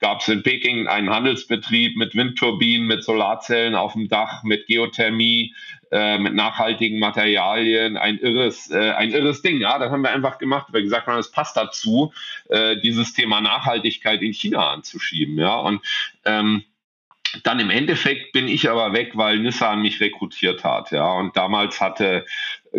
gab 0.00 0.20
es 0.20 0.28
in 0.28 0.42
Peking 0.42 0.88
einen 0.88 1.10
Handelsbetrieb 1.10 1.96
mit 1.96 2.14
Windturbinen, 2.14 2.86
mit 2.86 3.04
Solarzellen 3.04 3.74
auf 3.74 3.92
dem 3.92 4.08
Dach, 4.08 4.42
mit 4.42 4.66
Geothermie, 4.66 5.54
äh, 5.90 6.18
mit 6.18 6.34
nachhaltigen 6.34 6.98
Materialien, 6.98 7.96
ein 7.96 8.18
irres, 8.18 8.70
äh, 8.70 8.92
ein 8.92 9.10
irres 9.10 9.42
Ding. 9.42 9.60
Ja, 9.60 9.78
das 9.78 9.90
haben 9.90 10.02
wir 10.02 10.10
einfach 10.10 10.38
gemacht, 10.38 10.66
weil 10.68 10.80
wir 10.80 10.82
gesagt 10.84 11.06
haben, 11.06 11.18
es 11.18 11.30
passt 11.30 11.56
dazu, 11.56 12.12
äh, 12.48 12.76
dieses 12.80 13.12
Thema 13.12 13.40
Nachhaltigkeit 13.40 14.22
in 14.22 14.32
China 14.32 14.72
anzuschieben. 14.72 15.38
Ja, 15.38 15.56
und 15.56 15.80
ähm, 16.24 16.64
dann 17.44 17.60
im 17.60 17.70
Endeffekt 17.70 18.32
bin 18.32 18.48
ich 18.48 18.68
aber 18.68 18.92
weg, 18.92 19.12
weil 19.14 19.38
Nissan 19.38 19.82
mich 19.82 20.00
rekrutiert 20.00 20.64
hat. 20.64 20.90
Ja, 20.90 21.12
und 21.12 21.36
damals 21.36 21.80
hatte 21.80 22.26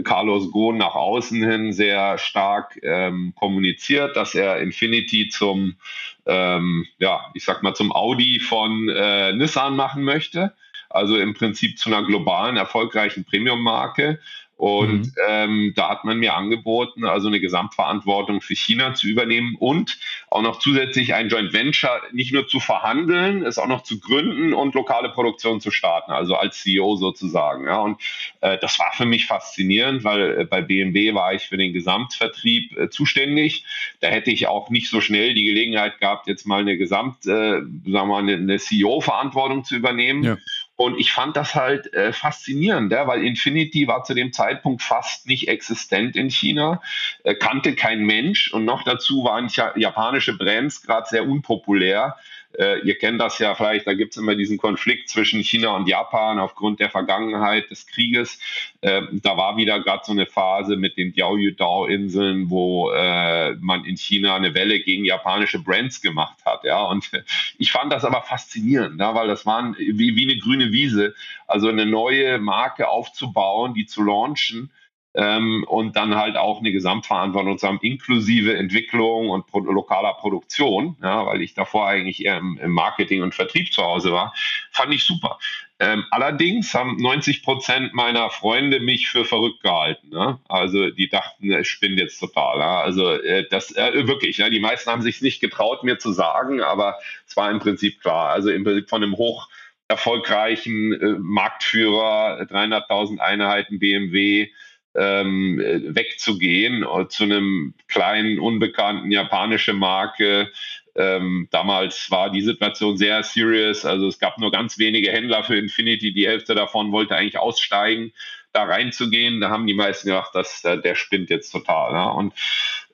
Carlos 0.03 0.51
Ghosn 0.51 0.78
nach 0.78 0.95
außen 0.95 1.41
hin 1.43 1.74
sehr 1.74 2.18
stark 2.18 2.78
ähm, 2.84 3.34
kommuniziert, 3.36 4.16
dass 4.16 4.36
er 4.36 4.59
Infinity 4.59 5.30
zum, 5.30 5.78
ähm, 6.26 6.86
ja, 6.97 7.32
ich 7.34 7.45
sag 7.45 7.64
mal, 7.64 7.74
zum 7.74 7.91
Audi 7.91 8.39
von 8.39 8.89
äh, 8.89 9.34
Nissan 9.34 9.76
machen 9.76 10.03
möchte. 10.03 10.53
Also 10.94 11.18
im 11.18 11.34
Prinzip 11.34 11.78
zu 11.78 11.89
einer 11.89 12.06
globalen, 12.06 12.58
erfolgreichen 12.58 13.26
Premium-Marke. 13.26 14.20
Und 14.62 15.08
mhm. 15.08 15.14
ähm, 15.28 15.74
da 15.76 15.89
hat 15.89 16.06
man 16.06 16.20
mir 16.20 16.36
angeboten, 16.36 17.04
also 17.04 17.30
eine 17.30 17.39
Gesamtverantwortung 17.39 18.42
für 18.42 18.54
China 18.54 18.94
zu 18.94 19.08
übernehmen 19.08 19.56
und 19.58 19.98
auch 20.30 20.44
noch 20.44 20.60
zusätzlich 20.60 21.16
ein 21.16 21.30
Joint 21.30 21.52
Venture 21.52 22.00
nicht 22.12 22.32
nur 22.32 22.48
zu 22.48 22.60
verhandeln, 22.60 23.44
es 23.44 23.58
auch 23.58 23.66
noch 23.66 23.82
zu 23.82 24.00
gründen 24.00 24.54
und 24.54 24.76
lokale 24.76 25.10
Produktion 25.10 25.62
zu 25.62 25.72
starten, 25.72 26.12
also 26.12 26.36
als 26.36 26.62
CEO 26.62 26.96
sozusagen. 26.96 27.66
Ja. 27.66 27.80
Und 27.80 28.00
äh, 28.42 28.60
das 28.60 28.78
war 28.78 28.92
für 28.94 29.08
mich 29.08 29.26
faszinierend, 29.26 30.04
weil 30.04 30.42
äh, 30.42 30.46
bei 30.46 30.62
BMW 30.62 31.16
war 31.16 31.34
ich 31.34 31.42
für 31.42 31.58
den 31.58 31.74
Gesamtvertrieb 31.74 32.78
äh, 32.78 32.89
zuständig. 32.92 33.66
Da 34.00 34.10
hätte 34.10 34.30
ich 34.30 34.46
auch 34.46 34.70
nicht 34.70 34.92
so 34.92 35.02
schnell 35.02 35.34
die 35.34 35.46
Gelegenheit 35.46 35.98
gehabt, 35.98 36.28
jetzt 36.28 36.46
mal 36.46 36.62
eine 36.62 36.78
Gesamt, 36.78 37.26
äh, 37.26 37.62
sagen 37.62 37.76
wir 37.84 38.06
mal, 38.06 38.20
eine, 38.20 38.34
eine 38.34 38.60
CEO-Verantwortung 38.60 39.64
zu 39.64 39.76
übernehmen. 39.76 40.22
Ja. 40.22 40.38
Und 40.82 40.99
ich 40.99 41.13
fand 41.13 41.38
das 41.38 41.53
halt 41.53 41.93
äh, 41.93 42.11
faszinierend, 42.11 42.91
ja, 42.91 43.05
weil 43.05 43.23
Infinity 43.23 43.88
war 43.88 44.03
zu 44.03 44.15
dem 44.15 44.34
Zeitpunkt 44.34 44.82
fast 44.82 45.27
nicht 45.27 45.47
existent 45.47 46.15
in 46.15 46.32
China, 46.32 46.82
äh, 47.23 47.36
kannte 47.36 47.75
kein 47.75 48.03
Mensch 48.03 48.51
und 48.51 48.65
noch 48.65 48.82
dazu 48.82 49.23
waren 49.23 49.47
japanische 49.75 50.36
Brands 50.36 50.82
gerade 50.82 51.05
sehr 51.07 51.27
unpopulär. 51.27 52.17
Äh, 52.58 52.80
ihr 52.80 52.97
kennt 52.97 53.22
das 53.22 53.39
ja 53.39 53.56
vielleicht, 53.56 53.88
da 53.88 53.93
gibt 53.93 54.12
es 54.12 54.18
immer 54.18 54.36
diesen 54.36 54.58
Konflikt 54.58 55.10
zwischen 55.10 55.41
China 55.43 55.76
und 55.76 55.88
Japan 55.88 56.39
aufgrund 56.39 56.80
der 56.80 56.89
Vergangenheit 56.89 57.70
des 57.70 57.88
Krieges. 57.88 58.39
Äh, 58.82 59.04
da 59.12 59.38
war 59.38 59.58
wieder 59.58 59.80
gerade 59.82 60.04
so 60.06 60.12
eine 60.12 60.26
Phase 60.26 60.76
mit 60.76 60.97
den 60.97 61.14
Diaoyudao-Inseln, 61.14 62.49
wo 62.49 62.91
äh, 62.91 63.56
man 63.56 63.86
in 63.86 63.97
China 63.97 64.36
eine 64.36 64.54
Welle 64.54 64.80
gegen 64.82 65.06
japanische 65.06 65.60
Brands 65.60 66.02
gemacht 66.02 66.38
hat. 66.45 66.64
Ja? 66.64 66.84
Und 66.84 67.10
ich 67.58 67.72
fand 67.72 67.91
das 67.91 68.06
aber 68.06 68.22
faszinierend, 68.22 68.99
ja? 68.99 69.16
weil 69.16 69.28
das 69.28 69.45
waren 69.45 69.76
wie, 69.78 70.16
wie 70.16 70.30
eine 70.30 70.39
grüne 70.39 70.72
Wiese, 70.72 71.16
also 71.47 71.70
eine 71.70 71.86
neue 71.86 72.39
Marke 72.39 72.88
aufzubauen, 72.89 73.74
die 73.74 73.86
zu 73.86 74.04
launchen 74.04 74.72
ähm, 75.14 75.66
und 75.68 75.95
dann 75.95 76.16
halt 76.16 76.38
auch 76.38 76.59
eine 76.59 76.72
Gesamtverantwortung 76.72 77.57
zu 77.57 77.68
haben, 77.68 77.80
inklusive 77.82 78.55
Entwicklung 78.55 79.30
und 79.30 79.45
pro 79.47 79.59
lokaler 79.59 80.14
Produktion, 80.14 80.95
ja, 81.01 81.26
weil 81.26 81.41
ich 81.41 81.53
davor 81.53 81.88
eigentlich 81.88 82.24
eher 82.24 82.38
im, 82.38 82.57
im, 82.62 82.72
Marketing 82.72 83.22
und 83.22 83.36
Vertrieb 83.36 83.74
zu 83.74 83.84
Hause 83.84 84.14
war, 84.14 84.34
fand 84.72 84.93
ich 84.93 85.03
super. 85.03 85.38
Ähm, 85.80 86.05
allerdings 86.12 86.74
haben 86.74 86.97
90 86.97 87.43
Prozent 87.43 87.93
meiner 87.93 88.30
Freunde 88.30 88.80
mich 88.80 89.09
für 89.09 89.26
verrückt 89.26 89.64
gehalten. 89.64 90.09
Ne? 90.09 90.39
Also 90.47 90.91
die 90.91 91.09
dachten, 91.09 91.51
ich 91.51 91.80
bin 91.80 91.97
jetzt 91.97 92.20
total. 92.20 92.59
Ja? 92.59 92.82
Also 92.82 93.12
äh, 93.12 93.47
das 93.49 93.76
äh, 93.76 94.07
wirklich. 94.07 94.38
Ja? 94.38 94.49
Die 94.49 94.59
meisten 94.59 94.91
haben 94.91 95.01
sich 95.01 95.22
nicht 95.24 95.41
getraut, 95.41 95.84
mir 95.84 95.97
zu 95.97 96.12
sagen, 96.12 96.62
aber 96.62 96.97
es 97.28 97.36
war 97.36 97.49
im 97.49 97.57
Prinzip 97.57 97.99
klar. 97.99 98.30
Also 98.30 98.51
im 98.51 98.64
Prinzip 98.64 98.89
von 98.89 99.01
einem 99.01 99.18
hoch 99.18 99.49
erfolgreichen 99.88 100.93
äh, 100.93 101.16
Marktführer, 101.20 102.41
300.000 102.43 103.18
Einheiten 103.18 103.80
BMW, 103.80 104.51
ähm, 104.96 105.58
wegzugehen 105.60 106.84
äh, 106.84 107.08
zu 107.08 107.24
einem 107.24 107.74
kleinen, 107.88 108.39
unbekannten 108.39 109.12
japanischen 109.12 109.78
Marke. 109.78 110.52
Ähm, 110.96 111.48
damals 111.52 112.12
war 112.12 112.30
die 112.30 112.42
Situation 112.42 112.98
sehr 112.98 113.24
serious. 113.24 113.86
Also 113.86 114.08
es 114.08 114.20
gab 114.20 114.38
nur 114.38 114.52
ganz 114.52 114.78
wenige 114.78 115.12
Händler 115.12 115.44
für 115.44 115.58
Infinity. 115.58 116.14
Die 116.14 116.28
Hälfte 116.28 116.56
davon 116.56 116.92
wollte 116.92 117.16
eigentlich 117.16 117.39
aussteigen, 117.39 118.12
da 118.52 118.64
reinzugehen. 118.64 119.39
Da 119.39 119.50
haben 119.50 119.68
die 119.68 119.74
meisten 119.74 120.10
gedacht, 120.10 120.36
dass 120.36 120.64
äh, 120.66 120.82
der 120.82 120.96
spinnt 120.96 121.30
jetzt 121.30 121.52
total. 121.52 121.94
Ja? 121.94 122.10
Und 122.10 122.34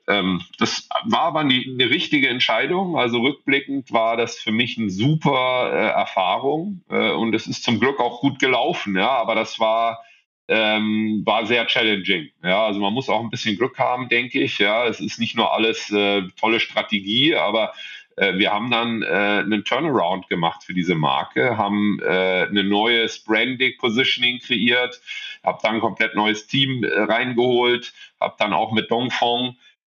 ähm, 0.07 0.43
das 0.59 0.87
war 1.05 1.23
aber 1.23 1.39
eine, 1.41 1.55
eine, 1.55 1.89
richtige 1.89 2.29
Entscheidung. 2.29 2.97
Also 2.97 3.19
rückblickend 3.21 3.91
war 3.91 4.15
das 4.15 4.37
für 4.37 4.51
mich 4.51 4.77
eine 4.77 4.89
super 4.89 5.71
äh, 5.73 5.87
Erfahrung 5.87 6.81
äh, 6.89 7.11
und 7.11 7.33
es 7.33 7.47
ist 7.47 7.63
zum 7.63 7.79
Glück 7.79 7.99
auch 7.99 8.21
gut 8.21 8.39
gelaufen. 8.39 8.95
Ja, 8.95 9.09
aber 9.09 9.33
das 9.33 9.59
war 9.59 10.03
ähm, 10.47 11.23
war 11.25 11.45
sehr 11.45 11.67
challenging. 11.67 12.29
Ja, 12.43 12.65
also 12.65 12.79
man 12.79 12.93
muss 12.93 13.09
auch 13.09 13.21
ein 13.21 13.29
bisschen 13.29 13.57
Glück 13.57 13.77
haben, 13.79 14.09
denke 14.09 14.39
ich. 14.39 14.59
Ja, 14.59 14.87
es 14.87 14.99
ist 14.99 15.19
nicht 15.19 15.35
nur 15.35 15.53
alles 15.53 15.91
äh, 15.91 16.23
tolle 16.39 16.59
Strategie, 16.59 17.35
aber 17.35 17.73
äh, 18.17 18.37
wir 18.37 18.51
haben 18.51 18.71
dann 18.71 19.03
äh, 19.03 19.05
einen 19.05 19.63
Turnaround 19.63 20.27
gemacht 20.27 20.63
für 20.63 20.73
diese 20.73 20.95
Marke, 20.95 21.57
haben 21.57 21.99
äh, 22.01 22.43
ein 22.45 22.67
neues 22.67 23.23
Branding, 23.23 23.73
Positioning 23.77 24.39
kreiert, 24.39 25.01
habe 25.43 25.59
dann 25.61 25.75
ein 25.75 25.81
komplett 25.81 26.15
neues 26.15 26.47
Team 26.47 26.83
äh, 26.83 26.99
reingeholt, 27.01 27.93
habe 28.19 28.35
dann 28.39 28.53
auch 28.53 28.71
mit 28.71 28.89
Dongfeng 28.89 29.55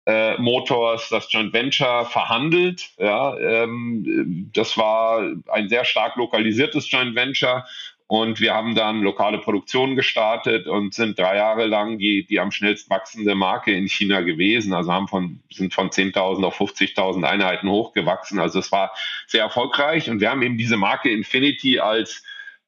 äh, 0.08 0.38
Motors 0.38 1.10
das 1.10 1.32
Joint 1.32 1.54
Venture 1.54 2.06
verhandelt. 2.06 2.90
Ja, 2.98 3.38
ähm, 3.38 4.50
das 4.54 4.78
war 4.78 5.22
ein 5.50 5.70
sehr 5.70 5.84
stark 5.84 6.16
lokalisiertes 6.16 6.90
Joint 6.90 7.14
Venture 7.14 7.66
und 8.08 8.40
wir 8.40 8.54
haben 8.54 8.74
dann 8.74 9.02
lokale 9.02 9.38
Produktion 9.38 9.98
gestartet 9.98 10.66
und 10.66 10.94
sind 10.94 11.20
drei 11.20 11.36
Jahre 11.36 11.66
lang 11.66 11.98
die, 11.98 12.26
die 12.26 12.40
am 12.40 12.52
schnellst 12.52 12.90
wachsende 12.90 13.36
Marke 13.36 13.74
in 13.74 13.90
China 13.90 14.22
gewesen. 14.22 14.74
Also 14.74 14.94
haben 14.94 15.10
von, 15.10 15.42
sind 15.52 15.74
von 15.74 15.90
10.000 15.90 16.46
auf 16.46 16.60
50.000 16.60 17.26
Einheiten 17.26 17.70
hochgewachsen. 17.70 18.40
Also 18.40 18.60
es 18.60 18.72
war 18.72 18.94
sehr 19.28 19.44
erfolgreich 19.44 20.10
und 20.10 20.22
wir 20.22 20.30
haben 20.32 20.42
eben 20.42 20.58
diese 20.58 20.78
Marke 20.78 21.12
Infinity 21.12 21.80
als, 21.80 22.24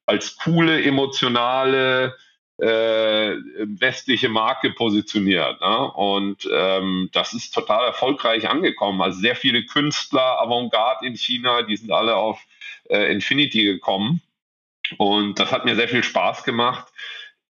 als 0.06 0.36
coole, 0.36 0.84
emotionale, 0.84 2.18
äh, 2.58 3.38
westliche 3.80 4.28
Marke 4.28 4.72
positioniert. 4.72 5.62
Ne? 5.62 5.92
Und 5.94 6.50
ähm, 6.54 7.10
das 7.14 7.34
ist 7.34 7.54
total 7.54 7.86
erfolgreich 7.86 8.50
angekommen. 8.50 9.02
Also 9.02 9.22
sehr 9.22 9.38
viele 9.38 9.64
Künstler, 9.64 10.42
Avantgarde 10.42 11.08
in 11.08 11.16
China, 11.16 11.62
die 11.62 11.78
sind 11.78 11.94
alle 11.94 12.18
auf 12.18 12.42
äh, 12.90 13.10
Infinity 13.10 13.64
gekommen. 13.64 14.22
Und 14.98 15.40
das 15.40 15.52
hat 15.52 15.66
mir 15.66 15.76
sehr 15.76 15.88
viel 15.88 16.04
Spaß 16.04 16.44
gemacht. 16.44 16.88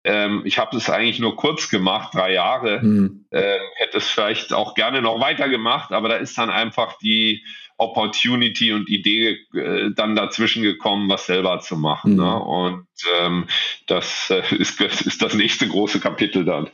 Ähm, 0.05 0.43
ich 0.45 0.59
habe 0.59 0.77
es 0.77 0.89
eigentlich 0.89 1.19
nur 1.19 1.37
kurz 1.37 1.69
gemacht, 1.69 2.15
drei 2.15 2.33
Jahre. 2.33 2.81
Mhm. 2.83 3.27
Ähm, 3.31 3.61
hätte 3.77 3.99
es 3.99 4.09
vielleicht 4.09 4.53
auch 4.53 4.75
gerne 4.75 5.03
noch 5.03 5.21
weiter 5.21 5.49
gemacht, 5.49 5.93
aber 5.93 6.09
da 6.09 6.17
ist 6.17 6.39
dann 6.39 6.51
einfach 6.51 6.99
die 6.99 7.45
Opportunity 7.77 8.73
und 8.73 8.89
Idee 8.89 9.39
äh, 9.55 9.91
dann 9.95 10.17
dazwischen 10.17 10.63
gekommen, 10.63 11.09
was 11.09 11.27
selber 11.27 11.61
zu 11.61 11.77
machen. 11.77 12.13
Mhm. 12.13 12.19
Ne? 12.19 12.43
Und 12.43 12.87
ähm, 13.21 13.47
das 13.87 14.31
äh, 14.31 14.43
ist, 14.57 14.81
ist 14.81 15.23
das 15.23 15.35
nächste 15.35 15.69
große 15.69 16.01
Kapitel 16.01 16.45
dann. 16.45 16.69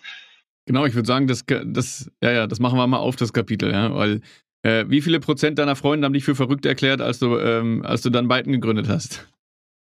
Genau, 0.67 0.87
ich 0.87 0.95
würde 0.95 1.07
sagen, 1.07 1.27
das, 1.27 1.45
das, 1.47 2.11
ja, 2.23 2.33
ja, 2.33 2.47
das 2.47 2.59
machen 2.59 2.79
wir 2.79 2.87
mal 2.87 2.99
auf, 2.99 3.17
das 3.17 3.35
Kapitel, 3.35 3.71
ja, 3.71 3.95
weil 3.95 4.23
äh, 4.62 4.87
wie 4.89 5.03
viele 5.03 5.21
Prozent 5.21 5.59
deiner 5.59 5.77
Freunde 5.77 6.07
haben 6.07 6.15
dich 6.15 6.25
für 6.25 6.35
verrückt 6.35 6.65
erklärt, 6.65 7.03
als 7.03 7.19
du, 7.19 7.37
ähm, 7.39 7.83
als 7.85 8.01
du 8.01 8.09
dann 8.09 8.29
Byton 8.29 8.53
gegründet 8.53 8.89
hast? 8.89 9.27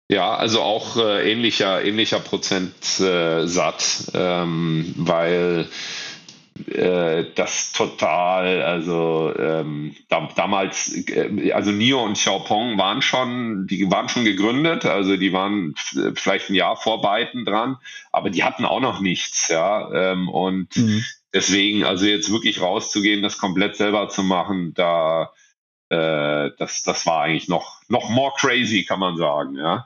Ja, 0.07 0.35
also 0.35 0.61
auch 0.61 0.97
äh, 0.97 1.31
ähnlicher, 1.31 1.83
ähnlicher 1.83 2.19
Prozentsatz, 2.19 4.11
äh, 4.13 4.43
ähm, 4.43 4.93
weil 4.97 5.67
äh, 6.67 7.25
das 7.33 7.73
total, 7.73 8.61
also 8.61 9.33
ähm, 9.37 9.95
da, 10.07 10.29
damals, 10.35 10.93
äh, 11.09 11.51
also 11.51 11.71
Nio 11.71 12.03
und 12.03 12.13
Xiaopong 12.13 12.77
waren 12.77 13.01
schon, 13.01 13.65
die 13.67 13.89
waren 13.89 14.07
schon 14.07 14.25
gegründet, 14.25 14.85
also 14.85 15.17
die 15.17 15.33
waren 15.33 15.73
vielleicht 16.13 16.49
ein 16.49 16.55
Jahr 16.55 16.77
vor 16.77 17.01
beiden 17.01 17.43
dran, 17.43 17.77
aber 18.11 18.29
die 18.29 18.43
hatten 18.43 18.63
auch 18.63 18.79
noch 18.79 19.01
nichts, 19.01 19.49
ja. 19.49 19.91
Ähm, 19.91 20.29
und 20.29 20.77
mhm. 20.77 21.03
deswegen, 21.33 21.83
also 21.83 22.05
jetzt 22.05 22.31
wirklich 22.31 22.61
rauszugehen, 22.61 23.23
das 23.23 23.39
komplett 23.39 23.75
selber 23.75 24.07
zu 24.07 24.21
machen, 24.21 24.73
da 24.75 25.31
äh, 25.89 26.51
das, 26.57 26.83
das 26.83 27.05
war 27.05 27.21
eigentlich 27.21 27.47
noch, 27.47 27.81
noch 27.89 28.09
more 28.09 28.33
crazy, 28.37 28.85
kann 28.85 28.99
man 28.99 29.17
sagen. 29.17 29.55
Ja? 29.55 29.85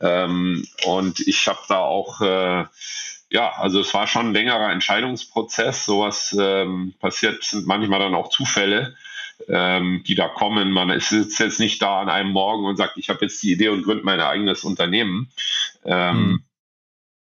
Ähm, 0.00 0.66
und 0.84 1.20
ich 1.20 1.46
habe 1.46 1.60
da 1.68 1.78
auch, 1.78 2.20
äh, 2.20 2.64
ja, 3.30 3.52
also 3.56 3.80
es 3.80 3.92
war 3.94 4.06
schon 4.06 4.28
ein 4.28 4.34
längerer 4.34 4.72
Entscheidungsprozess. 4.72 5.86
Sowas 5.86 6.36
ähm, 6.38 6.94
passiert, 7.00 7.42
sind 7.44 7.66
manchmal 7.66 8.00
dann 8.00 8.14
auch 8.14 8.28
Zufälle, 8.30 8.96
ähm, 9.48 10.02
die 10.06 10.14
da 10.14 10.28
kommen. 10.28 10.70
Man 10.70 10.98
sitzt 11.00 11.38
jetzt 11.38 11.60
nicht 11.60 11.80
da 11.82 12.00
an 12.00 12.08
einem 12.08 12.30
Morgen 12.30 12.64
und 12.64 12.76
sagt, 12.76 12.96
ich 12.96 13.08
habe 13.08 13.20
jetzt 13.22 13.42
die 13.42 13.52
Idee 13.52 13.68
und 13.68 13.82
gründe 13.82 14.04
mein 14.04 14.20
eigenes 14.20 14.64
Unternehmen. 14.64 15.30
Ähm, 15.84 16.16
mhm. 16.16 16.44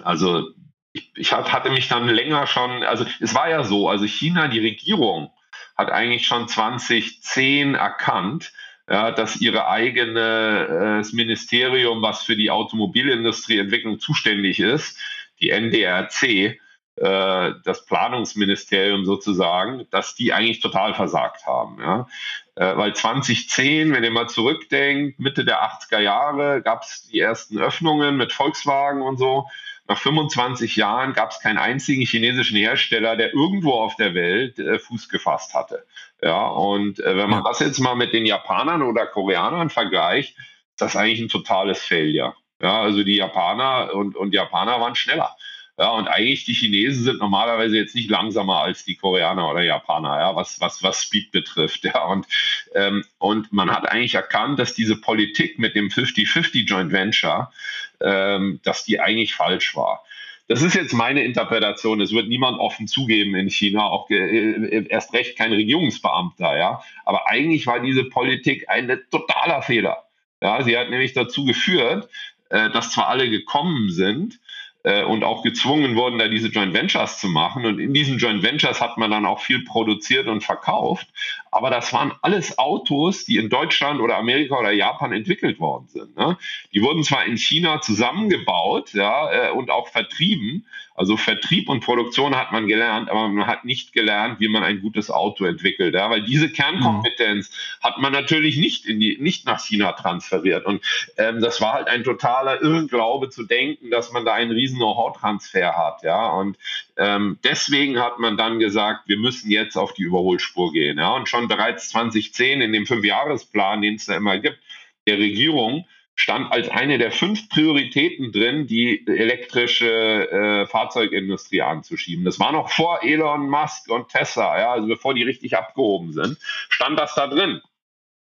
Also 0.02 0.50
ich, 0.92 1.10
ich 1.16 1.32
hatte 1.32 1.70
mich 1.70 1.88
dann 1.88 2.08
länger 2.08 2.46
schon, 2.46 2.82
also 2.84 3.04
es 3.20 3.34
war 3.34 3.50
ja 3.50 3.64
so, 3.64 3.88
also 3.88 4.06
China, 4.06 4.48
die 4.48 4.60
Regierung, 4.60 5.30
hat 5.76 5.90
eigentlich 5.90 6.26
schon 6.26 6.48
2010 6.48 7.74
erkannt, 7.74 8.52
ja, 8.88 9.10
dass 9.10 9.40
ihre 9.40 9.68
eigene 9.68 11.02
äh, 11.02 11.14
Ministerium, 11.14 12.02
was 12.02 12.22
für 12.22 12.36
die 12.36 12.50
Automobilindustrieentwicklung 12.50 13.98
zuständig 13.98 14.60
ist, 14.60 14.98
die 15.40 15.50
NDRC, 15.50 16.58
äh, 16.96 17.52
das 17.64 17.86
Planungsministerium 17.86 19.04
sozusagen, 19.04 19.86
dass 19.90 20.14
die 20.14 20.32
eigentlich 20.32 20.60
total 20.60 20.94
versagt 20.94 21.46
haben. 21.46 21.80
Ja. 21.80 22.06
Äh, 22.54 22.76
weil 22.76 22.94
2010, 22.94 23.92
wenn 23.92 24.04
ihr 24.04 24.12
mal 24.12 24.28
zurückdenkt, 24.28 25.18
Mitte 25.18 25.44
der 25.44 25.64
80er 25.64 25.98
Jahre 25.98 26.62
gab 26.62 26.82
es 26.82 27.08
die 27.10 27.18
ersten 27.18 27.58
Öffnungen 27.58 28.16
mit 28.16 28.32
Volkswagen 28.32 29.02
und 29.02 29.18
so. 29.18 29.48
Nach 29.86 29.98
25 29.98 30.76
Jahren 30.76 31.12
gab 31.12 31.30
es 31.30 31.40
keinen 31.40 31.58
einzigen 31.58 32.06
chinesischen 32.06 32.56
Hersteller, 32.56 33.16
der 33.16 33.34
irgendwo 33.34 33.72
auf 33.72 33.96
der 33.96 34.14
Welt 34.14 34.58
äh, 34.58 34.78
Fuß 34.78 35.08
gefasst 35.10 35.54
hatte. 35.54 35.84
Ja, 36.22 36.46
und 36.46 37.00
äh, 37.00 37.16
wenn 37.16 37.28
man 37.28 37.44
das 37.44 37.60
jetzt 37.60 37.80
mal 37.80 37.94
mit 37.94 38.14
den 38.14 38.24
Japanern 38.24 38.82
oder 38.82 39.06
Koreanern 39.06 39.68
vergleicht, 39.68 40.38
ist 40.38 40.80
das 40.80 40.96
eigentlich 40.96 41.20
ein 41.20 41.28
totales 41.28 41.82
Failure. 41.82 42.34
Ja, 42.62 42.80
also 42.80 43.02
die 43.02 43.16
Japaner 43.16 43.92
und, 43.94 44.16
und 44.16 44.32
Japaner 44.32 44.80
waren 44.80 44.94
schneller. 44.94 45.36
Ja, 45.76 45.90
und 45.90 46.06
eigentlich 46.06 46.44
die 46.44 46.52
Chinesen 46.52 47.02
sind 47.02 47.18
normalerweise 47.18 47.76
jetzt 47.76 47.96
nicht 47.96 48.08
langsamer 48.08 48.60
als 48.60 48.84
die 48.84 48.94
Koreaner 48.94 49.50
oder 49.50 49.62
Japaner, 49.62 50.20
ja, 50.20 50.36
was, 50.36 50.60
was, 50.60 50.84
was 50.84 51.02
Speed 51.02 51.32
betrifft. 51.32 51.84
Ja, 51.94 52.04
und, 52.04 52.26
ähm, 52.74 53.04
und 53.18 53.52
man 53.52 53.70
hat 53.70 53.88
eigentlich 53.88 54.14
erkannt, 54.14 54.58
dass 54.58 54.74
diese 54.74 54.96
Politik 54.96 55.58
mit 55.58 55.74
dem 55.74 55.88
50-50 55.88 56.64
Joint 56.64 56.92
Venture, 56.92 57.52
ähm, 58.00 58.60
dass 58.62 58.84
die 58.84 59.00
eigentlich 59.00 59.34
falsch 59.34 59.76
war. 59.76 60.04
Das 60.46 60.62
ist 60.62 60.74
jetzt 60.74 60.92
meine 60.92 61.24
Interpretation. 61.24 62.00
Es 62.00 62.12
wird 62.12 62.28
niemand 62.28 62.58
offen 62.58 62.86
zugeben 62.86 63.34
in 63.34 63.48
China, 63.48 63.84
auch 63.84 64.10
äh, 64.10 64.86
erst 64.88 65.12
recht 65.14 65.36
kein 65.36 65.52
Regierungsbeamter, 65.52 66.56
ja. 66.56 66.82
Aber 67.04 67.28
eigentlich 67.28 67.66
war 67.66 67.80
diese 67.80 68.04
Politik 68.04 68.68
ein 68.68 69.00
totaler 69.10 69.62
Fehler. 69.62 70.04
Ja, 70.42 70.62
sie 70.62 70.76
hat 70.76 70.90
nämlich 70.90 71.14
dazu 71.14 71.44
geführt, 71.44 72.08
äh, 72.50 72.70
dass 72.70 72.90
zwar 72.92 73.08
alle 73.08 73.30
gekommen 73.30 73.90
sind, 73.90 74.38
äh, 74.84 75.02
und 75.02 75.24
auch 75.24 75.42
gezwungen 75.42 75.96
wurden, 75.96 76.18
da 76.18 76.28
diese 76.28 76.48
Joint 76.48 76.72
Ventures 76.74 77.18
zu 77.18 77.28
machen. 77.28 77.66
Und 77.66 77.78
in 77.78 77.92
diesen 77.92 78.18
Joint 78.18 78.42
Ventures 78.42 78.80
hat 78.80 78.96
man 78.98 79.10
dann 79.10 79.26
auch 79.26 79.40
viel 79.40 79.64
produziert 79.64 80.28
und 80.28 80.44
verkauft. 80.44 81.08
Aber 81.50 81.70
das 81.70 81.92
waren 81.92 82.12
alles 82.22 82.58
Autos, 82.58 83.24
die 83.24 83.38
in 83.38 83.48
Deutschland 83.48 84.00
oder 84.00 84.16
Amerika 84.16 84.58
oder 84.58 84.70
Japan 84.70 85.12
entwickelt 85.12 85.58
worden 85.58 85.88
sind. 85.88 86.16
Ne? 86.16 86.36
Die 86.72 86.82
wurden 86.82 87.02
zwar 87.02 87.24
in 87.24 87.36
China 87.36 87.80
zusammengebaut 87.80 88.92
ja, 88.92 89.48
äh, 89.48 89.50
und 89.50 89.70
auch 89.70 89.88
vertrieben, 89.88 90.66
also 90.96 91.16
Vertrieb 91.16 91.68
und 91.68 91.80
Produktion 91.80 92.36
hat 92.36 92.52
man 92.52 92.68
gelernt, 92.68 93.10
aber 93.10 93.28
man 93.28 93.48
hat 93.48 93.64
nicht 93.64 93.92
gelernt, 93.92 94.38
wie 94.38 94.48
man 94.48 94.62
ein 94.62 94.80
gutes 94.80 95.10
Auto 95.10 95.44
entwickelt. 95.44 95.94
Ja? 95.94 96.08
Weil 96.08 96.22
diese 96.22 96.48
Kernkompetenz 96.48 97.50
mhm. 97.50 97.84
hat 97.84 97.98
man 97.98 98.12
natürlich 98.12 98.56
nicht, 98.58 98.86
in 98.86 99.00
die, 99.00 99.18
nicht 99.20 99.44
nach 99.44 99.60
China 99.60 99.92
transferiert. 99.92 100.64
Und 100.64 100.84
ähm, 101.18 101.40
das 101.40 101.60
war 101.60 101.72
halt 101.72 101.88
ein 101.88 102.04
totaler 102.04 102.62
Irrglaube 102.62 103.28
zu 103.28 103.42
denken, 103.42 103.90
dass 103.90 104.12
man 104.12 104.24
da 104.24 104.34
einen 104.34 104.52
riesen 104.52 104.73
Know-how-Transfer 104.76 105.76
hat. 105.76 106.02
Ja? 106.02 106.30
Und 106.30 106.58
ähm, 106.96 107.38
deswegen 107.44 108.00
hat 108.00 108.18
man 108.18 108.36
dann 108.36 108.58
gesagt, 108.58 109.08
wir 109.08 109.18
müssen 109.18 109.50
jetzt 109.50 109.76
auf 109.76 109.94
die 109.94 110.02
Überholspur 110.02 110.72
gehen. 110.72 110.98
Ja? 110.98 111.14
Und 111.14 111.28
schon 111.28 111.48
bereits 111.48 111.88
2010 111.90 112.60
in 112.60 112.72
dem 112.72 112.86
Fünfjahresplan, 112.86 113.82
den 113.82 113.96
es 113.96 114.06
da 114.06 114.16
immer 114.16 114.38
gibt, 114.38 114.58
der 115.06 115.18
Regierung, 115.18 115.86
stand 116.16 116.52
als 116.52 116.68
eine 116.68 116.98
der 116.98 117.10
fünf 117.10 117.48
Prioritäten 117.48 118.30
drin, 118.30 118.66
die 118.66 119.06
elektrische 119.06 120.30
äh, 120.30 120.66
Fahrzeugindustrie 120.66 121.62
anzuschieben. 121.62 122.24
Das 122.24 122.38
war 122.38 122.52
noch 122.52 122.70
vor 122.70 123.02
Elon 123.02 123.48
Musk 123.50 123.90
und 123.90 124.08
Tesla, 124.08 124.58
ja, 124.58 124.72
also 124.72 124.86
bevor 124.86 125.14
die 125.14 125.24
richtig 125.24 125.56
abgehoben 125.56 126.12
sind, 126.12 126.38
stand 126.40 126.98
das 126.98 127.14
da 127.14 127.26
drin. 127.26 127.60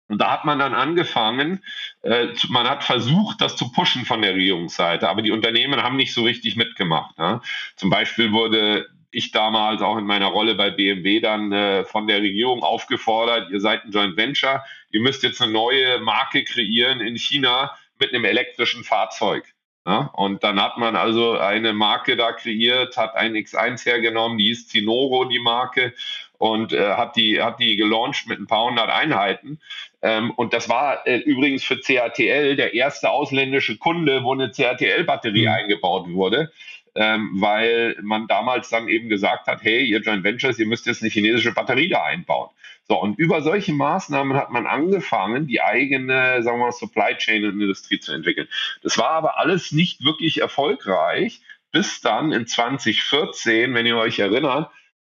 Und 0.08 0.20
da 0.20 0.30
hat 0.30 0.44
man 0.44 0.58
dann 0.58 0.74
angefangen, 0.74 1.62
äh, 2.02 2.28
man 2.48 2.68
hat 2.68 2.82
versucht, 2.82 3.40
das 3.40 3.56
zu 3.56 3.70
pushen 3.70 4.04
von 4.04 4.22
der 4.22 4.34
Regierungsseite, 4.34 5.08
aber 5.08 5.22
die 5.22 5.30
Unternehmen 5.30 5.82
haben 5.82 5.96
nicht 5.96 6.14
so 6.14 6.24
richtig 6.24 6.56
mitgemacht. 6.56 7.14
Ja. 7.18 7.42
Zum 7.76 7.90
Beispiel 7.90 8.32
wurde 8.32 8.86
ich 9.10 9.30
damals 9.30 9.82
auch 9.82 9.96
in 9.96 10.04
meiner 10.04 10.26
Rolle 10.26 10.54
bei 10.54 10.70
BMW 10.70 11.20
dann 11.20 11.52
äh, 11.52 11.84
von 11.84 12.06
der 12.06 12.20
Regierung 12.20 12.62
aufgefordert, 12.62 13.50
ihr 13.50 13.60
seid 13.60 13.84
ein 13.84 13.92
Joint 13.92 14.16
Venture, 14.16 14.64
ihr 14.90 15.00
müsst 15.00 15.22
jetzt 15.22 15.40
eine 15.40 15.52
neue 15.52 15.98
Marke 16.00 16.44
kreieren 16.44 17.00
in 17.00 17.16
China 17.16 17.74
mit 17.98 18.12
einem 18.12 18.24
elektrischen 18.24 18.84
Fahrzeug. 18.84 19.44
Ja? 19.86 20.10
Und 20.12 20.44
dann 20.44 20.60
hat 20.60 20.76
man 20.76 20.96
also 20.96 21.38
eine 21.38 21.72
Marke 21.72 22.16
da 22.16 22.32
kreiert, 22.32 22.96
hat 22.96 23.14
ein 23.16 23.34
X1 23.34 23.86
hergenommen, 23.86 24.36
die 24.36 24.50
ist 24.50 24.68
Zinoro, 24.68 25.24
die 25.24 25.38
Marke, 25.38 25.94
und 26.38 26.72
äh, 26.72 26.94
hat, 26.94 27.16
die, 27.16 27.42
hat 27.42 27.60
die 27.60 27.76
gelauncht 27.76 28.26
mit 28.28 28.38
ein 28.38 28.46
paar 28.46 28.64
hundert 28.64 28.90
Einheiten. 28.90 29.60
Ähm, 30.02 30.30
und 30.30 30.52
das 30.52 30.68
war 30.68 31.06
äh, 31.06 31.18
übrigens 31.18 31.64
für 31.64 31.78
CATL 31.78 32.56
der 32.56 32.74
erste 32.74 33.10
ausländische 33.10 33.76
Kunde, 33.76 34.22
wo 34.24 34.32
eine 34.32 34.50
CATL-Batterie 34.50 35.46
mhm. 35.46 35.52
eingebaut 35.52 36.08
wurde 36.08 36.50
ähm, 36.98 37.30
weil 37.34 37.96
man 38.02 38.26
damals 38.26 38.70
dann 38.70 38.88
eben 38.88 39.08
gesagt 39.08 39.46
hat, 39.46 39.62
hey, 39.62 39.84
ihr 39.84 40.00
Joint 40.00 40.24
Ventures, 40.24 40.58
ihr 40.58 40.66
müsst 40.66 40.84
jetzt 40.86 41.00
eine 41.00 41.10
chinesische 41.10 41.52
Batterie 41.52 41.88
da 41.88 42.02
einbauen. 42.02 42.50
So, 42.88 43.00
und 43.00 43.18
über 43.18 43.40
solche 43.40 43.72
Maßnahmen 43.72 44.36
hat 44.36 44.50
man 44.50 44.66
angefangen, 44.66 45.46
die 45.46 45.60
eigene, 45.60 46.42
sagen 46.42 46.58
wir 46.58 46.66
mal, 46.66 46.72
Supply 46.72 47.14
Chain 47.16 47.44
Industrie 47.44 48.00
zu 48.00 48.12
entwickeln. 48.12 48.48
Das 48.82 48.98
war 48.98 49.10
aber 49.10 49.38
alles 49.38 49.70
nicht 49.70 50.04
wirklich 50.04 50.40
erfolgreich, 50.40 51.40
bis 51.70 52.00
dann 52.00 52.32
in 52.32 52.48
2014, 52.48 53.74
wenn 53.74 53.86
ihr 53.86 53.96
euch 53.96 54.18
erinnert, 54.18 54.70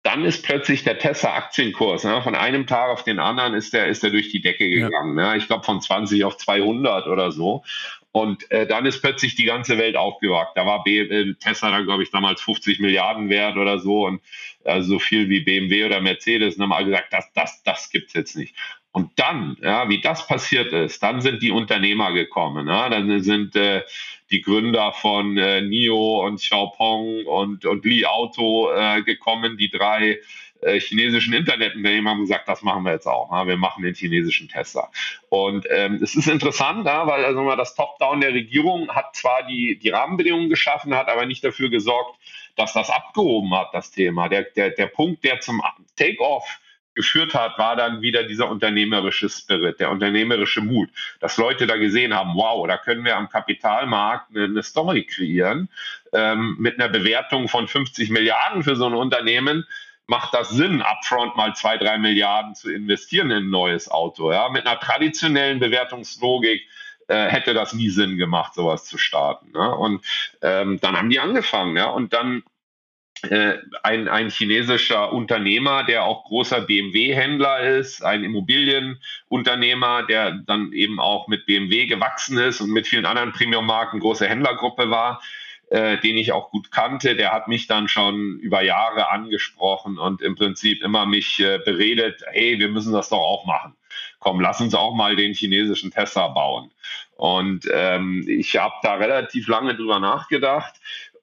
dann 0.04 0.26
ist 0.26 0.44
plötzlich 0.44 0.84
der 0.84 0.98
Tesla-Aktienkurs, 0.98 2.04
ne, 2.04 2.22
von 2.22 2.36
einem 2.36 2.66
Tag 2.66 2.90
auf 2.90 3.04
den 3.04 3.20
anderen 3.20 3.54
ist 3.54 3.74
der, 3.74 3.88
ist 3.88 4.02
der 4.02 4.10
durch 4.10 4.30
die 4.32 4.42
Decke 4.42 4.70
gegangen. 4.70 5.18
Ja. 5.18 5.34
Ne? 5.34 5.38
Ich 5.38 5.48
glaube 5.48 5.64
von 5.64 5.80
20 5.80 6.24
auf 6.24 6.38
200 6.38 7.08
oder 7.08 7.32
so. 7.32 7.64
Und 8.12 8.50
äh, 8.52 8.68
dann 8.68 8.86
ist 8.86 9.02
plötzlich 9.02 9.36
die 9.36 9.46
ganze 9.46 9.78
Welt 9.78 9.96
aufgewacht. 9.96 10.52
Da 10.56 10.66
war 10.66 10.84
B 10.84 11.00
äh, 11.00 11.34
Tesla 11.36 11.72
dann, 11.72 11.86
glaube 11.86 12.04
ich, 12.04 12.12
damals 12.12 12.42
50 12.42 12.80
Milliarden 12.80 13.30
wert 13.30 13.58
oder 13.58 13.80
so 13.80 14.06
und 14.06 14.22
äh, 14.64 14.82
so 14.82 15.00
viel 15.00 15.30
wie 15.30 15.42
BMW 15.42 15.86
oder 15.86 16.02
Mercedes 16.02 16.56
und 16.56 16.64
haben 16.64 16.74
alle 16.74 16.88
gesagt, 16.88 17.14
das, 17.14 17.32
das, 17.34 17.64
das 17.64 17.90
gibt's 17.90 18.14
jetzt 18.14 18.36
nicht. 18.36 18.56
Und 18.94 19.12
dann, 19.16 19.58
ja, 19.62 19.88
wie 19.90 20.02
das 20.02 20.28
passiert 20.28 20.74
ist, 20.74 21.02
dann 21.02 21.22
sind 21.22 21.42
die 21.42 21.52
Unternehmer 21.52 22.12
gekommen. 22.12 22.68
Ja? 22.68 22.90
Dann 22.90 23.22
sind 23.22 23.56
äh, 23.56 23.84
die 24.32 24.42
Gründer 24.42 24.92
von 24.92 25.38
äh, 25.38 25.62
NIO 25.62 26.26
und 26.26 26.38
Xiaopong 26.38 27.26
und, 27.26 27.66
und 27.66 27.86
Li 27.86 28.06
Auto 28.06 28.70
äh, 28.72 29.02
gekommen, 29.04 29.58
die 29.58 29.70
drei 29.70 30.20
äh, 30.62 30.80
chinesischen 30.80 31.34
Internetunternehmen 31.34 32.10
haben 32.10 32.22
gesagt, 32.22 32.50
das 32.50 32.64
machen 32.64 32.84
wir 32.84 32.92
jetzt 32.92 33.08
auch. 33.08 33.32
Ja? 33.32 33.48
Wir 33.48 33.56
machen 33.56 33.82
den 33.82 33.96
chinesischen 33.96 34.50
Tesla. 34.50 34.90
Und 35.30 35.66
ähm, 35.70 36.02
es 36.04 36.16
ist 36.16 36.28
interessant, 36.28 36.86
ja, 36.86 37.08
weil 37.08 37.24
also 37.24 37.42
mal 37.44 37.56
das 37.56 37.76
Top-Down 37.76 38.20
der 38.20 38.34
Regierung 38.34 38.90
hat 38.90 39.16
zwar 39.16 39.44
die, 39.48 39.80
die 39.80 39.90
Rahmenbedingungen 39.90 40.50
geschaffen, 40.50 40.94
hat 40.94 41.08
aber 41.08 41.26
nicht 41.26 41.46
dafür 41.46 41.70
gesorgt, 41.70 42.20
dass 42.58 42.74
das 42.74 42.90
abgehoben 42.90 43.56
hat, 43.56 43.74
das 43.74 43.92
Thema. 43.92 44.28
Der, 44.28 44.44
der, 44.44 44.72
der 44.72 44.88
Punkt, 44.88 45.24
der 45.24 45.40
zum 45.40 45.62
Take-off 45.96 46.60
geführt 47.02 47.34
hat, 47.34 47.58
war 47.58 47.76
dann 47.76 48.02
wieder 48.02 48.24
dieser 48.24 48.48
unternehmerische 48.48 49.28
Spirit, 49.28 49.80
der 49.80 49.90
unternehmerische 49.90 50.62
Mut, 50.62 50.90
dass 51.20 51.38
Leute 51.38 51.66
da 51.66 51.78
gesehen 51.78 52.14
haben, 52.14 52.36
wow, 52.36 52.68
da 52.68 52.78
können 52.78 53.04
wir 53.04 53.18
am 53.18 53.28
Kapitalmarkt 53.28 54.36
eine, 54.36 54.62
Story 54.62 55.04
kreieren 55.04 55.68
ähm, 56.14 56.56
mit 56.60 56.80
einer 56.80 56.90
Bewertung 56.90 57.48
von 57.48 57.68
50 57.68 58.12
Milliarden 58.12 58.64
für 58.64 58.76
so 58.76 58.86
ein 58.86 58.94
Unternehmen 58.94 59.66
macht 60.08 60.34
das 60.34 60.50
Sinn, 60.50 60.82
upfront 60.82 61.36
mal 61.38 61.56
zwei, 61.56 61.78
drei 61.78 61.98
Milliarden 61.98 62.54
zu 62.54 62.70
investieren 62.70 63.32
in 63.32 63.46
ein 63.46 63.50
neues 63.50 63.90
Auto. 63.90 64.32
Ja? 64.32 64.50
Mit 64.50 64.68
einer 64.68 64.80
traditionellen 64.80 65.60
Bewertungslogik 65.60 66.68
äh, 67.08 67.28
hätte 67.28 67.54
das 67.54 67.74
nie 67.74 67.90
Sinn 67.90 68.18
gemacht, 68.18 68.54
sowas 68.54 68.86
zu 68.86 68.98
starten. 68.98 69.52
Ne? 69.54 69.76
Und 69.76 70.06
ähm, 70.42 70.80
dann 70.82 70.98
haben 70.98 71.10
die 71.10 71.20
angefangen, 71.20 71.78
ja, 71.78 71.86
und 71.86 72.14
dann 72.14 72.44
ein, 73.24 74.08
ein 74.08 74.30
chinesischer 74.30 75.14
Unternehmer, 75.14 75.84
der 75.84 76.06
auch 76.06 76.24
großer 76.24 76.62
BMW-Händler 76.62 77.60
ist, 77.60 78.04
ein 78.04 78.24
Immobilienunternehmer, 78.24 80.04
der 80.04 80.32
dann 80.32 80.74
eben 80.74 81.00
auch 81.00 81.28
mit 81.28 81.46
BMW 81.46 81.86
gewachsen 81.86 82.38
ist 82.40 82.62
und 82.62 82.72
mit 82.72 82.88
vielen 82.88 83.06
anderen 83.06 83.32
Premium-Marken 83.32 84.00
große 84.00 84.28
Händlergruppe 84.28 84.90
war, 84.90 85.22
äh, 85.70 86.00
den 86.00 86.18
ich 86.18 86.32
auch 86.32 86.50
gut 86.50 86.72
kannte, 86.72 87.16
der 87.16 87.32
hat 87.32 87.48
mich 87.48 87.68
dann 87.68 87.88
schon 87.88 88.40
über 88.40 88.62
Jahre 88.62 89.10
angesprochen 89.10 90.00
und 90.00 90.22
im 90.22 90.36
Prinzip 90.36 90.84
immer 90.84 91.06
mich 91.06 91.40
äh, 91.40 91.60
beredet, 91.64 92.24
hey, 92.32 92.60
wir 92.60 92.70
müssen 92.70 92.92
das 92.92 93.10
doch 93.10 93.20
auch 93.20 93.46
machen. 93.46 93.76
Komm, 94.20 94.40
lass 94.40 94.62
uns 94.62 94.74
auch 94.74 94.96
mal 94.96 95.16
den 95.16 95.34
chinesischen 95.34 95.92
Tesla 95.92 96.28
bauen. 96.28 96.72
Und 97.16 97.70
ähm, 97.72 98.26
ich 98.28 98.58
habe 98.58 98.74
da 98.84 98.96
relativ 98.96 99.48
lange 99.48 99.76
drüber 99.76 100.00
nachgedacht 100.00 100.76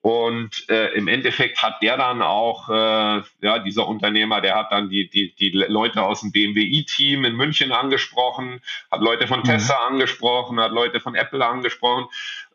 und 0.08 0.70
äh, 0.70 0.94
im 0.94 1.06
Endeffekt 1.06 1.62
hat 1.62 1.82
der 1.82 1.98
dann 1.98 2.22
auch, 2.22 2.70
äh, 2.70 3.22
ja, 3.42 3.58
dieser 3.58 3.86
Unternehmer, 3.86 4.40
der 4.40 4.54
hat 4.54 4.72
dann 4.72 4.88
die, 4.88 5.10
die, 5.10 5.34
die 5.34 5.50
Leute 5.50 6.02
aus 6.02 6.22
dem 6.22 6.32
BMW-Team 6.32 7.26
in 7.26 7.36
München 7.36 7.72
angesprochen, 7.72 8.62
hat 8.90 9.02
Leute 9.02 9.26
von 9.26 9.40
mhm. 9.40 9.44
Tesla 9.44 9.86
angesprochen, 9.86 10.60
hat 10.60 10.72
Leute 10.72 11.00
von 11.00 11.14
Apple 11.14 11.44
angesprochen. 11.44 12.06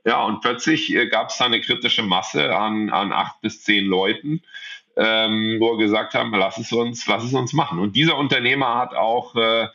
Ja, 0.03 0.23
und 0.23 0.41
plötzlich 0.41 0.95
äh, 0.95 1.05
gab 1.05 1.29
es 1.29 1.37
da 1.37 1.45
eine 1.45 1.61
kritische 1.61 2.01
Masse 2.01 2.55
an, 2.55 2.89
an 2.89 3.11
acht 3.11 3.39
bis 3.41 3.61
zehn 3.61 3.85
Leuten, 3.85 4.41
ähm, 4.97 5.57
wo 5.59 5.77
wir 5.77 5.85
gesagt 5.85 6.15
haben, 6.15 6.33
lass 6.33 6.57
es 6.57 6.71
uns, 6.71 7.05
lass 7.05 7.23
es 7.23 7.35
uns 7.35 7.53
machen. 7.53 7.77
Und 7.77 7.95
dieser 7.95 8.17
Unternehmer 8.17 8.79
hat 8.79 8.95
auch 8.95 9.35
äh, 9.35 9.67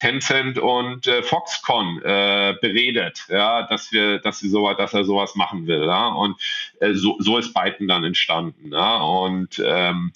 Tencent 0.00 0.58
und 0.58 1.06
äh, 1.06 1.22
Foxconn 1.22 2.00
äh, 2.02 2.54
beredet, 2.60 3.24
ja, 3.28 3.62
dass 3.64 3.90
wir, 3.92 4.18
dass 4.18 4.38
sie 4.38 4.48
so, 4.48 4.72
dass 4.72 4.94
er 4.94 5.04
sowas 5.04 5.34
machen 5.34 5.66
will, 5.66 5.84
ja, 5.84 6.08
und 6.08 6.40
äh, 6.80 6.94
so, 6.94 7.16
so 7.18 7.36
ist 7.38 7.52
Byten 7.52 7.88
dann 7.88 8.04
entstanden, 8.04 8.70
ja, 8.72 8.96
und 8.98 9.60
ähm, 9.64 10.12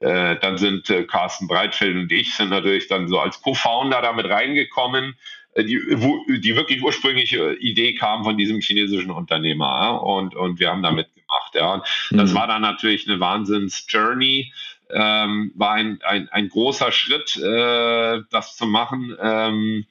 äh, 0.00 0.36
dann 0.36 0.58
sind 0.58 0.90
äh, 0.90 1.04
Carsten 1.04 1.46
Breitfeld 1.46 1.96
und 1.96 2.10
ich 2.10 2.34
sind 2.34 2.50
natürlich 2.50 2.88
dann 2.88 3.06
so 3.08 3.20
als 3.20 3.40
Co-Founder 3.40 4.02
damit 4.02 4.26
reingekommen, 4.28 5.14
äh, 5.54 5.62
die, 5.62 5.80
wo, 5.96 6.24
die 6.28 6.56
wirklich 6.56 6.82
ursprüngliche 6.82 7.54
Idee 7.54 7.94
kam 7.94 8.24
von 8.24 8.36
diesem 8.36 8.60
chinesischen 8.60 9.12
Unternehmer, 9.12 9.80
ja, 9.80 9.90
und 9.90 10.34
und 10.34 10.58
wir 10.58 10.70
haben 10.70 10.82
damit 10.82 11.08
gemacht, 11.14 11.54
ja, 11.54 11.74
und 11.74 11.84
mhm. 12.10 12.16
das 12.18 12.34
war 12.34 12.48
dann 12.48 12.62
natürlich 12.62 13.08
eine 13.08 13.20
Wahnsinns-Journey 13.20 14.52
ähm, 14.92 15.52
war 15.54 15.72
ein, 15.72 16.00
ein, 16.02 16.28
ein 16.30 16.48
großer 16.48 16.92
Schritt, 16.92 17.36
äh, 17.36 18.20
das 18.30 18.56
zu 18.56 18.66
machen. 18.66 19.16
Ähm, 19.20 19.86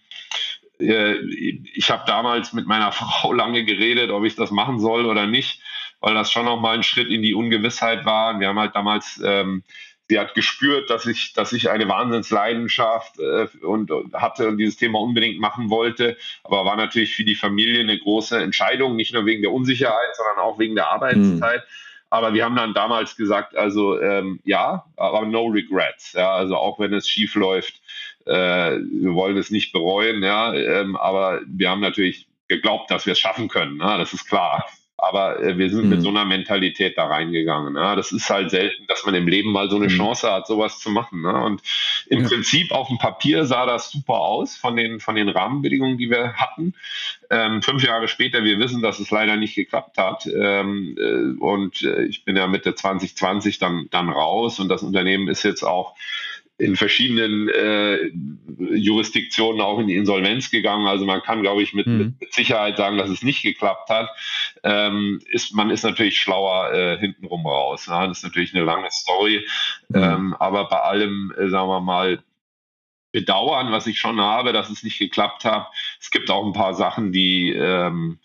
äh, 0.80 1.16
ich 1.74 1.92
habe 1.92 2.04
damals 2.08 2.54
mit 2.54 2.68
meiner 2.68 2.92
Frau 2.92 3.34
lange 3.34 3.66
geredet, 3.66 4.12
ob 4.12 4.24
ich 4.24 4.36
das 4.36 4.52
machen 4.52 4.80
soll 4.80 5.06
oder 5.06 5.28
nicht, 5.28 5.62
weil 6.00 6.14
das 6.14 6.32
schon 6.32 6.46
nochmal 6.46 6.76
ein 6.76 6.84
Schritt 6.84 7.10
in 7.10 7.22
die 7.22 7.36
Ungewissheit 7.36 8.06
war. 8.06 8.40
Wir 8.40 8.48
haben 8.50 8.60
halt 8.60 8.76
damals, 8.76 9.22
ähm, 9.24 9.64
sie 10.08 10.20
hat 10.20 10.34
gespürt, 10.34 10.90
dass 10.90 11.06
ich, 11.06 11.34
dass 11.34 11.54
ich 11.54 11.70
eine 11.70 11.88
Wahnsinnsleidenschaft 11.88 13.20
äh, 13.20 13.48
und, 13.62 13.92
und 13.92 14.14
hatte 14.14 14.48
und 14.48 14.58
dieses 14.58 14.78
Thema 14.78 15.00
unbedingt 15.00 15.40
machen 15.40 15.70
wollte. 15.70 16.18
Aber 16.44 16.66
war 16.66 16.78
natürlich 16.78 17.16
für 17.16 17.26
die 17.26 17.36
Familie 17.36 17.82
eine 17.82 18.00
große 18.00 18.42
Entscheidung, 18.42 18.96
nicht 18.96 19.14
nur 19.14 19.26
wegen 19.26 19.42
der 19.42 19.52
Unsicherheit, 19.52 20.16
sondern 20.16 20.40
auch 20.40 20.58
wegen 20.60 20.76
der 20.76 20.90
Arbeitszeit. 20.90 21.62
Mhm. 21.62 21.89
Aber 22.10 22.34
wir 22.34 22.44
haben 22.44 22.56
dann 22.56 22.74
damals 22.74 23.16
gesagt, 23.16 23.56
also 23.56 24.00
ähm, 24.02 24.40
ja, 24.44 24.86
aber 24.98 25.26
no 25.26 25.46
regrets. 25.46 26.14
Ja, 26.14 26.32
also 26.34 26.56
auch 26.56 26.80
wenn 26.80 26.94
es 26.94 27.08
schief 27.08 27.36
läuft, 27.36 27.82
äh, 28.26 28.32
wir 28.32 29.14
wollen 29.14 29.38
es 29.38 29.52
nicht 29.52 29.72
bereuen, 29.74 30.24
ja, 30.24 30.54
ähm, 30.54 30.96
aber 30.96 31.42
wir 31.46 31.70
haben 31.70 31.82
natürlich 31.82 32.28
geglaubt, 32.48 32.90
dass 32.90 33.06
wir 33.06 33.14
es 33.14 33.20
schaffen 33.20 33.48
können. 33.48 33.80
Ja, 33.80 33.98
das 33.98 34.14
ist 34.14 34.28
klar. 34.28 34.66
Aber 35.02 35.42
äh, 35.42 35.58
wir 35.58 35.70
sind 35.70 35.86
mhm. 35.86 35.90
mit 35.90 36.02
so 36.02 36.10
einer 36.10 36.26
Mentalität 36.26 36.98
da 36.98 37.08
reingegangen. 37.08 37.76
Ja. 37.76 37.96
Das 37.96 38.12
ist 38.12 38.30
halt 38.30 38.52
selten, 38.52 38.86
dass 38.88 39.06
man 39.06 39.16
im 39.16 39.28
Leben 39.28 39.52
mal 39.52 39.70
so 39.70 39.76
eine 39.76 39.86
mhm. 39.86 39.98
Chance 39.98 40.32
hat, 40.32 40.48
sowas 40.48 40.80
zu 40.80 40.90
machen. 40.90 41.22
Ne? 41.22 41.34
Und 41.34 41.62
im 42.08 42.22
ja. 42.22 42.28
Prinzip 42.28 42.72
auf 42.72 42.88
dem 42.88 42.98
Papier 42.98 43.46
sah 43.46 43.66
das 43.66 43.92
super 43.92 44.20
aus 44.20 44.56
von 44.56 44.76
den, 44.76 45.00
von 45.00 45.16
den 45.16 45.30
Rahmenbedingungen, 45.30 45.98
die 45.98 46.10
wir 46.10 46.34
hatten. 46.34 46.74
Ähm, 47.30 47.62
fünf 47.62 47.84
Jahre 47.84 48.08
später, 48.08 48.44
wir 48.44 48.60
wissen, 48.60 48.82
dass 48.82 49.00
es 49.00 49.12
leider 49.12 49.36
nicht 49.36 49.56
geklappt 49.56 49.98
hat. 49.98 50.28
Ähm, 50.28 50.98
äh, 50.98 51.40
und 51.40 51.82
äh, 51.84 52.04
ich 52.04 52.26
bin 52.26 52.36
ja 52.36 52.48
Mitte 52.48 52.76
2020 52.76 53.60
dann, 53.60 53.88
dann 53.92 54.10
raus 54.10 54.60
und 54.60 54.70
das 54.70 54.84
Unternehmen 54.84 55.28
ist 55.28 55.44
jetzt 55.44 55.64
auch 55.64 55.96
in 56.60 56.76
verschiedenen 56.76 57.48
äh, 57.50 58.12
Jurisdiktionen 58.76 59.62
auch 59.62 59.80
in 59.80 59.88
die 59.88 59.96
Insolvenz 59.96 60.52
gegangen. 60.52 60.88
Also 60.88 61.06
man 61.06 61.22
kann, 61.22 61.42
glaube 61.42 61.64
ich, 61.64 61.74
mit, 61.74 61.88
mhm. 61.88 62.16
mit, 62.20 62.34
Sicherheit 62.34 62.78
sagen, 62.78 62.98
dass 62.98 63.10
es 63.10 63.24
nicht 63.24 63.42
geklappt 63.42 63.90
hat. 63.90 64.10
Ähm, 64.64 65.22
ist, 65.32 65.56
man 65.56 65.70
ist 65.70 65.84
natürlich 65.84 66.20
schlauer 66.20 66.74
äh, 66.74 66.98
hintenrum 66.98 67.48
raus. 67.48 67.86
Ja? 67.88 68.06
Das 68.06 68.18
ist 68.18 68.24
natürlich 68.24 68.54
eine 68.54 68.66
lange 68.66 68.92
Story. 68.92 69.48
Mhm. 69.88 70.04
Ähm, 70.04 70.36
aber 70.38 70.68
bei 70.68 70.82
allem, 70.82 71.34
äh, 71.38 71.50
sagen 71.50 71.70
wir 71.70 71.82
mal, 71.82 72.22
Bedauern, 73.12 73.72
was 73.72 73.88
ich 73.88 73.98
schon 73.98 74.22
habe, 74.22 74.54
dass 74.54 74.70
es 74.70 74.84
nicht 74.84 75.00
geklappt 75.00 75.44
hat. 75.44 75.72
Es 76.00 76.12
gibt 76.12 76.30
auch 76.30 76.46
ein 76.46 76.54
paar 76.54 76.76
Sachen, 76.76 77.12
die 77.12 77.50
ähm, 77.54 78.20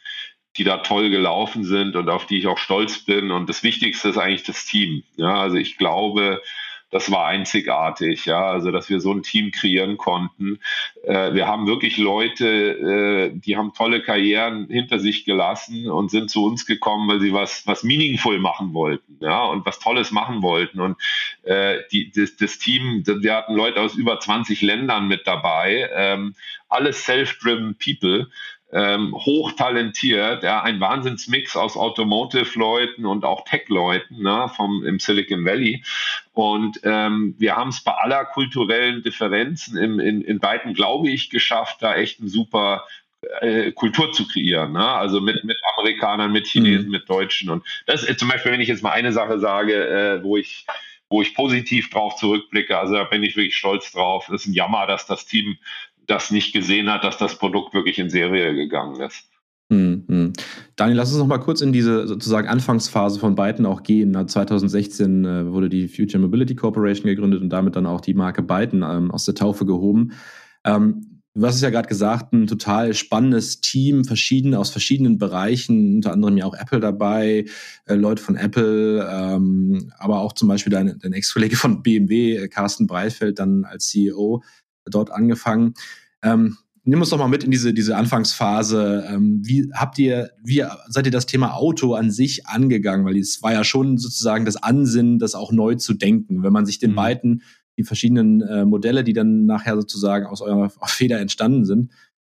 die 0.57 0.65
da 0.65 0.79
toll 0.79 1.11
gelaufen 1.11 1.65
sind 1.65 1.97
und 1.97 2.09
auf 2.09 2.27
die 2.27 2.39
ich 2.39 2.47
auch 2.47 2.59
stolz 2.59 3.05
bin. 3.05 3.31
Und 3.31 3.49
das 3.49 3.63
Wichtigste 3.63 4.09
ist 4.09 4.19
eigentlich 4.19 4.45
das 4.45 4.67
Team. 4.67 5.03
Ja, 5.17 5.41
also 5.41 5.57
ich 5.57 5.79
glaube, 5.79 6.43
das 6.95 7.11
war 7.11 7.27
einzigartig, 7.27 8.25
ja, 8.25 8.47
also 8.47 8.71
dass 8.71 8.89
wir 8.89 9.01
so 9.01 9.13
ein 9.13 9.25
Team 9.25 9.51
kreieren 9.51 9.97
konnten. 9.97 10.61
Äh, 11.03 11.35
wir 11.35 11.49
haben 11.49 11.67
wirklich 11.67 11.99
Leute, 11.99 12.47
äh, 12.47 13.31
die 13.35 13.57
haben 13.57 13.73
tolle 13.75 14.01
Karrieren 14.01 14.69
hinter 14.69 15.01
sich 15.01 15.25
gelassen 15.25 15.91
und 15.91 16.13
sind 16.13 16.31
zu 16.31 16.45
uns 16.45 16.67
gekommen, 16.67 17.09
weil 17.09 17.21
sie 17.21 17.33
was, 17.33 17.67
was 17.67 17.83
meaningful 17.83 18.39
machen 18.39 18.75
wollten, 18.75 19.19
ja, 19.19 19.43
und 19.43 19.67
was 19.67 19.81
Tolles 19.81 20.13
machen 20.13 20.41
wollten. 20.43 20.79
Und 20.79 20.97
äh, 21.43 21.79
die, 21.91 22.13
das, 22.13 22.37
das 22.37 22.59
Team, 22.59 23.03
wir 23.05 23.35
hatten 23.35 23.55
Leute 23.55 23.81
aus 23.81 23.97
über 23.97 24.21
20 24.21 24.63
Ländern 24.63 25.09
mit 25.09 25.27
dabei, 25.27 25.91
ähm, 25.97 26.37
alles 26.69 27.05
self-driven 27.05 27.77
People 27.77 28.31
ähm, 28.75 29.15
hochtalentiert, 29.15 30.43
ja, 30.43 30.63
ein 30.63 30.81
Wahnsinnsmix 30.81 31.57
aus 31.57 31.77
Automotive-Leuten 31.77 33.07
und 33.07 33.25
auch 33.25 33.45
Tech-Leuten 33.45 34.21
ne, 34.21 34.51
vom, 34.55 34.85
im 34.85 34.99
Silicon 34.99 35.45
Valley. 35.45 35.85
Und 36.33 36.81
ähm, 36.83 37.37
wir 37.39 37.55
haben 37.55 37.69
es 37.69 37.83
bei 37.83 37.93
aller 37.93 38.25
kulturellen 38.25 39.03
Differenzen 39.03 39.79
in, 39.79 40.01
in, 40.01 40.23
in 40.23 40.41
beiden, 40.41 40.75
glaube 40.75 41.09
ich, 41.09 41.31
geschafft, 41.31 41.83
da 41.83 41.95
echt 41.95 42.21
ein 42.21 42.29
super 42.29 42.85
äh, 43.41 43.71
Kultur 43.71 44.13
zu 44.13 44.27
kreieren. 44.27 44.73
Ne? 44.73 44.85
Also 44.85 45.21
mit, 45.21 45.45
mit 45.45 45.57
Amerikanern, 45.77 46.33
mit 46.33 46.49
Chinesen, 46.49 46.87
mhm. 46.87 46.93
mit 46.93 47.09
Deutschen. 47.09 47.51
Und 47.51 47.65
das 47.87 48.03
ist 48.03 48.19
zum 48.19 48.29
Beispiel, 48.29 48.51
wenn 48.51 48.61
ich 48.61 48.69
jetzt 48.69 48.83
mal 48.83 48.91
eine 48.91 49.13
Sache 49.13 49.39
sage, 49.39 49.87
äh, 49.87 50.25
wo 50.25 50.37
ich 50.37 50.67
wo 51.11 51.23
ich 51.23 51.35
positiv 51.35 51.91
drauf 51.91 52.17
zurückblicke. 52.17 52.77
Also 52.77 52.95
da 52.95 53.05
bin 53.05 53.23
ich 53.23 53.37
wirklich 53.37 53.57
stolz 53.57 53.93
drauf. 53.93 54.29
Es 54.29 54.43
ist 54.43 54.47
ein 54.49 54.53
Jammer, 54.53 54.87
dass 54.89 55.07
das 55.07 55.27
Team 55.27 55.59
das 56.07 56.31
nicht 56.31 56.53
gesehen 56.53 56.91
hat, 56.91 57.05
dass 57.05 57.19
das 57.19 57.39
Produkt 57.39 57.75
wirklich 57.75 57.99
in 57.99 58.11
Serie 58.11 58.55
gegangen 58.55 59.01
ist. 59.01 59.29
Mhm. 59.71 60.33
Daniel, 60.77 60.99
lass 60.99 61.11
uns 61.11 61.19
noch 61.19 61.27
mal 61.27 61.39
kurz 61.39 61.61
in 61.61 61.73
diese 61.73 62.07
sozusagen 62.07 62.49
Anfangsphase 62.49 63.19
von 63.19 63.35
Byton 63.35 63.67
auch 63.67 63.83
gehen. 63.83 64.15
2016 64.15 65.25
äh, 65.25 65.53
wurde 65.53 65.69
die 65.69 65.89
Future 65.89 66.23
Mobility 66.23 66.55
Corporation 66.55 67.07
gegründet 67.07 67.41
und 67.41 67.51
damit 67.51 67.77
dann 67.77 67.87
auch 67.87 68.01
die 68.01 68.15
Marke 68.15 68.43
Byton 68.43 68.83
ähm, 68.83 69.11
aus 69.11 69.25
der 69.25 69.35
Taufe 69.35 69.65
gehoben. 69.65 70.13
Ähm, 70.65 71.23
du 71.35 71.47
hast 71.47 71.57
es 71.57 71.63
ja 71.63 71.71
gerade 71.71 71.89
gesagt, 71.89 72.33
ein 72.33 72.47
total 72.47 72.93
spannendes 72.93 73.61
Team, 73.63 74.05
verschieden 74.05 74.55
aus 74.55 74.71
verschiedenen 74.71 75.19
Bereichen, 75.19 75.97
unter 75.97 76.13
anderem 76.13 76.37
ja 76.37 76.45
auch 76.45 76.55
Apple 76.55 76.81
dabei, 76.81 77.47
äh, 77.87 77.95
Leute 77.95 78.23
von 78.23 78.37
Apple, 78.37 79.09
ähm, 79.11 79.93
aber 79.99 80.21
auch 80.21 80.35
zum 80.35 80.49
Beispiel 80.49 80.73
dein, 80.73 80.99
dein 80.99 81.13
Ex-Kollege 81.15 81.57
von 81.57 81.83
BMW, 81.83 82.37
äh, 82.37 82.49
Carsten 82.49 82.87
Breitfeld, 82.87 83.39
dann 83.39 83.65
als 83.65 83.89
CEO 83.89 84.43
dort 84.91 85.11
angefangen. 85.11 85.75
Ähm, 86.23 86.57
nimm 86.85 87.01
uns 87.01 87.11
doch 87.11 87.19
mal 87.19 87.29
mit 87.29 87.45
in 87.45 87.51
diese, 87.51 87.73
diese 87.73 87.97
Anfangsphase. 87.97 89.05
Ähm, 89.09 89.41
wie 89.43 89.71
habt 89.73 89.99
ihr, 89.99 90.31
wie 90.43 90.65
seid 90.89 91.07
ihr 91.07 91.13
das 91.13 91.27
Thema 91.27 91.55
Auto 91.55 91.95
an 91.95 92.11
sich 92.11 92.47
angegangen? 92.47 93.05
Weil 93.07 93.17
es 93.17 93.43
war 93.43 93.53
ja 93.53 93.65
schon 93.65 93.99
sozusagen 93.99 94.45
das 94.45 94.57
Ansinnen, 94.57 95.19
das 95.19 95.35
auch 95.35 95.53
neu 95.53 95.75
zu 95.75 95.95
denken. 95.95 96.43
Wenn 96.43 96.53
man 96.53 96.67
sich 96.67 96.79
den 96.79 96.93
mhm. 96.93 96.97
beiden, 96.97 97.43
die 97.77 97.85
verschiedenen 97.85 98.41
äh, 98.43 98.65
Modelle, 98.65 99.03
die 99.03 99.15
dann 99.15 99.47
nachher 99.47 99.77
sozusagen 99.77 100.27
aus 100.27 100.41
eurer 100.41 100.71
Feder 100.87 101.21
entstanden 101.21 101.65
sind, 101.65 101.91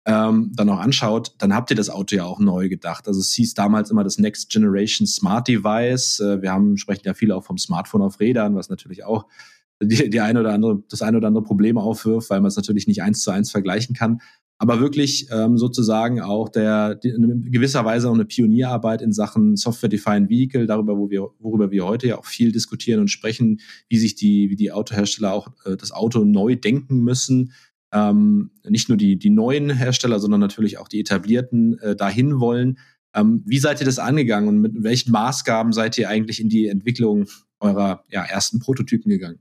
ähm, 0.07 0.53
dann 0.55 0.71
auch 0.71 0.79
anschaut, 0.79 1.35
dann 1.39 1.53
habt 1.53 1.71
ihr 1.71 1.77
das 1.77 1.91
Auto 1.91 2.15
ja 2.15 2.25
auch 2.25 2.39
neu 2.39 2.69
gedacht. 2.69 3.09
Also 3.09 3.21
es 3.21 3.33
hieß 3.33 3.55
damals 3.55 3.91
immer 3.91 4.05
das 4.05 4.19
Next 4.19 4.51
Generation 4.51 5.07
Smart 5.07 5.49
Device. 5.49 6.21
Äh, 6.21 6.43
wir 6.43 6.53
haben, 6.53 6.77
sprechen 6.77 7.03
ja 7.05 7.15
viele 7.15 7.35
auch 7.35 7.45
vom 7.45 7.59
Smartphone 7.59 8.03
auf 8.03 8.21
Rädern, 8.21 8.55
was 8.55 8.71
natürlich 8.71 9.05
auch 9.05 9.27
die, 9.83 10.11
die 10.11 10.21
eine 10.21 10.41
oder 10.41 10.53
andere, 10.53 10.83
das 10.89 11.03
eine 11.03 11.19
oder 11.19 11.29
andere 11.29 11.45
Problem 11.45 11.79
aufwirft, 11.79 12.31
weil 12.31 12.41
man 12.41 12.49
es 12.49 12.57
natürlich 12.57 12.87
nicht 12.87 13.03
eins 13.03 13.23
zu 13.23 13.31
eins 13.31 13.51
vergleichen 13.51 13.95
kann. 13.95 14.21
Aber 14.59 14.81
wirklich 14.81 15.29
ähm, 15.31 15.59
sozusagen 15.59 16.23
auch 16.23 16.49
der 16.49 16.95
die, 16.95 17.11
in 17.11 17.51
gewisser 17.53 17.85
Weise 17.85 18.09
auch 18.09 18.15
eine 18.15 18.25
Pionierarbeit 18.25 19.03
in 19.03 19.13
Sachen 19.13 19.57
Software-Defined 19.57 20.31
Vehicle, 20.31 20.67
darüber, 20.67 20.97
wo 20.97 21.11
wir, 21.11 21.29
worüber 21.39 21.71
wir 21.71 21.85
heute 21.85 22.07
ja 22.07 22.19
auch 22.19 22.25
viel 22.25 22.53
diskutieren 22.53 23.01
und 23.01 23.09
sprechen, 23.09 23.61
wie 23.91 23.99
sich 23.99 24.15
die, 24.15 24.49
wie 24.49 24.57
die 24.57 24.73
Autohersteller 24.73 25.35
auch 25.35 25.49
äh, 25.67 25.77
das 25.77 25.93
Auto 25.93 26.25
neu 26.25 26.57
denken 26.57 27.01
müssen. 27.01 27.53
ähm, 27.93 28.51
nicht 28.69 28.89
nur 28.89 28.99
die, 28.99 29.19
die 29.19 29.31
neuen 29.31 29.71
Hersteller, 29.71 30.19
sondern 30.21 30.41
natürlich 30.41 30.79
auch 30.79 30.89
die 30.89 31.01
etablierten 31.01 31.79
äh, 31.81 31.97
dahin 31.97 32.41
wollen. 32.41 32.79
Ähm, 33.15 33.43
wie 33.47 33.59
seid 33.59 33.81
ihr 33.81 33.87
das 33.87 33.99
angegangen 33.99 34.49
und 34.49 34.61
mit 34.61 34.73
welchen 34.83 35.13
Maßgaben 35.13 35.73
seid 35.73 35.97
ihr 35.99 36.09
eigentlich 36.09 36.41
in 36.41 36.49
die 36.49 36.67
Entwicklung 36.67 37.27
eurer 37.61 38.05
ja, 38.11 38.23
ersten 38.25 38.61
Prototypen 38.61 39.11
gegangen? 39.11 39.39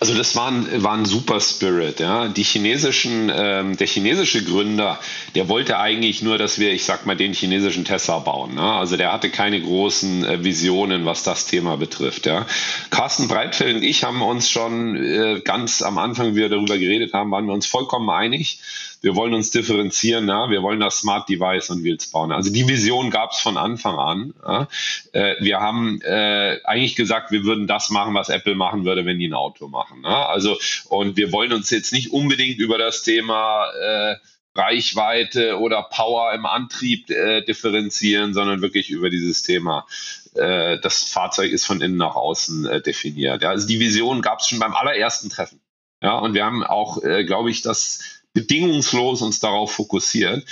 Also 0.00 0.14
das 0.14 0.34
war 0.36 0.50
ein, 0.50 0.82
war 0.82 0.94
ein 0.94 1.04
super 1.04 1.40
Spirit. 1.40 2.00
Ja. 2.00 2.28
Die 2.28 2.42
chinesischen, 2.42 3.30
ähm, 3.34 3.76
der 3.76 3.86
chinesische 3.86 4.44
Gründer, 4.44 4.98
der 5.34 5.48
wollte 5.48 5.78
eigentlich 5.78 6.22
nur, 6.22 6.38
dass 6.38 6.58
wir, 6.58 6.72
ich 6.72 6.84
sag 6.84 7.06
mal, 7.06 7.16
den 7.16 7.32
chinesischen 7.32 7.84
Tesla 7.84 8.18
bauen. 8.18 8.54
Ne? 8.54 8.62
Also 8.62 8.96
der 8.96 9.12
hatte 9.12 9.30
keine 9.30 9.60
großen 9.60 10.24
äh, 10.24 10.44
Visionen, 10.44 11.04
was 11.04 11.22
das 11.22 11.46
Thema 11.46 11.76
betrifft. 11.76 12.26
Ja. 12.26 12.46
Carsten 12.90 13.28
Breitfeld 13.28 13.76
und 13.76 13.82
ich 13.82 14.04
haben 14.04 14.22
uns 14.22 14.50
schon 14.50 14.96
äh, 14.96 15.40
ganz 15.44 15.82
am 15.82 15.98
Anfang, 15.98 16.32
wie 16.32 16.40
wir 16.40 16.48
darüber 16.48 16.78
geredet 16.78 17.12
haben, 17.12 17.30
waren 17.30 17.46
wir 17.46 17.54
uns 17.54 17.66
vollkommen 17.66 18.10
einig 18.10 18.60
wir 19.00 19.14
wollen 19.14 19.34
uns 19.34 19.50
differenzieren, 19.50 20.28
ja? 20.28 20.50
wir 20.50 20.62
wollen 20.62 20.80
das 20.80 20.98
Smart 20.98 21.28
Device 21.28 21.70
und 21.70 21.84
Wheels 21.84 22.10
bauen. 22.10 22.32
Also 22.32 22.52
die 22.52 22.66
Vision 22.66 23.10
gab 23.10 23.32
es 23.32 23.38
von 23.38 23.56
Anfang 23.56 23.98
an. 23.98 24.34
Ja? 24.46 24.68
Äh, 25.12 25.36
wir 25.40 25.60
haben 25.60 26.00
äh, 26.02 26.58
eigentlich 26.64 26.96
gesagt, 26.96 27.30
wir 27.30 27.44
würden 27.44 27.66
das 27.66 27.90
machen, 27.90 28.14
was 28.14 28.28
Apple 28.28 28.54
machen 28.54 28.84
würde, 28.84 29.06
wenn 29.06 29.18
die 29.18 29.28
ein 29.28 29.34
Auto 29.34 29.68
machen. 29.68 30.02
Ja? 30.04 30.26
Also 30.26 30.58
und 30.88 31.16
wir 31.16 31.32
wollen 31.32 31.52
uns 31.52 31.70
jetzt 31.70 31.92
nicht 31.92 32.10
unbedingt 32.10 32.58
über 32.58 32.78
das 32.78 33.02
Thema 33.02 33.70
äh, 33.70 34.16
Reichweite 34.54 35.58
oder 35.58 35.84
Power 35.84 36.32
im 36.32 36.44
Antrieb 36.44 37.10
äh, 37.10 37.42
differenzieren, 37.42 38.34
sondern 38.34 38.60
wirklich 38.60 38.90
über 38.90 39.08
dieses 39.08 39.42
Thema. 39.42 39.86
Äh, 40.34 40.78
das 40.80 41.04
Fahrzeug 41.04 41.52
ist 41.52 41.64
von 41.64 41.80
innen 41.80 41.96
nach 41.96 42.16
außen 42.16 42.66
äh, 42.66 42.82
definiert. 42.82 43.44
Also 43.44 43.68
die 43.68 43.78
Vision 43.78 44.20
gab 44.20 44.40
es 44.40 44.48
schon 44.48 44.58
beim 44.58 44.74
allerersten 44.74 45.30
Treffen. 45.30 45.60
Ja, 46.02 46.18
und 46.18 46.34
wir 46.34 46.44
haben 46.44 46.62
auch, 46.62 47.02
äh, 47.02 47.24
glaube 47.24 47.50
ich, 47.50 47.62
das 47.62 48.17
bedingungslos 48.40 49.22
uns 49.22 49.40
darauf 49.40 49.72
fokussiert. 49.72 50.44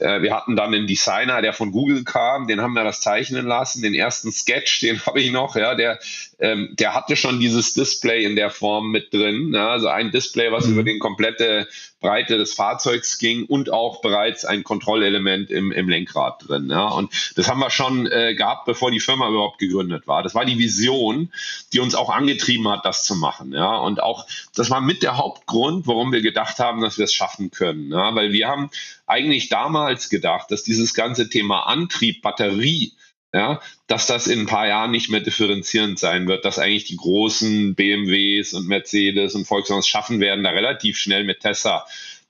Äh, 0.00 0.22
wir 0.22 0.34
hatten 0.34 0.56
dann 0.56 0.74
einen 0.74 0.86
Designer, 0.86 1.42
der 1.42 1.52
von 1.52 1.72
Google 1.72 2.04
kam, 2.04 2.46
den 2.46 2.60
haben 2.60 2.72
wir 2.72 2.84
das 2.84 3.00
zeichnen 3.00 3.46
lassen. 3.46 3.82
Den 3.82 3.94
ersten 3.94 4.32
Sketch, 4.32 4.80
den 4.80 5.00
habe 5.06 5.20
ich 5.20 5.30
noch, 5.30 5.56
ja, 5.56 5.74
der, 5.74 5.98
ähm, 6.38 6.74
der 6.78 6.94
hatte 6.94 7.16
schon 7.16 7.38
dieses 7.38 7.74
Display 7.74 8.24
in 8.24 8.34
der 8.34 8.50
Form 8.50 8.90
mit 8.90 9.12
drin. 9.12 9.52
Ja, 9.54 9.70
also 9.70 9.88
ein 9.88 10.10
Display, 10.10 10.50
was 10.50 10.66
mhm. 10.66 10.72
über 10.72 10.82
den 10.84 10.98
komplette 10.98 11.68
Breite 12.00 12.38
des 12.38 12.54
Fahrzeugs 12.54 13.18
ging 13.18 13.44
und 13.44 13.70
auch 13.70 14.00
bereits 14.00 14.44
ein 14.44 14.64
Kontrollelement 14.64 15.50
im, 15.50 15.70
im 15.70 15.88
Lenkrad 15.88 16.48
drin. 16.48 16.70
Ja. 16.70 16.88
Und 16.88 17.12
das 17.36 17.48
haben 17.48 17.60
wir 17.60 17.70
schon 17.70 18.06
äh, 18.06 18.34
gehabt, 18.34 18.64
bevor 18.64 18.90
die 18.90 19.00
Firma 19.00 19.28
überhaupt 19.28 19.58
gegründet 19.58 20.06
war. 20.06 20.22
Das 20.22 20.34
war 20.34 20.46
die 20.46 20.58
Vision, 20.58 21.30
die 21.72 21.80
uns 21.80 21.94
auch 21.94 22.08
angetrieben 22.08 22.68
hat, 22.68 22.84
das 22.86 23.04
zu 23.04 23.14
machen. 23.14 23.52
Ja. 23.52 23.76
Und 23.76 24.02
auch, 24.02 24.26
das 24.54 24.70
war 24.70 24.80
mit 24.80 25.02
der 25.02 25.18
Hauptgrund, 25.18 25.86
warum 25.86 26.10
wir 26.12 26.22
gedacht 26.22 26.58
haben, 26.58 26.80
dass 26.80 26.96
wir 26.96 27.04
es 27.04 27.12
schaffen 27.12 27.50
können. 27.50 27.90
Ja. 27.90 28.14
Weil 28.14 28.32
wir 28.32 28.48
haben 28.48 28.70
eigentlich 29.06 29.50
damals 29.50 30.08
gedacht, 30.08 30.50
dass 30.50 30.62
dieses 30.62 30.94
ganze 30.94 31.28
Thema 31.28 31.66
Antrieb, 31.66 32.22
Batterie, 32.22 32.92
ja, 33.32 33.60
dass 33.86 34.06
das 34.06 34.26
in 34.26 34.40
ein 34.40 34.46
paar 34.46 34.66
Jahren 34.66 34.90
nicht 34.90 35.10
mehr 35.10 35.20
differenzierend 35.20 35.98
sein 35.98 36.26
wird, 36.26 36.44
dass 36.44 36.58
eigentlich 36.58 36.84
die 36.84 36.96
großen 36.96 37.74
BMWs 37.74 38.54
und 38.54 38.66
Mercedes 38.66 39.34
und 39.34 39.46
Volkswagen 39.46 39.82
schaffen 39.82 40.20
werden, 40.20 40.42
da 40.42 40.50
relativ 40.50 40.98
schnell 40.98 41.24
mit 41.24 41.40
Tesla 41.40 41.86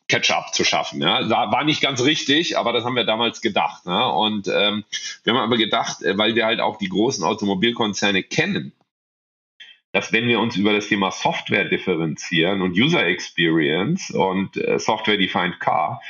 Catch-up 0.09 0.53
zu 0.53 0.64
schaffen. 0.64 1.01
Ja. 1.01 1.30
War 1.30 1.64
nicht 1.64 1.80
ganz 1.80 2.03
richtig, 2.03 2.59
aber 2.59 2.72
das 2.72 2.84
haben 2.84 2.96
wir 2.96 3.05
damals 3.05 3.40
gedacht. 3.40 3.82
Ja. 3.86 4.09
Und 4.09 4.48
ähm, 4.48 4.84
wir 5.24 5.32
haben 5.32 5.40
aber 5.40 5.57
gedacht, 5.57 6.03
äh, 6.03 6.18
weil 6.18 6.34
wir 6.34 6.44
halt 6.44 6.61
auch 6.61 6.76
die 6.76 6.88
großen 6.88 7.24
Automobilkonzerne 7.24 8.22
kennen, 8.22 8.72
dass 9.92 10.12
wenn 10.12 10.28
wir 10.28 10.40
uns 10.40 10.57
über 10.57 10.72
das 10.72 10.88
Thema 10.88 11.11
Software 11.11 11.64
differenzieren 11.64 12.61
und 12.61 12.76
User 12.76 13.07
Experience 13.07 14.11
und 14.11 14.57
äh, 14.57 14.78
Software 14.78 15.16
Defined 15.16 15.61
Car, 15.61 16.03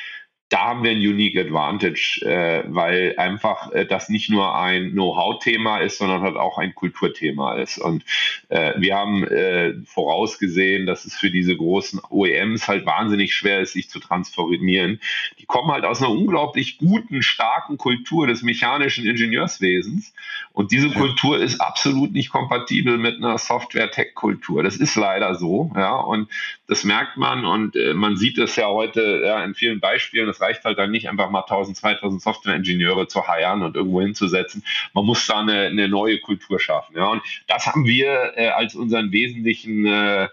da 0.51 0.66
haben 0.66 0.82
wir 0.82 0.90
ein 0.90 0.98
Unique 0.98 1.38
Advantage, 1.38 2.22
äh, 2.22 2.64
weil 2.66 3.14
einfach 3.16 3.70
äh, 3.70 3.86
das 3.86 4.09
nicht 4.09 4.30
nur 4.30 4.57
ein 4.57 4.90
Know-how-Thema 4.90 5.78
ist, 5.78 5.98
sondern 5.98 6.22
halt 6.22 6.36
auch 6.36 6.59
ein 6.59 6.74
Kulturthema 6.74 7.55
ist. 7.55 7.78
Und 7.78 8.05
äh, 8.48 8.74
wir 8.76 8.96
haben 8.96 9.24
äh, 9.24 9.74
vorausgesehen, 9.84 10.86
dass 10.86 11.05
es 11.05 11.14
für 11.14 11.30
diese 11.30 11.57
großen 11.57 12.01
OEMs 12.11 12.66
halt 12.66 12.84
wahnsinnig 12.84 13.32
schwer 13.32 13.61
ist, 13.61 13.74
sich 13.74 13.88
zu 13.88 14.01
transformieren. 14.01 15.01
Die 15.38 15.46
kommen 15.46 15.70
halt 15.70 15.84
aus 15.84 16.03
einer 16.03 16.11
unglaublich 16.11 16.78
guten, 16.78 17.22
starken 17.22 17.78
Kultur 17.78 18.26
des 18.26 18.42
mechanischen 18.42 19.07
Ingenieurswesens. 19.07 20.12
Und 20.61 20.72
diese 20.72 20.90
Kultur 20.90 21.38
ist 21.38 21.58
absolut 21.58 22.12
nicht 22.12 22.28
kompatibel 22.28 22.98
mit 22.98 23.16
einer 23.16 23.38
Software-Tech-Kultur. 23.38 24.62
Das 24.62 24.76
ist 24.76 24.94
leider 24.94 25.34
so, 25.34 25.72
ja. 25.74 25.96
Und 25.96 26.28
das 26.66 26.84
merkt 26.84 27.16
man 27.16 27.46
und 27.46 27.76
äh, 27.76 27.94
man 27.94 28.18
sieht 28.18 28.36
es 28.36 28.56
ja 28.56 28.68
heute 28.68 29.22
ja, 29.24 29.42
in 29.42 29.54
vielen 29.54 29.80
Beispielen. 29.80 30.26
Das 30.26 30.42
reicht 30.42 30.62
halt 30.66 30.76
dann 30.76 30.90
nicht 30.90 31.08
einfach 31.08 31.30
mal 31.30 31.40
1000, 31.40 31.78
2000 31.78 32.20
Software-Ingenieure 32.20 33.08
zu 33.08 33.26
heiern 33.26 33.62
und 33.62 33.74
irgendwo 33.74 34.02
hinzusetzen. 34.02 34.62
Man 34.92 35.06
muss 35.06 35.26
da 35.26 35.40
eine, 35.40 35.68
eine 35.68 35.88
neue 35.88 36.20
Kultur 36.20 36.61
schaffen. 36.61 36.94
Ja. 36.94 37.06
Und 37.06 37.22
das 37.46 37.66
haben 37.66 37.86
wir 37.86 38.34
äh, 38.36 38.48
als 38.48 38.74
unseren 38.74 39.12
wesentlichen 39.12 39.86
äh, 39.86 40.28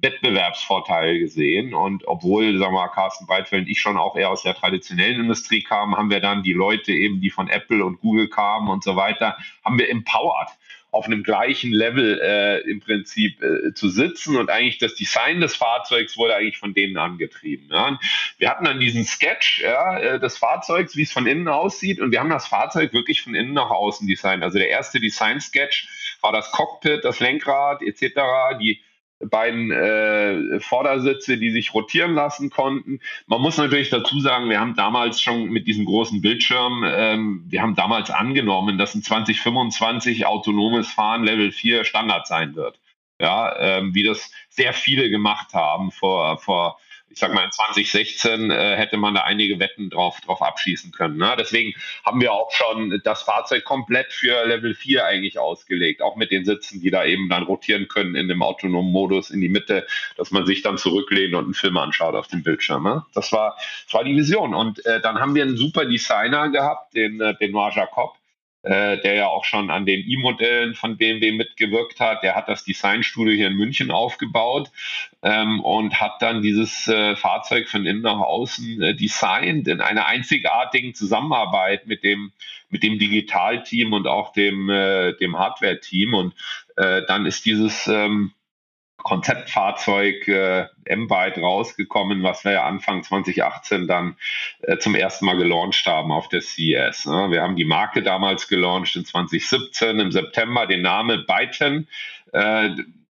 Wettbewerbsvorteil 0.00 1.18
gesehen. 1.18 1.74
Und 1.74 2.06
obwohl, 2.06 2.58
sagen 2.58 2.72
wir 2.72 2.80
mal, 2.80 2.88
Carsten 2.88 3.26
Breitfeld 3.26 3.62
und 3.62 3.70
ich 3.70 3.80
schon 3.80 3.96
auch 3.96 4.16
eher 4.16 4.30
aus 4.30 4.42
der 4.42 4.54
traditionellen 4.54 5.20
Industrie 5.20 5.62
kamen, 5.62 5.96
haben 5.96 6.10
wir 6.10 6.20
dann 6.20 6.42
die 6.42 6.52
Leute 6.52 6.92
eben, 6.92 7.20
die 7.20 7.30
von 7.30 7.48
Apple 7.48 7.84
und 7.84 8.00
Google 8.00 8.28
kamen 8.28 8.68
und 8.68 8.82
so 8.84 8.96
weiter, 8.96 9.36
haben 9.64 9.78
wir 9.78 9.90
empowered 9.90 10.48
auf 10.92 11.06
einem 11.06 11.22
gleichen 11.22 11.70
Level 11.70 12.20
äh, 12.20 12.68
im 12.68 12.80
Prinzip 12.80 13.40
äh, 13.42 13.72
zu 13.74 13.88
sitzen 13.88 14.36
und 14.36 14.50
eigentlich 14.50 14.78
das 14.78 14.94
Design 14.94 15.40
des 15.40 15.54
Fahrzeugs 15.54 16.16
wurde 16.16 16.34
eigentlich 16.34 16.58
von 16.58 16.74
denen 16.74 16.96
angetrieben. 16.96 17.68
Ja. 17.70 17.98
Wir 18.38 18.50
hatten 18.50 18.64
dann 18.64 18.80
diesen 18.80 19.04
Sketch 19.04 19.60
ja, 19.60 19.98
äh, 19.98 20.20
des 20.20 20.38
Fahrzeugs, 20.38 20.96
wie 20.96 21.02
es 21.02 21.12
von 21.12 21.26
innen 21.26 21.48
aussieht 21.48 22.00
und 22.00 22.10
wir 22.10 22.18
haben 22.18 22.30
das 22.30 22.48
Fahrzeug 22.48 22.92
wirklich 22.92 23.22
von 23.22 23.34
innen 23.34 23.52
nach 23.52 23.70
außen 23.70 24.06
designt. 24.06 24.42
Also 24.42 24.58
der 24.58 24.68
erste 24.68 24.98
Design-Sketch 24.98 26.16
war 26.22 26.32
das 26.32 26.50
Cockpit, 26.50 27.04
das 27.04 27.20
Lenkrad 27.20 27.82
etc., 27.82 28.58
die 28.60 28.80
beiden 29.28 29.70
äh, 29.70 30.60
Vordersitze, 30.60 31.36
die 31.36 31.50
sich 31.50 31.74
rotieren 31.74 32.14
lassen 32.14 32.50
konnten. 32.50 33.00
Man 33.26 33.40
muss 33.40 33.58
natürlich 33.58 33.90
dazu 33.90 34.18
sagen, 34.20 34.48
wir 34.48 34.60
haben 34.60 34.74
damals 34.74 35.20
schon 35.20 35.50
mit 35.50 35.66
diesem 35.66 35.84
großen 35.84 36.20
Bildschirm, 36.22 36.84
ähm, 36.86 37.44
wir 37.46 37.60
haben 37.62 37.74
damals 37.74 38.10
angenommen, 38.10 38.78
dass 38.78 38.94
in 38.94 39.02
2025 39.02 40.26
autonomes 40.26 40.90
Fahren 40.90 41.24
Level 41.24 41.52
4 41.52 41.84
Standard 41.84 42.26
sein 42.26 42.54
wird. 42.54 42.80
Ja, 43.20 43.54
ähm, 43.58 43.94
wie 43.94 44.02
das 44.02 44.32
sehr 44.48 44.72
viele 44.72 45.10
gemacht 45.10 45.52
haben 45.52 45.90
vor, 45.90 46.38
vor 46.38 46.78
ich 47.10 47.18
sag 47.18 47.34
mal, 47.34 47.44
in 47.44 47.50
2016 47.50 48.50
äh, 48.50 48.76
hätte 48.76 48.96
man 48.96 49.14
da 49.14 49.22
einige 49.22 49.58
Wetten 49.58 49.90
drauf, 49.90 50.20
drauf 50.20 50.40
abschießen 50.42 50.92
können. 50.92 51.16
Ne? 51.16 51.34
Deswegen 51.38 51.74
haben 52.04 52.20
wir 52.20 52.32
auch 52.32 52.52
schon 52.52 53.00
das 53.04 53.22
Fahrzeug 53.22 53.64
komplett 53.64 54.12
für 54.12 54.46
Level 54.46 54.74
4 54.74 55.04
eigentlich 55.04 55.38
ausgelegt, 55.38 56.02
auch 56.02 56.16
mit 56.16 56.30
den 56.30 56.44
Sitzen, 56.44 56.80
die 56.80 56.90
da 56.90 57.04
eben 57.04 57.28
dann 57.28 57.42
rotieren 57.42 57.88
können 57.88 58.14
in 58.14 58.28
dem 58.28 58.42
autonomen 58.42 58.92
Modus 58.92 59.30
in 59.30 59.40
die 59.40 59.48
Mitte, 59.48 59.86
dass 60.16 60.30
man 60.30 60.46
sich 60.46 60.62
dann 60.62 60.78
zurücklehnt 60.78 61.34
und 61.34 61.44
einen 61.44 61.54
Film 61.54 61.76
anschaut 61.76 62.14
auf 62.14 62.28
dem 62.28 62.44
Bildschirm. 62.44 62.84
Ne? 62.84 63.04
Das, 63.12 63.32
war, 63.32 63.56
das 63.84 63.94
war 63.94 64.04
die 64.04 64.16
Vision. 64.16 64.54
Und 64.54 64.84
äh, 64.86 65.00
dann 65.00 65.18
haben 65.18 65.34
wir 65.34 65.42
einen 65.42 65.56
super 65.56 65.84
Designer 65.86 66.48
gehabt, 66.48 66.94
den 66.94 67.20
äh, 67.20 67.34
Benoit 67.38 67.74
Jacob, 67.74 68.19
äh, 68.62 68.98
der 68.98 69.14
ja 69.14 69.26
auch 69.26 69.44
schon 69.44 69.70
an 69.70 69.86
den 69.86 70.00
E-Modellen 70.06 70.74
von 70.74 70.96
BMW 70.96 71.32
mitgewirkt 71.32 71.98
hat. 72.00 72.22
Der 72.22 72.34
hat 72.34 72.48
das 72.48 72.64
Designstudio 72.64 73.34
hier 73.34 73.48
in 73.48 73.56
München 73.56 73.90
aufgebaut 73.90 74.70
ähm, 75.22 75.60
und 75.60 76.00
hat 76.00 76.20
dann 76.20 76.42
dieses 76.42 76.86
äh, 76.88 77.16
Fahrzeug 77.16 77.68
von 77.68 77.86
innen 77.86 78.02
nach 78.02 78.18
außen 78.18 78.82
äh, 78.82 78.94
designt 78.94 79.68
in 79.68 79.80
einer 79.80 80.06
einzigartigen 80.06 80.94
Zusammenarbeit 80.94 81.86
mit 81.86 82.04
dem 82.04 82.32
mit 82.68 82.82
dem 82.82 82.98
Digitalteam 82.98 83.92
und 83.92 84.06
auch 84.06 84.32
dem 84.32 84.68
äh, 84.68 85.14
dem 85.14 85.38
Hardware-Team 85.38 86.14
und 86.14 86.34
äh, 86.76 87.02
dann 87.06 87.26
ist 87.26 87.46
dieses 87.46 87.86
ähm, 87.88 88.32
Konzeptfahrzeug 89.02 90.28
äh, 90.28 90.66
M-Byte 90.84 91.38
rausgekommen, 91.38 92.22
was 92.22 92.44
wir 92.44 92.52
ja 92.52 92.64
Anfang 92.64 93.02
2018 93.02 93.86
dann 93.86 94.16
äh, 94.62 94.78
zum 94.78 94.94
ersten 94.94 95.26
Mal 95.26 95.36
gelauncht 95.36 95.86
haben 95.86 96.12
auf 96.12 96.28
der 96.28 96.40
CES. 96.40 97.06
Ne? 97.06 97.30
Wir 97.30 97.42
haben 97.42 97.56
die 97.56 97.64
Marke 97.64 98.02
damals 98.02 98.48
gelauncht 98.48 98.96
in 98.96 99.04
2017 99.04 99.98
im 99.98 100.12
September, 100.12 100.66
den 100.66 100.82
Namen 100.82 101.24
Byten. 101.26 101.88
Äh, 102.32 102.70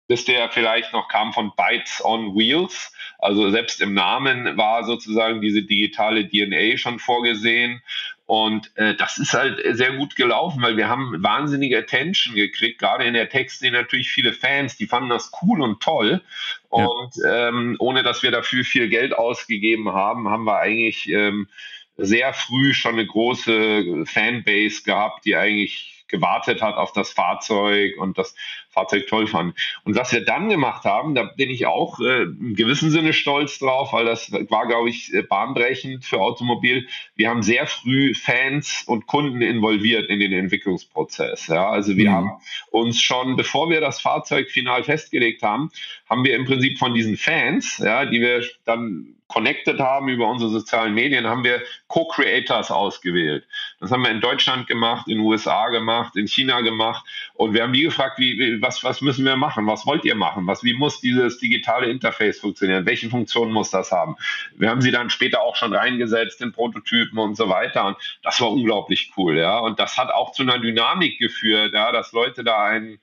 bis 0.07 0.25
der 0.25 0.49
vielleicht 0.49 0.93
noch 0.93 1.07
kam 1.07 1.33
von 1.33 1.53
Bytes 1.55 2.03
on 2.03 2.35
Wheels. 2.35 2.93
Also 3.19 3.49
selbst 3.49 3.81
im 3.81 3.93
Namen 3.93 4.57
war 4.57 4.83
sozusagen 4.83 5.41
diese 5.41 5.63
digitale 5.63 6.27
DNA 6.27 6.77
schon 6.77 6.99
vorgesehen. 6.99 7.81
Und 8.25 8.71
äh, 8.77 8.95
das 8.95 9.17
ist 9.17 9.33
halt 9.33 9.59
sehr 9.75 9.93
gut 9.93 10.15
gelaufen, 10.15 10.61
weil 10.61 10.77
wir 10.77 10.87
haben 10.87 11.21
wahnsinnige 11.21 11.77
Attention 11.77 12.35
gekriegt, 12.35 12.79
gerade 12.79 13.03
in 13.03 13.13
der 13.13 13.29
Textszene 13.29 13.77
natürlich 13.77 14.09
viele 14.09 14.31
Fans, 14.31 14.77
die 14.77 14.87
fanden 14.87 15.09
das 15.09 15.31
cool 15.41 15.61
und 15.61 15.81
toll. 15.81 16.21
Und 16.69 17.11
ja. 17.17 17.49
ähm, 17.49 17.75
ohne 17.79 18.01
dass 18.01 18.23
wir 18.23 18.31
dafür 18.31 18.63
viel 18.63 18.87
Geld 18.87 19.13
ausgegeben 19.13 19.91
haben, 19.91 20.29
haben 20.29 20.45
wir 20.45 20.59
eigentlich 20.59 21.09
ähm, 21.09 21.49
sehr 21.97 22.33
früh 22.33 22.73
schon 22.73 22.93
eine 22.93 23.05
große 23.05 24.05
Fanbase 24.05 24.83
gehabt, 24.83 25.25
die 25.25 25.35
eigentlich 25.35 26.05
gewartet 26.07 26.61
hat 26.61 26.75
auf 26.75 26.93
das 26.93 27.11
Fahrzeug 27.11 27.97
und 27.97 28.17
das 28.17 28.35
Fahrzeug 28.73 29.07
toll 29.07 29.27
fanden. 29.27 29.53
Und 29.83 29.95
was 29.95 30.11
wir 30.11 30.25
dann 30.25 30.49
gemacht 30.49 30.83
haben, 30.83 31.15
da 31.15 31.23
bin 31.23 31.49
ich 31.49 31.65
auch 31.65 31.99
äh, 31.99 32.23
im 32.23 32.55
gewissen 32.55 32.89
Sinne 32.89 33.13
stolz 33.13 33.59
drauf, 33.59 33.93
weil 33.93 34.05
das 34.05 34.31
war, 34.31 34.67
glaube 34.67 34.89
ich, 34.89 35.13
äh, 35.13 35.21
bahnbrechend 35.21 36.03
für 36.05 36.19
Automobil. 36.19 36.87
Wir 37.15 37.29
haben 37.29 37.43
sehr 37.43 37.67
früh 37.67 38.13
Fans 38.13 38.83
und 38.87 39.07
Kunden 39.07 39.41
involviert 39.41 40.09
in 40.09 40.19
den 40.19 40.33
Entwicklungsprozess. 40.33 41.47
Ja, 41.47 41.69
also 41.69 41.95
wir 41.95 42.09
mhm. 42.09 42.13
haben 42.13 42.31
uns 42.71 43.01
schon, 43.01 43.35
bevor 43.35 43.69
wir 43.69 43.81
das 43.81 44.01
Fahrzeug 44.01 44.49
final 44.49 44.83
festgelegt 44.83 45.43
haben, 45.43 45.69
haben 46.09 46.23
wir 46.25 46.35
im 46.35 46.45
Prinzip 46.45 46.79
von 46.79 46.93
diesen 46.93 47.17
Fans, 47.17 47.77
ja, 47.77 48.05
die 48.05 48.21
wir 48.21 48.43
dann 48.65 49.15
connected 49.33 49.79
haben 49.79 50.09
über 50.09 50.29
unsere 50.29 50.51
sozialen 50.51 50.93
Medien, 50.93 51.25
haben 51.25 51.43
wir 51.43 51.63
Co-Creators 51.87 52.69
ausgewählt. 52.69 53.47
Das 53.79 53.91
haben 53.91 54.03
wir 54.03 54.11
in 54.11 54.21
Deutschland 54.21 54.67
gemacht, 54.67 55.07
in 55.07 55.17
den 55.17 55.25
USA 55.25 55.69
gemacht, 55.69 56.15
in 56.15 56.27
China 56.27 56.61
gemacht. 56.61 57.03
Und 57.33 57.53
wir 57.53 57.63
haben 57.63 57.73
die 57.73 57.81
gefragt, 57.81 58.19
wie, 58.19 58.61
was, 58.63 58.83
was 58.83 59.01
müssen 59.01 59.25
wir 59.25 59.35
machen? 59.35 59.67
Was 59.67 59.85
wollt 59.85 60.05
ihr 60.05 60.15
machen? 60.15 60.47
Was, 60.47 60.63
wie 60.63 60.73
muss 60.73 60.99
dieses 60.99 61.37
digitale 61.37 61.87
Interface 61.87 62.39
funktionieren? 62.39 62.85
Welche 62.87 63.09
Funktionen 63.09 63.51
muss 63.51 63.69
das 63.69 63.91
haben? 63.91 64.15
Wir 64.55 64.69
haben 64.69 64.81
sie 64.81 64.91
dann 64.91 65.11
später 65.11 65.41
auch 65.41 65.55
schon 65.55 65.75
reingesetzt 65.75 66.41
in 66.41 66.51
Prototypen 66.51 67.19
und 67.19 67.35
so 67.35 67.49
weiter. 67.49 67.85
Und 67.85 67.97
das 68.23 68.41
war 68.41 68.51
unglaublich 68.51 69.11
cool, 69.17 69.37
ja. 69.37 69.59
Und 69.59 69.79
das 69.79 69.97
hat 69.97 70.09
auch 70.09 70.31
zu 70.31 70.41
einer 70.41 70.57
Dynamik 70.57 71.19
geführt, 71.19 71.73
ja, 71.73 71.91
dass 71.91 72.11
Leute 72.13 72.43
da 72.43 72.63
einen 72.63 72.99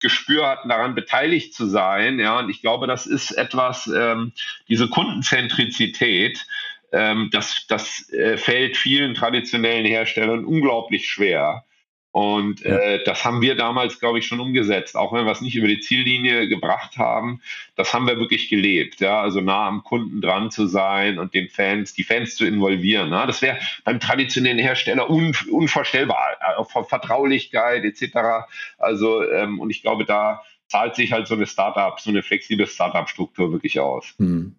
Gespür 0.00 0.48
hatten, 0.48 0.68
daran 0.68 0.96
beteiligt 0.96 1.54
zu 1.54 1.66
sein. 1.66 2.18
Ja, 2.18 2.40
und 2.40 2.50
ich 2.50 2.60
glaube, 2.60 2.88
das 2.88 3.06
ist 3.06 3.30
etwas, 3.30 3.86
ähm, 3.86 4.32
diese 4.68 4.88
Kundenzentrizität, 4.88 6.44
ähm, 6.92 7.30
das, 7.32 7.66
das 7.68 8.10
äh, 8.12 8.36
fällt 8.36 8.76
vielen 8.76 9.14
traditionellen 9.14 9.86
Herstellern 9.86 10.44
unglaublich 10.44 11.08
schwer. 11.08 11.64
Und 12.12 12.60
ja. 12.60 12.76
äh, 12.76 13.04
das 13.04 13.24
haben 13.24 13.40
wir 13.40 13.54
damals, 13.54 13.98
glaube 13.98 14.18
ich, 14.18 14.26
schon 14.26 14.38
umgesetzt. 14.38 14.96
Auch 14.96 15.14
wenn 15.14 15.24
wir 15.24 15.32
es 15.32 15.40
nicht 15.40 15.56
über 15.56 15.66
die 15.66 15.80
Ziellinie 15.80 16.46
gebracht 16.46 16.98
haben, 16.98 17.40
das 17.74 17.94
haben 17.94 18.06
wir 18.06 18.18
wirklich 18.18 18.50
gelebt. 18.50 19.00
Ja, 19.00 19.22
also 19.22 19.40
nah 19.40 19.66
am 19.66 19.82
Kunden 19.82 20.20
dran 20.20 20.50
zu 20.50 20.66
sein 20.66 21.18
und 21.18 21.32
den 21.32 21.48
Fans, 21.48 21.94
die 21.94 22.04
Fans 22.04 22.36
zu 22.36 22.44
involvieren. 22.44 23.08
Ne? 23.08 23.24
Das 23.26 23.40
wäre 23.40 23.58
beim 23.84 23.98
traditionellen 23.98 24.58
Hersteller 24.58 25.08
un, 25.08 25.34
unvorstellbar. 25.50 26.36
Äh, 26.40 26.84
Vertraulichkeit 26.84 27.84
etc. 27.84 28.46
Also 28.76 29.26
ähm, 29.28 29.58
und 29.58 29.70
ich 29.70 29.80
glaube, 29.80 30.04
da 30.04 30.42
zahlt 30.68 30.94
sich 30.94 31.12
halt 31.12 31.26
so 31.26 31.34
eine 31.34 31.46
Startup, 31.46 31.98
so 31.98 32.10
eine 32.10 32.22
flexible 32.22 32.66
Startup-Struktur 32.66 33.52
wirklich 33.52 33.80
aus. 33.80 34.14
Hm. 34.18 34.54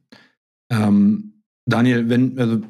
Ähm, 0.71 1.43
Daniel, 1.65 2.09
wenn 2.09 2.39
also 2.39 2.61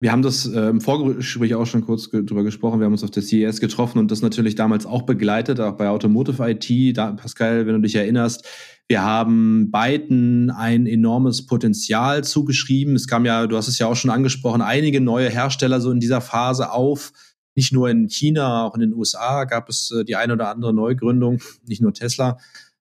wir 0.00 0.12
haben 0.12 0.22
das 0.22 0.46
äh, 0.46 0.68
im 0.68 0.80
Vorgespräch 0.80 1.54
auch 1.56 1.66
schon 1.66 1.84
kurz 1.84 2.10
ge 2.10 2.24
drüber 2.24 2.44
gesprochen. 2.44 2.78
Wir 2.78 2.84
haben 2.84 2.92
uns 2.92 3.02
auf 3.02 3.10
der 3.10 3.22
CES 3.22 3.60
getroffen 3.60 3.98
und 3.98 4.10
das 4.10 4.22
natürlich 4.22 4.54
damals 4.54 4.86
auch 4.86 5.02
begleitet, 5.02 5.58
auch 5.58 5.76
bei 5.76 5.88
Automotive 5.88 6.50
IT. 6.50 6.96
Da, 6.96 7.12
Pascal, 7.12 7.66
wenn 7.66 7.74
du 7.74 7.80
dich 7.80 7.96
erinnerst, 7.96 8.46
wir 8.86 9.02
haben 9.02 9.72
beiden 9.72 10.50
ein 10.50 10.86
enormes 10.86 11.46
Potenzial 11.46 12.22
zugeschrieben. 12.22 12.94
Es 12.94 13.08
kam 13.08 13.24
ja, 13.24 13.48
du 13.48 13.56
hast 13.56 13.66
es 13.66 13.78
ja 13.80 13.88
auch 13.88 13.96
schon 13.96 14.10
angesprochen, 14.10 14.62
einige 14.62 15.00
neue 15.00 15.30
Hersteller 15.30 15.80
so 15.80 15.90
in 15.90 16.00
dieser 16.00 16.20
Phase 16.20 16.70
auf. 16.70 17.12
Nicht 17.56 17.72
nur 17.72 17.90
in 17.90 18.08
China, 18.08 18.66
auch 18.66 18.74
in 18.76 18.80
den 18.80 18.94
USA 18.94 19.44
gab 19.44 19.68
es 19.68 19.90
äh, 19.90 20.04
die 20.04 20.14
eine 20.14 20.34
oder 20.34 20.48
andere 20.48 20.72
Neugründung, 20.72 21.40
nicht 21.66 21.82
nur 21.82 21.92
Tesla. 21.92 22.38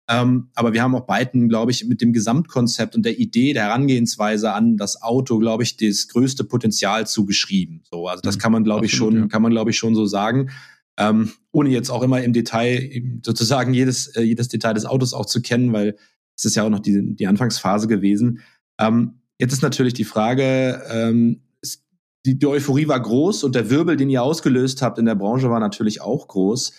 Ähm, 0.09 0.49
aber 0.55 0.73
wir 0.73 0.81
haben 0.81 0.95
auch 0.95 1.05
beiden, 1.05 1.49
glaube 1.49 1.71
ich, 1.71 1.85
mit 1.85 2.01
dem 2.01 2.13
Gesamtkonzept 2.13 2.95
und 2.95 3.03
der 3.03 3.19
Idee, 3.19 3.53
der 3.53 3.63
Herangehensweise 3.63 4.53
an 4.53 4.77
das 4.77 5.01
Auto, 5.01 5.37
glaube 5.37 5.63
ich, 5.63 5.75
das 5.75 6.07
größte 6.07 6.45
Potenzial 6.45 7.05
zugeschrieben. 7.05 7.83
So, 7.89 8.07
also 8.07 8.21
das 8.21 8.37
mhm. 8.37 8.39
kann 8.39 8.51
man, 8.53 8.63
glaube 8.63 8.85
ich, 8.85 8.93
schon, 8.93 9.15
ja. 9.17 9.27
kann 9.27 9.41
man, 9.41 9.51
glaube 9.51 9.71
ich, 9.71 9.77
schon 9.77 9.95
so 9.95 10.05
sagen. 10.05 10.49
Ähm, 10.97 11.31
ohne 11.51 11.69
jetzt 11.69 11.89
auch 11.89 12.03
immer 12.03 12.23
im 12.23 12.33
Detail 12.33 12.89
sozusagen 13.23 13.73
jedes, 13.73 14.07
äh, 14.07 14.21
jedes 14.21 14.47
Detail 14.47 14.73
des 14.73 14.85
Autos 14.85 15.13
auch 15.13 15.25
zu 15.25 15.41
kennen, 15.41 15.73
weil 15.73 15.97
es 16.37 16.45
ist 16.45 16.55
ja 16.55 16.63
auch 16.63 16.69
noch 16.69 16.79
die, 16.79 17.15
die 17.15 17.27
Anfangsphase 17.27 17.87
gewesen. 17.87 18.39
Ähm, 18.79 19.21
jetzt 19.39 19.53
ist 19.53 19.61
natürlich 19.61 19.93
die 19.93 20.05
Frage, 20.05 20.81
ähm, 20.89 21.41
es, 21.61 21.83
die, 22.25 22.39
die 22.39 22.47
Euphorie 22.47 22.87
war 22.87 22.99
groß 22.99 23.43
und 23.43 23.55
der 23.55 23.69
Wirbel, 23.69 23.97
den 23.97 24.09
ihr 24.09 24.23
ausgelöst 24.23 24.81
habt 24.81 24.97
in 24.99 25.05
der 25.05 25.15
Branche, 25.15 25.49
war 25.49 25.59
natürlich 25.59 26.01
auch 26.01 26.27
groß. 26.27 26.73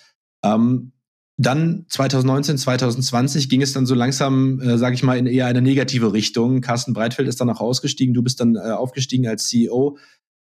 Ähm, 0.44 0.92
dann 1.40 1.86
2019, 1.88 2.58
2020 2.58 3.48
ging 3.48 3.62
es 3.62 3.72
dann 3.72 3.86
so 3.86 3.94
langsam, 3.94 4.60
äh, 4.60 4.76
sage 4.76 4.96
ich 4.96 5.04
mal, 5.04 5.16
in 5.16 5.26
eher 5.26 5.46
eine 5.46 5.62
negative 5.62 6.12
Richtung. 6.12 6.60
Carsten 6.60 6.92
Breitfeld 6.92 7.28
ist 7.28 7.40
dann 7.40 7.48
auch 7.48 7.60
ausgestiegen, 7.60 8.12
du 8.12 8.24
bist 8.24 8.40
dann 8.40 8.56
äh, 8.56 8.70
aufgestiegen 8.72 9.28
als 9.28 9.46
CEO. 9.46 9.98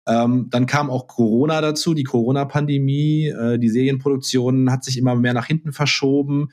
Ähm, 0.08 0.48
dann 0.50 0.68
kam 0.68 0.90
auch 0.90 1.08
Corona 1.08 1.60
dazu, 1.60 1.94
die 1.94 2.04
Corona-Pandemie, 2.04 3.28
äh, 3.28 3.60
die 3.60 3.70
Serienproduktion 3.70 4.72
hat 4.72 4.86
sich 4.86 4.98
immer 4.98 5.16
mehr 5.16 5.34
nach 5.34 5.48
hinten 5.48 5.74
verschoben. 5.74 6.52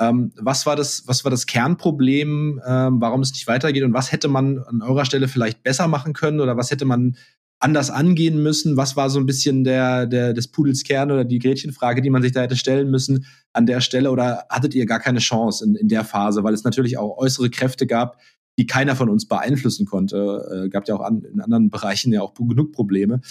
Ähm, 0.00 0.32
was 0.40 0.66
war 0.66 0.74
das, 0.74 1.04
was 1.06 1.22
war 1.22 1.30
das 1.30 1.46
Kernproblem, 1.46 2.60
ähm, 2.66 3.00
warum 3.00 3.20
es 3.20 3.32
nicht 3.32 3.46
weitergeht 3.46 3.84
und 3.84 3.94
was 3.94 4.10
hätte 4.10 4.26
man 4.26 4.58
an 4.58 4.82
eurer 4.82 5.04
Stelle 5.04 5.28
vielleicht 5.28 5.62
besser 5.62 5.86
machen 5.86 6.14
können 6.14 6.40
oder 6.40 6.56
was 6.56 6.72
hätte 6.72 6.84
man 6.84 7.16
anders 7.64 7.88
angehen 7.88 8.42
müssen? 8.42 8.76
Was 8.76 8.94
war 8.94 9.08
so 9.08 9.18
ein 9.18 9.24
bisschen 9.24 9.64
der, 9.64 10.06
der, 10.06 10.34
des 10.34 10.48
Pudels 10.48 10.84
Kern 10.84 11.10
oder 11.10 11.24
die 11.24 11.38
Gretchenfrage, 11.38 12.02
die 12.02 12.10
man 12.10 12.20
sich 12.20 12.32
da 12.32 12.42
hätte 12.42 12.56
stellen 12.56 12.90
müssen 12.90 13.24
an 13.54 13.64
der 13.64 13.80
Stelle? 13.80 14.10
Oder 14.10 14.44
hattet 14.50 14.74
ihr 14.74 14.84
gar 14.84 15.00
keine 15.00 15.18
Chance 15.18 15.64
in, 15.64 15.74
in 15.74 15.88
der 15.88 16.04
Phase, 16.04 16.44
weil 16.44 16.52
es 16.52 16.62
natürlich 16.62 16.98
auch 16.98 17.16
äußere 17.16 17.48
Kräfte 17.48 17.86
gab, 17.86 18.18
die 18.58 18.66
keiner 18.66 18.94
von 18.94 19.08
uns 19.08 19.26
beeinflussen 19.26 19.86
konnte? 19.86 20.66
Äh, 20.66 20.68
gab 20.68 20.86
ja 20.86 20.94
auch 20.94 21.00
an, 21.00 21.22
in 21.22 21.40
anderen 21.40 21.70
Bereichen 21.70 22.12
ja 22.12 22.20
auch 22.20 22.34
genug 22.34 22.72
Probleme. 22.72 23.22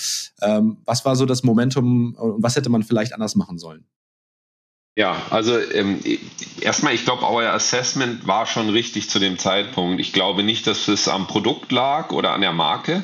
Ähm, 0.41 0.77
was 0.83 1.05
war 1.05 1.15
so 1.15 1.27
das 1.27 1.43
Momentum 1.43 2.15
und 2.15 2.41
was 2.41 2.55
hätte 2.55 2.69
man 2.69 2.81
vielleicht 2.81 3.13
anders 3.13 3.35
machen 3.35 3.59
sollen? 3.59 3.85
Ja, 4.95 5.19
also 5.31 5.57
ähm, 5.57 5.99
erstmal, 6.61 6.93
ich 6.93 7.03
glaube, 7.03 7.27
euer 7.27 7.51
Assessment 7.51 8.27
war 8.27 8.45
schon 8.45 8.69
richtig 8.69 9.09
zu 9.09 9.17
dem 9.17 9.39
Zeitpunkt. 9.39 9.99
Ich 9.99 10.13
glaube 10.13 10.43
nicht, 10.43 10.67
dass 10.67 10.87
es 10.87 11.07
am 11.07 11.25
Produkt 11.25 11.71
lag 11.71 12.11
oder 12.11 12.31
an 12.33 12.41
der 12.41 12.53
Marke. 12.53 13.03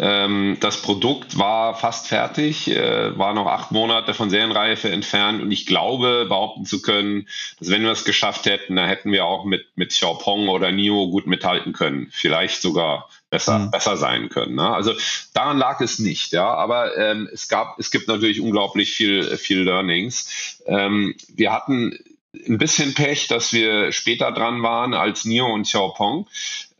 Ähm, 0.00 0.56
das 0.58 0.82
Produkt 0.82 1.38
war 1.38 1.76
fast 1.76 2.08
fertig, 2.08 2.68
äh, 2.68 3.16
war 3.16 3.32
noch 3.32 3.46
acht 3.46 3.70
Monate 3.70 4.12
von 4.12 4.28
Serienreife 4.28 4.90
entfernt 4.90 5.40
und 5.40 5.52
ich 5.52 5.66
glaube, 5.66 6.26
behaupten 6.28 6.64
zu 6.66 6.82
können, 6.82 7.28
dass 7.60 7.70
wenn 7.70 7.82
wir 7.82 7.92
es 7.92 8.04
geschafft 8.04 8.46
hätten, 8.46 8.74
dann 8.74 8.88
hätten 8.88 9.12
wir 9.12 9.24
auch 9.24 9.44
mit, 9.44 9.66
mit 9.76 9.90
Xiaopong 9.90 10.48
oder 10.48 10.72
NIO 10.72 11.10
gut 11.10 11.28
mithalten 11.28 11.72
können. 11.72 12.08
Vielleicht 12.10 12.60
sogar 12.60 13.08
besser, 13.30 13.58
mhm. 13.58 13.70
besser 13.70 13.96
sein 13.96 14.28
können. 14.28 14.56
Ne? 14.56 14.68
Also 14.68 14.92
daran 15.32 15.58
lag 15.58 15.80
es 15.80 15.98
nicht, 15.98 16.32
ja. 16.32 16.52
Aber 16.52 16.96
ähm, 16.98 17.28
es 17.32 17.48
gab, 17.48 17.78
es 17.78 17.90
gibt 17.90 18.08
natürlich 18.08 18.40
unglaublich 18.40 18.92
viel, 18.92 19.36
viel 19.36 19.62
Learnings. 19.62 20.60
Ähm, 20.66 21.14
wir 21.34 21.52
hatten 21.52 21.96
ein 22.32 22.58
bisschen 22.58 22.94
Pech, 22.94 23.26
dass 23.26 23.52
wir 23.52 23.90
später 23.92 24.30
dran 24.30 24.62
waren 24.62 24.94
als 24.94 25.24
Nio 25.24 25.52
und 25.52 25.64
Xiaopong. 25.64 26.28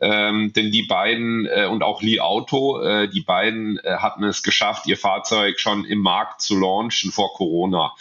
Ähm, 0.03 0.53
denn 0.55 0.71
die 0.71 0.85
beiden 0.85 1.47
äh, 1.47 1.67
und 1.67 1.83
auch 1.83 2.01
Li 2.01 2.21
Auto, 2.21 2.81
äh, 2.81 3.09
die 3.09 3.21
beiden 3.21 3.79
äh, 3.79 3.97
hatten 3.97 4.25
es 4.25 4.43
geschafft, 4.43 4.87
ihr 4.87 4.97
Fahrzeug 4.97 5.61
schon 5.61 5.85
im 5.85 5.99
Markt 5.99 6.41
zu 6.41 6.59
launchen 6.59 7.13
vor 7.13 7.35
Corona 7.35 7.93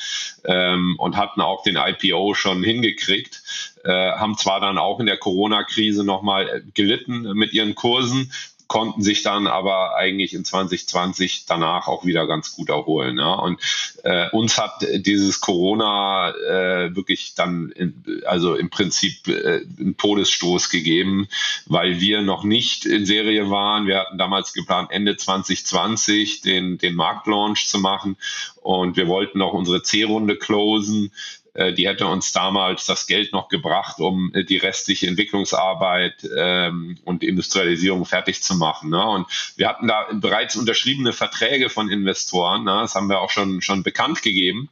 ähm, 0.46 0.96
und 0.98 1.18
hatten 1.18 1.42
auch 1.42 1.62
den 1.64 1.76
IPO 1.76 2.36
schon 2.36 2.64
hingekriegt, 2.64 3.69
äh, 3.84 4.12
haben 4.12 4.38
zwar 4.38 4.60
dann 4.60 4.78
auch 4.78 5.00
in 5.00 5.06
der 5.06 5.18
Corona-Krise 5.18 6.04
nochmal 6.04 6.48
äh, 6.50 6.62
gelitten 6.74 7.34
mit 7.34 7.54
ihren 7.54 7.76
Kursen, 7.76 8.32
konnten 8.70 9.02
sich 9.02 9.24
dann 9.24 9.48
aber 9.48 9.96
eigentlich 9.96 10.36
in 10.36 10.46
2020 10.46 11.46
danach 11.48 11.88
auch 11.88 12.06
wieder 12.06 12.28
ganz 12.28 12.56
gut 12.56 12.70
erholen. 12.70 13.18
Ja. 13.18 13.34
Und 13.34 13.60
äh, 14.04 14.30
uns 14.30 14.60
hat 14.60 14.86
dieses 14.94 15.42
Corona 15.42 16.30
äh, 16.30 16.96
wirklich 16.96 17.34
dann, 17.34 17.72
in, 17.72 18.22
also 18.28 18.54
im 18.54 18.70
Prinzip 18.70 19.28
äh, 19.28 19.62
einen 19.80 19.98
Todesstoß 19.98 20.70
gegeben, 20.70 21.28
weil 21.66 22.00
wir 22.00 22.22
noch 22.22 22.44
nicht 22.44 22.86
in 22.86 23.08
Serie 23.08 23.50
waren. 23.50 23.88
Wir 23.88 24.02
hatten 24.02 24.20
damals 24.20 24.54
geplant, 24.54 24.92
Ende 24.92 25.18
2020 25.18 26.42
den, 26.42 26.78
den 26.78 26.94
Marktlaunch 26.94 27.68
zu 27.68 27.80
machen 27.80 28.18
und 28.62 28.98
wir 28.98 29.08
wollten 29.08 29.42
auch 29.42 29.54
unsere 29.54 29.82
C-Runde 29.82 30.36
closen. 30.36 31.12
Äh, 31.54 31.74
die 31.74 31.88
hätte 31.88 32.08
uns 32.08 32.32
damals 32.32 32.86
das 32.86 33.08
Geld 33.08 33.34
noch 33.34 33.50
gebracht, 33.50 34.00
um 34.00 34.32
äh, 34.34 34.44
die 34.44 34.58
restliche 34.58 35.08
Entwicklungsarbeit 35.08 36.28
ähm, 36.38 36.98
und 37.06 37.24
Industrialisierung 37.24 38.06
fertig 38.06 38.44
zu 38.44 38.56
machen. 38.56 38.90
Ne? 38.92 39.04
Und 39.04 39.28
wir 39.56 39.68
hatten 39.68 39.88
da 39.88 40.08
bereits 40.12 40.56
unterschriebene 40.56 41.14
Verträge 41.14 41.70
von 41.70 41.90
Investoren, 41.90 42.64
ne? 42.64 42.80
das 42.82 42.96
haben 42.96 43.10
wir 43.10 43.20
auch 43.20 43.32
schon, 43.32 43.62
schon 43.62 43.84
bekannt 43.84 44.22
gegeben. 44.22 44.70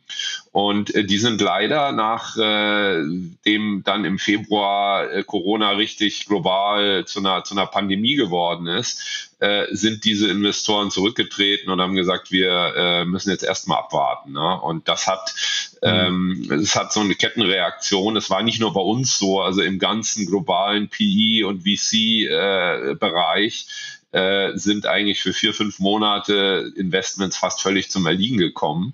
Und 0.51 0.93
äh, 0.95 1.03
die 1.03 1.17
sind 1.17 1.41
leider 1.41 1.91
nach 1.91 2.37
äh, 2.37 3.03
dem 3.45 3.83
dann 3.83 4.05
im 4.05 4.19
Februar 4.19 5.11
äh, 5.11 5.23
Corona 5.23 5.71
richtig 5.71 6.25
global 6.25 7.05
zu 7.05 7.19
einer, 7.19 7.43
zu 7.43 7.55
einer 7.55 7.67
Pandemie 7.67 8.15
geworden 8.15 8.67
ist, 8.67 9.26
äh, 9.39 9.65
sind 9.71 10.03
diese 10.03 10.29
Investoren 10.29 10.89
zurückgetreten 10.89 11.69
und 11.69 11.79
haben 11.79 11.95
gesagt, 11.95 12.31
wir 12.31 12.73
äh, 12.75 13.05
müssen 13.05 13.29
jetzt 13.29 13.43
erstmal 13.43 13.79
abwarten. 13.79 14.33
Ne? 14.33 14.61
Und 14.61 14.87
das 14.87 15.07
hat, 15.07 15.33
mhm. 15.83 16.47
ähm, 16.51 16.61
es 16.61 16.75
hat 16.75 16.91
so 16.91 17.01
eine 17.01 17.15
Kettenreaktion. 17.15 18.17
Es 18.17 18.29
war 18.29 18.41
nicht 18.41 18.59
nur 18.59 18.73
bei 18.73 18.81
uns 18.81 19.19
so, 19.19 19.41
also 19.41 19.61
im 19.61 19.79
ganzen 19.79 20.25
globalen 20.25 20.89
PE 20.89 21.45
und 21.45 21.63
VC-Bereich. 21.63 23.67
Äh, 24.13 24.57
sind 24.57 24.87
eigentlich 24.87 25.21
für 25.21 25.33
vier, 25.33 25.53
fünf 25.53 25.79
Monate 25.79 26.71
Investments 26.77 27.37
fast 27.37 27.61
völlig 27.61 27.91
zum 27.91 28.07
Erliegen 28.07 28.37
gekommen. 28.37 28.93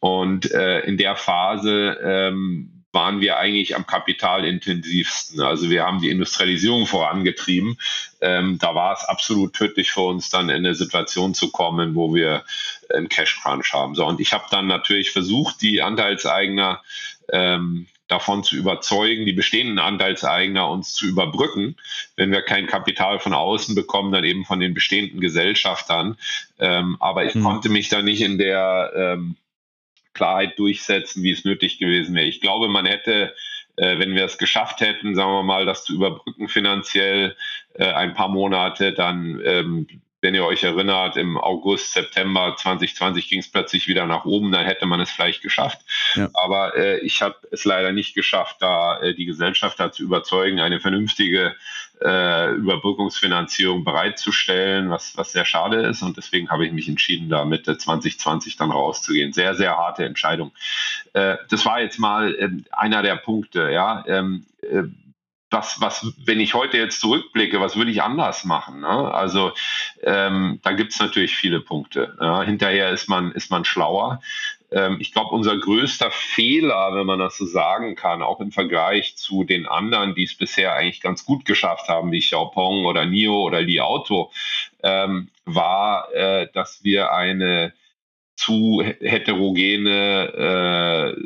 Und 0.00 0.50
äh, 0.50 0.80
in 0.80 0.96
der 0.96 1.14
Phase 1.14 1.98
ähm, 2.02 2.75
waren 2.96 3.20
wir 3.20 3.36
eigentlich 3.36 3.76
am 3.76 3.86
kapitalintensivsten. 3.86 5.42
Also 5.42 5.68
wir 5.68 5.84
haben 5.84 6.00
die 6.00 6.08
Industrialisierung 6.08 6.86
vorangetrieben. 6.86 7.76
Ähm, 8.22 8.58
da 8.58 8.74
war 8.74 8.94
es 8.94 9.04
absolut 9.04 9.52
tödlich 9.52 9.92
für 9.92 10.00
uns, 10.00 10.30
dann 10.30 10.48
in 10.48 10.56
eine 10.56 10.74
Situation 10.74 11.34
zu 11.34 11.50
kommen, 11.50 11.94
wo 11.94 12.14
wir 12.14 12.42
einen 12.88 13.10
Cash 13.10 13.38
Crunch 13.42 13.74
haben. 13.74 13.94
So, 13.94 14.06
und 14.06 14.18
ich 14.18 14.32
habe 14.32 14.46
dann 14.50 14.66
natürlich 14.66 15.10
versucht, 15.10 15.60
die 15.60 15.82
Anteilseigner 15.82 16.80
ähm, 17.30 17.86
davon 18.08 18.42
zu 18.42 18.56
überzeugen, 18.56 19.26
die 19.26 19.34
bestehenden 19.34 19.78
Anteilseigner 19.78 20.70
uns 20.70 20.94
zu 20.94 21.04
überbrücken, 21.04 21.76
wenn 22.16 22.30
wir 22.30 22.40
kein 22.40 22.66
Kapital 22.66 23.18
von 23.18 23.34
außen 23.34 23.74
bekommen, 23.74 24.10
dann 24.10 24.24
eben 24.24 24.46
von 24.46 24.58
den 24.58 24.72
bestehenden 24.72 25.20
Gesellschaftern. 25.20 26.16
Ähm, 26.58 26.96
aber 26.98 27.26
ich 27.26 27.34
hm. 27.34 27.42
konnte 27.42 27.68
mich 27.68 27.90
da 27.90 28.00
nicht 28.00 28.22
in 28.22 28.38
der 28.38 28.92
ähm, 28.96 29.36
Klarheit 30.16 30.58
durchsetzen, 30.58 31.22
wie 31.22 31.32
es 31.32 31.44
nötig 31.44 31.78
gewesen 31.78 32.14
wäre. 32.14 32.26
Ich 32.26 32.40
glaube, 32.40 32.68
man 32.68 32.86
hätte 32.86 33.34
äh, 33.76 33.98
wenn 33.98 34.14
wir 34.14 34.24
es 34.24 34.38
geschafft 34.38 34.80
hätten, 34.80 35.14
sagen 35.14 35.32
wir 35.32 35.42
mal, 35.42 35.66
das 35.66 35.84
zu 35.84 35.94
überbrücken 35.94 36.48
finanziell 36.48 37.36
äh, 37.74 37.84
ein 37.84 38.14
paar 38.14 38.28
Monate, 38.28 38.92
dann 38.92 39.40
ähm, 39.44 39.86
wenn 40.22 40.34
ihr 40.34 40.44
euch 40.44 40.64
erinnert, 40.64 41.16
im 41.16 41.36
August, 41.36 41.92
September 41.92 42.56
2020 42.56 43.28
ging 43.28 43.40
es 43.40 43.48
plötzlich 43.48 43.86
wieder 43.86 44.06
nach 44.06 44.24
oben, 44.24 44.50
dann 44.50 44.64
hätte 44.64 44.86
man 44.86 45.00
es 45.00 45.10
vielleicht 45.10 45.42
geschafft. 45.42 45.80
Ja. 46.14 46.30
Aber 46.32 46.76
äh, 46.76 46.98
ich 46.98 47.22
habe 47.22 47.36
es 47.52 47.64
leider 47.64 47.92
nicht 47.92 48.14
geschafft, 48.14 48.56
da 48.60 48.98
äh, 48.98 49.14
die 49.14 49.26
Gesellschaft 49.26 49.78
dazu 49.78 50.02
überzeugen, 50.02 50.58
eine 50.58 50.80
vernünftige 50.80 51.54
äh, 52.02 52.52
Überbrückungsfinanzierung 52.52 53.84
bereitzustellen, 53.84 54.90
was, 54.90 55.16
was 55.16 55.32
sehr 55.32 55.44
schade 55.44 55.82
ist. 55.86 56.02
Und 56.02 56.16
deswegen 56.16 56.50
habe 56.50 56.66
ich 56.66 56.72
mich 56.72 56.88
entschieden, 56.88 57.28
da 57.28 57.44
Mitte 57.44 57.78
2020 57.78 58.56
dann 58.56 58.70
rauszugehen. 58.70 59.32
Sehr, 59.32 59.54
sehr 59.54 59.76
harte 59.76 60.04
Entscheidung. 60.04 60.52
Äh, 61.12 61.36
das 61.48 61.64
war 61.64 61.80
jetzt 61.80 61.98
mal 61.98 62.34
äh, 62.34 62.50
einer 62.72 63.02
der 63.02 63.16
Punkte, 63.16 63.70
ja. 63.70 64.04
Ähm, 64.06 64.46
äh, 64.62 64.84
was, 65.50 65.80
was, 65.80 66.12
wenn 66.24 66.40
ich 66.40 66.54
heute 66.54 66.76
jetzt 66.76 67.00
zurückblicke, 67.00 67.60
was 67.60 67.76
würde 67.76 67.90
ich 67.90 68.02
anders 68.02 68.44
machen? 68.44 68.80
Ne? 68.80 68.88
Also 68.88 69.52
ähm, 70.02 70.58
da 70.62 70.72
gibt 70.72 70.92
es 70.92 70.98
natürlich 70.98 71.36
viele 71.36 71.60
Punkte. 71.60 72.16
Ja? 72.20 72.42
Hinterher 72.42 72.90
ist 72.90 73.08
man, 73.08 73.30
ist 73.32 73.50
man 73.50 73.64
schlauer. 73.64 74.20
Ähm, 74.76 74.98
ich 75.00 75.12
glaube, 75.12 75.34
unser 75.34 75.56
größter 75.56 76.10
Fehler, 76.10 76.94
wenn 76.94 77.06
man 77.06 77.18
das 77.18 77.38
so 77.38 77.46
sagen 77.46 77.96
kann, 77.96 78.20
auch 78.20 78.40
im 78.40 78.52
Vergleich 78.52 79.16
zu 79.16 79.42
den 79.42 79.66
anderen, 79.66 80.14
die 80.14 80.24
es 80.24 80.36
bisher 80.36 80.74
eigentlich 80.74 81.00
ganz 81.00 81.24
gut 81.24 81.46
geschafft 81.46 81.88
haben, 81.88 82.12
wie 82.12 82.20
Xiaopong 82.20 82.84
oder 82.84 83.06
NIO 83.06 83.42
oder 83.42 83.62
Li 83.62 83.80
Auto, 83.80 84.30
ähm, 84.82 85.30
war, 85.46 86.12
äh, 86.12 86.48
dass 86.52 86.84
wir 86.84 87.12
eine 87.12 87.72
zu 88.36 88.82
heterogene 89.00 91.14
äh, 91.16 91.22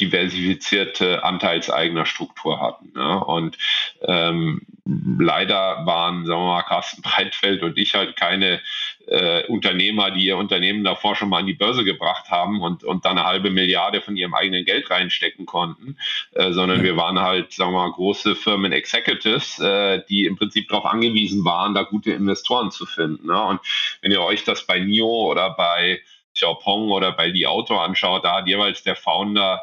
diversifizierte 0.00 1.24
anteilseigener 1.24 2.06
Struktur 2.06 2.60
hatten. 2.60 2.92
Ne? 2.94 3.24
Und 3.24 3.58
ähm, 4.02 4.62
leider 4.84 5.84
waren, 5.84 6.24
sagen 6.24 6.40
wir 6.40 6.46
mal, 6.46 6.62
Carsten 6.62 7.02
Breitfeld 7.02 7.62
und 7.62 7.76
ich 7.76 7.94
halt 7.94 8.16
keine 8.16 8.60
äh, 9.06 9.44
Unternehmer, 9.46 10.10
die 10.10 10.24
ihr 10.24 10.36
Unternehmen 10.36 10.84
davor 10.84 11.16
schon 11.16 11.28
mal 11.28 11.38
an 11.38 11.46
die 11.46 11.54
Börse 11.54 11.84
gebracht 11.84 12.30
haben 12.30 12.60
und, 12.62 12.84
und 12.84 13.04
dann 13.04 13.18
eine 13.18 13.26
halbe 13.26 13.50
Milliarde 13.50 14.00
von 14.00 14.16
ihrem 14.16 14.34
eigenen 14.34 14.64
Geld 14.64 14.90
reinstecken 14.90 15.46
konnten, 15.46 15.96
äh, 16.32 16.52
sondern 16.52 16.82
wir 16.82 16.96
waren 16.96 17.18
halt, 17.18 17.52
sagen 17.52 17.72
wir 17.72 17.86
mal, 17.86 17.92
große 17.92 18.36
Firmen 18.36 18.72
Executives, 18.72 19.58
äh, 19.58 20.02
die 20.08 20.26
im 20.26 20.36
Prinzip 20.36 20.68
darauf 20.68 20.86
angewiesen 20.86 21.44
waren, 21.44 21.74
da 21.74 21.82
gute 21.82 22.12
Investoren 22.12 22.70
zu 22.70 22.86
finden. 22.86 23.26
Ne? 23.26 23.42
Und 23.42 23.60
wenn 24.02 24.12
ihr 24.12 24.22
euch 24.22 24.44
das 24.44 24.66
bei 24.66 24.78
NIO 24.78 25.30
oder 25.30 25.50
bei 25.50 26.00
Xiaopong 26.34 26.90
oder 26.90 27.12
bei 27.12 27.26
Li 27.26 27.46
Auto 27.46 27.76
anschaut, 27.76 28.24
da 28.24 28.36
hat 28.36 28.46
jeweils 28.46 28.82
der 28.82 28.96
Founder 28.96 29.62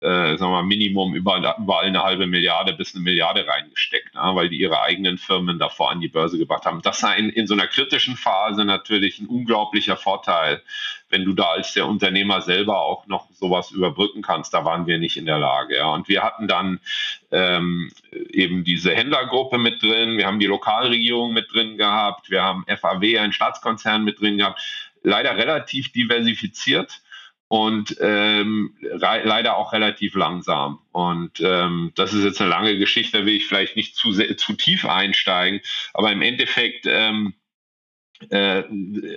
äh, 0.00 0.36
sagen 0.36 0.40
wir 0.40 0.48
mal, 0.48 0.62
Minimum 0.62 1.14
überall, 1.14 1.54
überall 1.58 1.86
eine 1.86 2.02
halbe 2.02 2.26
Milliarde 2.26 2.74
bis 2.74 2.94
eine 2.94 3.02
Milliarde 3.02 3.46
reingesteckt, 3.46 4.14
ne, 4.14 4.30
weil 4.34 4.50
die 4.50 4.58
ihre 4.58 4.82
eigenen 4.82 5.16
Firmen 5.16 5.58
davor 5.58 5.90
an 5.90 6.00
die 6.00 6.08
Börse 6.08 6.36
gebracht 6.36 6.66
haben. 6.66 6.82
Das 6.82 7.00
sei 7.00 7.16
in, 7.16 7.30
in 7.30 7.46
so 7.46 7.54
einer 7.54 7.66
kritischen 7.66 8.16
Phase 8.16 8.66
natürlich 8.66 9.20
ein 9.20 9.26
unglaublicher 9.26 9.96
Vorteil, 9.96 10.62
wenn 11.08 11.24
du 11.24 11.32
da 11.32 11.44
als 11.44 11.72
der 11.72 11.86
Unternehmer 11.86 12.42
selber 12.42 12.80
auch 12.82 13.06
noch 13.06 13.30
sowas 13.32 13.70
überbrücken 13.70 14.20
kannst. 14.20 14.52
Da 14.52 14.66
waren 14.66 14.86
wir 14.86 14.98
nicht 14.98 15.16
in 15.16 15.24
der 15.24 15.38
Lage. 15.38 15.76
Ja. 15.76 15.86
Und 15.86 16.08
wir 16.08 16.22
hatten 16.22 16.46
dann 16.46 16.78
ähm, 17.30 17.90
eben 18.12 18.64
diese 18.64 18.94
Händlergruppe 18.94 19.56
mit 19.56 19.82
drin, 19.82 20.18
wir 20.18 20.26
haben 20.26 20.40
die 20.40 20.46
Lokalregierung 20.46 21.32
mit 21.32 21.52
drin 21.52 21.78
gehabt, 21.78 22.30
wir 22.30 22.42
haben 22.42 22.66
FAW, 22.68 23.18
ein 23.18 23.32
Staatskonzern 23.32 24.04
mit 24.04 24.20
drin 24.20 24.36
gehabt, 24.36 24.60
leider 25.02 25.36
relativ 25.36 25.90
diversifiziert 25.92 27.00
und 27.48 27.96
ähm, 28.00 28.76
leider 28.80 29.56
auch 29.56 29.72
relativ 29.72 30.14
langsam. 30.14 30.80
Und 30.92 31.40
ähm, 31.40 31.92
das 31.94 32.12
ist 32.12 32.24
jetzt 32.24 32.40
eine 32.40 32.50
lange 32.50 32.78
Geschichte, 32.78 33.18
da 33.18 33.26
will 33.26 33.36
ich 33.36 33.46
vielleicht 33.46 33.76
nicht 33.76 33.94
zu, 33.94 34.12
zu 34.12 34.52
tief 34.54 34.84
einsteigen, 34.84 35.60
aber 35.94 36.10
im 36.12 36.22
Endeffekt 36.22 36.86
ähm, 36.86 37.34
äh, 38.30 38.62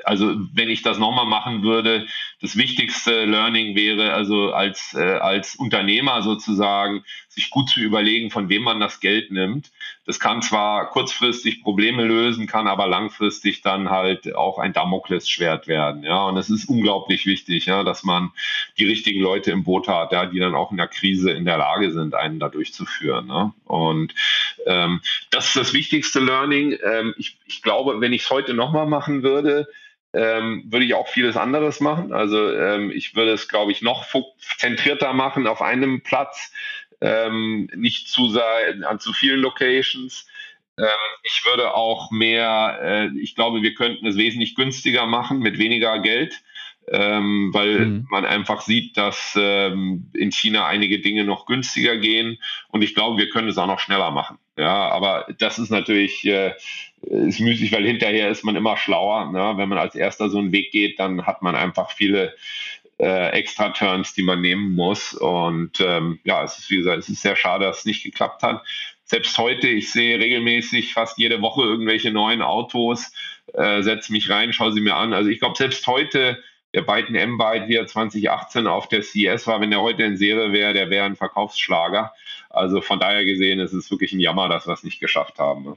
also 0.03 0.35
wenn 0.53 0.69
ich 0.69 0.81
das 0.81 0.97
nochmal 0.97 1.25
machen 1.25 1.63
würde, 1.63 2.07
das 2.41 2.55
wichtigste 2.55 3.25
Learning 3.25 3.75
wäre 3.75 4.13
also 4.13 4.53
als, 4.53 4.93
äh, 4.93 5.01
als 5.01 5.55
Unternehmer 5.55 6.21
sozusagen, 6.21 7.03
sich 7.27 7.49
gut 7.49 7.69
zu 7.69 7.81
überlegen, 7.81 8.31
von 8.31 8.49
wem 8.49 8.63
man 8.63 8.79
das 8.79 9.01
Geld 9.01 9.31
nimmt. 9.31 9.71
Das 10.05 10.19
kann 10.19 10.41
zwar 10.41 10.89
kurzfristig 10.89 11.61
Probleme 11.61 12.03
lösen, 12.05 12.47
kann 12.47 12.67
aber 12.67 12.87
langfristig 12.87 13.61
dann 13.61 13.89
halt 13.89 14.35
auch 14.35 14.57
ein 14.57 14.73
Damoklesschwert 14.73 15.67
werden. 15.67 16.03
Ja, 16.03 16.23
und 16.23 16.37
es 16.37 16.49
ist 16.49 16.69
unglaublich 16.69 17.25
wichtig, 17.25 17.65
ja, 17.65 17.83
dass 17.83 18.03
man 18.03 18.31
die 18.77 18.85
richtigen 18.87 19.21
Leute 19.21 19.51
im 19.51 19.63
Boot 19.63 19.87
hat, 19.87 20.13
ja, 20.13 20.25
die 20.25 20.39
dann 20.39 20.55
auch 20.55 20.71
in 20.71 20.77
der 20.77 20.87
Krise 20.87 21.31
in 21.31 21.45
der 21.45 21.57
Lage 21.57 21.91
sind, 21.91 22.15
einen 22.15 22.39
da 22.39 22.47
durchzuführen. 22.49 23.27
Ne? 23.27 23.53
Und 23.65 24.15
ähm, 24.65 25.01
das 25.29 25.47
ist 25.47 25.57
das 25.57 25.73
wichtigste 25.73 26.19
Learning. 26.19 26.77
Ähm, 26.83 27.13
ich, 27.17 27.37
ich 27.45 27.61
glaube, 27.61 27.99
wenn 27.99 28.13
ich 28.13 28.23
es 28.23 28.29
heute 28.31 28.53
nochmal 28.53 28.87
machen 28.87 29.23
würde, 29.23 29.67
ähm, 30.13 30.63
würde 30.67 30.85
ich 30.85 30.93
auch 30.93 31.07
vieles 31.07 31.37
anderes 31.37 31.79
machen. 31.79 32.13
Also 32.13 32.51
ähm, 32.51 32.91
ich 32.91 33.15
würde 33.15 33.31
es, 33.31 33.47
glaube 33.47 33.71
ich, 33.71 33.81
noch 33.81 34.05
zentrierter 34.57 35.13
machen 35.13 35.47
auf 35.47 35.61
einem 35.61 36.01
Platz, 36.01 36.51
ähm, 37.01 37.69
nicht 37.75 38.09
zu 38.09 38.29
sein 38.29 38.83
an 38.83 38.99
zu 38.99 39.13
vielen 39.13 39.39
Locations. 39.39 40.27
Ähm, 40.77 40.85
ich 41.23 41.43
würde 41.45 41.73
auch 41.75 42.11
mehr, 42.11 42.79
äh, 42.81 43.19
ich 43.19 43.35
glaube, 43.35 43.61
wir 43.61 43.73
könnten 43.73 44.07
es 44.07 44.17
wesentlich 44.17 44.55
günstiger 44.55 45.05
machen 45.05 45.39
mit 45.39 45.59
weniger 45.59 45.99
Geld. 45.99 46.41
Ähm, 46.91 47.51
weil 47.53 47.85
mhm. 47.85 48.07
man 48.09 48.25
einfach 48.25 48.61
sieht, 48.61 48.97
dass 48.97 49.37
ähm, 49.39 50.09
in 50.15 50.31
China 50.31 50.65
einige 50.65 50.99
Dinge 50.99 51.23
noch 51.23 51.45
günstiger 51.45 51.97
gehen 51.97 52.39
und 52.69 52.81
ich 52.81 52.95
glaube, 52.95 53.19
wir 53.19 53.29
können 53.29 53.47
es 53.47 53.59
auch 53.59 53.67
noch 53.67 53.77
schneller 53.77 54.09
machen. 54.09 54.39
Ja, 54.59 54.89
aber 54.89 55.25
das 55.37 55.57
ist 55.57 55.69
natürlich 55.69 56.25
äh, 56.25 56.53
ist 57.01 57.39
müßig, 57.39 57.71
weil 57.71 57.85
hinterher 57.85 58.29
ist 58.29 58.43
man 58.43 58.57
immer 58.57 58.75
schlauer. 58.75 59.31
Ne? 59.31 59.53
Wenn 59.55 59.69
man 59.69 59.77
als 59.77 59.95
erster 59.95 60.29
so 60.29 60.37
einen 60.37 60.51
Weg 60.51 60.71
geht, 60.71 60.99
dann 60.99 61.25
hat 61.25 61.41
man 61.41 61.55
einfach 61.55 61.91
viele 61.91 62.35
äh, 62.99 63.29
extra 63.29 63.69
Turns, 63.69 64.13
die 64.13 64.21
man 64.21 64.41
nehmen 64.41 64.75
muss. 64.75 65.13
Und 65.13 65.79
ähm, 65.79 66.19
ja, 66.25 66.43
es 66.43 66.59
ist 66.59 66.69
wie 66.69 66.77
gesagt, 66.77 66.99
es 66.99 67.09
ist 67.09 67.21
sehr 67.21 67.37
schade, 67.37 67.65
dass 67.65 67.79
es 67.79 67.85
nicht 67.85 68.03
geklappt 68.03 68.43
hat. 68.43 68.61
Selbst 69.05 69.37
heute, 69.37 69.69
ich 69.69 69.91
sehe 69.93 70.19
regelmäßig 70.19 70.93
fast 70.93 71.17
jede 71.17 71.41
Woche 71.41 71.61
irgendwelche 71.61 72.11
neuen 72.11 72.41
Autos, 72.41 73.13
äh, 73.53 73.81
setze 73.81 74.11
mich 74.11 74.29
rein, 74.29 74.51
schaue 74.51 74.73
sie 74.73 74.81
mir 74.81 74.95
an. 74.95 75.13
Also 75.13 75.29
ich 75.29 75.39
glaube, 75.39 75.57
selbst 75.57 75.87
heute 75.87 76.43
der 76.73 76.81
beiden 76.83 77.15
M-Byte, 77.15 77.67
wie 77.67 77.75
er 77.75 77.87
2018 77.87 78.67
auf 78.67 78.87
der 78.87 79.01
CES 79.01 79.47
war, 79.47 79.59
wenn 79.61 79.71
der 79.71 79.81
heute 79.81 80.03
in 80.03 80.17
Serie 80.17 80.51
wäre, 80.51 80.73
der 80.73 80.89
wäre 80.89 81.05
ein 81.05 81.15
Verkaufsschlager. 81.15 82.13
Also 82.49 82.81
von 82.81 82.99
daher 82.99 83.25
gesehen, 83.25 83.59
es 83.59 83.73
ist 83.73 83.89
wirklich 83.89 84.13
ein 84.13 84.19
Jammer, 84.19 84.49
dass 84.49 84.67
wir 84.67 84.73
es 84.73 84.83
nicht 84.83 84.99
geschafft 84.99 85.39
haben. 85.39 85.63
Ne? 85.63 85.75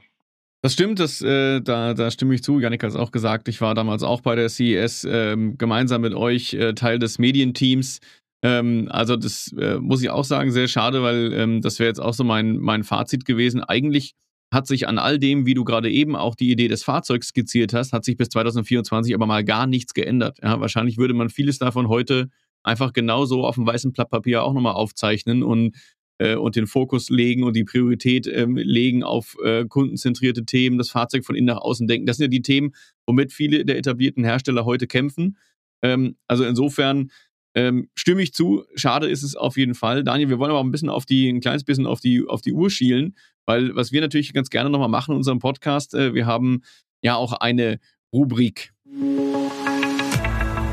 Das 0.61 0.73
stimmt, 0.73 0.99
das, 0.99 1.21
äh, 1.21 1.61
da, 1.61 1.93
da 1.93 2.09
stimme 2.09 2.35
ich 2.35 2.43
zu. 2.43 2.59
Janik 2.59 2.83
hat 2.83 2.91
es 2.91 2.95
auch 2.95 3.11
gesagt, 3.11 3.47
ich 3.47 3.59
war 3.59 3.75
damals 3.75 4.01
auch 4.03 4.21
bei 4.21 4.35
der 4.35 4.49
CES 4.49 5.05
ähm, 5.09 5.57
gemeinsam 5.57 6.01
mit 6.01 6.13
euch 6.13 6.53
äh, 6.53 6.73
Teil 6.73 6.99
des 6.99 7.19
Medienteams. 7.19 7.99
Ähm, 8.43 8.87
also 8.89 9.17
das 9.17 9.53
äh, 9.59 9.79
muss 9.79 10.01
ich 10.01 10.09
auch 10.09 10.23
sagen, 10.23 10.51
sehr 10.51 10.67
schade, 10.67 11.03
weil 11.03 11.33
ähm, 11.33 11.61
das 11.61 11.79
wäre 11.79 11.89
jetzt 11.89 11.99
auch 11.99 12.13
so 12.13 12.23
mein, 12.23 12.59
mein 12.59 12.83
Fazit 12.83 13.25
gewesen. 13.25 13.61
Eigentlich 13.63 14.13
hat 14.53 14.67
sich 14.67 14.87
an 14.87 14.97
all 14.97 15.19
dem, 15.19 15.45
wie 15.45 15.53
du 15.53 15.63
gerade 15.63 15.91
eben 15.91 16.15
auch 16.15 16.35
die 16.35 16.51
Idee 16.51 16.67
des 16.67 16.83
Fahrzeugs 16.83 17.27
skizziert 17.27 17.73
hast, 17.73 17.93
hat 17.93 18.05
sich 18.05 18.17
bis 18.17 18.29
2024 18.29 19.13
aber 19.13 19.25
mal 19.25 19.43
gar 19.43 19.67
nichts 19.67 19.93
geändert. 19.93 20.39
Ja, 20.41 20.59
wahrscheinlich 20.59 20.97
würde 20.97 21.13
man 21.13 21.29
vieles 21.29 21.59
davon 21.59 21.87
heute 21.87 22.29
einfach 22.63 22.93
genauso 22.93 23.45
auf 23.45 23.55
dem 23.55 23.65
weißen 23.65 23.91
Blatt 23.91 24.09
Papier 24.09 24.43
auch 24.43 24.53
nochmal 24.53 24.73
aufzeichnen 24.73 25.43
und 25.43 25.75
äh, 26.19 26.35
und 26.35 26.55
den 26.55 26.67
Fokus 26.67 27.09
legen 27.09 27.43
und 27.43 27.55
die 27.55 27.63
Priorität 27.63 28.27
ähm, 28.27 28.55
legen 28.55 29.03
auf 29.03 29.35
äh, 29.43 29.65
kundenzentrierte 29.65 30.45
Themen, 30.45 30.77
das 30.77 30.89
Fahrzeug 30.89 31.25
von 31.25 31.35
innen 31.35 31.47
nach 31.47 31.57
außen 31.61 31.87
denken. 31.87 32.05
Das 32.05 32.17
sind 32.17 32.25
ja 32.25 32.29
die 32.29 32.41
Themen, 32.41 32.73
womit 33.05 33.33
viele 33.33 33.65
der 33.65 33.77
etablierten 33.77 34.23
Hersteller 34.23 34.65
heute 34.65 34.87
kämpfen. 34.87 35.37
Ähm, 35.81 36.15
also 36.27 36.45
insofern 36.45 37.09
ähm, 37.55 37.89
stimme 37.95 38.21
ich 38.21 38.33
zu. 38.33 38.63
Schade 38.75 39.07
ist 39.07 39.23
es 39.23 39.35
auf 39.35 39.57
jeden 39.57 39.75
Fall. 39.75 40.03
Daniel, 40.03 40.29
wir 40.29 40.39
wollen 40.39 40.51
aber 40.51 40.63
ein 40.63 40.71
bisschen 40.71 40.89
auf 40.89 41.05
die, 41.05 41.29
ein 41.29 41.41
kleines 41.41 41.63
bisschen 41.63 41.85
auf 41.85 41.99
die, 41.99 42.25
auf 42.27 42.41
die 42.41 42.53
Uhr 42.53 42.69
schielen, 42.69 43.15
weil 43.45 43.75
was 43.75 43.91
wir 43.91 44.01
natürlich 44.01 44.33
ganz 44.33 44.49
gerne 44.49 44.69
nochmal 44.69 44.89
machen 44.89 45.11
in 45.11 45.17
unserem 45.17 45.39
Podcast, 45.39 45.93
äh, 45.93 46.13
wir 46.13 46.25
haben 46.25 46.61
ja 47.01 47.15
auch 47.15 47.33
eine 47.33 47.79
Rubrik. 48.13 48.73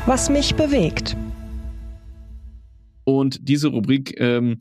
Was 0.05 0.29
mich 0.29 0.55
bewegt. 0.55 1.15
Und 3.03 3.39
diese 3.47 3.67
Rubrik 3.67 4.19
ähm, 4.19 4.59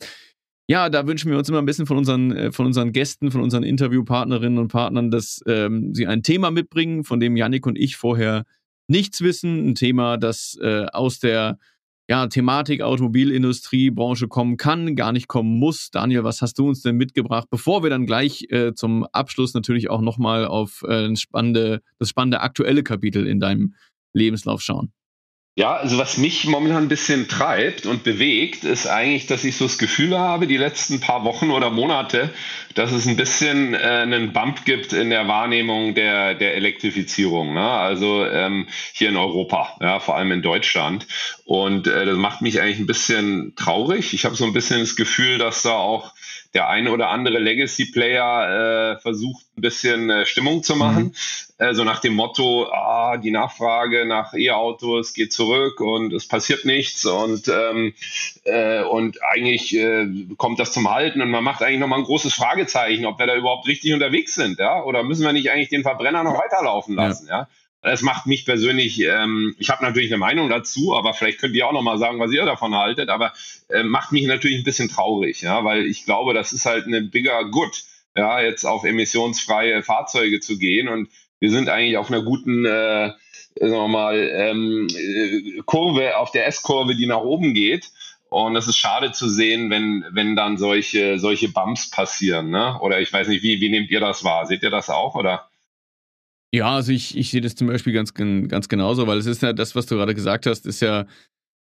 ja, 0.70 0.88
da 0.88 1.04
wünschen 1.04 1.32
wir 1.32 1.36
uns 1.36 1.48
immer 1.48 1.58
ein 1.58 1.66
bisschen 1.66 1.86
von 1.86 1.96
unseren, 1.96 2.30
äh, 2.30 2.52
von 2.52 2.64
unseren 2.64 2.92
Gästen, 2.92 3.32
von 3.32 3.40
unseren 3.40 3.64
Interviewpartnerinnen 3.64 4.56
und 4.56 4.68
Partnern, 4.68 5.10
dass 5.10 5.42
ähm, 5.48 5.92
sie 5.96 6.06
ein 6.06 6.22
Thema 6.22 6.52
mitbringen, 6.52 7.02
von 7.02 7.18
dem 7.18 7.36
Yannick 7.36 7.66
und 7.66 7.76
ich 7.76 7.96
vorher 7.96 8.44
nichts 8.86 9.20
wissen. 9.20 9.70
Ein 9.70 9.74
Thema, 9.74 10.16
das 10.16 10.56
äh, 10.62 10.86
aus 10.92 11.18
der 11.18 11.58
ja, 12.10 12.26
Thematik 12.26 12.82
Automobilindustrie, 12.82 13.90
Branche 13.90 14.26
kommen 14.26 14.56
kann, 14.56 14.96
gar 14.96 15.12
nicht 15.12 15.28
kommen 15.28 15.60
muss. 15.60 15.90
Daniel, 15.92 16.24
was 16.24 16.42
hast 16.42 16.58
du 16.58 16.66
uns 16.66 16.82
denn 16.82 16.96
mitgebracht, 16.96 17.46
bevor 17.52 17.84
wir 17.84 17.90
dann 17.90 18.04
gleich 18.04 18.48
äh, 18.50 18.74
zum 18.74 19.06
Abschluss 19.12 19.54
natürlich 19.54 19.90
auch 19.90 20.00
nochmal 20.00 20.44
auf 20.44 20.82
äh, 20.82 21.14
spannende, 21.14 21.82
das 22.00 22.08
spannende 22.08 22.40
aktuelle 22.40 22.82
Kapitel 22.82 23.28
in 23.28 23.38
deinem 23.38 23.74
Lebenslauf 24.12 24.60
schauen? 24.60 24.92
Ja, 25.56 25.74
also 25.74 25.98
was 25.98 26.16
mich 26.16 26.46
momentan 26.46 26.84
ein 26.84 26.88
bisschen 26.88 27.28
treibt 27.28 27.84
und 27.84 28.02
bewegt, 28.02 28.64
ist 28.64 28.86
eigentlich, 28.86 29.26
dass 29.26 29.44
ich 29.44 29.56
so 29.56 29.66
das 29.66 29.78
Gefühl 29.78 30.16
habe, 30.16 30.46
die 30.46 30.56
letzten 30.56 31.00
paar 31.00 31.24
Wochen 31.24 31.50
oder 31.50 31.70
Monate, 31.70 32.30
dass 32.74 32.92
es 32.92 33.06
ein 33.06 33.16
bisschen 33.16 33.74
äh, 33.74 33.78
einen 33.78 34.32
Bump 34.32 34.64
gibt 34.64 34.92
in 34.92 35.10
der 35.10 35.28
Wahrnehmung 35.28 35.94
der, 35.94 36.34
der 36.34 36.54
Elektrifizierung. 36.54 37.52
Ne? 37.52 37.68
Also 37.68 38.24
ähm, 38.24 38.68
hier 38.94 39.08
in 39.08 39.16
Europa, 39.16 39.76
ja, 39.80 39.98
vor 40.00 40.16
allem 40.16 40.32
in 40.32 40.40
Deutschland. 40.40 41.06
Und 41.50 41.88
äh, 41.88 42.06
das 42.06 42.16
macht 42.16 42.42
mich 42.42 42.60
eigentlich 42.60 42.78
ein 42.78 42.86
bisschen 42.86 43.56
traurig. 43.56 44.14
Ich 44.14 44.24
habe 44.24 44.36
so 44.36 44.44
ein 44.44 44.52
bisschen 44.52 44.78
das 44.78 44.94
Gefühl, 44.94 45.36
dass 45.36 45.62
da 45.62 45.72
auch 45.72 46.14
der 46.54 46.68
eine 46.68 46.92
oder 46.92 47.08
andere 47.08 47.40
Legacy-Player 47.40 48.92
äh, 48.94 49.00
versucht, 49.00 49.44
ein 49.56 49.60
bisschen 49.60 50.10
äh, 50.10 50.26
Stimmung 50.26 50.62
zu 50.62 50.76
machen. 50.76 51.06
Mhm. 51.06 51.12
Äh, 51.58 51.74
so 51.74 51.82
nach 51.82 51.98
dem 51.98 52.14
Motto, 52.14 52.70
ah, 52.72 53.16
die 53.16 53.32
Nachfrage 53.32 54.06
nach 54.06 54.32
E-Autos 54.32 55.12
geht 55.12 55.32
zurück 55.32 55.80
und 55.80 56.12
es 56.12 56.28
passiert 56.28 56.66
nichts 56.66 57.04
und, 57.04 57.48
ähm, 57.48 57.94
äh, 58.44 58.84
und 58.84 59.18
eigentlich 59.24 59.76
äh, 59.76 60.06
kommt 60.36 60.60
das 60.60 60.70
zum 60.70 60.88
Halten 60.88 61.20
und 61.20 61.32
man 61.32 61.42
macht 61.42 61.64
eigentlich 61.64 61.80
nochmal 61.80 61.98
ein 61.98 62.04
großes 62.04 62.32
Fragezeichen, 62.32 63.06
ob 63.06 63.18
wir 63.18 63.26
da 63.26 63.34
überhaupt 63.34 63.66
richtig 63.66 63.92
unterwegs 63.92 64.36
sind, 64.36 64.60
ja? 64.60 64.84
Oder 64.84 65.02
müssen 65.02 65.26
wir 65.26 65.32
nicht 65.32 65.50
eigentlich 65.50 65.68
den 65.68 65.82
Verbrenner 65.82 66.22
noch 66.22 66.38
weiterlaufen 66.38 66.94
lassen, 66.94 67.26
ja? 67.26 67.38
ja? 67.40 67.48
Das 67.82 68.02
macht 68.02 68.26
mich 68.26 68.44
persönlich, 68.44 69.00
ähm, 69.00 69.54
ich 69.58 69.70
habe 69.70 69.82
natürlich 69.82 70.10
eine 70.10 70.18
Meinung 70.18 70.50
dazu, 70.50 70.94
aber 70.94 71.14
vielleicht 71.14 71.38
könnt 71.38 71.54
ihr 71.54 71.66
auch 71.66 71.72
nochmal 71.72 71.98
sagen, 71.98 72.20
was 72.20 72.32
ihr 72.32 72.44
davon 72.44 72.74
haltet, 72.74 73.08
aber 73.08 73.32
äh, 73.70 73.82
macht 73.82 74.12
mich 74.12 74.26
natürlich 74.26 74.58
ein 74.58 74.64
bisschen 74.64 74.90
traurig, 74.90 75.40
ja, 75.40 75.64
weil 75.64 75.86
ich 75.86 76.04
glaube, 76.04 76.34
das 76.34 76.52
ist 76.52 76.66
halt 76.66 76.86
eine 76.86 77.00
bigger 77.00 77.46
good, 77.46 77.82
ja, 78.14 78.40
jetzt 78.42 78.66
auf 78.66 78.84
emissionsfreie 78.84 79.82
Fahrzeuge 79.82 80.40
zu 80.40 80.58
gehen 80.58 80.88
und 80.88 81.08
wir 81.40 81.50
sind 81.50 81.70
eigentlich 81.70 81.96
auf 81.96 82.10
einer 82.10 82.22
guten, 82.22 82.66
äh, 82.66 83.12
sagen 83.58 83.72
wir 83.72 83.88
mal, 83.88 84.30
ähm, 84.32 84.86
äh, 84.94 85.62
Kurve, 85.64 86.18
auf 86.18 86.30
der 86.32 86.46
S-Kurve, 86.46 86.94
die 86.94 87.06
nach 87.06 87.22
oben 87.22 87.54
geht. 87.54 87.90
Und 88.28 88.54
es 88.54 88.68
ist 88.68 88.76
schade 88.76 89.10
zu 89.10 89.28
sehen, 89.28 89.70
wenn, 89.70 90.04
wenn 90.12 90.36
dann 90.36 90.56
solche, 90.56 91.18
solche 91.18 91.48
Bumps 91.48 91.90
passieren. 91.90 92.50
Ne? 92.50 92.78
Oder 92.80 93.00
ich 93.00 93.12
weiß 93.12 93.26
nicht, 93.26 93.42
wie, 93.42 93.60
wie 93.60 93.70
nehmt 93.70 93.90
ihr 93.90 93.98
das 93.98 94.22
wahr? 94.22 94.46
Seht 94.46 94.62
ihr 94.62 94.70
das 94.70 94.88
auch? 94.88 95.16
Oder? 95.16 95.49
Ja, 96.52 96.74
also 96.74 96.92
ich, 96.92 97.16
ich 97.16 97.30
sehe 97.30 97.40
das 97.40 97.54
zum 97.54 97.68
Beispiel 97.68 97.92
ganz, 97.92 98.12
ganz 98.12 98.68
genauso, 98.68 99.06
weil 99.06 99.18
es 99.18 99.26
ist 99.26 99.42
ja 99.42 99.52
das, 99.52 99.74
was 99.76 99.86
du 99.86 99.94
gerade 99.94 100.14
gesagt 100.14 100.46
hast, 100.46 100.66
ist 100.66 100.80
ja, 100.80 101.06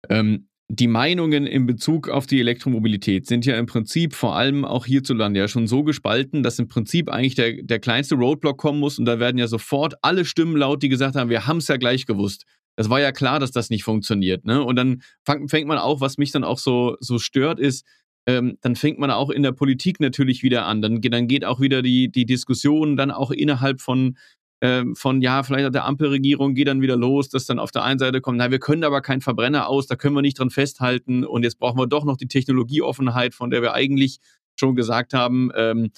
ähm, 0.09 0.49
die 0.75 0.89
Meinungen 0.89 1.47
in 1.47 1.67
Bezug 1.67 2.09
auf 2.09 2.27
die 2.27 2.41
Elektromobilität 2.41 3.27
sind 3.27 3.45
ja 3.45 3.59
im 3.59 3.67
Prinzip 3.67 4.15
vor 4.15 4.37
allem 4.37 4.65
auch 4.65 4.87
hierzulande 4.87 5.39
ja 5.39 5.47
schon 5.47 5.67
so 5.67 5.83
gespalten, 5.85 6.43
dass 6.43 6.59
im 6.59 6.69
Prinzip 6.69 7.11
eigentlich 7.11 7.35
der, 7.35 7.63
der 7.63 7.79
kleinste 7.79 8.15
Roadblock 8.15 8.57
kommen 8.57 8.81
muss 8.81 8.99
und 8.99 9.05
da 9.05 9.21
werden 9.21 9.37
ja 9.37 9.49
sofort 9.49 9.95
alle 10.01 10.25
Stimmen 10.25 10.57
laut, 10.57 10.83
die 10.83 10.89
gesagt 10.89 11.15
haben, 11.15 11.29
wir 11.29 11.47
haben 11.47 11.59
es 11.59 11.69
ja 11.69 11.77
gleich 11.77 12.07
gewusst. 12.07 12.47
Das 12.77 12.89
war 12.89 13.01
ja 13.01 13.13
klar, 13.13 13.39
dass 13.39 13.51
das 13.51 13.69
nicht 13.69 13.85
funktioniert. 13.85 14.47
Ne? 14.47 14.63
Und 14.63 14.77
dann 14.77 15.03
fang, 15.27 15.47
fängt 15.49 15.69
man 15.69 15.77
auch, 15.77 16.01
was 16.01 16.17
mich 16.17 16.31
dann 16.31 16.43
auch 16.43 16.59
so, 16.59 16.97
so 17.01 17.19
stört, 17.19 17.61
ist, 17.61 17.85
ähm, 18.27 18.57
dann 18.63 18.75
fängt 18.75 18.99
man 18.99 19.11
auch 19.11 19.29
in 19.29 19.43
der 19.43 19.53
Politik 19.53 20.01
natürlich 20.01 20.43
wieder 20.43 20.65
an. 20.65 20.81
Dann, 20.81 21.03
dann 21.03 21.29
geht 21.29 21.45
auch 21.45 21.61
wieder 21.61 21.83
die, 21.83 22.11
die 22.11 22.25
Diskussion 22.25 22.97
dann 22.97 23.11
auch 23.11 23.31
innerhalb 23.31 23.83
von, 23.83 24.17
ähm, 24.63 24.95
von, 24.95 25.21
ja, 25.21 25.43
vielleicht 25.43 25.67
hat 25.67 25.75
der 25.75 25.87
Ampelregierung 25.87 26.55
geht 26.55 26.69
dann 26.69 26.81
wieder 26.81 26.97
los, 26.97 27.29
dass 27.29 27.47
dann 27.47 27.59
auf 27.59 27.73
der 27.73 27.83
einen 27.83 27.99
Seite 27.99 28.21
kommt, 28.21 28.39
na, 28.39 28.53
wir 28.53 28.61
können 28.61 28.85
aber 28.85 29.03
keinen 29.03 29.21
Verbrenner 29.21 29.69
aus, 29.69 29.89
da 29.89 29.97
können 29.97 30.15
wir 30.15 30.23
nicht 30.23 30.39
dran 30.39 30.51
festhalten 30.51 31.25
und 31.25 31.43
jetzt 31.43 31.59
brauchen 31.59 31.79
wir 31.79 31.89
doch 31.89 32.05
noch 32.05 32.17
die 32.17 32.29
Technologieoffenheit, 32.29 33.35
von 33.35 33.51
der 33.51 33.61
wir 33.61 33.75
eigentlich 33.75 34.21
schon 34.55 34.77
gesagt 34.77 35.15
haben, 35.15 35.51
ähm, 35.57 35.91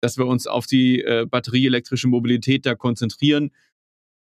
dass 0.00 0.18
wir 0.18 0.26
uns 0.26 0.46
auf 0.46 0.66
die 0.66 1.02
äh, 1.02 1.26
batterieelektrische 1.28 2.06
Mobilität 2.06 2.64
da 2.64 2.76
konzentrieren. 2.76 3.50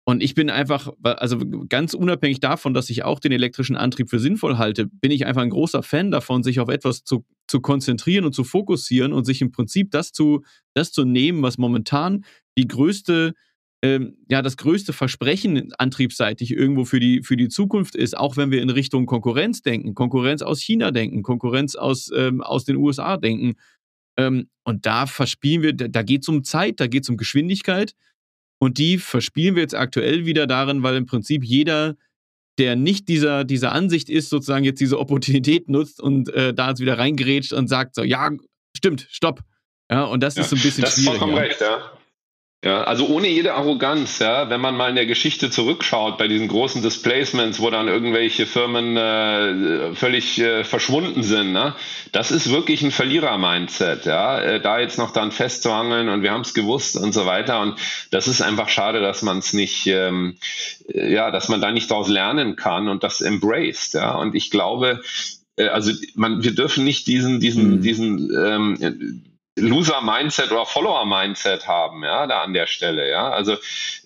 Und 0.07 0.22
ich 0.22 0.34
bin 0.34 0.48
einfach, 0.48 0.90
also 1.03 1.38
ganz 1.68 1.92
unabhängig 1.92 2.40
davon, 2.40 2.72
dass 2.72 2.88
ich 2.88 3.05
auch 3.05 3.20
den 3.20 3.32
elektrischen 3.32 3.76
Antrieb 3.76 4.09
für 4.09 4.18
sinnvoll 4.18 4.57
halte, 4.57 4.86
bin 4.86 5.11
ich 5.11 5.26
einfach 5.26 5.42
ein 5.42 5.51
großer 5.51 5.82
Fan 5.82 6.11
davon, 6.11 6.42
sich 6.42 6.59
auf 6.59 6.70
etwas 6.70 7.05
zu, 7.05 7.26
zu 7.46 7.61
konzentrieren 7.61 8.24
und 8.24 8.34
zu 8.34 8.44
fokussieren 8.44 9.12
und 9.12 9.26
sich 9.26 9.42
im 9.42 9.53
Prinzip 9.53 9.90
das 9.90 10.12
zu, 10.12 10.42
das 10.72 10.90
zu 10.90 11.05
nehmen, 11.05 11.42
was 11.42 11.59
momentan 11.59 12.24
die 12.57 12.66
größte 12.66 13.34
ähm, 13.83 14.16
ja 14.28 14.43
das 14.43 14.57
größte 14.57 14.93
Versprechen 14.93 15.72
antriebsseitig 15.78 16.53
irgendwo 16.53 16.85
für 16.85 17.01
die, 17.01 17.22
für 17.22 17.37
die 17.37 17.49
Zukunft 17.49 17.95
ist, 17.95 18.16
auch 18.16 18.37
wenn 18.37 18.51
wir 18.51 18.62
in 18.62 18.70
Richtung 18.70 19.07
Konkurrenz 19.07 19.62
denken, 19.62 19.95
Konkurrenz 19.95 20.43
aus 20.43 20.61
China 20.61 20.91
denken, 20.91 21.22
Konkurrenz 21.22 21.76
aus, 21.76 22.11
ähm, 22.14 22.43
aus 22.43 22.64
den 22.64 22.76
USA 22.76 23.16
denken. 23.16 23.55
Ähm, 24.18 24.49
und 24.64 24.87
da 24.87 25.07
verspielen 25.07 25.62
wir, 25.62 25.72
da, 25.72 25.89
da 25.89 26.03
geht 26.03 26.22
es 26.22 26.28
um 26.28 26.45
Zeit, 26.45 26.81
da 26.81 26.87
geht 26.87 27.05
es 27.05 27.09
um 27.09 27.16
Geschwindigkeit. 27.16 27.95
Und 28.62 28.76
die 28.76 28.99
verspielen 28.99 29.55
wir 29.55 29.62
jetzt 29.62 29.74
aktuell 29.74 30.26
wieder 30.26 30.47
darin, 30.47 30.83
weil 30.83 30.97
im 30.97 31.07
Prinzip 31.07 31.43
jeder, 31.43 31.97
der 32.59 32.76
nicht 32.76 33.09
dieser, 33.09 33.45
dieser 33.45 33.72
Ansicht 33.72 34.11
ist, 34.11 34.28
sozusagen 34.28 34.64
jetzt 34.64 34.81
diese 34.81 34.99
Opportunität 34.99 35.70
nutzt 35.70 36.01
und 36.03 36.28
äh, 36.35 36.53
da 36.53 36.68
jetzt 36.68 36.81
wieder 36.81 36.99
reingerätscht 36.99 37.55
und 37.55 37.68
sagt 37.68 37.95
so, 37.95 38.03
ja, 38.03 38.31
stimmt, 38.76 39.07
stopp. 39.11 39.41
Ja, 39.91 40.05
und 40.05 40.22
das 40.22 40.37
ja, 40.37 40.43
ist 40.43 40.51
so 40.51 40.57
ein 40.57 40.62
bisschen 40.62 40.85
das 40.85 40.95
schwierig. 40.95 41.18
Vollkommen 41.18 41.39
recht, 41.39 41.62
ja. 41.62 41.93
Ja, 42.62 42.84
also 42.84 43.06
ohne 43.08 43.26
jede 43.28 43.54
Arroganz, 43.54 44.18
ja, 44.18 44.50
wenn 44.50 44.61
man 44.61 44.76
mal 44.76 44.90
in 44.90 44.94
der 44.94 45.06
Geschichte 45.06 45.48
zurückschaut 45.48 46.18
bei 46.18 46.28
diesen 46.28 46.46
großen 46.46 46.82
Displacements, 46.82 47.58
wo 47.58 47.70
dann 47.70 47.88
irgendwelche 47.88 48.44
Firmen 48.44 48.98
äh, 48.98 49.94
völlig 49.94 50.38
äh, 50.38 50.62
verschwunden 50.62 51.22
sind, 51.22 51.52
ne? 51.52 51.74
das 52.12 52.30
ist 52.30 52.50
wirklich 52.50 52.82
ein 52.82 52.90
Verlierer-Mindset, 52.90 54.04
ja, 54.04 54.38
äh, 54.40 54.61
da 54.61 54.78
jetzt 54.78 54.98
noch 54.98 55.11
dann 55.11 55.32
festzuhangeln 55.32 56.11
und 56.11 56.20
wir 56.20 56.32
haben 56.32 56.42
es 56.42 56.52
gewusst 56.52 56.98
und 56.98 57.14
so 57.14 57.24
weiter 57.24 57.62
und 57.62 57.78
das 58.11 58.28
ist 58.28 58.42
einfach 58.42 58.68
schade, 58.68 59.00
dass 59.00 59.22
man 59.22 59.38
es 59.38 59.54
nicht, 59.54 59.86
ähm, 59.86 60.36
äh, 60.92 61.14
ja, 61.14 61.30
dass 61.30 61.48
man 61.48 61.62
da 61.62 61.72
nicht 61.72 61.90
daraus 61.90 62.11
lernen 62.11 62.56
kann 62.56 62.88
und 62.88 63.02
das 63.02 63.22
embraced, 63.22 63.94
ja, 63.94 64.14
und 64.16 64.34
ich 64.34 64.50
glaube, 64.50 65.00
äh, 65.56 65.68
also 65.68 65.92
man, 66.14 66.44
wir 66.44 66.54
dürfen 66.54 66.84
nicht 66.84 67.06
diesen, 67.06 67.40
diesen, 67.40 67.76
mhm. 67.76 67.80
diesen 67.80 68.30
ähm, 68.36 69.22
Loser-Mindset 69.57 70.53
oder 70.53 70.66
Follower-Mindset 70.66 71.66
haben, 71.66 72.05
ja, 72.05 72.26
da 72.26 72.42
an 72.42 72.55
der 72.55 72.66
Stelle, 72.66 73.11
ja. 73.11 73.30
Also 73.30 73.57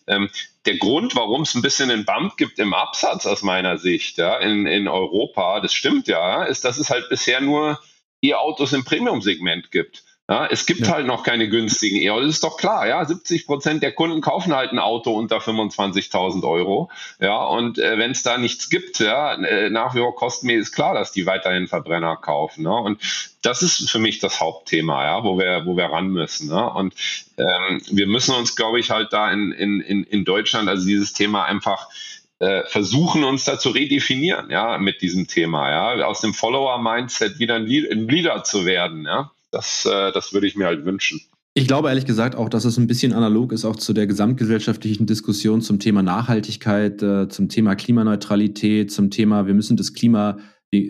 ähm, 0.07 0.31
der 0.67 0.79
Grund, 0.79 1.15
warum 1.17 1.43
es 1.43 1.55
ein 1.55 1.63
bisschen 1.63 1.91
einen 1.91 2.05
Bump 2.05 2.37
gibt 2.37 2.59
im 2.59 2.75
Absatz 2.75 3.27
aus 3.27 3.43
meiner 3.43 3.79
Sicht, 3.79 4.19
ja, 4.19 4.37
in, 4.39 4.67
in 4.67 4.89
Europa, 4.89 5.61
das 5.61 5.75
stimmt 5.75 6.09
ja, 6.09 6.45
ist, 6.45 6.65
dass 6.65 6.79
es 6.79 6.91
halt 6.91 7.09
bisher 7.09 7.41
nur 7.41 7.81
E-Autos 8.23 8.73
im 8.73 8.85
Premium-Segment 8.85 9.71
gibt. 9.71 10.05
Ja, 10.27 10.47
es 10.47 10.65
gibt 10.65 10.87
ja. 10.87 10.95
halt 10.95 11.07
noch 11.07 11.23
keine 11.23 11.51
günstigen 11.51 11.99
E-Autos, 11.99 12.27
das 12.27 12.35
ist 12.37 12.45
doch 12.45 12.57
klar, 12.57 12.89
ja. 12.89 13.05
70 13.05 13.47
Prozent 13.47 13.83
der 13.83 13.93
Kunden 13.93 14.23
kaufen 14.23 14.55
halt 14.55 14.73
ein 14.73 14.79
Auto 14.79 15.13
unter 15.13 15.37
25.000 15.37 16.49
Euro, 16.49 16.91
ja. 17.21 17.45
Und 17.45 17.79
äh, 17.79 17.99
wenn 17.99 18.13
es 18.13 18.23
da 18.23 18.39
nichts 18.39 18.71
gibt, 18.71 19.01
ja, 19.01 19.35
äh, 19.35 19.69
nach 19.69 19.95
wie 19.95 19.99
vor 19.99 20.15
kosten 20.15 20.47
mir 20.47 20.59
ist 20.59 20.73
klar, 20.73 20.95
dass 20.95 21.13
die 21.13 21.27
weiterhin 21.27 21.69
Verbrenner 21.69 22.17
kaufen. 22.17 22.63
Ne? 22.63 22.75
Und 22.75 23.03
das 23.43 23.63
ist 23.63 23.91
für 23.91 23.99
mich 23.99 24.19
das 24.19 24.41
Hauptthema, 24.41 25.05
ja, 25.05 25.25
wo 25.25 25.39
wir, 25.39 25.67
wo 25.67 25.77
wir 25.77 25.87
ran 25.87 26.09
müssen. 26.09 26.49
Ne? 26.49 26.73
Und 26.73 26.95
ähm, 27.37 27.83
wir 27.91 28.07
müssen 28.07 28.35
uns, 28.35 28.57
glaube 28.57 28.81
ich, 28.81 28.91
halt 28.91 29.13
da 29.13 29.31
in, 29.31 29.53
in, 29.53 30.05
in 30.05 30.25
Deutschland, 30.25 30.71
also 30.71 30.87
dieses 30.87 31.13
Thema 31.13 31.45
einfach 31.45 31.91
äh, 32.39 32.63
versuchen 32.65 33.25
uns 33.25 33.45
da 33.45 33.59
zu 33.59 33.69
redefinieren, 33.69 34.51
ja, 34.51 34.79
mit 34.79 35.03
diesem 35.03 35.29
Thema, 35.29 35.71
ja, 35.71 36.07
aus 36.07 36.23
dem 36.23 36.33
Follower-Mindset 36.33 37.39
wieder 37.39 37.57
ein 37.57 37.67
Leader 37.67 38.43
zu 38.43 38.65
werden, 38.65 39.05
ja. 39.05 39.31
Das, 39.55 39.87
äh, 39.87 40.11
das 40.13 40.33
würde 40.33 40.49
ich 40.49 40.57
mir 40.57 40.67
halt 40.67 40.85
wünschen. 40.85 41.21
Ich 41.57 41.69
glaube 41.69 41.89
ehrlich 41.89 42.07
gesagt 42.07 42.35
auch, 42.35 42.49
dass 42.49 42.65
es 42.65 42.77
ein 42.77 42.89
bisschen 42.89 43.13
analog 43.13 43.53
ist 43.53 43.65
auch 43.65 43.77
zu 43.77 43.93
der 43.93 44.09
gesamtgesellschaftlichen 44.09 45.07
Diskussion 45.07 45.63
zum 45.63 45.79
Thema 45.79 46.03
Nachhaltigkeit, 46.03 47.01
äh, 47.01 47.29
zum 47.29 47.49
Thema 47.49 47.77
Klimaneutralität, 47.77 48.91
zum 48.91 49.11
Thema, 49.11 49.47
wir 49.47 49.55
müssen 49.55 49.77
das 49.77 49.93
Klima, 49.93 50.39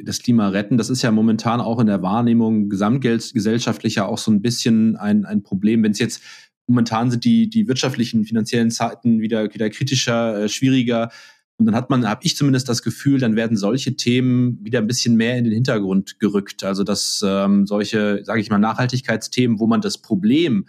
das 0.05 0.21
Klima 0.21 0.49
retten. 0.49 0.79
Das 0.79 0.89
ist 0.89 1.03
ja 1.03 1.11
momentan 1.11 1.61
auch 1.61 1.79
in 1.81 1.87
der 1.87 2.01
Wahrnehmung 2.01 2.71
gesamtgesellschaftlich 2.71 3.97
ja 3.97 4.07
auch 4.07 4.17
so 4.17 4.31
ein 4.31 4.41
bisschen 4.41 4.97
ein, 4.97 5.27
ein 5.27 5.43
Problem. 5.43 5.83
Wenn 5.83 5.93
es 5.93 5.99
jetzt 5.99 6.23
momentan 6.67 7.11
sind 7.11 7.27
die, 7.27 7.51
die 7.51 7.69
wirtschaftlichen, 7.69 8.25
finanziellen 8.25 8.71
Zeiten 8.71 9.21
wieder, 9.21 9.53
wieder 9.53 9.69
kritischer, 9.69 10.45
äh, 10.45 10.49
schwieriger. 10.49 11.11
Und 11.57 11.67
dann 11.67 11.75
hat 11.77 11.89
man, 11.89 12.09
habe 12.09 12.25
ich 12.25 12.37
zumindest 12.37 12.69
das 12.69 12.83
Gefühl, 12.83 13.21
dann 13.21 13.37
werden 13.37 13.57
solche 13.57 13.97
Themen 13.97 14.59
wieder 14.65 14.81
ein 14.81 14.89
bisschen 14.89 15.17
mehr 15.17 15.39
in 15.39 15.45
den 15.45 15.53
Hintergrund 15.53 16.19
gerückt. 16.19 16.65
Also 16.65 16.83
dass 16.83 17.23
ähm, 17.25 17.67
solche, 17.67 18.25
sage 18.25 18.41
ich 18.41 18.51
mal, 18.51 18.59
Nachhaltigkeitsthemen, 18.59 19.61
wo 19.61 19.67
man 19.67 19.81
das 19.81 19.99
Problem 19.99 20.67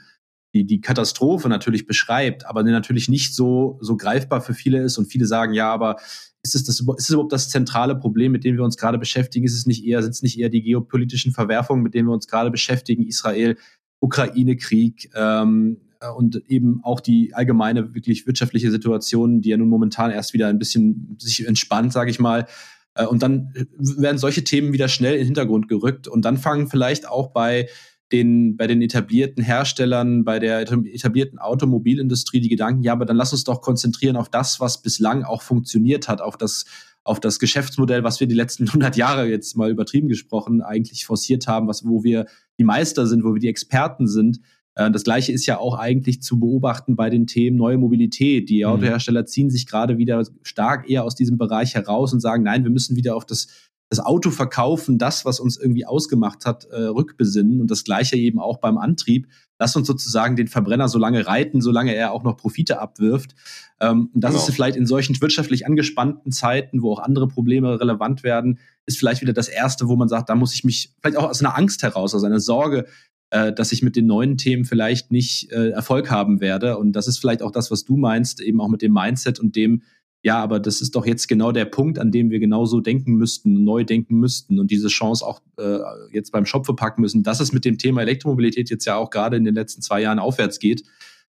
die, 0.53 0.65
die 0.65 0.81
Katastrophe 0.81 1.49
natürlich 1.49 1.85
beschreibt, 1.85 2.45
aber 2.45 2.63
natürlich 2.63 3.09
nicht 3.09 3.35
so, 3.35 3.77
so 3.81 3.97
greifbar 3.97 4.41
für 4.41 4.53
viele 4.53 4.81
ist. 4.81 4.97
Und 4.97 5.07
viele 5.07 5.25
sagen, 5.25 5.53
ja, 5.53 5.71
aber 5.73 5.97
ist 6.43 6.55
es, 6.55 6.63
das, 6.63 6.79
ist 6.79 6.85
es 6.99 7.09
überhaupt 7.09 7.33
das 7.33 7.49
zentrale 7.49 7.95
Problem, 7.95 8.31
mit 8.31 8.43
dem 8.43 8.55
wir 8.55 8.63
uns 8.63 8.77
gerade 8.77 8.99
beschäftigen? 8.99 9.45
Ist 9.45 9.55
es 9.55 9.65
nicht 9.65 9.83
eher, 9.83 10.03
sind 10.03 10.11
es 10.11 10.21
nicht 10.21 10.39
eher 10.39 10.49
die 10.49 10.61
geopolitischen 10.61 11.33
Verwerfungen, 11.33 11.83
mit 11.83 11.95
denen 11.95 12.07
wir 12.07 12.13
uns 12.13 12.27
gerade 12.27 12.51
beschäftigen? 12.51 13.03
Israel, 13.03 13.57
Ukraine-Krieg 13.99 15.09
ähm, 15.15 15.77
und 16.15 16.41
eben 16.47 16.81
auch 16.83 16.99
die 16.99 17.33
allgemeine 17.33 17.93
wirklich 17.93 18.27
wirtschaftliche 18.27 18.71
Situation, 18.71 19.41
die 19.41 19.49
ja 19.49 19.57
nun 19.57 19.69
momentan 19.69 20.11
erst 20.11 20.33
wieder 20.33 20.47
ein 20.47 20.59
bisschen 20.59 21.17
sich 21.19 21.47
entspannt, 21.47 21.93
sage 21.93 22.11
ich 22.11 22.19
mal. 22.19 22.47
Äh, 22.95 23.05
und 23.05 23.23
dann 23.23 23.53
werden 23.77 24.17
solche 24.17 24.43
Themen 24.43 24.73
wieder 24.73 24.87
schnell 24.87 25.13
in 25.13 25.19
den 25.19 25.27
Hintergrund 25.27 25.67
gerückt 25.67 26.07
und 26.07 26.25
dann 26.25 26.37
fangen 26.37 26.67
vielleicht 26.67 27.07
auch 27.07 27.31
bei 27.31 27.67
den, 28.11 28.55
bei 28.55 28.67
den 28.67 28.81
etablierten 28.81 29.43
Herstellern, 29.43 30.23
bei 30.23 30.39
der 30.39 30.61
etablierten 30.61 31.39
Automobilindustrie 31.39 32.39
die 32.39 32.49
Gedanken, 32.49 32.83
ja, 32.83 32.93
aber 32.93 33.05
dann 33.05 33.17
lass 33.17 33.33
uns 33.33 33.43
doch 33.43 33.61
konzentrieren 33.61 34.15
auf 34.15 34.29
das, 34.29 34.59
was 34.59 34.81
bislang 34.81 35.23
auch 35.23 35.41
funktioniert 35.41 36.07
hat, 36.07 36.21
auf 36.21 36.37
das, 36.37 36.65
auf 37.03 37.19
das 37.19 37.39
Geschäftsmodell, 37.39 38.03
was 38.03 38.19
wir 38.19 38.27
die 38.27 38.35
letzten 38.35 38.67
100 38.67 38.95
Jahre 38.95 39.27
jetzt 39.27 39.57
mal 39.57 39.71
übertrieben 39.71 40.07
gesprochen 40.07 40.61
eigentlich 40.61 41.05
forciert 41.05 41.47
haben, 41.47 41.67
was, 41.67 41.85
wo 41.85 42.03
wir 42.03 42.27
die 42.59 42.63
Meister 42.63 43.07
sind, 43.07 43.23
wo 43.23 43.33
wir 43.33 43.41
die 43.41 43.49
Experten 43.49 44.07
sind. 44.07 44.39
Äh, 44.75 44.91
das 44.91 45.03
Gleiche 45.03 45.31
ist 45.31 45.45
ja 45.45 45.57
auch 45.57 45.77
eigentlich 45.77 46.21
zu 46.21 46.39
beobachten 46.39 46.95
bei 46.95 47.09
den 47.09 47.27
Themen 47.27 47.57
neue 47.57 47.77
Mobilität. 47.77 48.49
Die 48.49 48.63
mhm. 48.63 48.71
Autohersteller 48.71 49.25
ziehen 49.25 49.49
sich 49.49 49.67
gerade 49.67 49.97
wieder 49.97 50.23
stark 50.43 50.89
eher 50.89 51.03
aus 51.03 51.15
diesem 51.15 51.37
Bereich 51.37 51.75
heraus 51.75 52.13
und 52.13 52.19
sagen, 52.19 52.43
nein, 52.43 52.63
wir 52.63 52.71
müssen 52.71 52.95
wieder 52.95 53.15
auf 53.15 53.25
das 53.25 53.47
das 53.89 53.99
Auto 53.99 54.31
verkaufen, 54.31 54.97
das, 54.97 55.25
was 55.25 55.39
uns 55.39 55.57
irgendwie 55.57 55.85
ausgemacht 55.85 56.45
hat, 56.45 56.65
äh, 56.65 56.81
rückbesinnen. 56.81 57.61
Und 57.61 57.69
das 57.69 57.83
Gleiche 57.83 58.15
eben 58.15 58.39
auch 58.39 58.57
beim 58.57 58.77
Antrieb. 58.77 59.27
Lass 59.59 59.75
uns 59.75 59.87
sozusagen 59.87 60.35
den 60.35 60.47
Verbrenner 60.47 60.89
so 60.89 60.97
lange 60.97 61.27
reiten, 61.27 61.61
solange 61.61 61.93
er 61.93 62.11
auch 62.11 62.23
noch 62.23 62.35
Profite 62.35 62.79
abwirft. 62.79 63.35
Ähm, 63.79 64.09
das 64.13 64.31
genau. 64.31 64.43
ist 64.43 64.53
vielleicht 64.53 64.75
in 64.75 64.87
solchen 64.87 65.19
wirtschaftlich 65.21 65.67
angespannten 65.67 66.31
Zeiten, 66.31 66.81
wo 66.81 66.93
auch 66.93 66.99
andere 66.99 67.27
Probleme 67.27 67.79
relevant 67.79 68.23
werden, 68.23 68.59
ist 68.85 68.97
vielleicht 68.97 69.21
wieder 69.21 69.33
das 69.33 69.47
Erste, 69.47 69.87
wo 69.87 69.95
man 69.95 70.09
sagt, 70.09 70.29
da 70.29 70.35
muss 70.35 70.53
ich 70.53 70.63
mich 70.63 70.91
vielleicht 70.99 71.17
auch 71.17 71.29
aus 71.29 71.41
einer 71.41 71.57
Angst 71.57 71.83
heraus, 71.83 72.15
aus 72.15 72.23
einer 72.23 72.39
Sorge, 72.39 72.87
äh, 73.29 73.51
dass 73.53 73.71
ich 73.71 73.81
mit 73.81 73.95
den 73.95 74.07
neuen 74.07 74.37
Themen 74.37 74.65
vielleicht 74.65 75.11
nicht 75.11 75.51
äh, 75.51 75.69
Erfolg 75.69 76.11
haben 76.11 76.41
werde. 76.41 76.77
Und 76.77 76.93
das 76.93 77.07
ist 77.07 77.17
vielleicht 77.17 77.41
auch 77.41 77.51
das, 77.51 77.71
was 77.71 77.85
du 77.85 77.97
meinst, 77.97 78.41
eben 78.41 78.61
auch 78.61 78.69
mit 78.69 78.81
dem 78.81 78.93
Mindset 78.93 79.39
und 79.39 79.55
dem, 79.55 79.81
ja, 80.25 80.41
aber 80.41 80.59
das 80.59 80.81
ist 80.81 80.95
doch 80.95 81.05
jetzt 81.05 81.27
genau 81.27 81.51
der 81.51 81.65
Punkt, 81.65 81.99
an 81.99 82.11
dem 82.11 82.31
wir 82.31 82.39
genauso 82.39 82.81
denken 82.81 83.13
müssten, 83.13 83.63
neu 83.63 83.83
denken 83.83 84.15
müssten 84.15 84.59
und 84.59 84.71
diese 84.71 84.87
Chance 84.87 85.23
auch 85.23 85.39
äh, 85.59 85.77
jetzt 86.11 86.31
beim 86.31 86.47
Shop 86.47 86.65
verpacken 86.65 87.01
müssen, 87.01 87.21
dass 87.21 87.39
es 87.39 87.51
mit 87.51 87.63
dem 87.63 87.77
Thema 87.77 88.01
Elektromobilität 88.01 88.71
jetzt 88.71 88.85
ja 88.85 88.95
auch 88.95 89.11
gerade 89.11 89.37
in 89.37 89.43
den 89.43 89.53
letzten 89.53 89.83
zwei 89.83 90.01
Jahren 90.01 90.17
aufwärts 90.17 90.57
geht. 90.57 90.83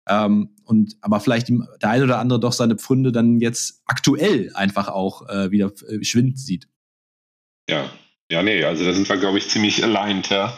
Ähm, 0.07 0.55
und 0.63 0.97
aber 1.01 1.19
vielleicht 1.19 1.49
der 1.49 1.89
eine 1.89 2.03
oder 2.03 2.17
andere 2.17 2.39
doch 2.39 2.51
seine 2.51 2.77
Pfründe 2.77 3.11
dann 3.11 3.39
jetzt 3.39 3.83
aktuell 3.85 4.49
einfach 4.55 4.87
auch 4.87 5.29
äh, 5.29 5.51
wieder 5.51 5.71
äh, 5.87 6.03
schwinden 6.03 6.37
sieht. 6.37 6.67
Ja, 7.69 7.91
ja, 8.31 8.43
nee, 8.43 8.63
also 8.63 8.85
da 8.85 8.93
sind 8.93 9.09
wir, 9.09 9.17
glaube 9.17 9.39
ich, 9.39 9.49
ziemlich 9.49 9.83
aligned, 9.83 10.29
ja. 10.29 10.55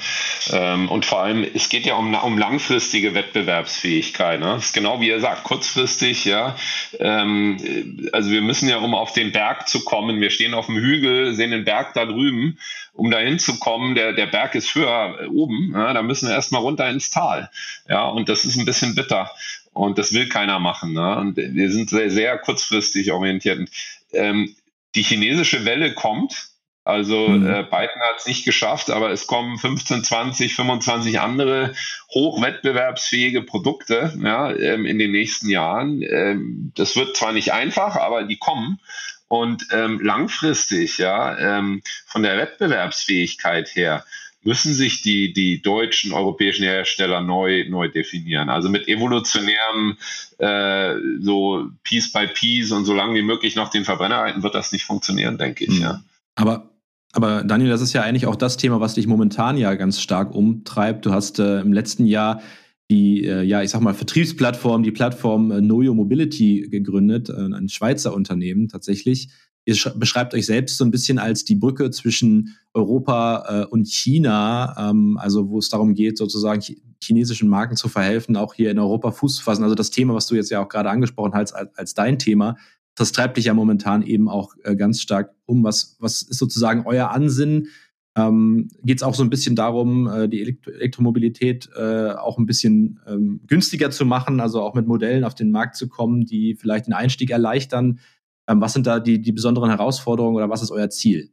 Ähm, 0.52 0.90
und 0.90 1.06
vor 1.06 1.22
allem, 1.22 1.46
es 1.54 1.70
geht 1.70 1.86
ja 1.86 1.96
um, 1.96 2.14
um 2.14 2.38
langfristige 2.38 3.14
Wettbewerbsfähigkeit. 3.14 4.42
Ne? 4.42 4.48
Das 4.48 4.66
ist 4.66 4.74
genau 4.74 5.00
wie 5.00 5.10
er 5.10 5.22
sagt, 5.22 5.46
kurzfristig, 5.46 6.26
ja. 6.26 6.58
Ähm, 7.00 8.10
also 8.12 8.30
wir 8.30 8.42
müssen 8.42 8.68
ja, 8.68 8.80
um 8.80 8.94
auf 8.94 9.14
den 9.14 9.32
Berg 9.32 9.70
zu 9.70 9.86
kommen, 9.86 10.20
wir 10.20 10.32
stehen 10.32 10.54
auf 10.54 10.66
dem 10.66 10.76
Hügel, 10.76 11.34
sehen 11.34 11.52
den 11.52 11.64
Berg 11.64 11.94
da 11.94 12.06
drüben, 12.06 12.58
um 12.92 13.10
dahin 13.10 13.40
zu 13.40 13.58
kommen, 13.58 13.96
der, 13.96 14.12
der 14.12 14.28
Berg 14.28 14.54
ist 14.56 14.76
höher 14.76 15.30
oben, 15.32 15.72
ja, 15.74 15.94
da 15.94 16.02
müssen 16.02 16.28
wir 16.28 16.36
erstmal 16.36 16.62
runter 16.62 16.90
ins 16.90 17.10
Tal. 17.10 17.50
Ja, 17.88 18.06
und 18.06 18.28
das 18.28 18.44
ist 18.44 18.58
ein 18.58 18.66
bisschen 18.66 18.96
bitter. 18.96 19.32
Und 19.72 19.98
das 19.98 20.12
will 20.12 20.28
keiner 20.28 20.60
machen. 20.60 20.92
Ne? 20.92 21.16
Und 21.16 21.38
wir 21.38 21.72
sind 21.72 21.90
sehr, 21.90 22.12
sehr 22.12 22.38
kurzfristig 22.38 23.14
orientiert. 23.14 23.70
Ähm, 24.12 24.54
die 24.96 25.04
chinesische 25.04 25.64
Welle 25.64 25.94
kommt, 25.94 26.51
also 26.84 27.28
mhm. 27.28 27.46
äh, 27.46 27.64
Biden 27.64 28.02
hat 28.02 28.18
es 28.18 28.26
nicht 28.26 28.44
geschafft, 28.44 28.90
aber 28.90 29.12
es 29.12 29.28
kommen 29.28 29.58
15, 29.60 30.04
20, 30.04 30.56
25 30.56 31.20
andere 31.20 31.74
hochwettbewerbsfähige 32.14 33.44
Produkte 33.44 34.14
ja, 34.22 34.52
ähm, 34.52 34.86
in 34.86 34.98
den 34.98 35.12
nächsten 35.12 35.50
Jahren. 35.50 36.02
Ähm, 36.02 36.72
das 36.76 36.96
wird 36.96 37.16
zwar 37.16 37.34
nicht 37.34 37.54
einfach, 37.54 37.98
aber 37.98 38.24
die 38.24 38.38
kommen. 38.38 38.80
Und 39.28 39.68
ähm, 39.72 40.02
langfristig, 40.02 40.98
ja, 40.98 41.38
ähm, 41.38 41.84
von 42.06 42.24
der 42.24 42.38
Wettbewerbsfähigkeit 42.38 43.76
her, 43.76 44.04
müssen 44.44 44.74
sich 44.74 45.04
die, 45.04 45.34
die 45.34 45.62
deutschen, 45.62 46.14
europäischen 46.14 46.64
Hersteller 46.64 47.22
neu, 47.22 47.66
neu 47.70 47.90
definieren. 47.90 48.50
Also 48.50 48.70
mit 48.70 48.88
evolutionärem, 48.88 49.98
äh, 50.40 50.96
so 51.22 51.68
Piece 51.84 52.12
by 52.12 52.28
Piece 52.28 52.72
und 52.72 52.86
so 52.86 52.94
lange 52.94 53.14
wie 53.16 53.22
möglich 53.22 53.56
noch 53.56 53.70
den 53.70 53.86
Verbrenner 53.86 54.18
halten, 54.18 54.42
wird 54.42 54.56
das 54.56 54.72
nicht 54.72 54.84
funktionieren, 54.84 55.38
denke 55.38 55.66
ich, 55.66 55.78
mhm. 55.78 55.82
ja. 55.82 56.04
Aber 56.36 56.71
aber 57.14 57.44
Daniel, 57.44 57.70
das 57.70 57.82
ist 57.82 57.94
ja 57.94 58.04
eigentlich 58.04 58.26
auch 58.26 58.36
das 58.36 58.58
Thema, 58.58 58.80
was 58.80 58.94
dich 58.94 59.08
momentan 59.08 59.58
ja 59.58 59.76
ganz 59.76 60.00
stark 60.00 60.34
umtreibt. 60.34 61.06
Du 61.06 61.12
hast 61.12 61.40
äh, 61.40 61.60
im 61.60 61.74
letzten 61.74 62.06
Jahr 62.06 62.42
die, 62.90 63.26
äh, 63.26 63.44
ja, 63.44 63.62
ich 63.62 63.70
sag 63.70 63.82
mal, 63.82 63.94
Vertriebsplattform, 63.94 64.84
die 64.84 64.92
Plattform 64.92 65.52
äh, 65.52 65.62
Noyo 65.62 65.94
Mobility 65.94 66.68
gegründet, 66.70 67.30
äh, 67.30 67.34
ein 67.34 67.70
Schweizer 67.70 68.14
Unternehmen 68.14 68.68
tatsächlich. 68.68 69.30
Ihr 69.64 69.76
beschreibt 69.96 70.34
euch 70.34 70.46
selbst 70.46 70.78
so 70.78 70.84
ein 70.84 70.92
bisschen 70.92 71.20
als 71.20 71.46
die 71.46 71.56
Brücke 71.56 71.92
zwischen 71.92 72.58
Europa 72.74 73.62
äh, 73.62 73.66
und 73.66 73.88
China, 73.88 74.76
ähm, 74.78 75.18
also 75.18 75.50
wo 75.50 75.60
es 75.60 75.70
darum 75.70 75.94
geht, 75.94 76.18
sozusagen 76.18 76.62
chinesischen 77.02 77.48
Marken 77.48 77.76
zu 77.76 77.88
verhelfen, 77.88 78.36
auch 78.36 78.54
hier 78.54 78.72
in 78.72 78.80
Europa 78.80 79.12
Fuß 79.12 79.38
zu 79.38 79.44
fassen. 79.44 79.64
Also 79.64 79.76
das 79.76 79.92
Thema, 79.92 80.14
was 80.14 80.28
du 80.28 80.36
jetzt 80.36 80.50
ja 80.50 80.64
auch 80.64 80.70
gerade 80.70 80.90
angesprochen 80.90 81.34
hast, 81.34 81.54
als, 81.54 81.76
als 81.76 81.94
dein 81.94 82.18
Thema, 82.20 82.58
das 82.96 83.12
treibt 83.12 83.38
dich 83.38 83.46
ja 83.46 83.54
momentan 83.54 84.04
eben 84.04 84.30
auch 84.30 84.56
äh, 84.64 84.76
ganz 84.76 85.02
stark 85.02 85.34
um. 85.46 85.64
Was, 85.64 85.98
was 86.00 86.22
ist 86.22 86.38
sozusagen 86.38 86.84
euer 86.86 87.12
Ansinnen? 87.12 87.68
Ähm, 88.16 88.68
Geht 88.84 88.98
es 88.98 89.04
auch 89.04 89.16
so 89.16 89.24
ein 89.24 89.30
bisschen 89.30 89.56
darum, 89.56 90.08
äh, 90.08 90.28
die 90.28 90.42
Elektro 90.42 90.72
Elektromobilität 90.72 91.70
äh, 91.76 92.12
auch 92.12 92.38
ein 92.38 92.46
bisschen 92.46 93.00
ähm, 93.08 93.42
günstiger 93.48 93.90
zu 93.90 94.06
machen, 94.06 94.42
also 94.42 94.62
auch 94.62 94.74
mit 94.74 94.88
Modellen 94.88 95.24
auf 95.24 95.36
den 95.36 95.52
Markt 95.52 95.78
zu 95.78 95.88
kommen, 95.88 96.26
die 96.26 96.56
vielleicht 96.56 96.88
den 96.88 96.94
Einstieg 96.94 97.30
erleichtern? 97.30 98.00
Ähm, 98.48 98.60
was 98.60 98.74
sind 98.74 98.86
da 98.86 99.00
die, 99.00 99.22
die 99.22 99.32
besonderen 99.32 99.70
Herausforderungen 99.70 100.36
oder 100.36 100.50
was 100.50 100.62
ist 100.62 100.72
euer 100.72 100.90
Ziel? 100.90 101.32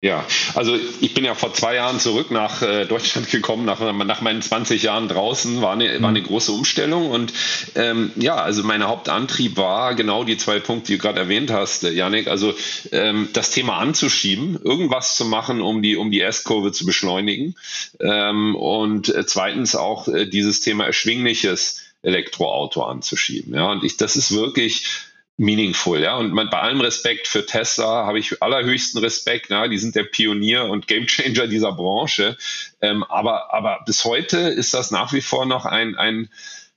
Ja, 0.00 0.24
also 0.54 0.78
ich 1.00 1.12
bin 1.14 1.24
ja 1.24 1.34
vor 1.34 1.52
zwei 1.54 1.74
Jahren 1.74 1.98
zurück 1.98 2.30
nach 2.30 2.62
äh, 2.62 2.84
Deutschland 2.84 3.30
gekommen, 3.32 3.64
nach, 3.64 3.80
nach 3.80 4.20
meinen 4.20 4.40
20 4.40 4.84
Jahren 4.84 5.08
draußen, 5.08 5.60
war 5.60 5.72
eine, 5.72 6.00
war 6.00 6.10
eine 6.10 6.20
mhm. 6.20 6.24
große 6.26 6.52
Umstellung 6.52 7.10
und 7.10 7.32
ähm, 7.74 8.12
ja, 8.14 8.36
also 8.36 8.62
mein 8.62 8.86
Hauptantrieb 8.86 9.56
war 9.56 9.96
genau 9.96 10.22
die 10.22 10.36
zwei 10.36 10.60
Punkte, 10.60 10.92
die 10.92 10.98
du 10.98 11.02
gerade 11.02 11.18
erwähnt 11.18 11.50
hast, 11.50 11.82
äh, 11.82 11.90
Janik, 11.90 12.28
also 12.28 12.54
ähm, 12.92 13.30
das 13.32 13.50
Thema 13.50 13.78
anzuschieben, 13.78 14.60
irgendwas 14.62 15.16
zu 15.16 15.24
machen, 15.24 15.60
um 15.60 15.82
die, 15.82 15.96
um 15.96 16.12
die 16.12 16.20
S-Kurve 16.20 16.70
zu 16.70 16.86
beschleunigen 16.86 17.56
ähm, 17.98 18.54
und 18.54 19.08
äh, 19.08 19.26
zweitens 19.26 19.74
auch 19.74 20.06
äh, 20.06 20.26
dieses 20.26 20.60
Thema 20.60 20.84
erschwingliches 20.84 21.82
Elektroauto 22.02 22.84
anzuschieben. 22.84 23.52
Ja, 23.52 23.72
und 23.72 23.82
ich, 23.82 23.96
das 23.96 24.14
ist 24.14 24.30
wirklich 24.30 25.07
meaningful, 25.38 26.00
ja. 26.02 26.16
Und 26.16 26.34
man, 26.34 26.50
bei 26.50 26.58
allem 26.58 26.80
Respekt 26.80 27.28
für 27.28 27.46
Tesla 27.46 28.04
habe 28.04 28.18
ich 28.18 28.42
allerhöchsten 28.42 29.00
Respekt, 29.00 29.50
ja. 29.50 29.68
Die 29.68 29.78
sind 29.78 29.94
der 29.94 30.04
Pionier 30.04 30.64
und 30.64 30.86
Gamechanger 30.86 31.46
dieser 31.48 31.72
Branche. 31.72 32.36
Ähm, 32.82 33.04
aber, 33.04 33.54
aber 33.54 33.80
bis 33.86 34.04
heute 34.04 34.38
ist 34.38 34.74
das 34.74 34.90
nach 34.90 35.12
wie 35.12 35.22
vor 35.22 35.46
noch 35.46 35.64
ein, 35.64 35.96
ein 35.96 36.28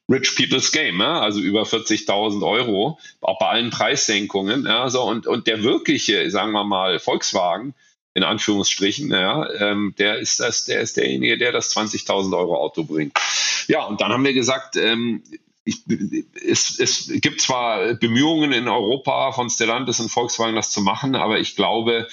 Rich 0.10 0.36
People's 0.36 0.72
Game, 0.72 1.00
ja? 1.00 1.20
also 1.20 1.40
über 1.40 1.64
40.000 1.64 2.46
Euro, 2.46 3.00
auch 3.22 3.40
bei 3.40 3.48
allen 3.48 3.70
Preissenkungen. 3.70 4.66
Ja, 4.66 4.90
so 4.90 5.04
und, 5.04 5.26
und 5.26 5.48
der 5.48 5.64
wirkliche, 5.64 6.30
sagen 6.30 6.52
wir 6.52 6.64
mal, 6.64 7.00
Volkswagen, 7.00 7.74
in 8.14 8.24
Anführungsstrichen, 8.24 9.10
ja, 9.10 9.50
ähm, 9.54 9.96
der 9.98 10.20
ist 10.20 10.42
das, 10.42 10.66
der 10.66 10.82
ist 10.82 10.98
derjenige, 10.98 11.38
der 11.38 11.54
das 11.54 11.76
20.000 11.76 12.38
Euro 12.38 12.58
Auto 12.58 12.84
bringt. 12.84 13.18
Ja, 13.68 13.86
und 13.86 14.02
dann 14.02 14.12
haben 14.12 14.26
wir 14.26 14.34
gesagt, 14.34 14.76
ähm, 14.76 15.24
ich, 15.64 15.84
es, 16.44 16.80
es 16.80 17.12
gibt 17.22 17.42
zwar 17.42 17.94
Bemühungen 17.96 18.52
in 18.52 18.68
Europa 18.68 19.32
von 19.32 19.50
Stellantis 19.50 20.00
und 20.00 20.10
Volkswagen, 20.10 20.56
das 20.56 20.72
zu 20.72 20.82
machen, 20.82 21.16
aber 21.16 21.40
ich 21.40 21.56
glaube, 21.56 22.08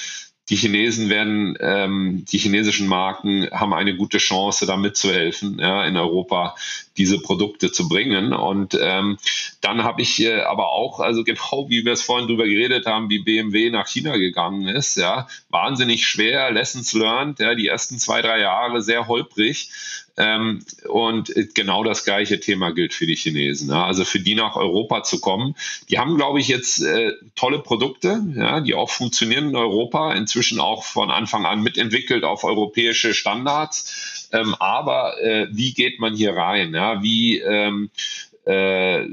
die 0.49 0.57
Chinesen 0.57 1.11
werden, 1.11 1.57
ähm, 1.61 2.25
die 2.31 2.39
chinesischen 2.39 2.87
Marken 2.87 3.49
haben 3.51 3.75
eine 3.75 3.97
gute 3.97 4.19
Chance, 4.19 4.65
da 4.65 4.77
mitzuhelfen, 4.77 5.59
ja, 5.59 5.85
in 5.85 5.97
Europa 5.97 6.57
diese 6.97 7.21
Produkte 7.21 7.71
zu 7.71 7.89
bringen. 7.89 8.33
Und 8.33 8.77
ähm, 8.81 9.19
dann 9.61 9.85
habe 9.85 10.01
ich 10.01 10.21
äh, 10.25 10.41
aber 10.41 10.71
auch, 10.71 11.01
also 11.01 11.23
genau 11.23 11.67
wie 11.69 11.85
wir 11.85 11.93
es 11.93 12.03
vorhin 12.03 12.29
drüber 12.29 12.47
geredet 12.47 12.87
haben, 12.87 13.11
wie 13.11 13.19
BMW 13.19 13.71
nach 13.71 13.89
China 13.89 14.17
gegangen 14.17 14.67
ist, 14.69 14.97
ja, 14.97 15.29
wahnsinnig 15.51 16.07
schwer, 16.07 16.51
Lessons 16.51 16.95
learned, 16.95 17.41
ja, 17.41 17.55
die 17.55 17.67
ersten 17.67 17.99
zwei, 17.99 18.23
drei 18.23 18.41
Jahre 18.41 18.83
sehr 18.83 19.07
holprig. 19.07 19.71
Ähm, 20.19 20.65
und 20.89 21.33
genau 21.55 21.85
das 21.85 22.05
gleiche 22.05 22.41
Thema 22.41 22.73
gilt 22.73 22.93
für 22.93 23.07
die 23.07 23.15
Chinesen. 23.15 23.71
Ja. 23.71 23.87
Also 23.87 24.05
für 24.05 24.19
die 24.19 24.35
nach 24.35 24.57
Europa 24.57 25.05
zu 25.05 25.21
kommen. 25.21 25.55
Die 25.89 25.99
haben, 25.99 26.17
glaube 26.17 26.41
ich, 26.41 26.49
jetzt 26.49 26.83
äh, 26.83 27.13
tolle 27.37 27.61
Produkte, 27.61 28.21
ja, 28.35 28.61
die 28.61 28.75
auch 28.75 28.91
funktionieren 28.91 29.51
in 29.51 29.57
Europa, 29.57 30.13
inzwischen 30.15 30.59
auch 30.59 30.83
von 30.83 31.13
Anfang 31.13 31.47
an 31.47 31.63
mitentwickelt 31.63 32.25
auf 32.25 32.43
europäische 32.43 33.15
Standards. 33.15 34.29
Ähm, 34.33 34.57
aber 34.59 35.23
äh, 35.23 35.47
wie 35.53 35.73
geht 35.73 36.01
man 36.01 36.15
hier 36.15 36.37
rein? 36.37 36.75
Ja? 36.75 37.01
Wie 37.01 37.39
ähm, 37.39 37.91
äh, 38.45 39.07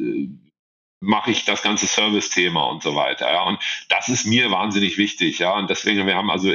mache 1.02 1.30
ich 1.30 1.46
das 1.46 1.62
ganze 1.62 1.86
Service-Thema 1.88 2.64
und 2.64 2.82
so 2.82 2.96
weiter. 2.96 3.32
Ja. 3.32 3.44
Und 3.44 3.60
das 3.90 4.10
ist 4.10 4.26
mir 4.26 4.50
wahnsinnig 4.50 4.98
wichtig. 4.98 5.40
Ja. 5.40 5.56
Und 5.56 5.70
deswegen, 5.70 6.08
wir 6.08 6.16
haben 6.16 6.32
also 6.32 6.54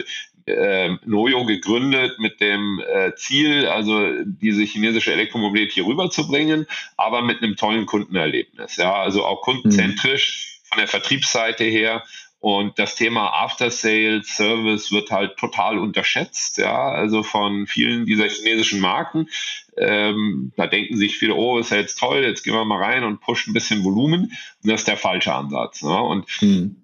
äh, 0.51 0.97
Noyo 1.05 1.45
gegründet 1.45 2.19
mit 2.19 2.41
dem 2.41 2.81
äh, 2.81 3.15
Ziel, 3.15 3.67
also 3.67 4.25
diese 4.25 4.63
chinesische 4.63 5.13
Elektromobilität 5.13 5.75
hier 5.75 5.87
rüberzubringen, 5.87 6.67
aber 6.97 7.23
mit 7.23 7.43
einem 7.43 7.57
tollen 7.57 7.87
Kundenerlebnis. 7.87 8.77
Ja. 8.77 8.95
Also 8.95 9.25
auch 9.25 9.43
kundenzentrisch 9.43 10.61
von 10.65 10.79
der 10.79 10.89
Vertriebsseite 10.89 11.65
her 11.65 12.05
und 12.41 12.79
das 12.79 12.95
Thema 12.95 13.35
After 13.35 13.71
Sales 13.71 14.35
Service 14.35 14.91
wird 14.91 15.11
halt 15.11 15.37
total 15.37 15.79
unterschätzt, 15.79 16.57
ja, 16.57 16.89
also 16.89 17.23
von 17.23 17.67
vielen 17.67 18.07
dieser 18.07 18.29
chinesischen 18.29 18.81
Marken. 18.81 19.29
Ähm, 19.77 20.51
da 20.57 20.67
denken 20.67 20.97
sich 20.97 21.19
viele, 21.19 21.35
oh, 21.35 21.59
ist 21.59 21.71
ja 21.71 21.77
jetzt 21.77 21.99
toll, 21.99 22.25
jetzt 22.25 22.43
gehen 22.43 22.55
wir 22.55 22.65
mal 22.65 22.83
rein 22.83 23.05
und 23.05 23.21
pushen 23.21 23.51
ein 23.51 23.55
bisschen 23.55 23.85
Volumen. 23.85 24.33
Und 24.63 24.71
das 24.71 24.81
ist 24.81 24.89
der 24.89 24.97
falsche 24.97 25.35
Ansatz. 25.35 25.83
Ne? 25.83 26.03
Und 26.03 26.31
hm. 26.31 26.77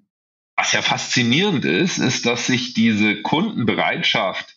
Was 0.56 0.72
ja 0.72 0.82
faszinierend 0.82 1.64
ist, 1.64 1.98
ist, 1.98 2.26
dass 2.26 2.46
sich 2.46 2.74
diese 2.74 3.22
Kundenbereitschaft 3.22 4.56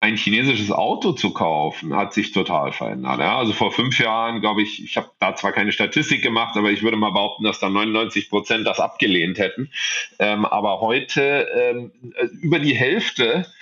ein 0.00 0.16
chinesisches 0.16 0.70
Auto 0.70 1.12
zu 1.12 1.32
kaufen, 1.32 1.96
hat 1.96 2.12
sich 2.12 2.32
total 2.32 2.72
verändert. 2.72 3.20
Ja, 3.20 3.38
also 3.38 3.54
vor 3.54 3.72
fünf 3.72 3.98
Jahren, 3.98 4.42
glaube 4.42 4.62
ich, 4.62 4.84
ich 4.84 4.98
habe 4.98 5.10
da 5.18 5.34
zwar 5.34 5.52
keine 5.52 5.72
Statistik 5.72 6.22
gemacht, 6.22 6.56
aber 6.58 6.70
ich 6.70 6.82
würde 6.82 6.98
mal 6.98 7.10
behaupten, 7.10 7.44
dass 7.44 7.58
da 7.58 7.70
99 7.70 8.28
Prozent 8.28 8.66
das 8.66 8.80
abgelehnt 8.80 9.38
hätten. 9.38 9.70
Ähm, 10.18 10.44
aber 10.44 10.80
heute 10.82 11.48
ähm, 11.56 11.92
über 12.42 12.58
die 12.58 12.74
Hälfte 12.74 13.46
äh, 13.46 13.53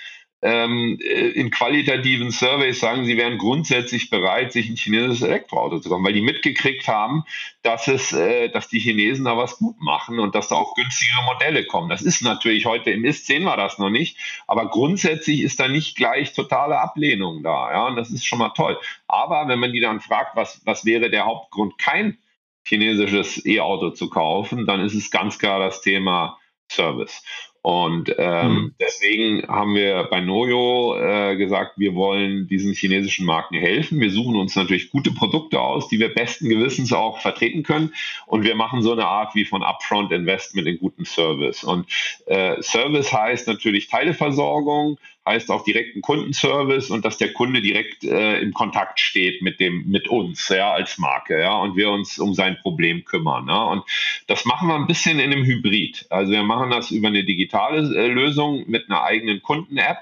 in 0.43 1.51
qualitativen 1.51 2.29
Surveys 2.31 2.81
sagen, 2.81 3.05
sie 3.05 3.15
wären 3.15 3.37
grundsätzlich 3.37 4.09
bereit, 4.09 4.51
sich 4.51 4.69
ein 4.69 4.75
chinesisches 4.75 5.21
Elektroauto 5.21 5.79
zu 5.79 5.89
kaufen, 5.89 6.03
weil 6.03 6.11
die 6.11 6.21
mitgekriegt 6.21 6.87
haben, 6.89 7.23
dass 7.61 7.87
es, 7.87 8.11
äh, 8.11 8.49
dass 8.49 8.67
die 8.67 8.79
Chinesen 8.79 9.23
da 9.23 9.37
was 9.37 9.57
gut 9.57 9.79
machen 9.79 10.19
und 10.19 10.35
dass 10.35 10.49
da 10.49 10.55
auch 10.55 10.75
günstigere 10.75 11.23
Modelle 11.23 11.65
kommen. 11.65 11.87
Das 11.87 12.01
ist 12.01 12.21
natürlich 12.21 12.65
heute 12.65 12.91
im 12.91 13.05
Ist 13.05 13.25
sehen 13.25 13.43
wir 13.43 13.55
das 13.55 13.79
noch 13.79 13.89
nicht, 13.89 14.17
aber 14.45 14.69
grundsätzlich 14.69 15.41
ist 15.41 15.61
da 15.61 15.69
nicht 15.69 15.95
gleich 15.95 16.33
totale 16.33 16.77
Ablehnung 16.77 17.41
da, 17.41 17.71
ja, 17.71 17.87
und 17.87 17.95
das 17.95 18.11
ist 18.11 18.25
schon 18.25 18.39
mal 18.39 18.49
toll. 18.49 18.77
Aber 19.07 19.47
wenn 19.47 19.59
man 19.59 19.71
die 19.71 19.79
dann 19.79 20.01
fragt, 20.01 20.35
was, 20.35 20.61
was 20.65 20.83
wäre 20.83 21.09
der 21.09 21.25
Hauptgrund, 21.25 21.77
kein 21.77 22.17
chinesisches 22.65 23.45
E-Auto 23.45 23.91
zu 23.91 24.09
kaufen, 24.09 24.65
dann 24.65 24.81
ist 24.81 24.93
es 24.93 25.09
ganz 25.09 25.39
klar 25.39 25.59
das 25.59 25.81
Thema 25.81 26.37
Service. 26.69 27.23
Und 27.63 28.13
ähm, 28.17 28.51
mhm. 28.51 28.75
deswegen 28.77 29.47
haben 29.47 29.73
wir 29.73 30.03
bei 30.11 30.19
Noyo 30.19 30.97
äh, 30.99 31.37
gesagt, 31.37 31.79
wir 31.79 31.95
wollen 31.95 32.45
diesen 32.45 32.73
chinesischen 32.73 33.25
Marken 33.25 33.55
helfen. 33.55 34.01
Wir 34.01 34.11
suchen 34.11 34.35
uns 34.35 34.57
natürlich 34.57 34.89
gute 34.89 35.11
Produkte 35.11 35.61
aus, 35.61 35.87
die 35.87 35.97
wir 35.97 36.13
besten 36.13 36.49
Gewissens 36.49 36.91
auch 36.91 37.21
vertreten 37.21 37.63
können. 37.63 37.93
Und 38.25 38.43
wir 38.43 38.55
machen 38.55 38.81
so 38.81 38.91
eine 38.91 39.05
Art 39.05 39.33
wie 39.33 39.45
von 39.45 39.63
Upfront 39.63 40.11
Investment 40.11 40.67
in 40.67 40.77
guten 40.77 41.05
Service. 41.05 41.63
Und 41.63 41.87
äh, 42.25 42.61
Service 42.61 43.13
heißt 43.13 43.47
natürlich 43.47 43.87
Teileversorgung, 43.87 44.97
heißt 45.25 45.49
auch 45.51 45.63
direkten 45.63 46.01
Kundenservice 46.01 46.89
und 46.89 47.05
dass 47.05 47.17
der 47.17 47.33
Kunde 47.33 47.61
direkt 47.61 48.03
äh, 48.03 48.39
im 48.39 48.53
Kontakt 48.53 48.99
steht 48.99 49.41
mit 49.41 49.59
dem 49.59 49.89
mit 49.89 50.07
uns 50.07 50.49
ja 50.49 50.71
als 50.73 50.97
Marke 50.97 51.39
ja 51.39 51.55
und 51.55 51.75
wir 51.75 51.89
uns 51.89 52.19
um 52.19 52.33
sein 52.33 52.57
Problem 52.61 53.05
kümmern 53.05 53.47
ja? 53.47 53.63
und 53.63 53.83
das 54.27 54.45
machen 54.45 54.67
wir 54.67 54.75
ein 54.75 54.87
bisschen 54.87 55.19
in 55.19 55.31
einem 55.31 55.45
Hybrid 55.45 56.05
also 56.09 56.31
wir 56.31 56.43
machen 56.43 56.71
das 56.71 56.91
über 56.91 57.07
eine 57.07 57.23
digitale 57.23 57.95
äh, 57.95 58.07
Lösung 58.07 58.65
mit 58.67 58.89
einer 58.89 59.03
eigenen 59.03 59.41
Kunden-App 59.41 59.99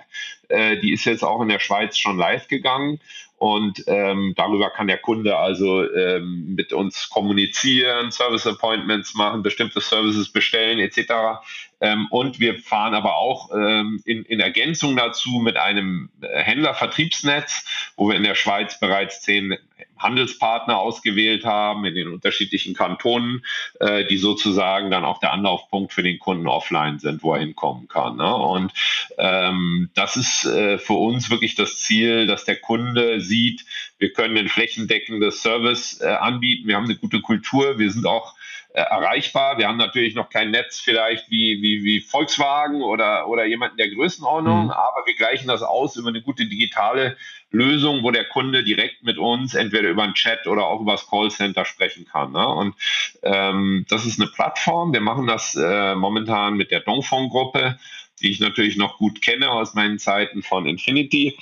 äh, 0.49 0.77
die 0.79 0.93
ist 0.93 1.05
jetzt 1.05 1.23
auch 1.23 1.41
in 1.41 1.49
der 1.49 1.59
Schweiz 1.59 1.97
schon 1.97 2.17
live 2.17 2.47
gegangen 2.47 2.99
und 3.41 3.83
ähm, 3.87 4.33
darüber 4.37 4.69
kann 4.69 4.85
der 4.85 4.99
Kunde 4.99 5.35
also 5.35 5.91
ähm, 5.91 6.53
mit 6.53 6.73
uns 6.73 7.09
kommunizieren, 7.09 8.11
Service 8.11 8.45
Appointments 8.45 9.15
machen, 9.15 9.41
bestimmte 9.41 9.81
Services 9.81 10.29
bestellen 10.31 10.77
etc. 10.77 11.41
Ähm, 11.81 12.07
und 12.11 12.39
wir 12.39 12.59
fahren 12.59 12.93
aber 12.93 13.17
auch 13.17 13.49
ähm, 13.53 14.01
in, 14.05 14.23
in 14.23 14.39
Ergänzung 14.39 14.95
dazu 14.95 15.39
mit 15.39 15.57
einem 15.57 16.09
Händlervertriebsnetz, 16.21 17.65
wo 17.97 18.09
wir 18.09 18.15
in 18.15 18.23
der 18.23 18.35
Schweiz 18.35 18.79
bereits 18.79 19.21
zehn 19.21 19.57
Handelspartner 20.01 20.77
ausgewählt 20.77 21.45
haben 21.45 21.85
in 21.85 21.95
den 21.95 22.07
unterschiedlichen 22.07 22.73
Kantonen, 22.73 23.45
äh, 23.79 24.05
die 24.05 24.17
sozusagen 24.17 24.91
dann 24.91 25.05
auch 25.05 25.19
der 25.19 25.31
Anlaufpunkt 25.31 25.93
für 25.93 26.03
den 26.03 26.19
Kunden 26.19 26.47
offline 26.47 26.99
sind, 26.99 27.23
wo 27.23 27.33
er 27.33 27.39
hinkommen 27.39 27.87
kann. 27.87 28.17
Ne? 28.17 28.35
Und 28.35 28.73
ähm, 29.17 29.89
das 29.93 30.17
ist 30.17 30.45
äh, 30.45 30.77
für 30.77 30.93
uns 30.93 31.29
wirklich 31.29 31.55
das 31.55 31.77
Ziel, 31.77 32.27
dass 32.27 32.45
der 32.45 32.57
Kunde 32.57 33.21
sieht, 33.21 33.65
wir 33.99 34.11
können 34.13 34.37
ein 34.37 34.49
flächendeckendes 34.49 35.43
Service 35.43 36.01
äh, 36.01 36.07
anbieten, 36.07 36.67
wir 36.67 36.75
haben 36.75 36.85
eine 36.85 36.95
gute 36.95 37.21
Kultur, 37.21 37.77
wir 37.77 37.91
sind 37.91 38.07
auch 38.07 38.35
äh, 38.73 38.81
erreichbar. 38.81 39.57
Wir 39.57 39.67
haben 39.67 39.77
natürlich 39.77 40.15
noch 40.15 40.29
kein 40.29 40.51
Netz 40.51 40.79
vielleicht 40.79 41.29
wie, 41.29 41.61
wie, 41.61 41.83
wie 41.83 41.99
Volkswagen 41.99 42.81
oder, 42.81 43.27
oder 43.27 43.45
jemanden 43.45 43.77
der 43.77 43.89
Größenordnung, 43.89 44.65
mhm. 44.65 44.71
aber 44.71 45.03
wir 45.05 45.15
gleichen 45.15 45.47
das 45.47 45.61
aus 45.61 45.97
über 45.97 46.09
eine 46.09 46.21
gute 46.21 46.45
digitale 46.45 47.17
Lösung, 47.51 48.01
wo 48.03 48.11
der 48.11 48.25
Kunde 48.29 48.63
direkt 48.63 49.03
mit 49.03 49.17
uns 49.17 49.55
entweder 49.55 49.89
über 49.89 50.03
einen 50.03 50.13
Chat 50.13 50.47
oder 50.47 50.67
auch 50.67 50.79
über 50.79 50.93
das 50.93 51.07
Callcenter 51.09 51.65
sprechen 51.65 52.05
kann. 52.05 52.31
Ne? 52.31 52.47
Und 52.47 52.75
ähm, 53.23 53.85
das 53.89 54.05
ist 54.05 54.21
eine 54.21 54.29
Plattform. 54.29 54.93
Wir 54.93 55.01
machen 55.01 55.27
das 55.27 55.55
äh, 55.55 55.93
momentan 55.95 56.55
mit 56.55 56.71
der 56.71 56.79
Dongfeng-Gruppe, 56.79 57.77
die 58.21 58.31
ich 58.31 58.39
natürlich 58.39 58.77
noch 58.77 58.97
gut 58.97 59.21
kenne 59.21 59.51
aus 59.51 59.73
meinen 59.73 59.99
Zeiten 59.99 60.43
von 60.43 60.65
Infinity. 60.65 61.37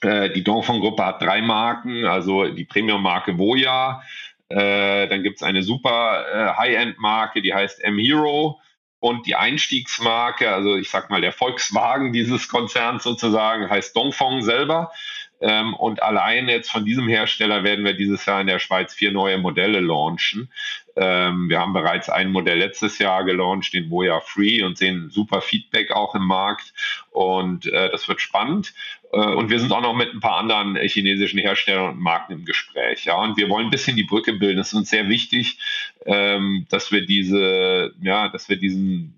Äh, 0.00 0.30
die 0.30 0.44
Dongfeng-Gruppe 0.44 1.04
hat 1.04 1.22
drei 1.22 1.42
Marken, 1.42 2.04
also 2.04 2.44
die 2.44 2.64
Premium-Marke 2.64 3.36
Voya, 3.38 4.02
äh, 4.48 5.08
dann 5.08 5.22
gibt 5.22 5.36
es 5.36 5.42
eine 5.42 5.62
super 5.62 6.26
äh, 6.32 6.56
High-End-Marke, 6.56 7.42
die 7.42 7.54
heißt 7.54 7.82
M-Hero. 7.82 8.60
Und 8.98 9.26
die 9.26 9.36
Einstiegsmarke, 9.36 10.52
also 10.52 10.74
ich 10.76 10.88
sag 10.88 11.10
mal 11.10 11.20
der 11.20 11.32
Volkswagen 11.32 12.12
dieses 12.12 12.48
Konzerns 12.48 13.04
sozusagen, 13.04 13.68
heißt 13.68 13.94
Dongfeng 13.94 14.42
selber. 14.42 14.90
Ähm, 15.40 15.74
und 15.74 16.02
allein 16.02 16.48
jetzt 16.48 16.70
von 16.70 16.84
diesem 16.84 17.06
Hersteller 17.06 17.62
werden 17.62 17.84
wir 17.84 17.92
dieses 17.92 18.24
Jahr 18.24 18.40
in 18.40 18.46
der 18.46 18.58
Schweiz 18.58 18.94
vier 18.94 19.12
neue 19.12 19.36
Modelle 19.36 19.80
launchen. 19.80 20.50
Ähm, 20.96 21.50
wir 21.50 21.60
haben 21.60 21.74
bereits 21.74 22.08
ein 22.08 22.32
Modell 22.32 22.58
letztes 22.58 22.98
Jahr 22.98 23.24
gelauncht, 23.24 23.74
den 23.74 23.90
Voya 23.90 24.20
Free, 24.20 24.62
und 24.62 24.78
sehen 24.78 25.10
super 25.10 25.42
Feedback 25.42 25.92
auch 25.92 26.14
im 26.14 26.24
Markt. 26.24 26.72
Und 27.10 27.66
äh, 27.66 27.90
das 27.90 28.08
wird 28.08 28.22
spannend. 28.22 28.72
Äh, 29.12 29.18
und 29.18 29.50
wir 29.50 29.58
sind 29.58 29.72
auch 29.72 29.80
noch 29.80 29.94
mit 29.94 30.12
ein 30.12 30.20
paar 30.20 30.38
anderen 30.38 30.76
äh, 30.76 30.88
chinesischen 30.88 31.38
Herstellern 31.38 31.90
und 31.90 32.00
Marken 32.00 32.32
im 32.32 32.44
Gespräch. 32.44 33.04
Ja, 33.04 33.16
und 33.16 33.36
wir 33.36 33.48
wollen 33.48 33.66
ein 33.66 33.70
bisschen 33.70 33.96
die 33.96 34.04
Brücke 34.04 34.34
bilden. 34.34 34.58
Es 34.58 34.68
ist 34.68 34.74
uns 34.74 34.90
sehr 34.90 35.08
wichtig, 35.08 35.58
ähm, 36.04 36.66
dass 36.70 36.92
wir 36.92 37.04
diese, 37.04 37.94
ja, 38.00 38.28
dass 38.28 38.48
wir 38.48 38.56
diesen 38.56 39.16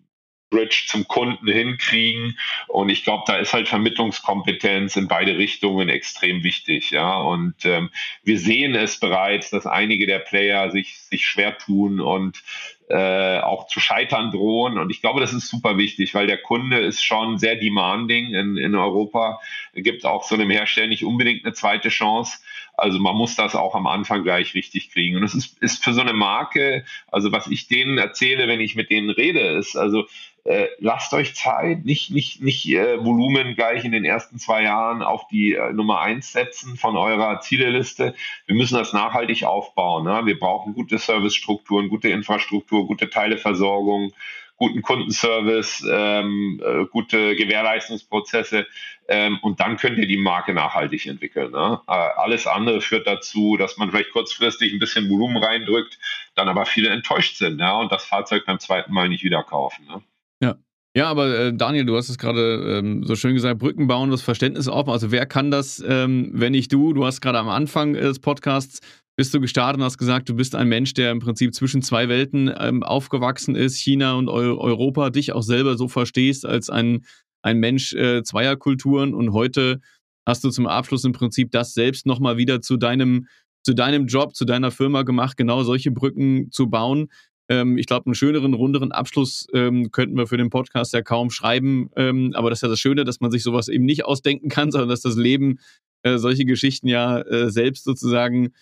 Bridge 0.50 0.84
zum 0.86 1.06
Kunden 1.06 1.46
hinkriegen. 1.46 2.38
Und 2.68 2.88
ich 2.88 3.04
glaube, 3.04 3.24
da 3.26 3.36
ist 3.36 3.52
halt 3.52 3.68
Vermittlungskompetenz 3.68 4.96
in 4.96 5.08
beide 5.08 5.36
Richtungen 5.36 5.88
extrem 5.88 6.42
wichtig. 6.42 6.90
Ja, 6.90 7.18
und 7.18 7.64
ähm, 7.64 7.90
wir 8.22 8.38
sehen 8.38 8.74
es 8.74 8.98
bereits, 8.98 9.50
dass 9.50 9.66
einige 9.66 10.06
der 10.06 10.20
Player 10.20 10.70
sich, 10.70 10.98
sich 11.00 11.26
schwer 11.26 11.58
tun 11.58 12.00
und 12.00 12.42
äh, 12.88 13.40
auch 13.40 13.66
zu 13.66 13.80
scheitern 13.80 14.30
drohen. 14.30 14.78
Und 14.78 14.90
ich 14.90 15.00
glaube, 15.00 15.20
das 15.20 15.32
ist 15.32 15.48
super 15.48 15.76
wichtig, 15.76 16.14
weil 16.14 16.26
der 16.26 16.38
Kunde 16.38 16.78
ist 16.78 17.04
schon 17.04 17.38
sehr 17.38 17.56
demanding 17.56 18.34
in, 18.34 18.56
in 18.56 18.74
Europa. 18.74 19.40
Gibt 19.74 20.06
auch 20.06 20.24
so 20.24 20.34
einem 20.34 20.50
Hersteller 20.50 20.88
nicht 20.88 21.04
unbedingt 21.04 21.44
eine 21.44 21.54
zweite 21.54 21.90
Chance. 21.90 22.38
Also 22.78 22.98
man 23.00 23.16
muss 23.16 23.34
das 23.34 23.56
auch 23.56 23.74
am 23.74 23.86
Anfang 23.86 24.22
gleich 24.22 24.54
richtig 24.54 24.90
kriegen. 24.90 25.16
Und 25.16 25.24
es 25.24 25.34
ist, 25.34 25.58
ist 25.60 25.82
für 25.82 25.92
so 25.92 26.00
eine 26.00 26.12
Marke, 26.12 26.84
also 27.08 27.32
was 27.32 27.48
ich 27.48 27.66
denen 27.66 27.98
erzähle, 27.98 28.46
wenn 28.48 28.60
ich 28.60 28.76
mit 28.76 28.90
denen 28.90 29.10
rede, 29.10 29.40
ist, 29.40 29.76
also 29.76 30.06
äh, 30.48 30.68
lasst 30.78 31.12
euch 31.12 31.34
Zeit, 31.34 31.84
nicht, 31.84 32.10
nicht, 32.10 32.40
nicht 32.40 32.66
äh, 32.68 33.04
Volumen 33.04 33.54
gleich 33.54 33.84
in 33.84 33.92
den 33.92 34.06
ersten 34.06 34.38
zwei 34.38 34.62
Jahren 34.62 35.02
auf 35.02 35.26
die 35.28 35.52
äh, 35.52 35.72
Nummer 35.74 36.00
eins 36.00 36.32
setzen 36.32 36.76
von 36.76 36.96
eurer 36.96 37.40
Zieleliste. 37.40 38.14
Wir 38.46 38.54
müssen 38.54 38.76
das 38.76 38.94
nachhaltig 38.94 39.44
aufbauen. 39.44 40.04
Ne? 40.04 40.22
Wir 40.24 40.38
brauchen 40.38 40.72
gute 40.72 40.98
Servicestrukturen, 40.98 41.88
gute 41.90 42.08
Infrastruktur, 42.08 42.77
gute 42.86 43.10
Teileversorgung, 43.10 44.12
guten 44.58 44.82
Kundenservice, 44.82 45.86
ähm, 45.90 46.60
äh, 46.64 46.84
gute 46.86 47.36
Gewährleistungsprozesse 47.36 48.66
ähm, 49.08 49.38
und 49.40 49.60
dann 49.60 49.76
könnt 49.76 49.98
ihr 49.98 50.06
die 50.06 50.18
Marke 50.18 50.52
nachhaltig 50.52 51.06
entwickeln. 51.06 51.52
Ne? 51.52 51.80
Äh, 51.86 51.92
alles 51.92 52.46
andere 52.46 52.80
führt 52.80 53.06
dazu, 53.06 53.56
dass 53.56 53.78
man 53.78 53.90
vielleicht 53.90 54.12
kurzfristig 54.12 54.72
ein 54.72 54.80
bisschen 54.80 55.08
Volumen 55.08 55.42
reindrückt, 55.42 55.98
dann 56.34 56.48
aber 56.48 56.66
viele 56.66 56.90
enttäuscht 56.90 57.36
sind 57.36 57.60
ja? 57.60 57.78
und 57.78 57.90
das 57.92 58.04
Fahrzeug 58.04 58.44
beim 58.46 58.58
zweiten 58.58 58.92
Mal 58.92 59.08
nicht 59.08 59.24
wieder 59.24 59.42
kaufen. 59.42 59.86
Ne? 59.86 60.02
Ja. 60.42 60.56
Ja, 60.96 61.06
aber 61.08 61.38
äh, 61.38 61.52
Daniel, 61.54 61.84
du 61.84 61.96
hast 61.96 62.08
es 62.08 62.18
gerade 62.18 62.78
ähm, 62.78 63.04
so 63.04 63.14
schön 63.14 63.34
gesagt, 63.34 63.60
Brücken 63.60 63.86
bauen, 63.86 64.10
das 64.10 64.22
Verständnis 64.22 64.66
aufbauen. 64.66 64.94
Also 64.94 65.12
wer 65.12 65.26
kann 65.26 65.52
das, 65.52 65.84
ähm, 65.86 66.30
wenn 66.32 66.52
nicht 66.52 66.72
du? 66.72 66.92
Du 66.92 67.04
hast 67.04 67.20
gerade 67.20 67.38
am 67.38 67.48
Anfang 67.48 67.92
des 67.92 68.18
Podcasts 68.18 68.80
bist 69.18 69.34
du 69.34 69.40
gestartet 69.40 69.80
und 69.80 69.84
hast 69.84 69.98
gesagt, 69.98 70.28
du 70.28 70.36
bist 70.36 70.54
ein 70.54 70.68
Mensch, 70.68 70.94
der 70.94 71.10
im 71.10 71.18
Prinzip 71.18 71.52
zwischen 71.52 71.82
zwei 71.82 72.08
Welten 72.08 72.54
ähm, 72.56 72.84
aufgewachsen 72.84 73.56
ist, 73.56 73.76
China 73.76 74.14
und 74.14 74.28
Eu 74.28 74.56
Europa, 74.56 75.10
dich 75.10 75.32
auch 75.32 75.42
selber 75.42 75.76
so 75.76 75.88
verstehst 75.88 76.46
als 76.46 76.70
ein, 76.70 77.04
ein 77.42 77.58
Mensch 77.58 77.92
äh, 77.94 78.22
zweier 78.22 78.54
Kulturen 78.54 79.14
und 79.14 79.32
heute 79.32 79.80
hast 80.24 80.44
du 80.44 80.50
zum 80.50 80.68
Abschluss 80.68 81.02
im 81.02 81.10
Prinzip 81.10 81.50
das 81.50 81.74
selbst 81.74 82.06
nochmal 82.06 82.36
wieder 82.36 82.60
zu 82.60 82.76
deinem, 82.76 83.26
zu 83.64 83.74
deinem 83.74 84.06
Job, 84.06 84.36
zu 84.36 84.44
deiner 84.44 84.70
Firma 84.70 85.02
gemacht, 85.02 85.36
genau 85.36 85.64
solche 85.64 85.90
Brücken 85.90 86.52
zu 86.52 86.70
bauen. 86.70 87.08
Ähm, 87.48 87.76
ich 87.76 87.86
glaube, 87.86 88.06
einen 88.06 88.14
schöneren, 88.14 88.54
runderen 88.54 88.92
Abschluss 88.92 89.48
ähm, 89.52 89.90
könnten 89.90 90.16
wir 90.16 90.28
für 90.28 90.36
den 90.36 90.50
Podcast 90.50 90.94
ja 90.94 91.02
kaum 91.02 91.30
schreiben. 91.30 91.90
Ähm, 91.96 92.34
aber 92.34 92.50
das 92.50 92.58
ist 92.58 92.62
ja 92.62 92.68
das 92.68 92.78
Schöne, 92.78 93.02
dass 93.02 93.18
man 93.18 93.32
sich 93.32 93.42
sowas 93.42 93.66
eben 93.66 93.84
nicht 93.84 94.04
ausdenken 94.04 94.48
kann, 94.48 94.70
sondern 94.70 94.90
dass 94.90 95.00
das 95.00 95.16
Leben 95.16 95.58
äh, 96.04 96.18
solche 96.18 96.44
Geschichten 96.44 96.86
ja 96.86 97.20
äh, 97.22 97.50
selbst 97.50 97.82
sozusagen 97.82 98.52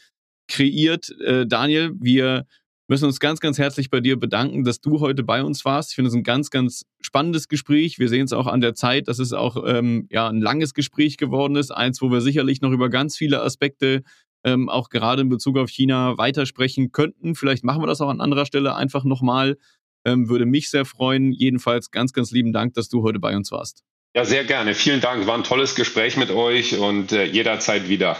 kreiert. 0.48 1.10
Äh, 1.20 1.46
Daniel, 1.46 1.92
wir 1.98 2.46
müssen 2.88 3.06
uns 3.06 3.20
ganz, 3.20 3.40
ganz 3.40 3.58
herzlich 3.58 3.90
bei 3.90 4.00
dir 4.00 4.18
bedanken, 4.18 4.64
dass 4.64 4.80
du 4.80 5.00
heute 5.00 5.24
bei 5.24 5.42
uns 5.42 5.64
warst. 5.64 5.90
Ich 5.90 5.96
finde 5.96 6.08
es 6.08 6.14
ein 6.14 6.22
ganz, 6.22 6.50
ganz 6.50 6.84
spannendes 7.00 7.48
Gespräch. 7.48 7.98
Wir 7.98 8.08
sehen 8.08 8.24
es 8.24 8.32
auch 8.32 8.46
an 8.46 8.60
der 8.60 8.74
Zeit, 8.74 9.08
dass 9.08 9.18
es 9.18 9.32
auch 9.32 9.56
ähm, 9.66 10.06
ja, 10.10 10.28
ein 10.28 10.40
langes 10.40 10.74
Gespräch 10.74 11.16
geworden 11.16 11.56
ist. 11.56 11.70
Eins, 11.70 12.00
wo 12.00 12.10
wir 12.10 12.20
sicherlich 12.20 12.60
noch 12.60 12.70
über 12.70 12.88
ganz 12.88 13.16
viele 13.16 13.42
Aspekte 13.42 14.02
ähm, 14.44 14.68
auch 14.68 14.88
gerade 14.88 15.22
in 15.22 15.28
Bezug 15.28 15.58
auf 15.58 15.68
China 15.68 16.16
weitersprechen 16.18 16.92
könnten. 16.92 17.34
Vielleicht 17.34 17.64
machen 17.64 17.82
wir 17.82 17.88
das 17.88 18.00
auch 18.00 18.08
an 18.08 18.20
anderer 18.20 18.46
Stelle 18.46 18.76
einfach 18.76 19.04
nochmal. 19.04 19.56
Ähm, 20.04 20.28
würde 20.28 20.46
mich 20.46 20.70
sehr 20.70 20.84
freuen. 20.84 21.32
Jedenfalls 21.32 21.90
ganz, 21.90 22.12
ganz 22.12 22.30
lieben 22.30 22.52
Dank, 22.52 22.74
dass 22.74 22.88
du 22.88 23.02
heute 23.02 23.18
bei 23.18 23.36
uns 23.36 23.50
warst. 23.50 23.82
Ja, 24.14 24.24
sehr 24.24 24.44
gerne. 24.44 24.74
Vielen 24.74 25.00
Dank. 25.00 25.26
War 25.26 25.36
ein 25.36 25.42
tolles 25.42 25.74
Gespräch 25.74 26.16
mit 26.16 26.30
euch 26.30 26.78
und 26.78 27.10
äh, 27.10 27.24
jederzeit 27.24 27.88
wieder. 27.88 28.16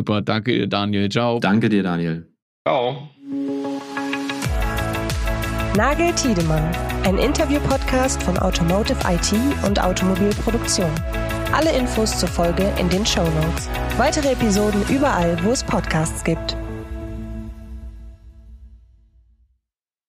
Super, 0.00 0.22
danke 0.22 0.52
dir, 0.52 0.66
Daniel. 0.66 1.10
Ciao. 1.10 1.38
Danke 1.40 1.68
dir, 1.68 1.82
Daniel. 1.82 2.26
Ciao. 2.66 3.10
Nagel 5.76 6.14
Tiedemann, 6.14 6.64
ein 7.04 7.18
Interview-Podcast 7.18 8.22
von 8.22 8.38
Automotive 8.38 8.96
IT 9.06 9.34
und 9.66 9.78
Automobilproduktion. 9.78 10.90
Alle 11.52 11.70
Infos 11.76 12.18
zur 12.18 12.30
Folge 12.30 12.72
in 12.80 12.88
den 12.88 13.04
Show 13.04 13.20
Notes. 13.42 13.68
Weitere 13.98 14.32
Episoden 14.32 14.82
überall, 14.88 15.36
wo 15.44 15.50
es 15.50 15.62
Podcasts 15.62 16.24
gibt. 16.24 16.56